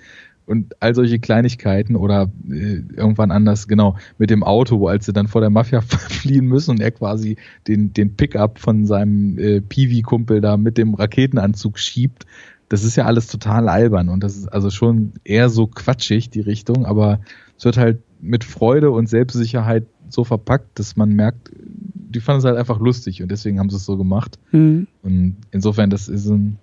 und 0.47 0.74
all 0.81 0.94
solche 0.94 1.19
Kleinigkeiten 1.19 1.97
oder 1.97 2.31
äh, 2.48 2.82
irgendwann 2.97 3.31
anders, 3.31 3.69
genau, 3.69 3.97
mit 4.19 4.31
dem 4.31 4.43
Auto, 4.43 4.86
als 4.89 5.06
sie 5.06 5.12
dann 5.12 5.28
vor 5.28 5.40
der 5.40 5.51
Mafia 5.51 5.81
fliehen 5.81 6.47
müssen 6.47 6.73
und 6.73 6.81
er 6.81 6.90
quasi 6.90 7.36
den, 7.69 7.93
den 7.93 8.16
Pickup 8.16 8.59
von 8.59 8.86
seinem 8.86 9.39
äh, 9.39 9.60
Piwi-Kumpel 9.60 10.40
da 10.40 10.56
mit 10.56 10.78
dem 10.78 10.94
Raketenanzug 10.94 11.78
schiebt. 11.78 12.27
Das 12.69 12.85
ist 12.85 12.97
ja 12.97 13.05
alles 13.05 13.27
total 13.27 13.69
albern 13.69 14.09
und 14.09 14.23
das 14.23 14.36
ist 14.36 14.48
also 14.48 14.70
schon 14.70 15.12
eher 15.24 15.51
so 15.51 15.66
quatschig, 15.66 16.31
die 16.31 16.40
Richtung, 16.40 16.86
aber 16.86 17.20
es 17.59 17.64
wird 17.64 17.77
halt 17.77 17.98
mit 18.20 18.44
Freude 18.44 18.90
und 18.90 19.09
Selbstsicherheit 19.09 19.86
so 20.09 20.24
verpackt, 20.24 20.78
dass 20.78 20.97
man 20.97 21.12
merkt, 21.12 21.51
die 21.55 22.20
fanden 22.20 22.40
es 22.40 22.44
halt 22.44 22.56
einfach 22.56 22.78
lustig 22.81 23.23
und 23.23 23.31
deswegen 23.31 23.59
haben 23.59 23.70
sie 23.70 23.77
es 23.77 23.85
so 23.85 23.97
gemacht. 23.97 24.39
Hm. 24.51 24.86
Und 25.02 25.36
insofern, 25.51 25.90
das 25.90 26.09
ist 26.09 26.28
ein, 26.28 26.59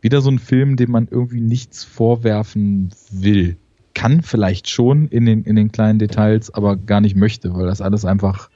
wieder 0.00 0.20
so 0.20 0.30
ein 0.30 0.38
Film, 0.38 0.76
dem 0.76 0.90
man 0.90 1.08
irgendwie 1.10 1.40
nichts 1.40 1.84
vorwerfen 1.84 2.90
will. 3.10 3.56
Kann 3.94 4.22
vielleicht 4.22 4.68
schon 4.68 5.08
in 5.08 5.24
den, 5.24 5.44
in 5.44 5.56
den 5.56 5.72
kleinen 5.72 5.98
Details, 5.98 6.52
aber 6.52 6.76
gar 6.76 7.00
nicht 7.00 7.16
möchte, 7.16 7.54
weil 7.54 7.66
das 7.66 7.80
alles 7.80 8.04
einfach, 8.04 8.50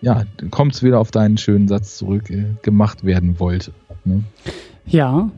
ja, 0.00 0.24
kommt 0.50 0.74
es 0.74 0.82
wieder 0.82 1.00
auf 1.00 1.10
deinen 1.10 1.38
schönen 1.38 1.68
Satz 1.68 1.96
zurück, 1.96 2.30
äh, 2.30 2.44
gemacht 2.62 3.04
werden 3.04 3.40
wollte. 3.40 3.72
Ne? 4.04 4.22
Ja. 4.86 5.30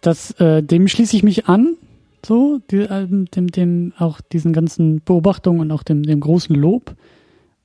das, 0.00 0.32
äh, 0.40 0.62
dem 0.62 0.88
schließe 0.88 1.16
ich 1.16 1.22
mich 1.22 1.46
an. 1.46 1.76
So, 2.24 2.60
die, 2.70 2.78
äh, 2.78 3.06
dem, 3.06 3.48
dem, 3.48 3.92
auch 3.98 4.20
diesen 4.20 4.52
ganzen 4.52 5.02
Beobachtungen 5.04 5.60
und 5.60 5.70
auch 5.70 5.82
dem, 5.82 6.02
dem 6.02 6.20
großen 6.20 6.56
Lob. 6.56 6.96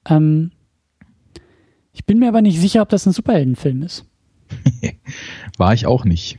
Ähm, 0.07 0.51
ich 1.93 2.05
bin 2.05 2.19
mir 2.19 2.27
aber 2.27 2.41
nicht 2.41 2.59
sicher, 2.59 2.81
ob 2.81 2.89
das 2.89 3.05
ein 3.05 3.11
Superheldenfilm 3.11 3.81
ist. 3.83 4.05
War 5.57 5.73
ich 5.73 5.85
auch 5.85 6.05
nicht. 6.05 6.37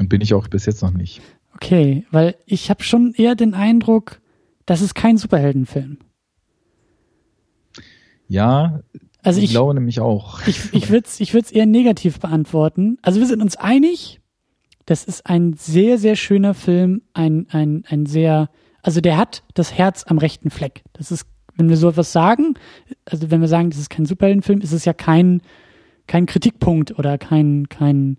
Und 0.00 0.08
bin 0.08 0.22
ich 0.22 0.34
auch 0.34 0.48
bis 0.48 0.66
jetzt 0.66 0.82
noch 0.82 0.92
nicht. 0.92 1.20
Okay, 1.54 2.06
weil 2.10 2.36
ich 2.46 2.70
habe 2.70 2.82
schon 2.82 3.12
eher 3.14 3.34
den 3.34 3.54
Eindruck, 3.54 4.20
das 4.64 4.80
ist 4.80 4.94
kein 4.94 5.18
Superheldenfilm. 5.18 5.98
Ja, 8.26 8.80
also 9.22 9.38
ich, 9.38 9.46
ich 9.46 9.50
glaube 9.50 9.74
nämlich 9.74 10.00
auch. 10.00 10.46
Ich, 10.46 10.72
ich 10.72 10.88
würde 10.88 11.06
es 11.06 11.20
ich 11.20 11.34
würd's 11.34 11.50
eher 11.52 11.66
negativ 11.66 12.18
beantworten. 12.18 12.96
Also 13.02 13.20
wir 13.20 13.26
sind 13.26 13.42
uns 13.42 13.56
einig, 13.56 14.20
das 14.86 15.04
ist 15.04 15.26
ein 15.26 15.52
sehr, 15.52 15.98
sehr 15.98 16.16
schöner 16.16 16.54
Film, 16.54 17.02
ein, 17.12 17.46
ein, 17.50 17.84
ein 17.86 18.06
sehr, 18.06 18.48
also 18.82 19.02
der 19.02 19.18
hat 19.18 19.42
das 19.52 19.74
Herz 19.74 20.04
am 20.06 20.16
rechten 20.16 20.48
Fleck. 20.48 20.82
Das 20.94 21.12
ist, 21.12 21.26
wenn 21.56 21.68
wir 21.68 21.76
so 21.76 21.90
etwas 21.90 22.12
sagen, 22.12 22.54
also 23.04 23.30
wenn 23.30 23.42
wir 23.42 23.48
sagen, 23.48 23.68
das 23.68 23.78
ist 23.78 23.90
kein 23.90 24.06
Superheldenfilm, 24.06 24.62
ist 24.62 24.72
es 24.72 24.86
ja 24.86 24.94
kein, 24.94 25.42
kein 26.06 26.24
Kritikpunkt 26.24 26.98
oder 26.98 27.18
kein, 27.18 27.68
kein, 27.68 28.16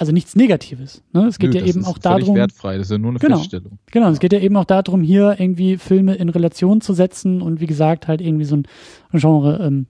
also 0.00 0.12
nichts 0.12 0.34
Negatives. 0.34 1.02
Ne? 1.12 1.26
Es 1.26 1.38
geht 1.38 1.52
Nö, 1.52 1.60
ja 1.60 1.66
eben 1.66 1.84
auch 1.84 1.98
darum. 1.98 2.34
wertfrei, 2.34 2.78
das 2.78 2.86
ist 2.86 2.92
ja 2.92 2.98
nur 2.98 3.10
eine 3.10 3.18
genau, 3.18 3.36
Feststellung. 3.36 3.78
Genau, 3.90 4.08
es 4.08 4.18
geht 4.18 4.32
ja 4.32 4.40
eben 4.40 4.56
auch 4.56 4.64
darum, 4.64 5.02
hier 5.02 5.36
irgendwie 5.38 5.76
Filme 5.76 6.14
in 6.14 6.30
Relation 6.30 6.80
zu 6.80 6.94
setzen 6.94 7.42
und 7.42 7.60
wie 7.60 7.66
gesagt, 7.66 8.08
halt 8.08 8.22
irgendwie 8.22 8.46
so 8.46 8.56
ein 8.56 8.66
Genre 9.12 9.58
ähm, 9.62 9.88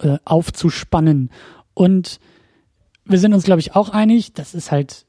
äh, 0.00 0.18
aufzuspannen. 0.26 1.30
Und 1.72 2.20
wir 3.06 3.18
sind 3.18 3.32
uns, 3.32 3.44
glaube 3.44 3.60
ich, 3.60 3.74
auch 3.74 3.88
einig, 3.88 4.34
das 4.34 4.54
ist 4.54 4.70
halt 4.70 5.06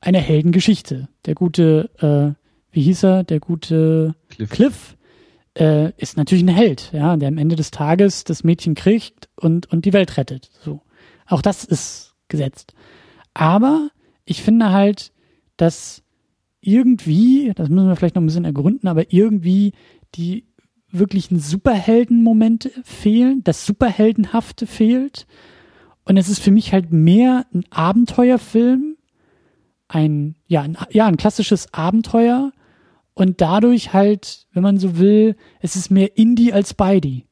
eine 0.00 0.18
Heldengeschichte. 0.18 1.08
Der 1.26 1.36
gute, 1.36 1.90
äh, 2.00 2.74
wie 2.74 2.82
hieß 2.82 3.04
er, 3.04 3.22
der 3.22 3.38
gute 3.38 4.16
Cliff, 4.30 4.50
Cliff 4.50 4.96
äh, 5.56 5.92
ist 5.96 6.16
natürlich 6.16 6.42
ein 6.42 6.48
Held, 6.48 6.90
ja, 6.92 7.16
der 7.16 7.28
am 7.28 7.38
Ende 7.38 7.54
des 7.54 7.70
Tages 7.70 8.24
das 8.24 8.42
Mädchen 8.42 8.74
kriegt 8.74 9.28
und, 9.36 9.70
und 9.70 9.84
die 9.84 9.92
Welt 9.92 10.16
rettet. 10.16 10.50
So. 10.60 10.82
Auch 11.28 11.40
das 11.40 11.64
ist 11.64 12.16
gesetzt. 12.26 12.74
Aber 13.40 13.88
ich 14.26 14.42
finde 14.42 14.70
halt, 14.70 15.14
dass 15.56 16.02
irgendwie, 16.60 17.50
das 17.56 17.70
müssen 17.70 17.88
wir 17.88 17.96
vielleicht 17.96 18.14
noch 18.14 18.22
ein 18.22 18.26
bisschen 18.26 18.44
ergründen, 18.44 18.86
aber 18.86 19.14
irgendwie 19.14 19.72
die 20.14 20.44
wirklichen 20.90 21.38
Superheldenmomente 21.38 22.70
fehlen, 22.84 23.42
das 23.42 23.64
Superheldenhafte 23.64 24.66
fehlt. 24.66 25.26
Und 26.04 26.18
es 26.18 26.28
ist 26.28 26.40
für 26.40 26.50
mich 26.50 26.74
halt 26.74 26.92
mehr 26.92 27.46
ein 27.54 27.64
Abenteuerfilm, 27.70 28.98
ein, 29.88 30.36
ja, 30.46 30.60
ein, 30.60 30.76
ja, 30.90 31.06
ein 31.06 31.16
klassisches 31.16 31.72
Abenteuer. 31.72 32.52
Und 33.14 33.40
dadurch 33.40 33.94
halt, 33.94 34.48
wenn 34.52 34.62
man 34.62 34.76
so 34.76 34.98
will, 34.98 35.34
es 35.60 35.76
ist 35.76 35.90
mehr 35.90 36.18
Indie 36.18 36.52
als 36.52 36.72
Spidey. 36.72 37.24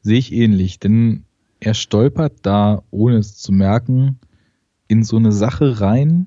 Sehe 0.00 0.18
ich 0.18 0.32
ähnlich, 0.32 0.80
denn 0.80 1.24
er 1.60 1.74
stolpert 1.74 2.46
da, 2.46 2.82
ohne 2.90 3.18
es 3.18 3.36
zu 3.36 3.52
merken, 3.52 4.18
in 4.88 5.04
so 5.04 5.16
eine 5.16 5.32
Sache 5.32 5.80
rein, 5.80 6.26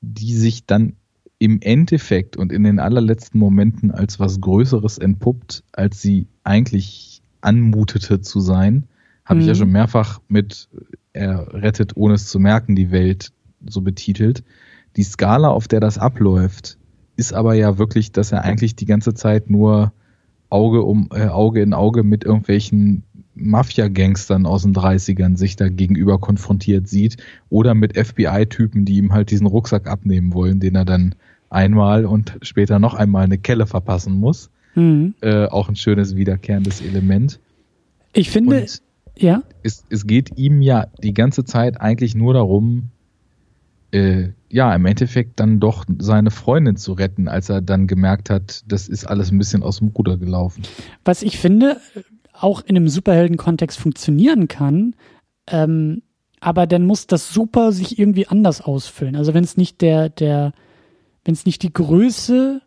die 0.00 0.34
sich 0.34 0.66
dann 0.66 0.96
im 1.38 1.60
Endeffekt 1.60 2.36
und 2.36 2.52
in 2.52 2.64
den 2.64 2.78
allerletzten 2.78 3.38
Momenten 3.38 3.90
als 3.90 4.18
was 4.20 4.40
Größeres 4.40 4.98
entpuppt, 4.98 5.64
als 5.72 6.00
sie 6.00 6.26
eigentlich 6.44 7.20
anmutete 7.40 8.20
zu 8.20 8.40
sein. 8.40 8.84
Habe 9.24 9.36
mhm. 9.36 9.40
ich 9.40 9.46
ja 9.48 9.54
mhm. 9.54 9.58
schon 9.58 9.72
mehrfach 9.72 10.20
mit 10.28 10.68
Er 11.12 11.52
rettet, 11.52 11.96
ohne 11.96 12.14
es 12.14 12.28
zu 12.28 12.38
merken, 12.38 12.74
die 12.74 12.90
Welt 12.90 13.32
so 13.66 13.80
betitelt. 13.82 14.42
Die 14.96 15.02
Skala, 15.02 15.48
auf 15.48 15.68
der 15.68 15.80
das 15.80 15.98
abläuft, 15.98 16.78
ist 17.16 17.34
aber 17.34 17.54
ja 17.54 17.78
wirklich, 17.78 18.12
dass 18.12 18.32
er 18.32 18.42
eigentlich 18.42 18.76
die 18.76 18.86
ganze 18.86 19.14
Zeit 19.14 19.50
nur 19.50 19.92
Auge 20.48 20.82
um 20.82 21.08
äh, 21.12 21.26
Auge 21.26 21.62
in 21.62 21.74
Auge 21.74 22.02
mit 22.02 22.24
irgendwelchen 22.24 23.04
Mafia-Gangstern 23.34 24.46
aus 24.46 24.62
den 24.62 24.74
30ern 24.74 25.36
sich 25.36 25.56
da 25.56 25.68
gegenüber 25.68 26.18
konfrontiert 26.18 26.88
sieht 26.88 27.16
oder 27.48 27.74
mit 27.74 27.96
FBI-Typen, 27.96 28.84
die 28.84 28.96
ihm 28.96 29.12
halt 29.12 29.30
diesen 29.30 29.46
Rucksack 29.46 29.86
abnehmen 29.86 30.34
wollen, 30.34 30.60
den 30.60 30.74
er 30.74 30.84
dann 30.84 31.14
einmal 31.50 32.04
und 32.04 32.38
später 32.42 32.78
noch 32.78 32.94
einmal 32.94 33.24
eine 33.24 33.38
Kelle 33.38 33.66
verpassen 33.66 34.14
muss. 34.14 34.50
Mhm. 34.74 35.14
Äh, 35.20 35.46
auch 35.46 35.68
ein 35.68 35.76
schönes 35.76 36.16
wiederkehrendes 36.16 36.80
Element. 36.80 37.40
Ich 38.14 38.30
finde, 38.30 38.62
und 38.62 38.82
ja. 39.16 39.42
Es, 39.62 39.84
es 39.90 40.06
geht 40.06 40.36
ihm 40.38 40.62
ja 40.62 40.86
die 41.02 41.14
ganze 41.14 41.44
Zeit 41.44 41.80
eigentlich 41.80 42.14
nur 42.14 42.34
darum, 42.34 42.90
äh, 43.92 44.28
ja, 44.48 44.74
im 44.74 44.86
Endeffekt 44.86 45.38
dann 45.40 45.60
doch 45.60 45.84
seine 45.98 46.30
Freundin 46.30 46.76
zu 46.76 46.94
retten, 46.94 47.28
als 47.28 47.48
er 47.48 47.60
dann 47.60 47.86
gemerkt 47.86 48.30
hat, 48.30 48.62
das 48.66 48.88
ist 48.88 49.04
alles 49.04 49.30
ein 49.30 49.38
bisschen 49.38 49.62
aus 49.62 49.78
dem 49.78 49.88
Ruder 49.88 50.16
gelaufen. 50.16 50.62
Was 51.04 51.22
ich 51.22 51.38
finde, 51.38 51.78
auch 52.42 52.60
in 52.60 52.76
einem 52.76 52.88
Superhelden-Kontext 52.88 53.78
funktionieren 53.78 54.48
kann, 54.48 54.94
ähm, 55.46 56.02
aber 56.40 56.66
dann 56.66 56.86
muss 56.86 57.06
das 57.06 57.32
Super 57.32 57.70
sich 57.72 57.98
irgendwie 57.98 58.26
anders 58.26 58.60
ausfüllen. 58.60 59.14
Also 59.14 59.32
wenn 59.32 59.44
es 59.44 59.56
nicht 59.56 59.80
der, 59.80 60.08
der, 60.08 60.52
wenn 61.24 61.34
es 61.34 61.46
nicht 61.46 61.62
die 61.62 61.72
Größe 61.72 62.62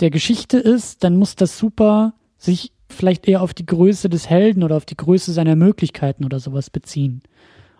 der 0.00 0.10
Geschichte 0.10 0.58
ist, 0.58 1.04
dann 1.04 1.16
muss 1.16 1.36
das 1.36 1.58
Super 1.58 2.14
sich 2.38 2.72
vielleicht 2.88 3.28
eher 3.28 3.42
auf 3.42 3.52
die 3.52 3.66
Größe 3.66 4.08
des 4.08 4.28
Helden 4.28 4.62
oder 4.62 4.76
auf 4.76 4.86
die 4.86 4.96
Größe 4.96 5.32
seiner 5.32 5.54
Möglichkeiten 5.54 6.24
oder 6.24 6.40
sowas 6.40 6.70
beziehen. 6.70 7.22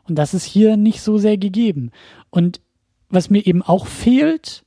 Und 0.07 0.17
das 0.17 0.35
ist 0.35 0.45
hier 0.45 0.77
nicht 0.77 1.01
so 1.01 1.19
sehr 1.19 1.39
gegeben. 1.39 1.91
Und 2.29 2.61
was 3.09 3.31
mir 3.31 3.47
eben 3.47 3.63
auch 3.63 3.87
fehlt, 3.87 4.65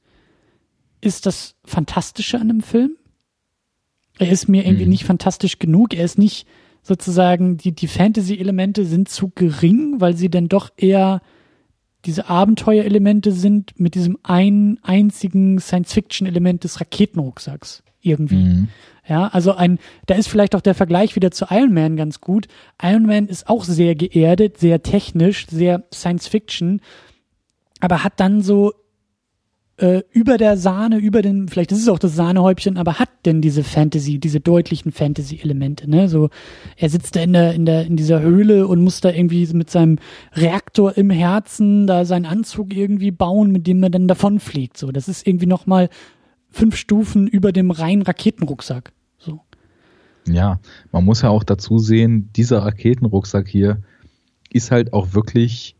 ist 1.01 1.25
das 1.25 1.55
Fantastische 1.65 2.37
an 2.37 2.49
einem 2.49 2.61
Film. 2.61 2.97
Er 4.17 4.31
ist 4.31 4.47
mir 4.47 4.65
irgendwie 4.65 4.85
mhm. 4.85 4.91
nicht 4.91 5.05
fantastisch 5.05 5.59
genug. 5.59 5.93
Er 5.93 6.05
ist 6.05 6.17
nicht 6.17 6.47
sozusagen, 6.83 7.57
die, 7.57 7.71
die 7.71 7.87
Fantasy-Elemente 7.87 8.85
sind 8.85 9.09
zu 9.09 9.29
gering, 9.29 9.95
weil 9.99 10.15
sie 10.15 10.29
dann 10.29 10.49
doch 10.49 10.69
eher 10.77 11.21
diese 12.05 12.29
Abenteuerelemente 12.29 13.31
sind 13.31 13.79
mit 13.79 13.95
diesem 13.95 14.17
einen 14.23 14.77
einzigen 14.83 15.59
Science-Fiction-Element 15.59 16.65
des 16.65 16.81
Raketenrucksacks 16.81 17.81
irgendwie. 18.01 18.35
Mhm. 18.35 18.67
Ja, 19.07 19.27
also 19.27 19.53
ein, 19.53 19.79
da 20.05 20.15
ist 20.15 20.27
vielleicht 20.27 20.55
auch 20.55 20.61
der 20.61 20.75
Vergleich 20.75 21.15
wieder 21.15 21.31
zu 21.31 21.45
Iron 21.49 21.73
Man 21.73 21.95
ganz 21.95 22.21
gut. 22.21 22.47
Iron 22.81 23.05
Man 23.05 23.27
ist 23.27 23.47
auch 23.47 23.63
sehr 23.63 23.95
geerdet, 23.95 24.57
sehr 24.57 24.83
technisch, 24.83 25.47
sehr 25.49 25.83
Science-Fiction, 25.93 26.81
aber 27.79 28.03
hat 28.03 28.19
dann 28.19 28.41
so 28.41 28.73
äh, 29.77 30.01
über 30.11 30.37
der 30.37 30.55
Sahne, 30.57 30.97
über 30.97 31.21
dem, 31.21 31.47
vielleicht 31.47 31.71
ist 31.71 31.81
es 31.81 31.89
auch 31.89 31.99
das 31.99 32.15
Sahnehäubchen, 32.15 32.77
aber 32.77 32.99
hat 32.99 33.09
denn 33.25 33.41
diese 33.41 33.63
Fantasy, 33.63 34.19
diese 34.19 34.39
deutlichen 34.39 34.91
Fantasy-Elemente, 34.91 35.89
ne? 35.89 36.09
So, 36.09 36.29
er 36.77 36.89
sitzt 36.89 37.15
da 37.15 37.21
in 37.21 37.33
der, 37.33 37.53
in 37.53 37.65
der, 37.65 37.85
in 37.85 37.95
dieser 37.95 38.21
Höhle 38.21 38.67
und 38.67 38.83
muss 38.83 39.01
da 39.01 39.09
irgendwie 39.09 39.47
mit 39.53 39.71
seinem 39.71 39.97
Reaktor 40.33 40.95
im 40.97 41.09
Herzen 41.09 41.87
da 41.87 42.05
seinen 42.05 42.25
Anzug 42.25 42.73
irgendwie 42.75 43.11
bauen, 43.11 43.51
mit 43.51 43.65
dem 43.65 43.81
er 43.81 43.89
dann 43.89 44.07
davonfliegt. 44.07 44.77
So, 44.77 44.91
das 44.91 45.07
ist 45.07 45.25
irgendwie 45.25 45.47
nochmal 45.47 45.89
fünf 46.49 46.75
Stufen 46.75 47.27
über 47.27 47.51
dem 47.51 47.71
reinen 47.71 48.03
Raketenrucksack. 48.03 48.93
So. 49.17 49.41
Ja, 50.27 50.59
man 50.91 51.03
muss 51.03 51.23
ja 51.23 51.29
auch 51.29 51.43
dazu 51.43 51.79
sehen, 51.79 52.29
dieser 52.35 52.59
Raketenrucksack 52.59 53.47
hier 53.47 53.81
ist 54.51 54.69
halt 54.69 54.93
auch 54.93 55.13
wirklich 55.13 55.75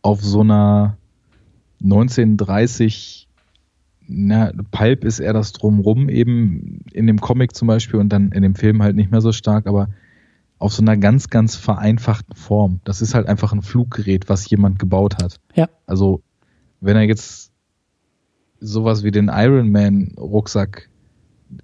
auf 0.00 0.22
so 0.22 0.40
einer 0.40 0.96
1930 1.82 3.23
na, 4.06 4.52
Pulp 4.70 5.04
ist 5.04 5.18
eher 5.18 5.32
das 5.32 5.52
Drumrum 5.52 6.08
eben 6.08 6.80
in 6.92 7.06
dem 7.06 7.20
Comic 7.20 7.54
zum 7.54 7.68
Beispiel 7.68 8.00
und 8.00 8.10
dann 8.10 8.32
in 8.32 8.42
dem 8.42 8.54
Film 8.54 8.82
halt 8.82 8.96
nicht 8.96 9.10
mehr 9.10 9.20
so 9.20 9.32
stark, 9.32 9.66
aber 9.66 9.88
auf 10.58 10.72
so 10.72 10.82
einer 10.82 10.96
ganz, 10.96 11.30
ganz 11.30 11.56
vereinfachten 11.56 12.34
Form. 12.34 12.80
Das 12.84 13.02
ist 13.02 13.14
halt 13.14 13.26
einfach 13.26 13.52
ein 13.52 13.62
Fluggerät, 13.62 14.28
was 14.28 14.48
jemand 14.48 14.78
gebaut 14.78 15.22
hat. 15.22 15.40
Ja. 15.54 15.68
Also, 15.86 16.22
wenn 16.80 16.96
er 16.96 17.02
jetzt 17.02 17.52
sowas 18.60 19.04
wie 19.04 19.10
den 19.10 19.30
Iron 19.32 19.70
Man 19.70 20.14
Rucksack, 20.16 20.88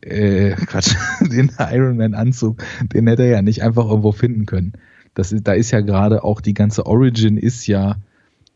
äh, 0.02 0.50
Quatsch, 0.66 0.94
den 1.20 1.52
Iron 1.58 1.96
Man 1.96 2.14
Anzug, 2.14 2.62
den 2.92 3.06
hätte 3.06 3.22
er 3.22 3.30
ja 3.30 3.42
nicht 3.42 3.62
einfach 3.62 3.86
irgendwo 3.86 4.12
finden 4.12 4.46
können. 4.46 4.72
Das 5.14 5.32
ist, 5.32 5.46
da 5.46 5.52
ist 5.52 5.70
ja 5.70 5.80
gerade 5.80 6.22
auch 6.24 6.40
die 6.40 6.54
ganze 6.54 6.86
Origin 6.86 7.36
ist 7.36 7.66
ja, 7.66 7.96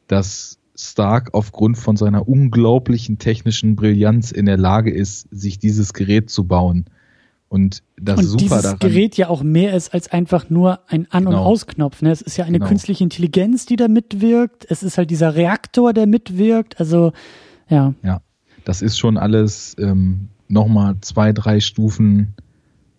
dass 0.07 0.59
Stark 0.77 1.31
aufgrund 1.33 1.79
von 1.79 1.97
seiner 1.97 2.29
unglaublichen 2.29 3.19
technischen 3.19 3.77
Brillanz 3.77 4.33
in 4.33 4.47
der 4.47 4.57
Lage 4.57 4.93
ist, 4.93 5.29
sich 5.31 5.59
dieses 5.59 5.93
Gerät 5.93 6.31
zu 6.31 6.45
bauen. 6.45 6.87
Und 7.49 7.85
das 7.97 8.19
und 8.19 8.25
super 8.25 8.41
dieses 8.43 8.63
daran, 8.63 8.79
Gerät 8.81 9.17
ja 9.17 9.29
auch 9.29 9.45
mehr 9.45 9.75
ist 9.75 9.95
als 9.95 10.09
einfach 10.09 10.51
nur 10.51 10.81
ein 10.89 11.07
An- 11.11 11.27
genau. 11.27 11.39
und 11.39 11.47
Ausknopf. 11.47 12.03
Ne? 12.03 12.11
Es 12.11 12.21
ist 12.21 12.37
ja 12.37 12.45
eine 12.45 12.59
genau. 12.59 12.69
künstliche 12.69 13.05
Intelligenz, 13.05 13.67
die 13.67 13.77
da 13.77 13.87
mitwirkt. 13.87 14.67
Es 14.69 14.83
ist 14.83 14.99
halt 14.99 15.11
dieser 15.11 15.37
Reaktor, 15.37 15.93
der 15.93 16.09
mitwirkt. 16.09 16.81
Also 16.81 17.13
ja. 17.69 17.95
Ja, 18.03 18.23
das 18.65 18.83
ist 18.83 18.99
schon 18.99 19.17
alles 19.17 19.77
ähm, 19.79 20.31
nochmal 20.49 20.97
zwei, 21.03 21.33
drei 21.33 21.61
Stufen 21.61 22.35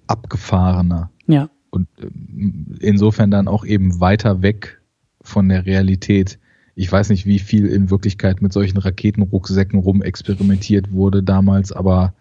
abgefahrener. 0.07 1.09
Ja. 1.27 1.49
Und 1.71 1.89
ähm, 2.01 2.77
insofern 2.79 3.31
dann 3.31 3.49
auch 3.49 3.65
eben 3.65 3.99
weiter 3.99 4.41
weg 4.41 4.79
von 5.21 5.49
der 5.49 5.65
Realität 5.65 6.39
Ich 6.75 6.91
weiß 6.91 7.09
nicht, 7.09 7.25
wie 7.25 7.39
viel 7.39 7.67
in 7.67 7.89
Wirklichkeit 7.89 8.41
mit 8.41 8.51
solchen 8.51 8.77
Raketenrucksäcken 8.77 9.79
rumexperimentiert 9.79 10.91
wurde 10.91 11.23
damals, 11.23 11.71
aber 11.71 12.13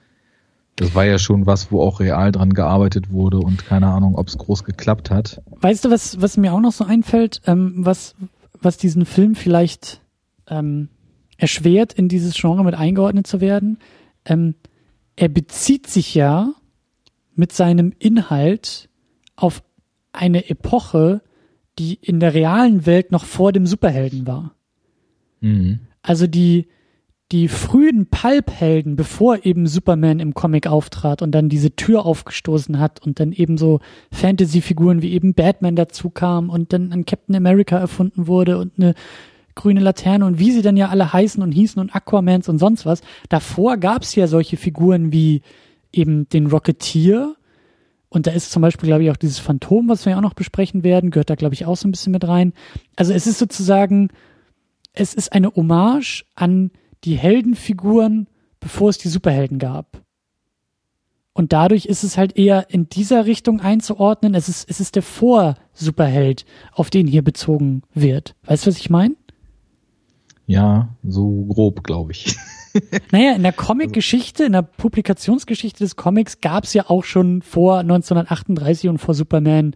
das 0.77 0.95
war 0.95 1.05
ja 1.05 1.19
schon 1.19 1.47
was, 1.47 1.71
wo 1.71 1.81
auch 1.83 2.01
real 2.01 2.33
dran 2.33 2.55
gearbeitet 2.55 3.11
wurde 3.11 3.39
und 3.39 3.65
keine 3.65 3.89
Ahnung, 3.89 4.17
ob 4.17 4.29
es 4.29 4.39
groß 4.39 4.65
geklappt 4.65 5.11
hat. 5.11 5.41
Weißt 5.61 5.85
du, 5.85 5.91
was, 5.91 6.21
was 6.21 6.37
mir 6.37 6.53
auch 6.53 6.61
noch 6.61 6.73
so 6.73 6.85
einfällt, 6.85 7.43
ähm, 7.47 7.75
was, 7.79 8.15
was 8.61 8.77
diesen 8.77 9.07
Film 9.07 9.35
vielleicht 9.35 10.01
ähm, 10.49 10.89
erschwert, 11.37 11.93
in 11.93 12.09
dieses 12.09 12.35
Genre 12.35 12.65
mit 12.65 12.75
eingeordnet 12.75 13.27
zu 13.27 13.41
werden? 13.41 13.79
Ähm, 14.25 14.55
er 15.17 15.29
bezieht 15.29 15.89
sich 15.89 16.15
ja 16.15 16.53
mit 17.37 17.53
seinem 17.53 17.93
Inhalt 17.99 18.89
auf 19.37 19.63
eine 20.13 20.49
Epoche, 20.49 21.23
die 21.79 21.99
in 22.01 22.21
der 22.21 22.35
realen 22.35 22.87
Welt 22.87 23.13
noch 23.13 23.25
vor 23.25 23.53
dem 23.53 23.67
Superhelden 23.67 24.27
war. 24.27 24.55
Mhm. 25.41 25.81
Also 26.03 26.27
die, 26.27 26.69
die 27.33 27.49
frühen 27.49 28.07
Pulp-Helden, 28.07 28.97
bevor 28.97 29.45
eben 29.45 29.67
Superman 29.67 30.21
im 30.21 30.35
Comic 30.35 30.67
auftrat 30.67 31.23
und 31.23 31.33
dann 31.33 31.49
diese 31.49 31.75
Tür 31.75 32.07
aufgestoßen 32.07 32.79
hat 32.79 33.05
und 33.05 33.19
dann 33.19 33.33
eben 33.33 33.59
so 33.59 33.81
Fantasy-Figuren 34.13 35.03
wie 35.03 35.13
eben 35.13 35.35
Batman 35.35 35.77
dazu 35.77 36.11
kam 36.11 36.51
und 36.51 36.73
dann 36.73 36.93
ein 36.93 37.07
Captain 37.07 37.35
America 37.35 37.79
erfunden 37.79 38.27
wurde 38.27 38.59
und 38.59 38.73
eine 38.77 38.95
grüne 39.55 39.81
Laterne 39.81 40.27
und 40.27 40.39
wie 40.39 40.51
sie 40.51 40.63
dann 40.63 40.77
ja 40.77 40.89
alle 40.89 41.13
heißen 41.13 41.43
und 41.43 41.53
hießen 41.53 41.81
und 41.81 41.95
Aquamans 41.95 42.49
und 42.49 42.59
sonst 42.59 42.87
was. 42.87 43.03
Davor 43.29 43.77
gab 43.79 44.03
es 44.03 44.15
ja 44.15 44.27
solche 44.27 44.57
Figuren 44.57 45.13
wie 45.13 45.43
eben 45.93 46.29
den 46.29 46.47
Rocketeer 46.47 47.35
und 48.15 48.29
da 48.29 48.31
ist 48.31 48.53
zum 48.53 48.63
Beispiel, 48.63 48.87
glaube 48.87 49.03
ich, 49.03 49.11
auch 49.11 49.17
dieses 49.17 49.41
Phantom, 49.41 49.89
was 49.89 50.07
wir 50.07 50.17
auch 50.17 50.23
noch 50.23 50.35
besprechen 50.35 50.85
werden, 50.85 51.11
gehört 51.11 51.31
da, 51.31 51.35
glaube 51.35 51.55
ich, 51.55 51.67
auch 51.67 51.77
so 51.77 51.89
ein 51.89 51.91
bisschen 51.91 52.13
mit 52.13 52.29
rein. 52.29 52.53
Also 52.95 53.13
es 53.13 53.27
ist 53.27 53.41
sozusagen, 53.41 54.11
es 54.93 55.15
ist 55.15 55.33
eine 55.33 55.53
Hommage 55.57 56.25
an 56.37 56.71
die 57.03 57.17
Heldenfiguren, 57.17 58.29
bevor 58.61 58.91
es 58.91 58.99
die 58.99 59.09
Superhelden 59.09 59.59
gab. 59.59 60.01
Und 61.33 61.53
dadurch 61.53 61.87
ist 61.87 62.05
es 62.05 62.17
halt 62.17 62.37
eher 62.39 62.71
in 62.71 62.89
dieser 62.89 63.27
Richtung 63.27 63.61
einzuordnen. 63.61 64.37
Es 64.37 64.49
ist, 64.49 64.71
es 64.71 64.79
ist 64.79 64.95
der 64.95 65.03
Vor-Superheld, 65.03 66.45
auf 66.73 66.91
den 66.91 67.09
hier 67.09 67.23
bezogen 67.23 67.83
wird. 67.95 68.37
Weißt 68.45 68.65
du, 68.65 68.71
was 68.71 68.79
ich 68.79 68.91
meine? 68.91 69.17
Ja, 70.47 70.89
so 71.03 71.47
grob, 71.47 71.83
glaube 71.83 72.13
ich. 72.13 72.37
naja, 73.13 73.35
in 73.35 73.43
der 73.43 73.53
Comic-Geschichte, 73.53 74.45
in 74.45 74.53
der 74.53 74.63
Publikationsgeschichte 74.63 75.85
des 75.85 75.97
Comics 75.97 76.41
gab 76.41 76.65
es 76.65 76.75
ja 76.75 76.89
auch 76.89 77.05
schon 77.05 77.43
vor 77.43 77.79
1938 77.79 78.89
und 78.89 78.99
vor 78.99 79.15
Superman 79.15 79.75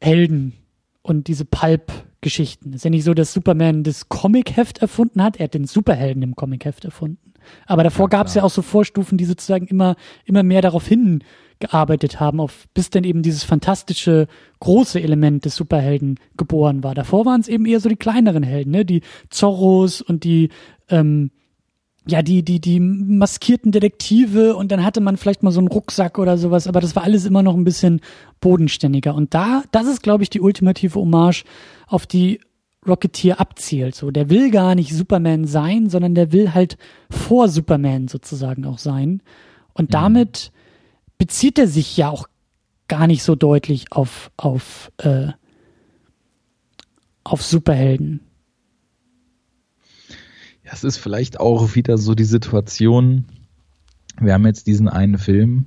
Helden 0.00 0.54
und 1.02 1.28
diese 1.28 1.44
Pulp-Geschichten. 1.44 2.70
Es 2.70 2.76
ist 2.76 2.84
ja 2.84 2.90
nicht 2.90 3.04
so, 3.04 3.14
dass 3.14 3.32
Superman 3.32 3.82
das 3.82 4.08
Comic-Heft 4.08 4.78
erfunden 4.78 5.22
hat, 5.22 5.38
er 5.38 5.44
hat 5.44 5.54
den 5.54 5.66
Superhelden 5.66 6.22
im 6.22 6.36
Comic-Heft 6.36 6.84
erfunden. 6.84 7.30
Aber 7.66 7.82
davor 7.82 8.06
ja, 8.06 8.18
gab 8.18 8.26
es 8.26 8.34
ja 8.34 8.42
auch 8.42 8.50
so 8.50 8.62
Vorstufen, 8.62 9.18
die 9.18 9.24
sozusagen 9.24 9.66
immer, 9.66 9.96
immer 10.24 10.42
mehr 10.42 10.60
darauf 10.60 10.86
hingearbeitet 10.86 12.20
haben, 12.20 12.40
auf, 12.40 12.66
bis 12.74 12.90
dann 12.90 13.04
eben 13.04 13.22
dieses 13.22 13.44
fantastische, 13.44 14.26
große 14.60 15.00
Element 15.00 15.44
des 15.46 15.56
Superhelden 15.56 16.18
geboren 16.36 16.84
war. 16.84 16.94
Davor 16.94 17.24
waren 17.24 17.40
es 17.40 17.48
eben 17.48 17.64
eher 17.64 17.80
so 17.80 17.88
die 17.88 17.96
kleineren 17.96 18.42
Helden, 18.42 18.72
ne? 18.72 18.84
Die 18.84 19.02
Zorros 19.30 20.02
und 20.02 20.24
die, 20.24 20.50
ähm, 20.90 21.30
ja, 22.10 22.22
die, 22.22 22.42
die, 22.42 22.60
die 22.60 22.80
maskierten 22.80 23.72
Detektive 23.72 24.56
und 24.56 24.72
dann 24.72 24.84
hatte 24.84 25.00
man 25.00 25.16
vielleicht 25.16 25.42
mal 25.42 25.52
so 25.52 25.60
einen 25.60 25.68
Rucksack 25.68 26.18
oder 26.18 26.36
sowas, 26.36 26.66
aber 26.66 26.80
das 26.80 26.96
war 26.96 27.04
alles 27.04 27.24
immer 27.24 27.42
noch 27.42 27.54
ein 27.54 27.64
bisschen 27.64 28.00
bodenständiger. 28.40 29.14
Und 29.14 29.32
da, 29.34 29.62
das 29.70 29.86
ist, 29.86 30.02
glaube 30.02 30.22
ich, 30.22 30.30
die 30.30 30.40
ultimative 30.40 30.98
Hommage, 30.98 31.44
auf 31.86 32.06
die 32.06 32.40
Rocketeer 32.86 33.40
abzielt. 33.40 33.94
So, 33.94 34.10
der 34.10 34.30
will 34.30 34.50
gar 34.50 34.74
nicht 34.74 34.94
Superman 34.94 35.46
sein, 35.46 35.88
sondern 35.88 36.14
der 36.14 36.32
will 36.32 36.54
halt 36.54 36.78
vor 37.10 37.48
Superman 37.48 38.08
sozusagen 38.08 38.64
auch 38.64 38.78
sein. 38.78 39.22
Und 39.72 39.90
mhm. 39.90 39.92
damit 39.92 40.52
bezieht 41.18 41.58
er 41.58 41.68
sich 41.68 41.96
ja 41.96 42.08
auch 42.08 42.26
gar 42.88 43.06
nicht 43.06 43.22
so 43.22 43.36
deutlich 43.36 43.92
auf, 43.92 44.30
auf, 44.36 44.90
äh, 44.98 45.28
auf 47.22 47.42
Superhelden. 47.42 48.20
Ja, 50.70 50.74
es 50.74 50.84
ist 50.84 50.98
vielleicht 50.98 51.40
auch 51.40 51.74
wieder 51.74 51.98
so 51.98 52.14
die 52.14 52.22
Situation, 52.22 53.24
wir 54.20 54.34
haben 54.34 54.46
jetzt 54.46 54.68
diesen 54.68 54.88
einen 54.88 55.18
Film, 55.18 55.64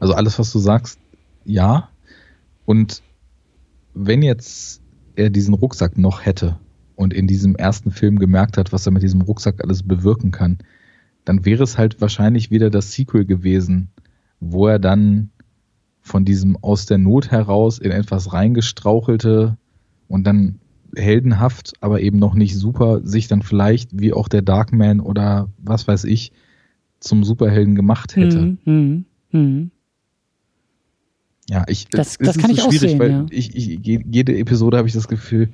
also 0.00 0.12
alles, 0.12 0.38
was 0.38 0.52
du 0.52 0.58
sagst, 0.58 0.98
ja. 1.46 1.88
Und 2.66 3.02
wenn 3.94 4.20
jetzt 4.20 4.82
er 5.16 5.30
diesen 5.30 5.54
Rucksack 5.54 5.96
noch 5.96 6.26
hätte 6.26 6.58
und 6.94 7.14
in 7.14 7.26
diesem 7.26 7.56
ersten 7.56 7.90
Film 7.90 8.18
gemerkt 8.18 8.58
hat, 8.58 8.70
was 8.70 8.84
er 8.84 8.92
mit 8.92 9.02
diesem 9.02 9.22
Rucksack 9.22 9.64
alles 9.64 9.82
bewirken 9.82 10.30
kann, 10.30 10.58
dann 11.24 11.46
wäre 11.46 11.62
es 11.62 11.78
halt 11.78 12.02
wahrscheinlich 12.02 12.50
wieder 12.50 12.68
das 12.68 12.92
Sequel 12.92 13.24
gewesen, 13.24 13.88
wo 14.40 14.66
er 14.66 14.78
dann 14.78 15.30
von 16.02 16.26
diesem 16.26 16.58
aus 16.62 16.84
der 16.84 16.98
Not 16.98 17.30
heraus 17.30 17.78
in 17.78 17.92
etwas 17.92 18.34
reingestrauchelte 18.34 19.56
und 20.06 20.26
dann 20.26 20.60
heldenhaft, 20.96 21.74
aber 21.80 22.00
eben 22.00 22.18
noch 22.18 22.34
nicht 22.34 22.56
super, 22.56 23.00
sich 23.04 23.28
dann 23.28 23.42
vielleicht, 23.42 23.98
wie 23.98 24.12
auch 24.12 24.28
der 24.28 24.42
Darkman 24.42 25.00
oder 25.00 25.48
was 25.58 25.86
weiß 25.88 26.04
ich, 26.04 26.32
zum 27.00 27.24
Superhelden 27.24 27.74
gemacht 27.74 28.16
hätte. 28.16 28.40
Hm, 28.40 28.58
hm, 28.64 29.04
hm. 29.30 29.70
Ja, 31.48 31.64
ich, 31.68 31.88
das, 31.88 32.16
das 32.18 32.38
kann 32.38 32.50
so 32.50 32.56
ich 32.56 32.62
auch 32.62 32.72
sehen, 32.72 32.98
weil 32.98 33.10
ja. 33.10 33.26
ich, 33.30 33.54
ich, 33.54 33.80
jede 33.84 34.36
Episode 34.38 34.78
habe 34.78 34.88
ich 34.88 34.94
das 34.94 35.08
Gefühl, 35.08 35.50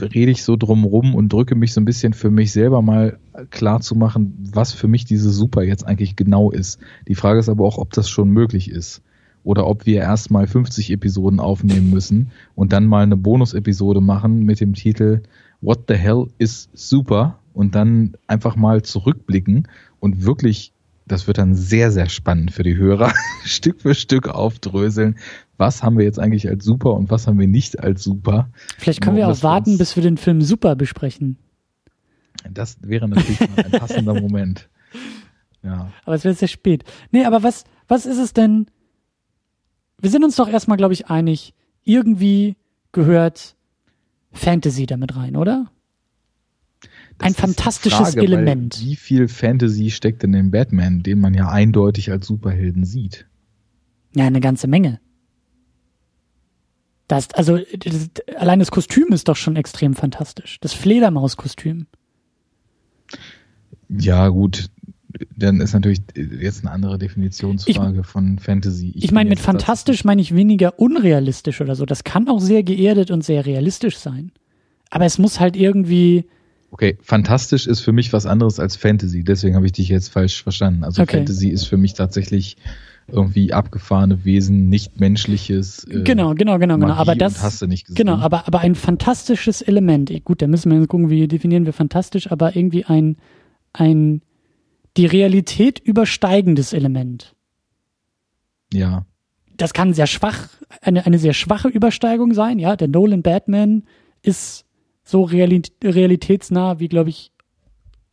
rede 0.00 0.30
ich 0.30 0.42
so 0.42 0.56
drum 0.56 0.84
rum 0.84 1.14
und 1.14 1.32
drücke 1.32 1.54
mich 1.54 1.72
so 1.72 1.80
ein 1.80 1.84
bisschen 1.84 2.12
für 2.12 2.30
mich 2.30 2.52
selber 2.52 2.82
mal 2.82 3.18
klar 3.50 3.80
zu 3.80 3.94
machen, 3.94 4.36
was 4.52 4.72
für 4.72 4.88
mich 4.88 5.04
diese 5.04 5.30
Super 5.30 5.62
jetzt 5.62 5.86
eigentlich 5.86 6.16
genau 6.16 6.50
ist. 6.50 6.80
Die 7.08 7.14
Frage 7.14 7.40
ist 7.40 7.48
aber 7.48 7.64
auch, 7.64 7.78
ob 7.78 7.92
das 7.92 8.08
schon 8.08 8.30
möglich 8.30 8.70
ist. 8.70 9.02
Oder 9.44 9.66
ob 9.66 9.86
wir 9.86 10.00
erstmal 10.00 10.46
50 10.46 10.90
Episoden 10.90 11.38
aufnehmen 11.38 11.90
müssen 11.90 12.32
und 12.54 12.72
dann 12.72 12.86
mal 12.86 13.02
eine 13.02 13.16
Bonus-Episode 13.16 14.00
machen 14.00 14.44
mit 14.44 14.60
dem 14.60 14.74
Titel 14.74 15.22
What 15.60 15.84
the 15.88 15.94
hell 15.94 16.26
is 16.38 16.68
super? 16.74 17.38
Und 17.52 17.74
dann 17.74 18.16
einfach 18.26 18.56
mal 18.56 18.82
zurückblicken 18.82 19.68
und 20.00 20.24
wirklich 20.24 20.74
das 21.06 21.26
wird 21.26 21.38
dann 21.38 21.54
sehr, 21.54 21.90
sehr 21.90 22.08
spannend 22.08 22.52
für 22.52 22.62
die 22.62 22.76
Hörer, 22.76 23.12
Stück 23.44 23.82
für 23.82 23.94
Stück 23.94 24.28
aufdröseln. 24.28 25.18
Was 25.56 25.82
haben 25.82 25.98
wir 25.98 26.04
jetzt 26.04 26.18
eigentlich 26.18 26.48
als 26.48 26.64
super 26.64 26.94
und 26.94 27.10
was 27.10 27.26
haben 27.26 27.38
wir 27.38 27.46
nicht 27.46 27.80
als 27.80 28.02
super? 28.02 28.48
Vielleicht 28.78 29.00
können 29.00 29.16
wir 29.16 29.28
auch 29.28 29.42
warten, 29.42 29.78
bis 29.78 29.96
wir 29.96 30.02
den 30.02 30.16
Film 30.16 30.40
super 30.42 30.76
besprechen. 30.76 31.38
Das 32.50 32.78
wäre 32.82 33.08
natürlich 33.08 33.40
ein 33.40 33.70
passender 33.70 34.14
Moment. 34.20 34.68
Ja. 35.62 35.92
Aber 36.04 36.16
es 36.16 36.24
wird 36.24 36.38
sehr 36.38 36.48
spät. 36.48 36.84
Nee, 37.10 37.24
aber 37.24 37.42
was, 37.42 37.64
was 37.86 38.06
ist 38.06 38.18
es 38.18 38.32
denn? 38.32 38.66
Wir 40.04 40.10
sind 40.10 40.22
uns 40.22 40.36
doch 40.36 40.50
erstmal, 40.50 40.76
glaube 40.76 40.92
ich, 40.92 41.06
einig, 41.06 41.54
irgendwie 41.82 42.56
gehört 42.92 43.56
Fantasy 44.32 44.84
damit 44.84 45.16
rein, 45.16 45.34
oder? 45.34 45.70
Das 47.16 47.28
ein 47.28 47.34
fantastisches 47.34 48.10
Frage, 48.10 48.20
Element. 48.20 48.82
Wie 48.82 48.96
viel 48.96 49.28
Fantasy 49.28 49.90
steckt 49.90 50.22
in 50.22 50.32
dem 50.32 50.50
Batman, 50.50 51.02
den 51.02 51.20
man 51.20 51.32
ja 51.32 51.48
eindeutig 51.48 52.10
als 52.10 52.26
Superhelden 52.26 52.84
sieht? 52.84 53.26
Ja, 54.14 54.26
eine 54.26 54.40
ganze 54.40 54.66
Menge. 54.66 55.00
Das, 57.08 57.30
also, 57.30 57.56
das, 57.56 58.10
allein 58.36 58.58
das 58.58 58.70
Kostüm 58.70 59.08
ist 59.08 59.28
doch 59.28 59.36
schon 59.36 59.56
extrem 59.56 59.94
fantastisch. 59.94 60.58
Das 60.60 60.74
Fledermauskostüm. 60.74 61.86
Ja, 63.88 64.28
gut. 64.28 64.68
Dann 65.36 65.60
ist 65.60 65.74
natürlich 65.74 66.00
jetzt 66.14 66.62
eine 66.62 66.72
andere 66.72 66.98
Definitionsfrage 66.98 68.00
ich, 68.00 68.06
von 68.06 68.38
Fantasy. 68.38 68.92
Ich, 68.96 69.04
ich 69.04 69.12
meine, 69.12 69.30
mit 69.30 69.38
fantastisch 69.38 70.04
meine 70.04 70.20
ich 70.20 70.34
weniger 70.34 70.78
unrealistisch 70.78 71.60
oder 71.60 71.76
so. 71.76 71.86
Das 71.86 72.04
kann 72.04 72.28
auch 72.28 72.40
sehr 72.40 72.62
geerdet 72.62 73.10
und 73.10 73.22
sehr 73.22 73.46
realistisch 73.46 73.96
sein. 73.96 74.32
Aber 74.90 75.04
es 75.04 75.18
muss 75.18 75.40
halt 75.40 75.56
irgendwie, 75.56 76.24
Okay, 76.74 76.98
fantastisch 77.02 77.68
ist 77.68 77.80
für 77.80 77.92
mich 77.92 78.12
was 78.12 78.26
anderes 78.26 78.58
als 78.58 78.74
Fantasy, 78.74 79.22
deswegen 79.22 79.54
habe 79.54 79.64
ich 79.64 79.70
dich 79.70 79.88
jetzt 79.88 80.08
falsch 80.08 80.42
verstanden. 80.42 80.82
Also 80.82 81.02
okay. 81.02 81.18
Fantasy 81.18 81.50
ist 81.50 81.66
für 81.66 81.76
mich 81.76 81.94
tatsächlich 81.94 82.56
irgendwie 83.06 83.52
abgefahrene 83.52 84.24
Wesen, 84.24 84.70
nicht 84.70 84.98
menschliches. 84.98 85.84
Äh, 85.84 86.02
genau, 86.02 86.34
genau, 86.34 86.58
genau, 86.58 86.76
genau. 86.76 86.94
Aber 86.94 87.14
das 87.14 87.40
hast 87.44 87.62
du 87.62 87.68
nicht 87.68 87.86
gesehen. 87.86 87.94
Genau, 87.94 88.16
aber 88.16 88.48
aber 88.48 88.58
ein 88.58 88.74
fantastisches 88.74 89.62
Element. 89.62 90.12
Gut, 90.24 90.42
da 90.42 90.48
müssen 90.48 90.72
wir 90.72 90.84
gucken, 90.88 91.10
wie 91.10 91.28
definieren 91.28 91.64
wir 91.64 91.72
fantastisch, 91.72 92.32
aber 92.32 92.56
irgendwie 92.56 92.84
ein 92.84 93.18
ein 93.72 94.22
die 94.96 95.06
Realität 95.06 95.78
übersteigendes 95.78 96.72
Element. 96.72 97.34
Ja. 98.72 99.06
Das 99.56 99.72
kann 99.72 99.94
sehr 99.94 100.06
schwach, 100.06 100.48
eine, 100.80 101.06
eine 101.06 101.18
sehr 101.18 101.34
schwache 101.34 101.68
Übersteigung 101.68 102.34
sein, 102.34 102.58
ja. 102.58 102.76
Der 102.76 102.88
Nolan 102.88 103.22
Batman 103.22 103.84
ist 104.22 104.64
so 105.04 105.22
realitätsnah 105.22 106.80
wie, 106.80 106.88
glaube 106.88 107.10
ich, 107.10 107.30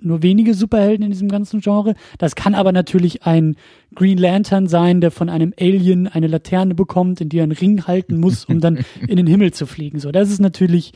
nur 0.01 0.23
wenige 0.23 0.53
Superhelden 0.53 1.05
in 1.05 1.11
diesem 1.11 1.29
ganzen 1.29 1.61
Genre. 1.61 1.93
Das 2.17 2.35
kann 2.35 2.55
aber 2.55 2.71
natürlich 2.71 3.23
ein 3.23 3.55
Green 3.93 4.17
Lantern 4.17 4.67
sein, 4.67 4.99
der 4.99 5.11
von 5.11 5.29
einem 5.29 5.53
Alien 5.59 6.07
eine 6.07 6.27
Laterne 6.27 6.75
bekommt, 6.75 7.21
in 7.21 7.29
die 7.29 7.37
er 7.37 7.43
einen 7.43 7.51
Ring 7.51 7.85
halten 7.85 8.19
muss, 8.19 8.45
um 8.45 8.59
dann 8.59 8.79
in 9.07 9.17
den 9.17 9.27
Himmel 9.27 9.53
zu 9.53 9.65
fliegen. 9.65 9.99
So, 9.99 10.11
das 10.11 10.31
ist 10.31 10.39
natürlich 10.39 10.93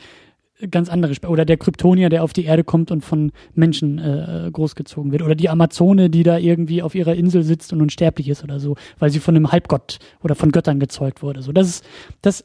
ganz 0.70 0.88
andere 0.88 1.12
Sp 1.12 1.28
oder 1.28 1.44
der 1.44 1.56
Kryptonier, 1.56 2.08
der 2.08 2.24
auf 2.24 2.32
die 2.32 2.44
Erde 2.44 2.64
kommt 2.64 2.90
und 2.90 3.04
von 3.04 3.32
Menschen 3.54 3.98
äh, 3.98 4.50
großgezogen 4.52 5.12
wird 5.12 5.22
oder 5.22 5.34
die 5.34 5.48
Amazone, 5.48 6.10
die 6.10 6.22
da 6.22 6.38
irgendwie 6.38 6.82
auf 6.82 6.94
ihrer 6.94 7.14
Insel 7.14 7.42
sitzt 7.42 7.72
und 7.72 7.82
unsterblich 7.82 8.28
ist 8.28 8.42
oder 8.42 8.58
so, 8.58 8.76
weil 8.98 9.10
sie 9.10 9.20
von 9.20 9.36
einem 9.36 9.52
Halbgott 9.52 9.98
oder 10.22 10.34
von 10.34 10.52
Göttern 10.52 10.80
gezeugt 10.80 11.22
wurde. 11.22 11.42
So, 11.42 11.52
das 11.52 11.68
ist 11.68 11.84
das 12.22 12.44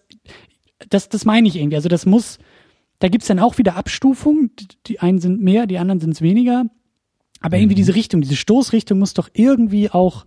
das 0.89 1.09
das 1.09 1.25
meine 1.25 1.47
ich 1.47 1.55
irgendwie. 1.55 1.77
Also 1.77 1.89
das 1.89 2.05
muss 2.05 2.39
da 2.99 3.07
gibt's 3.07 3.27
dann 3.27 3.39
auch 3.39 3.57
wieder 3.57 3.75
Abstufungen. 3.75 4.51
Die, 4.87 4.99
einen 4.99 5.19
sind 5.19 5.41
mehr, 5.41 5.65
die 5.65 5.79
anderen 5.79 5.99
sind 5.99 6.21
weniger. 6.21 6.65
Aber 7.41 7.57
irgendwie 7.57 7.73
mhm. 7.73 7.77
diese 7.77 7.95
Richtung, 7.95 8.21
diese 8.21 8.35
Stoßrichtung 8.35 8.99
muss 8.99 9.15
doch 9.15 9.29
irgendwie 9.33 9.89
auch 9.89 10.25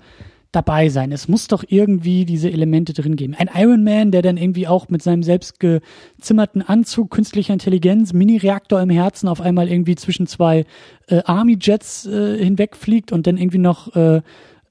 dabei 0.54 0.88
sein. 0.88 1.12
Es 1.12 1.28
muss 1.28 1.48
doch 1.48 1.64
irgendwie 1.66 2.24
diese 2.24 2.50
Elemente 2.50 2.92
drin 2.92 3.16
geben. 3.16 3.34
Ein 3.34 3.50
Iron 3.54 3.84
Man, 3.84 4.10
der 4.10 4.22
dann 4.22 4.36
irgendwie 4.36 4.66
auch 4.66 4.88
mit 4.88 5.02
seinem 5.02 5.22
selbst 5.22 5.58
gezimmerten 5.60 6.62
Anzug, 6.62 7.10
künstlicher 7.10 7.52
Intelligenz, 7.52 8.12
Mini-Reaktor 8.12 8.80
im 8.80 8.90
Herzen 8.90 9.28
auf 9.28 9.40
einmal 9.40 9.68
irgendwie 9.68 9.96
zwischen 9.96 10.26
zwei 10.26 10.64
äh, 11.08 11.22
Army-Jets 11.24 12.06
äh, 12.06 12.38
hinwegfliegt 12.38 13.12
und 13.12 13.26
dann 13.26 13.36
irgendwie 13.36 13.58
noch 13.58 13.94
äh, 13.96 14.20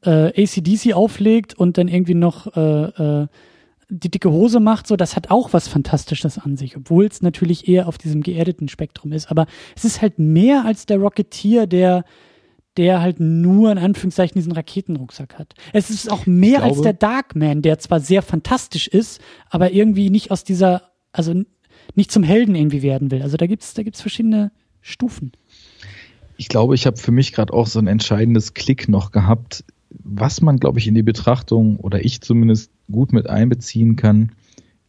äh, 0.06 0.44
ACDC 0.44 0.94
auflegt 0.94 1.54
und 1.54 1.78
dann 1.78 1.88
irgendwie 1.88 2.16
noch 2.16 2.56
äh, 2.56 3.22
äh, 3.22 3.28
die 3.90 4.10
dicke 4.10 4.32
Hose 4.32 4.60
macht, 4.60 4.88
so, 4.88 4.96
das 4.96 5.16
hat 5.16 5.30
auch 5.30 5.54
was 5.54 5.68
Fantastisches 5.68 6.40
an 6.40 6.58
sich, 6.58 6.76
obwohl 6.76 7.06
es 7.06 7.22
natürlich 7.22 7.68
eher 7.68 7.88
auf 7.88 7.98
diesem 7.98 8.24
geerdeten 8.24 8.68
Spektrum 8.68 9.12
ist. 9.12 9.30
Aber 9.30 9.46
es 9.76 9.86
ist 9.86 10.02
halt 10.02 10.18
mehr 10.18 10.66
als 10.66 10.86
der 10.86 10.98
Rocketeer, 10.98 11.68
der 11.68 12.04
der 12.78 13.02
halt 13.02 13.20
nur 13.20 13.72
in 13.72 13.78
Anführungszeichen 13.78 14.36
diesen 14.36 14.52
Raketenrucksack 14.52 15.38
hat. 15.38 15.54
Es 15.74 15.90
ist 15.90 16.12
auch 16.12 16.26
mehr 16.26 16.60
glaube, 16.60 16.74
als 16.74 16.82
der 16.82 16.94
Darkman, 16.94 17.62
der 17.62 17.80
zwar 17.80 18.00
sehr 18.00 18.22
fantastisch 18.22 18.88
ist, 18.88 19.22
aber 19.50 19.72
irgendwie 19.72 20.10
nicht 20.10 20.32
aus 20.32 20.44
dieser, 20.44 20.92
also 21.12 21.44
nicht 21.96 22.12
zum 22.12 22.24
Helden 22.24 22.56
irgendwie 22.56 22.82
werden 22.82 23.12
will. 23.12 23.22
Also 23.22 23.38
da 23.38 23.46
gibt's, 23.46 23.74
da 23.74 23.84
gibt's 23.84 24.02
verschiedene 24.02 24.52
Stufen. 24.82 25.32
Ich 26.38 26.48
glaube, 26.48 26.76
ich 26.76 26.86
habe 26.86 26.98
für 26.98 27.12
mich 27.12 27.32
gerade 27.32 27.54
auch 27.54 27.68
so 27.68 27.80
ein 27.80 27.88
entscheidendes 27.88 28.54
Klick 28.54 28.90
noch 28.90 29.12
gehabt, 29.12 29.64
was 29.90 30.42
man, 30.42 30.58
glaube 30.58 30.80
ich, 30.80 30.88
in 30.88 30.96
die 30.96 31.04
Betrachtung 31.04 31.78
oder 31.78 32.04
ich 32.04 32.22
zumindest 32.22 32.72
gut 32.92 33.14
mit 33.14 33.30
einbeziehen 33.30 33.96
kann, 33.96 34.32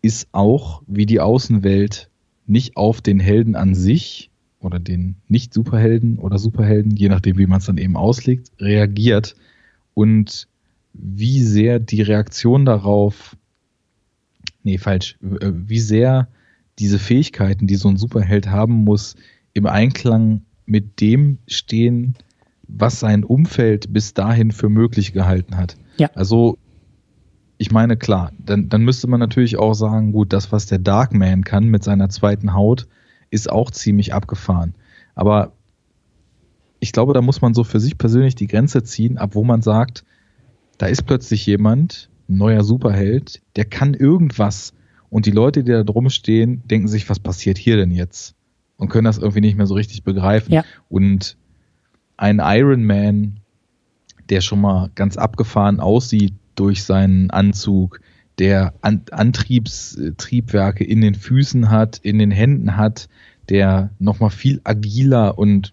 ist 0.00 0.28
auch, 0.32 0.82
wie 0.86 1.06
die 1.06 1.20
Außenwelt 1.20 2.10
nicht 2.46 2.76
auf 2.76 3.00
den 3.00 3.20
Helden 3.20 3.56
an 3.56 3.74
sich 3.74 4.30
oder 4.64 4.78
den 4.78 5.16
Nicht-Superhelden 5.28 6.18
oder 6.18 6.38
Superhelden, 6.38 6.96
je 6.96 7.08
nachdem, 7.08 7.38
wie 7.38 7.46
man 7.46 7.58
es 7.58 7.66
dann 7.66 7.78
eben 7.78 7.96
auslegt, 7.96 8.50
reagiert 8.58 9.36
und 9.94 10.48
wie 10.92 11.42
sehr 11.42 11.78
die 11.78 12.02
Reaktion 12.02 12.64
darauf, 12.64 13.36
nee, 14.62 14.78
falsch, 14.78 15.18
äh, 15.22 15.52
wie 15.52 15.80
sehr 15.80 16.28
diese 16.78 16.98
Fähigkeiten, 16.98 17.66
die 17.66 17.76
so 17.76 17.88
ein 17.88 17.96
Superheld 17.96 18.48
haben 18.48 18.74
muss, 18.74 19.16
im 19.52 19.66
Einklang 19.66 20.42
mit 20.66 21.00
dem 21.00 21.38
stehen, 21.46 22.14
was 22.66 23.00
sein 23.00 23.24
Umfeld 23.24 23.92
bis 23.92 24.14
dahin 24.14 24.50
für 24.50 24.68
möglich 24.68 25.12
gehalten 25.12 25.56
hat. 25.56 25.76
Ja. 25.98 26.10
Also, 26.14 26.58
ich 27.58 27.70
meine, 27.70 27.96
klar, 27.96 28.32
dann, 28.44 28.68
dann 28.68 28.82
müsste 28.82 29.06
man 29.06 29.20
natürlich 29.20 29.58
auch 29.58 29.74
sagen, 29.74 30.12
gut, 30.12 30.32
das, 30.32 30.50
was 30.50 30.66
der 30.66 30.78
Darkman 30.78 31.44
kann 31.44 31.66
mit 31.66 31.84
seiner 31.84 32.08
zweiten 32.08 32.54
Haut, 32.54 32.88
ist 33.34 33.50
auch 33.50 33.70
ziemlich 33.70 34.14
abgefahren. 34.14 34.74
Aber 35.14 35.52
ich 36.80 36.92
glaube, 36.92 37.12
da 37.12 37.20
muss 37.20 37.40
man 37.42 37.52
so 37.52 37.64
für 37.64 37.80
sich 37.80 37.98
persönlich 37.98 38.34
die 38.34 38.46
Grenze 38.46 38.82
ziehen, 38.82 39.18
ab 39.18 39.34
wo 39.34 39.44
man 39.44 39.60
sagt, 39.60 40.04
da 40.78 40.86
ist 40.86 41.02
plötzlich 41.02 41.44
jemand, 41.46 42.10
ein 42.28 42.36
neuer 42.36 42.64
Superheld, 42.64 43.42
der 43.56 43.64
kann 43.64 43.94
irgendwas. 43.94 44.72
Und 45.10 45.26
die 45.26 45.30
Leute, 45.30 45.64
die 45.64 45.72
da 45.72 45.82
drum 45.82 46.10
stehen, 46.10 46.62
denken 46.66 46.88
sich, 46.88 47.08
was 47.08 47.18
passiert 47.18 47.58
hier 47.58 47.76
denn 47.76 47.90
jetzt? 47.90 48.34
Und 48.76 48.88
können 48.88 49.04
das 49.04 49.18
irgendwie 49.18 49.40
nicht 49.40 49.56
mehr 49.56 49.66
so 49.66 49.74
richtig 49.74 50.02
begreifen. 50.02 50.52
Ja. 50.52 50.64
Und 50.88 51.36
ein 52.16 52.40
Iron 52.42 52.84
Man, 52.84 53.40
der 54.28 54.40
schon 54.40 54.60
mal 54.60 54.90
ganz 54.94 55.16
abgefahren 55.16 55.80
aussieht 55.80 56.34
durch 56.54 56.84
seinen 56.84 57.30
Anzug, 57.30 58.00
der 58.38 58.74
An 58.80 59.02
Antriebstriebwerke 59.10 60.84
in 60.84 61.00
den 61.00 61.14
Füßen 61.14 61.70
hat, 61.70 61.98
in 61.98 62.18
den 62.18 62.30
Händen 62.30 62.76
hat, 62.76 63.08
der 63.48 63.90
nochmal 63.98 64.30
viel 64.30 64.60
agiler 64.64 65.38
und 65.38 65.72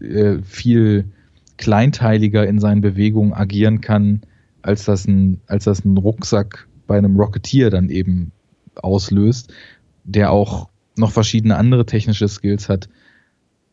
äh, 0.00 0.38
viel 0.42 1.12
kleinteiliger 1.56 2.46
in 2.46 2.58
seinen 2.58 2.80
Bewegungen 2.80 3.32
agieren 3.32 3.80
kann, 3.80 4.22
als 4.62 4.84
das 4.84 5.06
ein, 5.06 5.40
als 5.46 5.64
das 5.64 5.84
ein 5.84 5.96
Rucksack 5.96 6.68
bei 6.86 6.98
einem 6.98 7.16
Rocketeer 7.16 7.70
dann 7.70 7.88
eben 7.88 8.32
auslöst, 8.74 9.52
der 10.04 10.32
auch 10.32 10.68
noch 10.96 11.12
verschiedene 11.12 11.56
andere 11.56 11.86
technische 11.86 12.28
Skills 12.28 12.68
hat. 12.68 12.88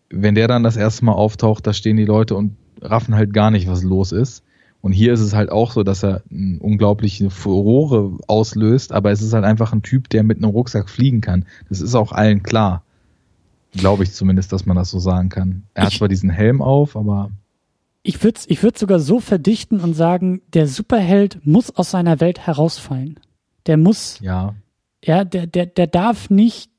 Wenn 0.10 0.36
der 0.36 0.48
dann 0.48 0.64
das 0.64 0.78
erste 0.78 1.06
Mal 1.06 1.14
auftaucht, 1.14 1.68
da 1.68 1.74
stehen 1.74 1.98
die 1.98 2.06
Leute 2.06 2.36
und 2.36 2.56
raffen 2.82 3.16
halt 3.16 3.34
gar 3.34 3.52
nicht, 3.52 3.68
was 3.68 3.84
los 3.84 4.12
ist. 4.12 4.44
Und 4.88 4.94
hier 4.94 5.12
ist 5.12 5.20
es 5.20 5.36
halt 5.36 5.52
auch 5.52 5.74
so, 5.74 5.84
dass 5.84 6.02
er 6.02 6.24
eine 6.32 6.60
unglaubliche 6.60 7.30
Furore 7.30 8.18
auslöst, 8.28 8.94
aber 8.94 9.12
es 9.12 9.22
ist 9.22 9.34
halt 9.34 9.44
einfach 9.44 9.74
ein 9.74 9.82
Typ, 9.82 10.08
der 10.08 10.24
mit 10.24 10.38
einem 10.38 10.52
Rucksack 10.52 10.90
fliegen 10.90 11.20
kann. 11.20 11.46
Das 11.68 11.82
ist 11.82 11.94
auch 11.94 12.14
allen 12.14 12.42
klar. 12.42 12.86
Glaube 13.74 14.04
ich 14.04 14.14
zumindest, 14.14 14.54
dass 14.54 14.66
man 14.66 14.78
das 14.78 14.90
so 14.90 15.00
sagen 15.00 15.28
kann. 15.28 15.64
Er 15.74 15.84
ich, 15.84 15.88
hat 15.88 15.98
zwar 15.98 16.08
diesen 16.08 16.30
Helm 16.30 16.62
auf, 16.62 16.96
aber. 16.96 17.32
Ich 18.02 18.24
würde 18.24 18.40
ich 18.48 18.64
würd 18.64 18.78
sogar 18.78 19.02
so 19.02 19.20
verdichten 19.20 19.82
und 19.82 19.94
sagen, 19.94 20.40
der 20.54 20.70
Superheld 20.70 21.46
muss 21.46 21.76
aus 21.76 21.92
seiner 21.92 22.22
Welt 22.22 22.40
herausfallen. 22.48 23.20
Der 23.66 23.76
muss. 23.76 24.22
Ja. 24.22 24.56
Ja, 25.04 25.26
der, 25.26 25.48
der, 25.48 25.66
der 25.66 25.88
darf 25.88 26.30
nicht 26.30 26.72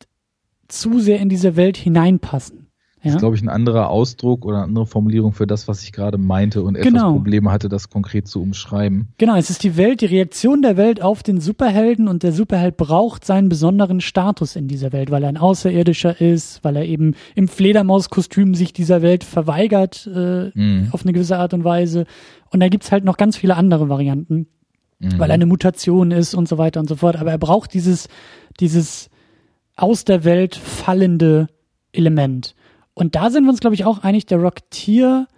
zu 0.67 0.99
sehr 0.99 1.21
in 1.21 1.29
diese 1.29 1.57
Welt 1.57 1.77
hineinpassen. 1.77 2.68
Das 3.09 3.17
ist, 3.17 3.21
glaube 3.21 3.37
ich, 3.37 3.43
ein 3.43 3.49
anderer 3.49 3.91
Ausdruck 3.91 4.45
oder 4.45 4.59
eine 4.59 4.65
andere 4.65 4.87
Formulierung 4.87 5.33
für 5.33 5.47
das, 5.47 5.69
was 5.69 5.83
ich 5.83 5.93
gerade 5.93 6.19
meinte 6.19 6.63
und 6.63 6.77
etwas 6.77 6.93
genau. 6.93 7.13
Probleme 7.13 7.51
hatte, 7.51 7.69
das 7.69 7.91
konkret 7.91 8.29
zu 8.29 8.41
umschreiben. 8.41 9.09
Genau, 9.19 9.37
es 9.37 9.51
ist 9.51 9.63
die 9.63 9.77
Welt, 9.77 10.01
die 10.01 10.07
Reaktion 10.07 10.63
der 10.63 10.77
Welt 10.77 11.03
auf 11.03 11.23
den 11.23 11.41
Superhelden 11.41 12.09
und 12.09 12.23
der 12.23 12.33
Superheld 12.33 12.77
braucht 12.77 13.25
seinen 13.25 13.49
besonderen 13.49 14.01
Status 14.01 14.57
in 14.57 14.69
dieser 14.69 14.93
Welt, 14.93 15.11
weil 15.11 15.23
er 15.23 15.29
ein 15.29 15.37
Außerirdischer 15.37 16.21
ist, 16.21 16.63
weil 16.65 16.77
er 16.77 16.85
eben 16.85 17.15
im 17.35 17.49
Fledermauskostüm 17.49 18.55
sich 18.55 18.73
dieser 18.73 19.03
Welt 19.03 19.25
verweigert 19.25 20.09
äh, 20.13 20.51
mhm. 20.55 20.89
auf 20.93 21.03
eine 21.03 21.13
gewisse 21.13 21.39
Art 21.39 21.55
und 21.55 21.65
Weise. 21.65 22.07
Und 22.51 22.61
da 22.61 22.69
gibt's 22.69 22.93
halt 22.93 23.05
noch 23.05 23.17
ganz 23.17 23.37
viele 23.37 23.57
andere 23.57 23.89
Varianten, 23.89 24.47
mhm. 24.99 25.19
weil 25.19 25.31
er 25.31 25.35
eine 25.35 25.47
Mutation 25.47 26.11
ist 26.11 26.35
und 26.35 26.49
so 26.49 26.59
weiter 26.59 26.81
und 26.81 26.89
so 26.89 26.97
fort. 26.97 27.17
Aber 27.17 27.31
er 27.31 27.39
braucht 27.39 27.75
dieses, 27.75 28.09
dieses 28.61 29.11
aus 29.77 30.05
der 30.05 30.25
Welt 30.25 30.57
fallende 30.57 31.49
Element. 31.93 32.55
Und 32.99 33.15
da 33.15 33.31
sind 33.31 33.45
wir 33.45 33.51
uns, 33.51 33.61
glaube 33.61 33.75
ich, 33.75 33.85
auch 33.85 34.01
einig, 34.01 34.27
der 34.27 34.39
Rocketeer, 34.39 35.29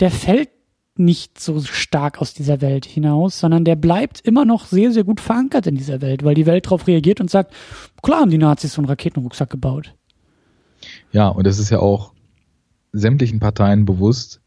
der 0.00 0.10
fällt 0.10 0.48
nicht 0.96 1.38
so 1.38 1.60
stark 1.60 2.22
aus 2.22 2.32
dieser 2.32 2.62
Welt 2.62 2.86
hinaus, 2.86 3.38
sondern 3.38 3.66
der 3.66 3.76
bleibt 3.76 4.20
immer 4.20 4.46
noch 4.46 4.64
sehr, 4.64 4.92
sehr 4.92 5.04
gut 5.04 5.20
verankert 5.20 5.66
in 5.66 5.74
dieser 5.74 6.00
Welt, 6.00 6.24
weil 6.24 6.34
die 6.34 6.46
Welt 6.46 6.64
darauf 6.64 6.86
reagiert 6.86 7.20
und 7.20 7.30
sagt, 7.30 7.52
klar 8.02 8.20
haben 8.20 8.30
die 8.30 8.38
Nazis 8.38 8.72
so 8.72 8.80
einen 8.80 8.88
Raketenrucksack 8.88 9.50
gebaut. 9.50 9.94
Ja, 11.12 11.28
und 11.28 11.46
es 11.46 11.58
ist 11.58 11.68
ja 11.68 11.80
auch 11.80 12.14
sämtlichen 12.92 13.40
Parteien 13.40 13.84
bewusst, 13.84 14.40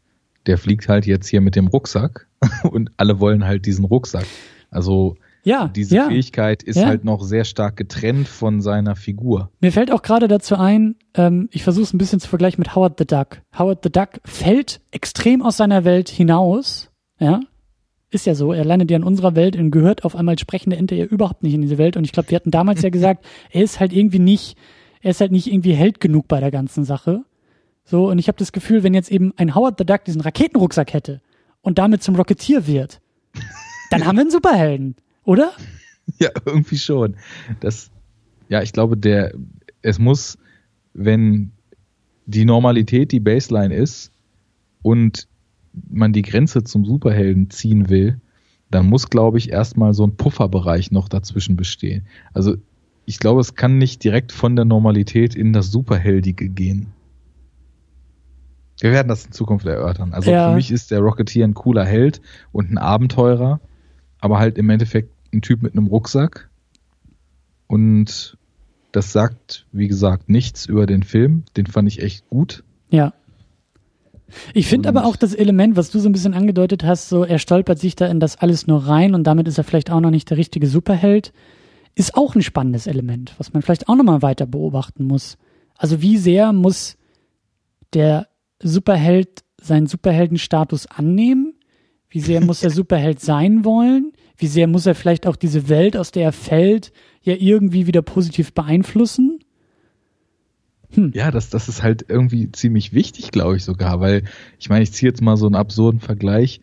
der 0.46 0.58
fliegt 0.58 0.88
halt 0.88 1.06
jetzt 1.06 1.28
hier 1.28 1.40
mit 1.40 1.54
dem 1.54 1.68
Rucksack 1.68 2.26
und 2.64 2.90
alle 2.96 3.20
wollen 3.20 3.44
halt 3.44 3.64
diesen 3.64 3.84
Rucksack. 3.84 4.26
Also 4.70 5.16
ja, 5.46 5.68
diese 5.68 5.94
ja, 5.94 6.08
Fähigkeit 6.08 6.64
ist 6.64 6.76
ja. 6.76 6.86
halt 6.86 7.04
noch 7.04 7.22
sehr 7.22 7.44
stark 7.44 7.76
getrennt 7.76 8.26
von 8.26 8.60
seiner 8.60 8.96
Figur. 8.96 9.50
Mir 9.60 9.70
fällt 9.70 9.92
auch 9.92 10.02
gerade 10.02 10.26
dazu 10.26 10.56
ein, 10.56 10.96
ähm, 11.14 11.48
ich 11.52 11.62
versuche 11.62 11.84
es 11.84 11.94
ein 11.94 11.98
bisschen 11.98 12.18
zu 12.18 12.28
vergleichen 12.28 12.60
mit 12.60 12.74
Howard 12.74 12.98
the 12.98 13.06
Duck. 13.06 13.42
Howard 13.56 13.78
the 13.84 13.90
Duck 13.90 14.20
fällt 14.24 14.80
extrem 14.90 15.42
aus 15.42 15.56
seiner 15.56 15.84
Welt 15.84 16.08
hinaus, 16.08 16.90
ja, 17.20 17.40
ist 18.10 18.26
ja 18.26 18.34
so, 18.34 18.52
er 18.52 18.64
landet 18.64 18.90
ja 18.90 18.96
in 18.96 19.04
unserer 19.04 19.36
Welt 19.36 19.54
und 19.56 19.70
gehört 19.70 20.04
auf 20.04 20.16
einmal 20.16 20.36
sprechende 20.36 20.76
Ente 20.76 20.96
ja 20.96 21.04
überhaupt 21.04 21.44
nicht 21.44 21.54
in 21.54 21.62
diese 21.62 21.78
Welt. 21.78 21.96
Und 21.96 22.04
ich 22.04 22.12
glaube, 22.12 22.30
wir 22.30 22.36
hatten 22.36 22.50
damals 22.50 22.82
ja 22.82 22.88
gesagt, 22.90 23.24
er 23.50 23.62
ist 23.62 23.78
halt 23.78 23.92
irgendwie 23.92 24.18
nicht, 24.18 24.56
er 25.00 25.12
ist 25.12 25.20
halt 25.20 25.30
nicht 25.30 25.46
irgendwie 25.46 25.74
Held 25.74 26.00
genug 26.00 26.26
bei 26.26 26.40
der 26.40 26.50
ganzen 26.50 26.84
Sache. 26.84 27.22
So, 27.84 28.08
und 28.10 28.18
ich 28.18 28.26
habe 28.26 28.38
das 28.38 28.50
Gefühl, 28.50 28.82
wenn 28.82 28.94
jetzt 28.94 29.12
eben 29.12 29.32
ein 29.36 29.54
Howard 29.54 29.76
the 29.78 29.86
Duck 29.86 30.04
diesen 30.04 30.22
Raketenrucksack 30.22 30.92
hätte 30.92 31.20
und 31.62 31.78
damit 31.78 32.02
zum 32.02 32.16
Rocketeer 32.16 32.66
wird, 32.66 33.00
dann 33.90 34.04
haben 34.04 34.16
wir 34.16 34.22
einen 34.22 34.30
Superhelden. 34.30 34.96
Oder? 35.26 35.52
Ja, 36.20 36.30
irgendwie 36.44 36.78
schon. 36.78 37.16
Das, 37.58 37.90
ja, 38.48 38.62
ich 38.62 38.72
glaube, 38.72 38.96
der, 38.96 39.34
es 39.82 39.98
muss, 39.98 40.38
wenn 40.94 41.50
die 42.26 42.44
Normalität 42.44 43.10
die 43.10 43.18
Baseline 43.18 43.74
ist 43.74 44.12
und 44.82 45.26
man 45.90 46.12
die 46.12 46.22
Grenze 46.22 46.62
zum 46.62 46.84
Superhelden 46.84 47.50
ziehen 47.50 47.88
will, 47.88 48.20
dann 48.70 48.86
muss, 48.86 49.10
glaube 49.10 49.38
ich, 49.38 49.50
erstmal 49.50 49.94
so 49.94 50.06
ein 50.06 50.16
Pufferbereich 50.16 50.92
noch 50.92 51.08
dazwischen 51.08 51.56
bestehen. 51.56 52.06
Also 52.32 52.54
ich 53.04 53.18
glaube, 53.18 53.40
es 53.40 53.56
kann 53.56 53.78
nicht 53.78 54.04
direkt 54.04 54.30
von 54.30 54.54
der 54.54 54.64
Normalität 54.64 55.34
in 55.34 55.52
das 55.52 55.72
Superheldige 55.72 56.48
gehen. 56.48 56.92
Wir 58.80 58.92
werden 58.92 59.08
das 59.08 59.26
in 59.26 59.32
Zukunft 59.32 59.66
erörtern. 59.66 60.12
Also 60.12 60.30
ja. 60.30 60.50
für 60.50 60.54
mich 60.54 60.70
ist 60.70 60.92
der 60.92 61.00
Rocketeer 61.00 61.46
ein 61.46 61.54
cooler 61.54 61.84
Held 61.84 62.20
und 62.52 62.70
ein 62.70 62.78
Abenteurer, 62.78 63.60
aber 64.20 64.38
halt 64.38 64.58
im 64.58 64.70
Endeffekt 64.70 65.15
ein 65.36 65.42
Typ 65.42 65.62
mit 65.62 65.72
einem 65.72 65.86
Rucksack 65.86 66.48
und 67.66 68.36
Das 68.92 69.12
sagt, 69.12 69.66
wie 69.72 69.88
gesagt, 69.88 70.30
nichts 70.30 70.64
über 70.66 70.86
den 70.86 71.02
Film. 71.02 71.44
Den 71.56 71.66
fand 71.66 71.86
ich 71.86 72.00
echt 72.00 72.26
gut. 72.30 72.64
Ja. 72.88 73.12
Ich 74.54 74.68
finde 74.68 74.88
aber 74.88 75.04
auch 75.04 75.16
das 75.16 75.34
Element, 75.34 75.76
was 75.76 75.90
du 75.90 75.98
so 75.98 76.08
ein 76.08 76.12
bisschen 76.12 76.34
angedeutet 76.34 76.82
hast, 76.82 77.08
so 77.08 77.22
er 77.24 77.38
stolpert 77.38 77.78
sich 77.78 77.94
da 77.94 78.06
in 78.06 78.20
das 78.20 78.36
alles 78.36 78.66
nur 78.66 78.86
rein 78.86 79.14
und 79.14 79.24
damit 79.24 79.48
ist 79.48 79.58
er 79.58 79.64
vielleicht 79.64 79.90
auch 79.90 80.00
noch 80.00 80.10
nicht 80.10 80.30
der 80.30 80.38
richtige 80.38 80.66
Superheld, 80.66 81.32
ist 81.94 82.14
auch 82.14 82.34
ein 82.34 82.42
spannendes 82.42 82.86
Element, 82.86 83.34
was 83.38 83.52
man 83.52 83.62
vielleicht 83.62 83.88
auch 83.88 83.96
nochmal 83.96 84.22
weiter 84.22 84.46
beobachten 84.46 85.04
muss. 85.04 85.36
Also 85.76 86.00
wie 86.02 86.16
sehr 86.16 86.52
muss 86.52 86.96
der 87.92 88.28
Superheld 88.62 89.44
seinen 89.60 89.86
Superheldenstatus 89.86 90.86
annehmen? 90.86 91.54
Wie 92.08 92.20
sehr 92.20 92.40
muss 92.40 92.62
er 92.62 92.70
Superheld 92.80 93.20
sein 93.20 93.64
wollen? 93.64 94.12
Wie 94.36 94.46
sehr 94.46 94.66
muss 94.66 94.86
er 94.86 94.94
vielleicht 94.94 95.26
auch 95.26 95.36
diese 95.36 95.68
Welt, 95.68 95.96
aus 95.96 96.10
der 96.10 96.24
er 96.24 96.32
fällt, 96.32 96.92
ja 97.22 97.34
irgendwie 97.38 97.86
wieder 97.86 98.02
positiv 98.02 98.52
beeinflussen? 98.52 99.40
Hm. 100.90 101.12
Ja, 101.14 101.30
das, 101.30 101.50
das 101.50 101.68
ist 101.68 101.82
halt 101.82 102.06
irgendwie 102.08 102.50
ziemlich 102.52 102.92
wichtig, 102.92 103.30
glaube 103.30 103.56
ich 103.56 103.64
sogar, 103.64 104.00
weil 104.00 104.24
ich 104.58 104.68
meine, 104.68 104.82
ich 104.82 104.92
ziehe 104.92 105.10
jetzt 105.10 105.22
mal 105.22 105.36
so 105.36 105.46
einen 105.46 105.54
absurden 105.54 106.00
Vergleich. 106.00 106.60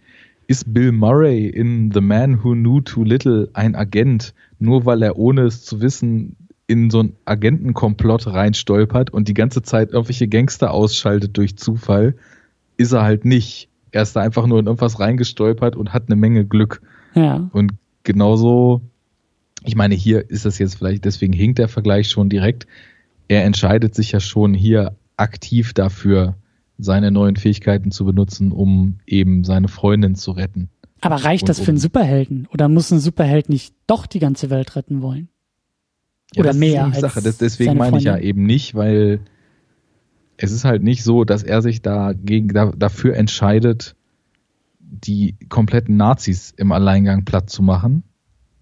Ist 0.47 0.73
Bill 0.73 0.91
Murray 0.91 1.47
in 1.47 1.91
The 1.91 2.01
Man 2.01 2.43
Who 2.43 2.53
Knew 2.53 2.81
Too 2.81 3.03
Little 3.03 3.49
ein 3.53 3.75
Agent, 3.75 4.33
nur 4.59 4.85
weil 4.85 5.01
er 5.01 5.17
ohne 5.17 5.43
es 5.43 5.63
zu 5.63 5.81
wissen 5.81 6.35
in 6.67 6.89
so 6.89 6.99
einen 6.99 7.15
Agentenkomplott 7.25 8.27
reinstolpert 8.27 9.09
und 9.09 9.27
die 9.27 9.33
ganze 9.33 9.61
Zeit 9.61 9.91
irgendwelche 9.91 10.27
Gangster 10.27 10.71
ausschaltet 10.71 11.37
durch 11.37 11.57
Zufall, 11.57 12.15
ist 12.77 12.93
er 12.93 13.03
halt 13.03 13.25
nicht. 13.25 13.69
Er 13.91 14.01
ist 14.01 14.15
da 14.15 14.21
einfach 14.21 14.47
nur 14.47 14.59
in 14.59 14.65
irgendwas 14.65 14.99
reingestolpert 14.99 15.75
und 15.75 15.93
hat 15.93 16.03
eine 16.07 16.15
Menge 16.15 16.45
Glück. 16.45 16.81
Ja. 17.15 17.49
Und 17.53 17.73
genauso, 18.03 18.81
ich 19.63 19.75
meine, 19.75 19.95
hier 19.95 20.29
ist 20.29 20.45
das 20.45 20.59
jetzt 20.59 20.75
vielleicht, 20.75 21.05
deswegen 21.05 21.33
hinkt 21.33 21.59
der 21.59 21.67
Vergleich 21.67 22.09
schon 22.09 22.29
direkt. 22.29 22.67
Er 23.27 23.43
entscheidet 23.45 23.95
sich 23.95 24.11
ja 24.11 24.19
schon 24.19 24.53
hier 24.53 24.95
aktiv 25.17 25.73
dafür, 25.73 26.35
seine 26.77 27.11
neuen 27.11 27.35
Fähigkeiten 27.35 27.91
zu 27.91 28.05
benutzen, 28.05 28.51
um 28.51 28.99
eben 29.05 29.43
seine 29.43 29.67
Freundin 29.67 30.15
zu 30.15 30.31
retten. 30.31 30.69
Aber 31.01 31.15
reicht 31.17 31.49
das 31.49 31.59
für 31.59 31.69
einen 31.69 31.77
Superhelden? 31.77 32.47
Oder 32.51 32.69
muss 32.69 32.91
ein 32.91 32.99
Superheld 32.99 33.49
nicht 33.49 33.75
doch 33.87 34.05
die 34.05 34.19
ganze 34.19 34.49
Welt 34.49 34.75
retten 34.75 35.01
wollen? 35.01 35.27
Oder 36.37 36.51
ja, 36.51 36.57
mehr 36.57 36.85
als 36.85 36.99
Sache. 36.99 37.21
Das, 37.21 37.37
deswegen 37.37 37.77
meine 37.77 37.97
ich 37.97 38.05
ja 38.05 38.17
eben 38.17 38.45
nicht, 38.45 38.73
weil 38.73 39.19
es 40.37 40.51
ist 40.51 40.65
halt 40.65 40.81
nicht 40.81 41.03
so, 41.03 41.25
dass 41.25 41.43
er 41.43 41.61
sich 41.61 41.81
dagegen, 41.81 42.49
da, 42.49 42.71
dafür 42.75 43.15
entscheidet, 43.15 43.95
die 44.93 45.35
kompletten 45.49 45.97
Nazis 45.97 46.53
im 46.55 46.71
Alleingang 46.71 47.25
platt 47.25 47.49
zu 47.49 47.63
machen, 47.63 48.03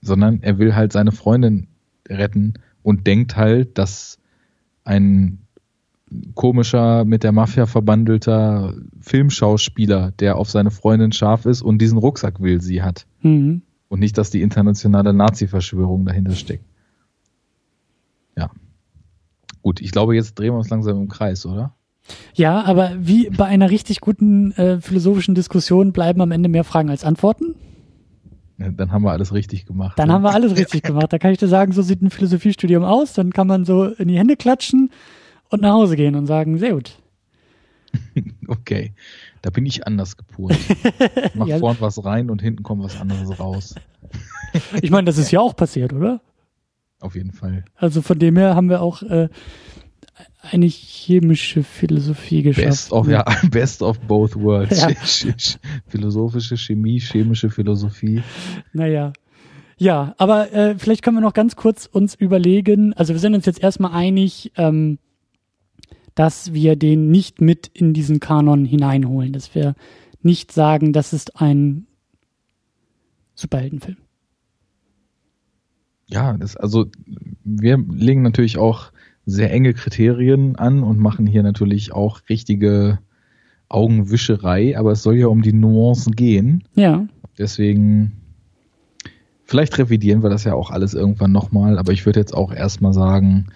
sondern 0.02 0.42
er 0.42 0.58
will 0.58 0.76
halt 0.76 0.94
seine 0.94 1.12
Freundin 1.12 1.68
retten 2.08 2.54
und 2.84 3.06
denkt 3.06 3.36
halt, 3.36 3.78
dass 3.78 4.18
ein 4.84 5.40
komischer, 6.36 7.06
mit 7.06 7.24
der 7.24 7.32
Mafia 7.32 7.66
verbandelter 7.66 8.74
Filmschauspieler, 9.00 10.12
der 10.12 10.38
auf 10.38 10.50
seine 10.50 10.72
Freundin 10.72 11.12
scharf 11.12 11.46
ist 11.46 11.62
und 11.62 11.80
diesen 11.80 11.98
Rucksack 11.98 12.42
will, 12.42 12.62
sie 12.62 12.82
hat. 12.82 13.06
Mhm. 13.22 13.62
Und 13.88 14.00
nicht, 14.00 14.18
dass 14.18 14.30
die 14.30 14.42
internationale 14.42 15.14
Nazi-Verschwörung 15.14 16.06
dahinter 16.06 16.36
steckt. 16.36 16.66
Ja. 18.38 18.50
Gut, 19.62 19.82
ich 19.82 19.92
glaube, 19.92 20.16
jetzt 20.16 20.40
drehen 20.40 20.54
wir 20.54 20.58
uns 20.58 20.70
langsam 20.70 20.98
im 20.98 21.08
Kreis, 21.08 21.46
oder? 21.46 21.76
Ja, 22.34 22.64
aber 22.64 22.92
wie 22.98 23.30
bei 23.30 23.46
einer 23.46 23.70
richtig 23.70 24.02
guten 24.02 24.52
äh, 24.54 24.80
philosophischen 24.80 25.36
Diskussion 25.36 25.92
bleiben 25.92 26.22
am 26.22 26.32
Ende 26.32 26.50
mehr 26.50 26.64
Fragen 26.64 26.90
als 26.90 27.04
Antworten. 27.04 27.56
Ja, 28.58 28.70
dann 28.70 28.92
haben 28.92 29.04
wir 29.04 29.12
alles 29.12 29.34
richtig 29.34 29.66
gemacht. 29.66 29.98
Dann 29.98 30.10
ja. 30.10 30.16
haben 30.16 30.24
wir 30.24 30.34
alles 30.34 30.56
richtig 30.56 30.84
gemacht. 30.84 31.12
Da 31.12 31.18
kann 31.18 31.32
ich 31.32 31.40
dir 31.40 31.48
sagen, 31.48 31.72
so 31.72 31.82
sieht 31.82 32.02
ein 32.02 32.10
Philosophiestudium 32.10 32.84
aus. 32.84 33.14
Dann 33.14 33.34
kann 33.34 33.48
man 33.48 33.66
so 33.66 33.86
in 33.86 34.08
die 34.08 34.18
Hände 34.18 34.36
klatschen 34.36 34.92
und 35.50 35.62
nach 35.62 35.74
Hause 35.74 35.96
gehen 35.96 36.16
und 36.16 36.28
sagen, 36.28 36.58
sehr 36.58 36.74
gut. 36.74 36.98
okay, 38.48 38.94
da 39.42 39.50
bin 39.50 39.66
ich 39.66 39.86
anders 39.88 40.16
gepolt. 40.16 40.58
Mach 41.34 41.48
ja. 41.48 41.58
vorn 41.58 41.78
was 41.80 42.04
rein 42.06 42.30
und 42.30 42.42
hinten 42.42 42.64
kommt 42.64 42.84
was 42.84 43.00
anderes 43.00 43.40
raus. 43.40 43.76
ich 44.82 44.92
meine, 44.92 45.06
das 45.06 45.18
ist 45.18 45.32
ja 45.32 45.40
auch 45.40 45.56
passiert, 45.56 45.94
oder? 45.94 46.22
Auf 47.00 47.16
jeden 47.16 47.32
Fall. 47.32 47.66
Also 47.76 48.02
von 48.02 48.20
dem 48.20 48.38
her 48.38 48.56
haben 48.56 48.70
wir 48.70 48.82
auch 48.82 49.02
äh, 49.02 49.30
eine 50.42 50.66
chemische 50.66 51.64
Philosophie 51.64 52.42
geschafft. 52.42 52.68
Best 52.68 52.92
of, 52.92 53.08
ja, 53.08 53.24
best 53.52 53.82
of 53.82 54.00
both 54.02 54.36
worlds. 54.36 54.82
Ja. 54.82 54.90
Philosophische 55.88 56.58
Chemie, 56.58 57.00
chemische 57.00 57.50
Philosophie. 57.50 58.24
Naja. 58.74 59.14
Ja, 59.78 60.14
aber 60.18 60.52
äh, 60.54 60.76
vielleicht 60.78 61.02
können 61.04 61.18
wir 61.18 61.22
noch 61.22 61.34
ganz 61.34 61.56
kurz 61.56 61.88
uns 61.88 62.14
überlegen, 62.14 62.94
also 62.94 63.14
wir 63.14 63.20
sind 63.20 63.34
uns 63.34 63.48
jetzt 63.48 63.64
erstmal 63.64 63.94
einig, 63.94 64.52
ähm, 64.56 65.00
dass 66.14 66.54
wir 66.54 66.76
den 66.76 67.10
nicht 67.10 67.42
mit 67.42 67.68
in 67.74 67.94
diesen 67.94 68.20
Kanon 68.20 68.66
hineinholen, 68.66 69.34
dass 69.34 69.56
wir 69.56 69.76
nicht 70.22 70.52
sagen, 70.52 70.94
das 70.94 71.14
ist 71.14 71.42
ein 71.42 71.88
Superheldenfilm. 73.34 73.98
Ja, 76.08 76.38
das, 76.38 76.58
also 76.58 76.86
wir 77.44 77.78
legen 77.78 78.22
natürlich 78.22 78.58
auch 78.60 78.92
sehr 79.26 79.52
enge 79.52 79.74
Kriterien 79.74 80.56
an 80.56 80.84
und 80.84 81.00
machen 81.00 81.28
hier 81.28 81.44
natürlich 81.44 81.94
auch 81.94 82.22
richtige 82.30 83.00
Augenwischerei, 83.70 84.78
aber 84.78 84.92
es 84.92 85.04
soll 85.04 85.16
ja 85.16 85.28
um 85.28 85.42
die 85.42 85.54
Nuancen 85.54 86.14
gehen. 86.14 86.64
Ja. 86.76 87.08
Deswegen, 87.38 88.14
vielleicht 89.46 89.78
revidieren 89.78 90.24
wir 90.24 90.30
das 90.30 90.44
ja 90.44 90.54
auch 90.54 90.72
alles 90.72 90.94
irgendwann 90.94 91.32
nochmal, 91.32 91.78
aber 91.78 91.94
ich 91.94 92.06
würde 92.06 92.20
jetzt 92.20 92.34
auch 92.34 92.54
erstmal 92.54 92.94
sagen, 92.94 93.48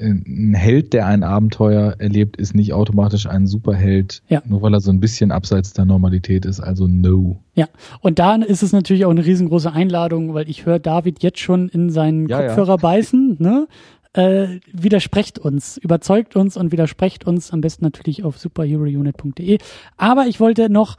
ein 0.00 0.54
Held, 0.54 0.92
der 0.92 1.06
ein 1.06 1.22
Abenteuer 1.22 1.94
erlebt, 1.98 2.36
ist 2.36 2.54
nicht 2.54 2.72
automatisch 2.72 3.26
ein 3.26 3.46
Superheld, 3.46 4.22
ja. 4.28 4.42
nur 4.44 4.62
weil 4.62 4.74
er 4.74 4.80
so 4.80 4.90
ein 4.90 5.00
bisschen 5.00 5.30
abseits 5.30 5.72
der 5.72 5.84
Normalität 5.84 6.46
ist, 6.46 6.60
also 6.60 6.88
no. 6.88 7.40
Ja, 7.54 7.68
und 8.00 8.18
da 8.18 8.34
ist 8.36 8.62
es 8.62 8.72
natürlich 8.72 9.04
auch 9.04 9.10
eine 9.10 9.24
riesengroße 9.24 9.72
Einladung, 9.72 10.34
weil 10.34 10.48
ich 10.48 10.66
höre 10.66 10.78
David 10.78 11.22
jetzt 11.22 11.38
schon 11.38 11.68
in 11.68 11.90
seinen 11.90 12.28
ja, 12.28 12.40
Kopfhörer 12.40 12.70
ja. 12.70 12.76
beißen, 12.76 13.36
ne? 13.38 13.68
Äh, 14.14 14.60
widersprecht 14.72 15.38
uns, 15.38 15.76
überzeugt 15.76 16.36
uns 16.36 16.56
und 16.56 16.72
widersprecht 16.72 17.26
uns 17.26 17.52
am 17.52 17.60
besten 17.60 17.84
natürlich 17.84 18.24
auf 18.24 18.38
superherounit.de. 18.38 19.58
Aber 19.96 20.26
ich 20.26 20.40
wollte 20.40 20.70
noch 20.70 20.96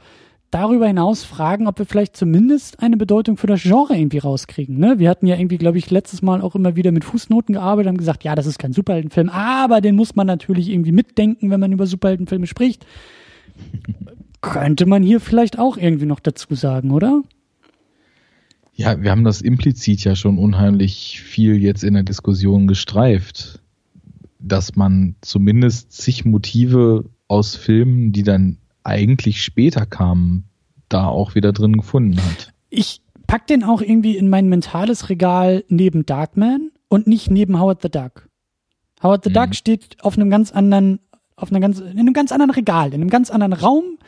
darüber 0.50 0.86
hinaus 0.86 1.24
fragen, 1.24 1.66
ob 1.66 1.78
wir 1.78 1.86
vielleicht 1.86 2.16
zumindest 2.16 2.80
eine 2.80 2.96
Bedeutung 2.96 3.36
für 3.36 3.46
das 3.46 3.62
Genre 3.62 3.96
irgendwie 3.96 4.18
rauskriegen. 4.18 4.78
Ne? 4.78 4.98
Wir 4.98 5.10
hatten 5.10 5.26
ja 5.26 5.36
irgendwie, 5.36 5.58
glaube 5.58 5.78
ich, 5.78 5.90
letztes 5.90 6.22
Mal 6.22 6.40
auch 6.40 6.54
immer 6.54 6.76
wieder 6.76 6.92
mit 6.92 7.04
Fußnoten 7.04 7.54
gearbeitet, 7.54 7.88
haben 7.88 7.96
gesagt, 7.96 8.22
ja, 8.22 8.34
das 8.34 8.46
ist 8.46 8.58
kein 8.58 8.72
Superheldenfilm, 8.72 9.28
aber 9.28 9.80
den 9.80 9.96
muss 9.96 10.14
man 10.14 10.26
natürlich 10.26 10.68
irgendwie 10.68 10.92
mitdenken, 10.92 11.50
wenn 11.50 11.60
man 11.60 11.72
über 11.72 11.86
Superheldenfilme 11.86 12.46
spricht. 12.46 12.86
Könnte 14.40 14.86
man 14.86 15.02
hier 15.02 15.20
vielleicht 15.20 15.58
auch 15.58 15.76
irgendwie 15.76 16.06
noch 16.06 16.20
dazu 16.20 16.54
sagen, 16.54 16.92
oder? 16.92 17.22
Ja, 18.76 19.02
wir 19.02 19.10
haben 19.10 19.24
das 19.24 19.40
implizit 19.40 20.04
ja 20.04 20.14
schon 20.14 20.38
unheimlich 20.38 21.22
viel 21.22 21.56
jetzt 21.56 21.82
in 21.82 21.94
der 21.94 22.02
Diskussion 22.02 22.66
gestreift, 22.66 23.60
dass 24.38 24.76
man 24.76 25.16
zumindest 25.22 25.92
zig 25.92 26.26
Motive 26.26 27.06
aus 27.26 27.56
Filmen, 27.56 28.12
die 28.12 28.22
dann 28.22 28.58
eigentlich 28.84 29.42
später 29.42 29.86
kamen, 29.86 30.44
da 30.90 31.06
auch 31.06 31.34
wieder 31.34 31.52
drin 31.52 31.78
gefunden 31.78 32.18
hat. 32.18 32.52
Ich 32.68 33.00
pack 33.26 33.46
den 33.46 33.64
auch 33.64 33.80
irgendwie 33.80 34.18
in 34.18 34.28
mein 34.28 34.48
mentales 34.48 35.08
Regal 35.08 35.64
neben 35.68 36.04
Darkman 36.04 36.70
und 36.88 37.06
nicht 37.06 37.30
neben 37.30 37.58
Howard 37.58 37.80
the 37.80 37.90
Duck. 37.90 38.28
Howard 39.02 39.24
the 39.24 39.30
mhm. 39.30 39.34
Duck 39.34 39.54
steht 39.54 39.96
auf 40.02 40.18
einem 40.18 40.28
ganz 40.28 40.52
anderen, 40.52 41.00
auf 41.34 41.50
einer 41.50 41.60
ganz, 41.60 41.80
in 41.80 41.98
einem 41.98 42.12
ganz 42.12 42.30
anderen 42.30 42.52
Regal, 42.52 42.88
in 42.88 43.00
einem 43.00 43.10
ganz 43.10 43.30
anderen 43.30 43.54
Raum 43.54 43.98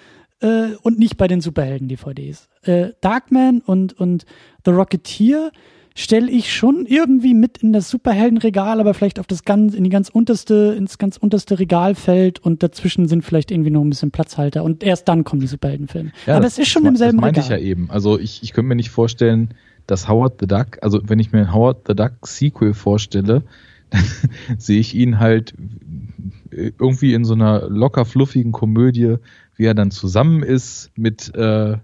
äh, 0.40 0.74
und 0.82 0.98
nicht 0.98 1.16
bei 1.16 1.28
den 1.28 1.40
Superhelden-DVDs. 1.40 2.48
Äh, 2.62 2.90
Darkman 3.00 3.60
und, 3.60 3.98
und 3.98 4.24
The 4.64 4.72
Rocketeer 4.72 5.50
stelle 5.98 6.30
ich 6.30 6.54
schon 6.54 6.86
irgendwie 6.86 7.34
mit 7.34 7.58
in 7.58 7.72
das 7.72 7.90
Superheldenregal, 7.90 8.78
aber 8.78 8.94
vielleicht 8.94 9.18
auf 9.18 9.26
das 9.26 9.42
ganz, 9.42 9.74
in 9.74 9.82
die 9.82 9.90
ganz 9.90 10.08
unterste, 10.08 10.76
ins 10.78 10.96
ganz 10.96 11.16
unterste 11.16 11.58
Regalfeld 11.58 12.38
und 12.38 12.62
dazwischen 12.62 13.08
sind 13.08 13.24
vielleicht 13.24 13.50
irgendwie 13.50 13.70
noch 13.70 13.82
ein 13.82 13.90
bisschen 13.90 14.12
Platzhalter 14.12 14.62
und 14.62 14.84
erst 14.84 15.08
dann 15.08 15.24
kommen 15.24 15.40
die 15.40 15.48
Superheldenfilme. 15.48 16.12
Ja, 16.26 16.36
aber 16.36 16.46
es 16.46 16.56
ist 16.56 16.68
schon 16.68 16.86
im 16.86 16.94
selben 16.94 17.18
Regal. 17.18 17.32
Das 17.32 17.48
meinte 17.48 17.54
ich 17.54 17.64
ja 17.64 17.70
eben. 17.70 17.90
Also 17.90 18.16
ich, 18.16 18.44
ich 18.44 18.52
könnte 18.52 18.68
mir 18.68 18.76
nicht 18.76 18.90
vorstellen, 18.90 19.54
dass 19.88 20.08
Howard 20.08 20.34
the 20.38 20.46
Duck, 20.46 20.78
also 20.82 21.00
wenn 21.02 21.18
ich 21.18 21.32
mir 21.32 21.40
ein 21.40 21.52
Howard 21.52 21.88
the 21.88 21.96
Duck 21.96 22.12
Sequel 22.24 22.74
vorstelle, 22.74 23.42
dann 23.90 24.04
sehe 24.58 24.78
ich 24.78 24.94
ihn 24.94 25.18
halt 25.18 25.52
irgendwie 26.52 27.14
in 27.14 27.24
so 27.24 27.34
einer 27.34 27.68
locker 27.68 28.04
fluffigen 28.04 28.52
Komödie 28.52 29.16
wie 29.58 29.66
er 29.66 29.74
dann 29.74 29.90
zusammen 29.90 30.42
ist 30.42 30.90
mit 30.96 31.34
äh, 31.34 31.76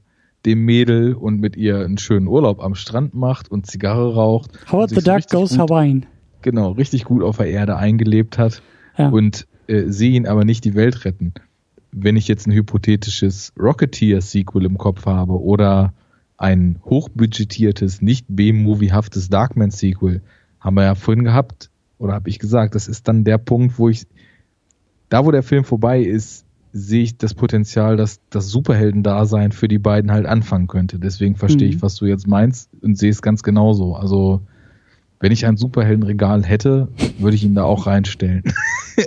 dem 0.46 0.64
Mädel 0.64 1.14
und 1.14 1.40
mit 1.40 1.56
ihr 1.56 1.80
einen 1.80 1.98
schönen 1.98 2.28
Urlaub 2.28 2.62
am 2.62 2.74
Strand 2.74 3.14
macht 3.14 3.50
und 3.50 3.66
Zigarre 3.66 4.14
raucht. 4.14 4.52
Howard 4.70 4.90
the 4.90 5.02
Duck 5.02 5.28
goes 5.28 5.50
gut, 5.50 5.58
Hawaiian. 5.58 6.06
Genau, 6.42 6.72
richtig 6.72 7.04
gut 7.04 7.22
auf 7.22 7.38
der 7.38 7.48
Erde 7.48 7.76
eingelebt 7.76 8.38
hat 8.38 8.62
ja. 8.96 9.08
und 9.08 9.46
äh, 9.66 9.84
sehe 9.88 10.12
ihn 10.12 10.26
aber 10.26 10.44
nicht 10.44 10.64
die 10.64 10.74
Welt 10.74 11.04
retten. 11.04 11.34
Wenn 11.90 12.16
ich 12.16 12.28
jetzt 12.28 12.46
ein 12.46 12.52
hypothetisches 12.52 13.52
Rocketeer-Sequel 13.58 14.64
im 14.64 14.78
Kopf 14.78 15.06
habe 15.06 15.40
oder 15.40 15.94
ein 16.36 16.78
hochbudgetiertes, 16.84 18.02
nicht 18.02 18.26
B-Movie-haftes 18.28 19.30
Darkman-Sequel, 19.30 20.22
haben 20.60 20.76
wir 20.76 20.84
ja 20.84 20.94
vorhin 20.94 21.24
gehabt, 21.24 21.70
oder 21.98 22.12
habe 22.14 22.28
ich 22.28 22.38
gesagt, 22.38 22.74
das 22.74 22.88
ist 22.88 23.08
dann 23.08 23.24
der 23.24 23.38
Punkt, 23.38 23.78
wo 23.78 23.88
ich, 23.88 24.06
da 25.08 25.24
wo 25.24 25.30
der 25.30 25.42
Film 25.42 25.64
vorbei 25.64 26.02
ist, 26.02 26.43
sehe 26.76 27.04
ich 27.04 27.16
das 27.16 27.34
Potenzial, 27.34 27.96
dass 27.96 28.20
das 28.30 28.48
Superhelden-Dasein 28.48 29.52
für 29.52 29.68
die 29.68 29.78
beiden 29.78 30.10
halt 30.10 30.26
anfangen 30.26 30.66
könnte. 30.66 30.98
Deswegen 30.98 31.36
verstehe 31.36 31.68
mhm. 31.68 31.74
ich, 31.74 31.82
was 31.82 31.94
du 31.94 32.06
jetzt 32.06 32.26
meinst 32.26 32.68
und 32.82 32.98
sehe 32.98 33.10
es 33.10 33.22
ganz 33.22 33.44
genauso. 33.44 33.94
Also, 33.94 34.40
wenn 35.20 35.30
ich 35.30 35.46
ein 35.46 35.56
Superheldenregal 35.56 36.44
hätte, 36.44 36.88
würde 37.18 37.36
ich 37.36 37.44
ihn 37.44 37.54
da 37.54 37.62
auch 37.62 37.86
reinstellen. 37.86 38.42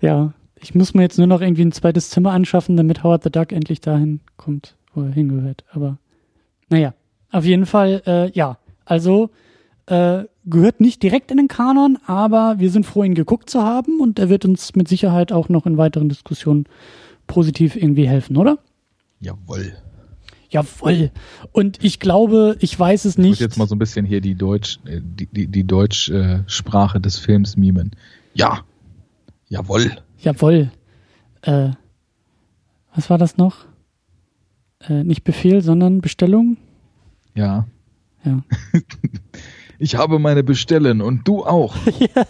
ja, 0.00 0.32
ich 0.60 0.76
muss 0.76 0.94
mir 0.94 1.02
jetzt 1.02 1.18
nur 1.18 1.26
noch 1.26 1.40
irgendwie 1.40 1.64
ein 1.64 1.72
zweites 1.72 2.08
Zimmer 2.08 2.30
anschaffen, 2.30 2.76
damit 2.76 3.02
Howard 3.02 3.24
the 3.24 3.30
Duck 3.30 3.50
endlich 3.50 3.80
dahin 3.80 4.20
kommt, 4.36 4.76
wo 4.94 5.02
er 5.02 5.10
hingehört. 5.10 5.64
Aber 5.72 5.98
naja, 6.68 6.94
auf 7.32 7.44
jeden 7.44 7.66
Fall, 7.66 8.00
äh, 8.06 8.30
ja. 8.30 8.58
Also 8.84 9.30
äh, 9.86 10.22
gehört 10.46 10.80
nicht 10.80 11.02
direkt 11.02 11.30
in 11.30 11.36
den 11.36 11.48
Kanon, 11.48 11.98
aber 12.06 12.56
wir 12.58 12.70
sind 12.70 12.86
froh, 12.86 13.04
ihn 13.04 13.14
geguckt 13.14 13.48
zu 13.48 13.62
haben 13.62 14.00
und 14.00 14.18
er 14.18 14.28
wird 14.28 14.44
uns 14.44 14.74
mit 14.74 14.88
Sicherheit 14.88 15.32
auch 15.32 15.48
noch 15.48 15.66
in 15.66 15.78
weiteren 15.78 16.08
Diskussionen 16.08 16.66
positiv 17.26 17.76
irgendwie 17.76 18.06
helfen, 18.06 18.36
oder? 18.36 18.58
Jawoll. 19.20 19.74
Jawoll. 20.50 21.10
Und 21.52 21.82
ich 21.82 21.98
glaube, 21.98 22.56
ich 22.60 22.78
weiß 22.78 23.06
es 23.06 23.18
nicht. 23.18 23.26
Ich 23.26 23.30
muss 23.32 23.40
jetzt 23.40 23.58
mal 23.58 23.66
so 23.66 23.74
ein 23.74 23.78
bisschen 23.78 24.06
hier 24.06 24.20
die 24.20 24.34
Deutsch, 24.34 24.78
äh, 24.84 25.00
die, 25.02 25.26
die, 25.26 25.46
die 25.48 25.64
Deutschsprache 25.64 27.00
des 27.00 27.18
Films 27.18 27.56
mimen. 27.56 27.90
Ja. 28.34 28.60
Jawoll. 29.48 29.90
Jawoll. 30.18 30.70
Äh, 31.42 31.70
was 32.94 33.10
war 33.10 33.18
das 33.18 33.36
noch? 33.36 33.66
Äh, 34.80 35.02
nicht 35.04 35.24
Befehl, 35.24 35.62
sondern 35.62 36.00
Bestellung? 36.00 36.56
Ja. 37.34 37.66
Ja. 38.24 38.42
ich 39.78 39.96
habe 39.96 40.18
meine 40.18 40.42
Bestellen 40.42 41.00
und 41.00 41.26
du 41.26 41.44
auch. 41.44 41.74
ja. 41.98 42.26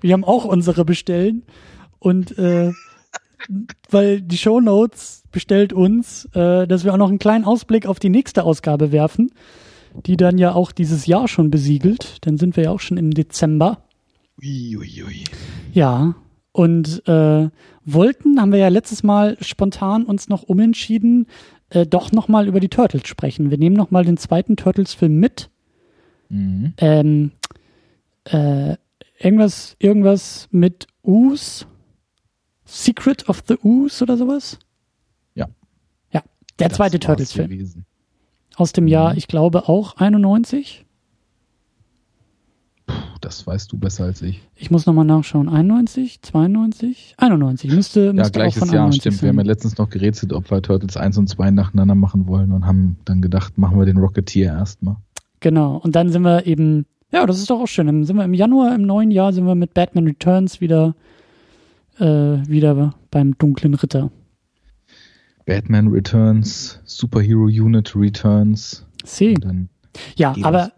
Wir 0.00 0.12
haben 0.12 0.24
auch 0.24 0.44
unsere 0.44 0.84
Bestellen. 0.84 1.42
Und 1.98 2.38
äh, 2.38 2.72
weil 3.90 4.20
die 4.20 4.38
Show 4.38 4.60
Notes 4.60 5.24
bestellt 5.32 5.72
uns, 5.72 6.26
äh, 6.34 6.66
dass 6.66 6.84
wir 6.84 6.92
auch 6.92 6.98
noch 6.98 7.08
einen 7.08 7.18
kleinen 7.18 7.44
Ausblick 7.44 7.86
auf 7.86 7.98
die 7.98 8.08
nächste 8.08 8.44
Ausgabe 8.44 8.92
werfen, 8.92 9.32
die 10.06 10.16
dann 10.16 10.38
ja 10.38 10.52
auch 10.52 10.72
dieses 10.72 11.06
Jahr 11.06 11.28
schon 11.28 11.50
besiegelt. 11.50 12.18
Dann 12.26 12.38
sind 12.38 12.56
wir 12.56 12.64
ja 12.64 12.70
auch 12.70 12.80
schon 12.80 12.96
im 12.96 13.10
Dezember. 13.10 13.84
Ui, 14.42 14.76
ui, 14.76 15.04
ui. 15.04 15.24
Ja, 15.72 16.14
und 16.52 17.06
äh, 17.06 17.50
wollten, 17.84 18.40
haben 18.40 18.52
wir 18.52 18.58
ja 18.58 18.68
letztes 18.68 19.02
Mal 19.02 19.36
spontan 19.40 20.04
uns 20.04 20.28
noch 20.28 20.42
umentschieden, 20.42 21.26
äh, 21.70 21.86
doch 21.86 22.12
nochmal 22.12 22.48
über 22.48 22.60
die 22.60 22.68
Turtles 22.68 23.06
sprechen. 23.06 23.50
Wir 23.50 23.58
nehmen 23.58 23.76
nochmal 23.76 24.04
den 24.04 24.16
zweiten 24.16 24.56
Turtles-Film 24.56 25.18
mit. 25.18 25.50
Mhm. 26.28 26.74
Ähm, 26.78 27.32
äh, 28.24 28.76
irgendwas, 29.18 29.76
irgendwas 29.78 30.48
mit 30.50 30.86
Us. 31.02 31.66
Secret 32.64 33.28
of 33.28 33.44
the 33.46 33.56
Ooze 33.62 34.02
oder 34.02 34.16
sowas? 34.16 34.58
Ja. 35.34 35.46
Ja, 36.12 36.22
der 36.58 36.68
das 36.68 36.78
zweite 36.78 36.98
Turtles-Film. 36.98 37.84
Aus 38.56 38.72
dem 38.72 38.88
Jahr, 38.88 39.12
mhm. 39.12 39.18
ich 39.18 39.28
glaube, 39.28 39.68
auch 39.68 39.96
91 39.96 40.86
das 43.20 43.46
weißt 43.46 43.72
du 43.72 43.78
besser 43.78 44.04
als 44.04 44.22
ich. 44.22 44.40
Ich 44.54 44.70
muss 44.70 44.86
nochmal 44.86 45.04
nachschauen. 45.04 45.48
91, 45.48 46.22
92, 46.22 47.14
91. 47.16 47.72
Müsste, 47.72 48.12
müsste 48.12 48.22
ja, 48.22 48.28
gleiches 48.28 48.70
Jahr, 48.70 48.92
stimmt. 48.92 49.16
Sein. 49.16 49.22
Wir 49.22 49.28
haben 49.30 49.38
ja 49.38 49.44
letztens 49.44 49.78
noch 49.78 49.90
gerätselt, 49.90 50.32
ob 50.32 50.50
wir 50.50 50.62
Turtles 50.62 50.96
1 50.96 51.18
und 51.18 51.28
2 51.28 51.50
nacheinander 51.50 51.94
machen 51.94 52.26
wollen 52.26 52.52
und 52.52 52.66
haben 52.66 52.98
dann 53.04 53.22
gedacht, 53.22 53.58
machen 53.58 53.78
wir 53.78 53.86
den 53.86 53.96
Rocketeer 53.96 54.52
erstmal. 54.52 54.96
Genau. 55.40 55.76
Und 55.76 55.96
dann 55.96 56.10
sind 56.10 56.22
wir 56.22 56.46
eben, 56.46 56.86
ja, 57.12 57.26
das 57.26 57.38
ist 57.38 57.50
doch 57.50 57.60
auch 57.60 57.68
schön. 57.68 57.86
Dann 57.86 58.04
sind 58.04 58.16
wir 58.16 58.24
im 58.24 58.34
Januar, 58.34 58.74
im 58.74 58.82
neuen 58.82 59.10
Jahr, 59.10 59.32
sind 59.32 59.46
wir 59.46 59.54
mit 59.54 59.74
Batman 59.74 60.06
Returns 60.06 60.60
wieder, 60.60 60.94
äh, 61.98 62.04
wieder 62.04 62.94
beim 63.10 63.36
dunklen 63.38 63.74
Ritter. 63.74 64.10
Batman 65.44 65.88
Returns, 65.88 66.80
Superhero 66.84 67.44
Unit 67.44 67.94
Returns. 67.94 68.84
See. 69.04 69.36
Ja, 70.16 70.34
aber, 70.42 70.72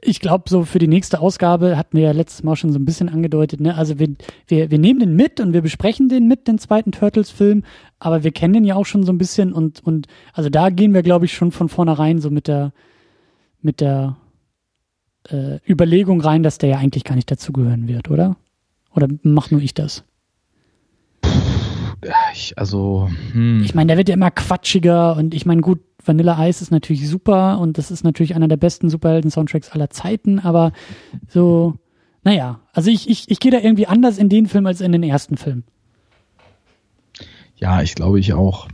ich 0.00 0.20
glaube, 0.20 0.44
so 0.48 0.64
für 0.64 0.78
die 0.78 0.88
nächste 0.88 1.20
Ausgabe 1.20 1.76
hatten 1.76 1.96
wir 1.96 2.04
ja 2.04 2.12
letztes 2.12 2.42
Mal 2.42 2.56
schon 2.56 2.72
so 2.72 2.78
ein 2.78 2.84
bisschen 2.84 3.08
angedeutet, 3.08 3.60
ne? 3.60 3.74
Also 3.74 3.98
wir, 3.98 4.08
wir, 4.46 4.70
wir 4.70 4.78
nehmen 4.78 5.00
den 5.00 5.16
mit 5.16 5.40
und 5.40 5.52
wir 5.52 5.62
besprechen 5.62 6.08
den 6.08 6.28
mit, 6.28 6.48
den 6.48 6.58
zweiten 6.58 6.92
Turtles-Film, 6.92 7.64
aber 7.98 8.22
wir 8.24 8.32
kennen 8.32 8.54
den 8.54 8.64
ja 8.64 8.76
auch 8.76 8.86
schon 8.86 9.04
so 9.04 9.12
ein 9.12 9.18
bisschen 9.18 9.52
und, 9.52 9.84
und 9.84 10.06
also 10.32 10.48
da 10.48 10.70
gehen 10.70 10.94
wir, 10.94 11.02
glaube 11.02 11.24
ich, 11.24 11.34
schon 11.34 11.52
von 11.52 11.68
vornherein 11.68 12.20
so 12.20 12.30
mit 12.30 12.46
der, 12.46 12.72
mit 13.66 13.82
der 13.82 14.16
äh, 15.28 15.58
Überlegung 15.68 16.22
rein, 16.22 16.42
dass 16.42 16.56
der 16.56 16.70
ja 16.70 16.78
eigentlich 16.78 17.04
gar 17.04 17.16
nicht 17.16 17.30
dazugehören 17.30 17.88
wird, 17.88 18.10
oder? 18.10 18.36
Oder 18.94 19.08
mach 19.22 19.50
nur 19.50 19.60
ich 19.60 19.74
das? 19.74 20.04
Ich, 22.32 22.56
also, 22.56 23.10
hm. 23.32 23.62
ich 23.62 23.74
meine, 23.74 23.88
der 23.88 23.96
wird 23.96 24.08
ja 24.08 24.14
immer 24.14 24.30
quatschiger 24.30 25.16
und 25.16 25.34
ich 25.34 25.44
meine, 25.44 25.60
gut, 25.60 25.80
Vanilla 26.04 26.46
Ice 26.46 26.62
ist 26.62 26.70
natürlich 26.70 27.08
super 27.08 27.58
und 27.58 27.78
das 27.78 27.90
ist 27.90 28.04
natürlich 28.04 28.34
einer 28.34 28.48
der 28.48 28.56
besten 28.56 28.88
Superhelden-Soundtracks 28.88 29.70
aller 29.70 29.90
Zeiten, 29.90 30.38
aber 30.38 30.72
so, 31.28 31.74
naja, 32.22 32.60
also 32.72 32.90
ich, 32.90 33.10
ich, 33.10 33.28
ich 33.28 33.40
gehe 33.40 33.50
da 33.50 33.58
irgendwie 33.58 33.88
anders 33.88 34.18
in 34.18 34.28
den 34.28 34.46
Film 34.46 34.66
als 34.66 34.80
in 34.80 34.92
den 34.92 35.02
ersten 35.02 35.36
Film. 35.36 35.64
Ja, 37.56 37.82
ich 37.82 37.94
glaube 37.94 38.20
ich 38.20 38.34
auch. 38.34 38.68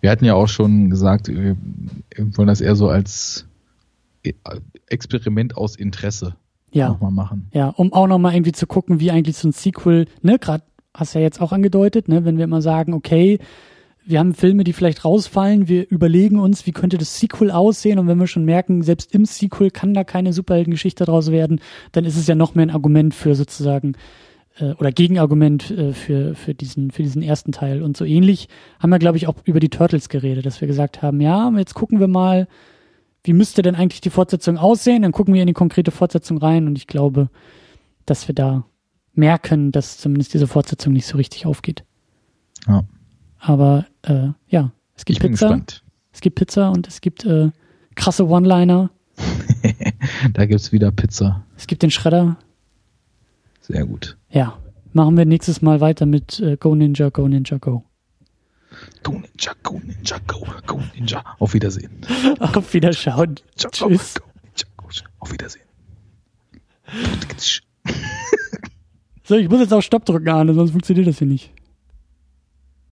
Wir 0.00 0.10
hatten 0.10 0.24
ja 0.24 0.34
auch 0.34 0.48
schon 0.48 0.90
gesagt, 0.90 1.28
wir 1.28 1.56
wollen 2.16 2.48
das 2.48 2.60
eher 2.60 2.76
so 2.76 2.88
als 2.88 3.47
Experiment 4.86 5.56
aus 5.56 5.76
Interesse 5.76 6.34
ja. 6.72 6.88
nochmal 6.88 7.12
machen. 7.12 7.48
Ja, 7.52 7.68
um 7.68 7.92
auch 7.92 8.06
nochmal 8.06 8.34
irgendwie 8.34 8.52
zu 8.52 8.66
gucken, 8.66 9.00
wie 9.00 9.10
eigentlich 9.10 9.36
so 9.36 9.48
ein 9.48 9.52
Sequel, 9.52 10.06
ne, 10.22 10.38
gerade 10.38 10.64
hast 10.94 11.14
du 11.14 11.18
ja 11.18 11.24
jetzt 11.24 11.40
auch 11.40 11.52
angedeutet, 11.52 12.08
ne, 12.08 12.24
wenn 12.24 12.36
wir 12.36 12.44
immer 12.44 12.62
sagen, 12.62 12.94
okay, 12.94 13.38
wir 14.04 14.20
haben 14.20 14.32
Filme, 14.32 14.64
die 14.64 14.72
vielleicht 14.72 15.04
rausfallen, 15.04 15.68
wir 15.68 15.88
überlegen 15.90 16.38
uns, 16.38 16.64
wie 16.66 16.72
könnte 16.72 16.96
das 16.96 17.20
Sequel 17.20 17.50
aussehen 17.50 17.98
und 17.98 18.06
wenn 18.06 18.18
wir 18.18 18.26
schon 18.26 18.46
merken, 18.46 18.82
selbst 18.82 19.14
im 19.14 19.26
Sequel 19.26 19.70
kann 19.70 19.92
da 19.92 20.02
keine 20.02 20.32
Superheldengeschichte 20.32 21.04
draus 21.04 21.30
werden, 21.30 21.60
dann 21.92 22.06
ist 22.06 22.16
es 22.16 22.26
ja 22.26 22.34
noch 22.34 22.54
mehr 22.54 22.66
ein 22.66 22.70
Argument 22.70 23.12
für 23.12 23.34
sozusagen 23.34 23.96
äh, 24.58 24.72
oder 24.72 24.92
Gegenargument 24.92 25.70
äh, 25.70 25.92
für, 25.92 26.34
für, 26.34 26.54
diesen, 26.54 26.90
für 26.90 27.02
diesen 27.02 27.20
ersten 27.20 27.52
Teil. 27.52 27.82
Und 27.82 27.98
so 27.98 28.06
ähnlich 28.06 28.48
haben 28.78 28.90
wir, 28.90 28.98
glaube 28.98 29.18
ich, 29.18 29.26
auch 29.26 29.36
über 29.44 29.60
die 29.60 29.68
Turtles 29.68 30.08
geredet, 30.08 30.46
dass 30.46 30.62
wir 30.62 30.68
gesagt 30.68 31.02
haben, 31.02 31.20
ja, 31.20 31.50
jetzt 31.58 31.74
gucken 31.74 32.00
wir 32.00 32.08
mal, 32.08 32.48
wie 33.24 33.32
müsste 33.32 33.62
denn 33.62 33.74
eigentlich 33.74 34.00
die 34.00 34.10
Fortsetzung 34.10 34.58
aussehen? 34.58 35.02
Dann 35.02 35.12
gucken 35.12 35.34
wir 35.34 35.42
in 35.42 35.46
die 35.46 35.52
konkrete 35.52 35.90
Fortsetzung 35.90 36.38
rein 36.38 36.66
und 36.66 36.78
ich 36.78 36.86
glaube, 36.86 37.28
dass 38.06 38.28
wir 38.28 38.34
da 38.34 38.64
merken, 39.14 39.72
dass 39.72 39.98
zumindest 39.98 40.34
diese 40.34 40.46
Fortsetzung 40.46 40.92
nicht 40.92 41.06
so 41.06 41.16
richtig 41.16 41.46
aufgeht. 41.46 41.84
Ja. 42.66 42.84
Aber 43.38 43.86
äh, 44.02 44.28
ja, 44.48 44.72
es 44.94 45.04
gibt 45.04 45.18
ich 45.18 45.22
bin 45.22 45.32
Pizza. 45.32 45.48
Gespannt. 45.48 45.84
Es 46.12 46.20
gibt 46.20 46.36
Pizza 46.36 46.70
und 46.70 46.88
es 46.88 47.00
gibt 47.00 47.24
äh, 47.24 47.50
krasse 47.94 48.26
One-Liner. 48.26 48.90
da 50.32 50.46
gibt's 50.46 50.72
wieder 50.72 50.90
Pizza. 50.90 51.44
Es 51.56 51.66
gibt 51.66 51.82
den 51.82 51.90
Schredder. 51.90 52.36
Sehr 53.60 53.84
gut. 53.84 54.16
Ja. 54.30 54.58
Machen 54.92 55.16
wir 55.16 55.26
nächstes 55.26 55.60
Mal 55.60 55.80
weiter 55.80 56.06
mit 56.06 56.40
äh, 56.40 56.56
Go 56.56 56.74
Ninja, 56.74 57.10
Go 57.10 57.28
Ninja, 57.28 57.58
Go. 57.58 57.84
Go 59.02 59.12
Ninja, 59.12 59.54
Go 59.62 59.80
Ninja, 59.84 60.18
Go, 60.26 60.46
Go 60.66 60.82
Ninja. 60.94 61.24
Auf 61.38 61.54
Wiedersehen. 61.54 61.90
Auf 62.40 62.74
Wiederschauen. 62.74 63.36
Ninja, 63.56 63.70
Tschüss. 63.70 64.14
Go, 64.14 64.24
go 64.24 64.30
Ninja, 64.44 64.66
go. 64.76 64.88
Auf 65.20 65.32
Wiedersehen. 65.32 65.64
so, 69.24 69.36
ich 69.36 69.48
muss 69.48 69.60
jetzt 69.60 69.72
auch 69.72 69.82
Stopp 69.82 70.04
drücken, 70.04 70.28
Arne, 70.28 70.54
sonst 70.54 70.70
funktioniert 70.70 71.06
das 71.06 71.18
hier 71.18 71.26
nicht. 71.26 71.52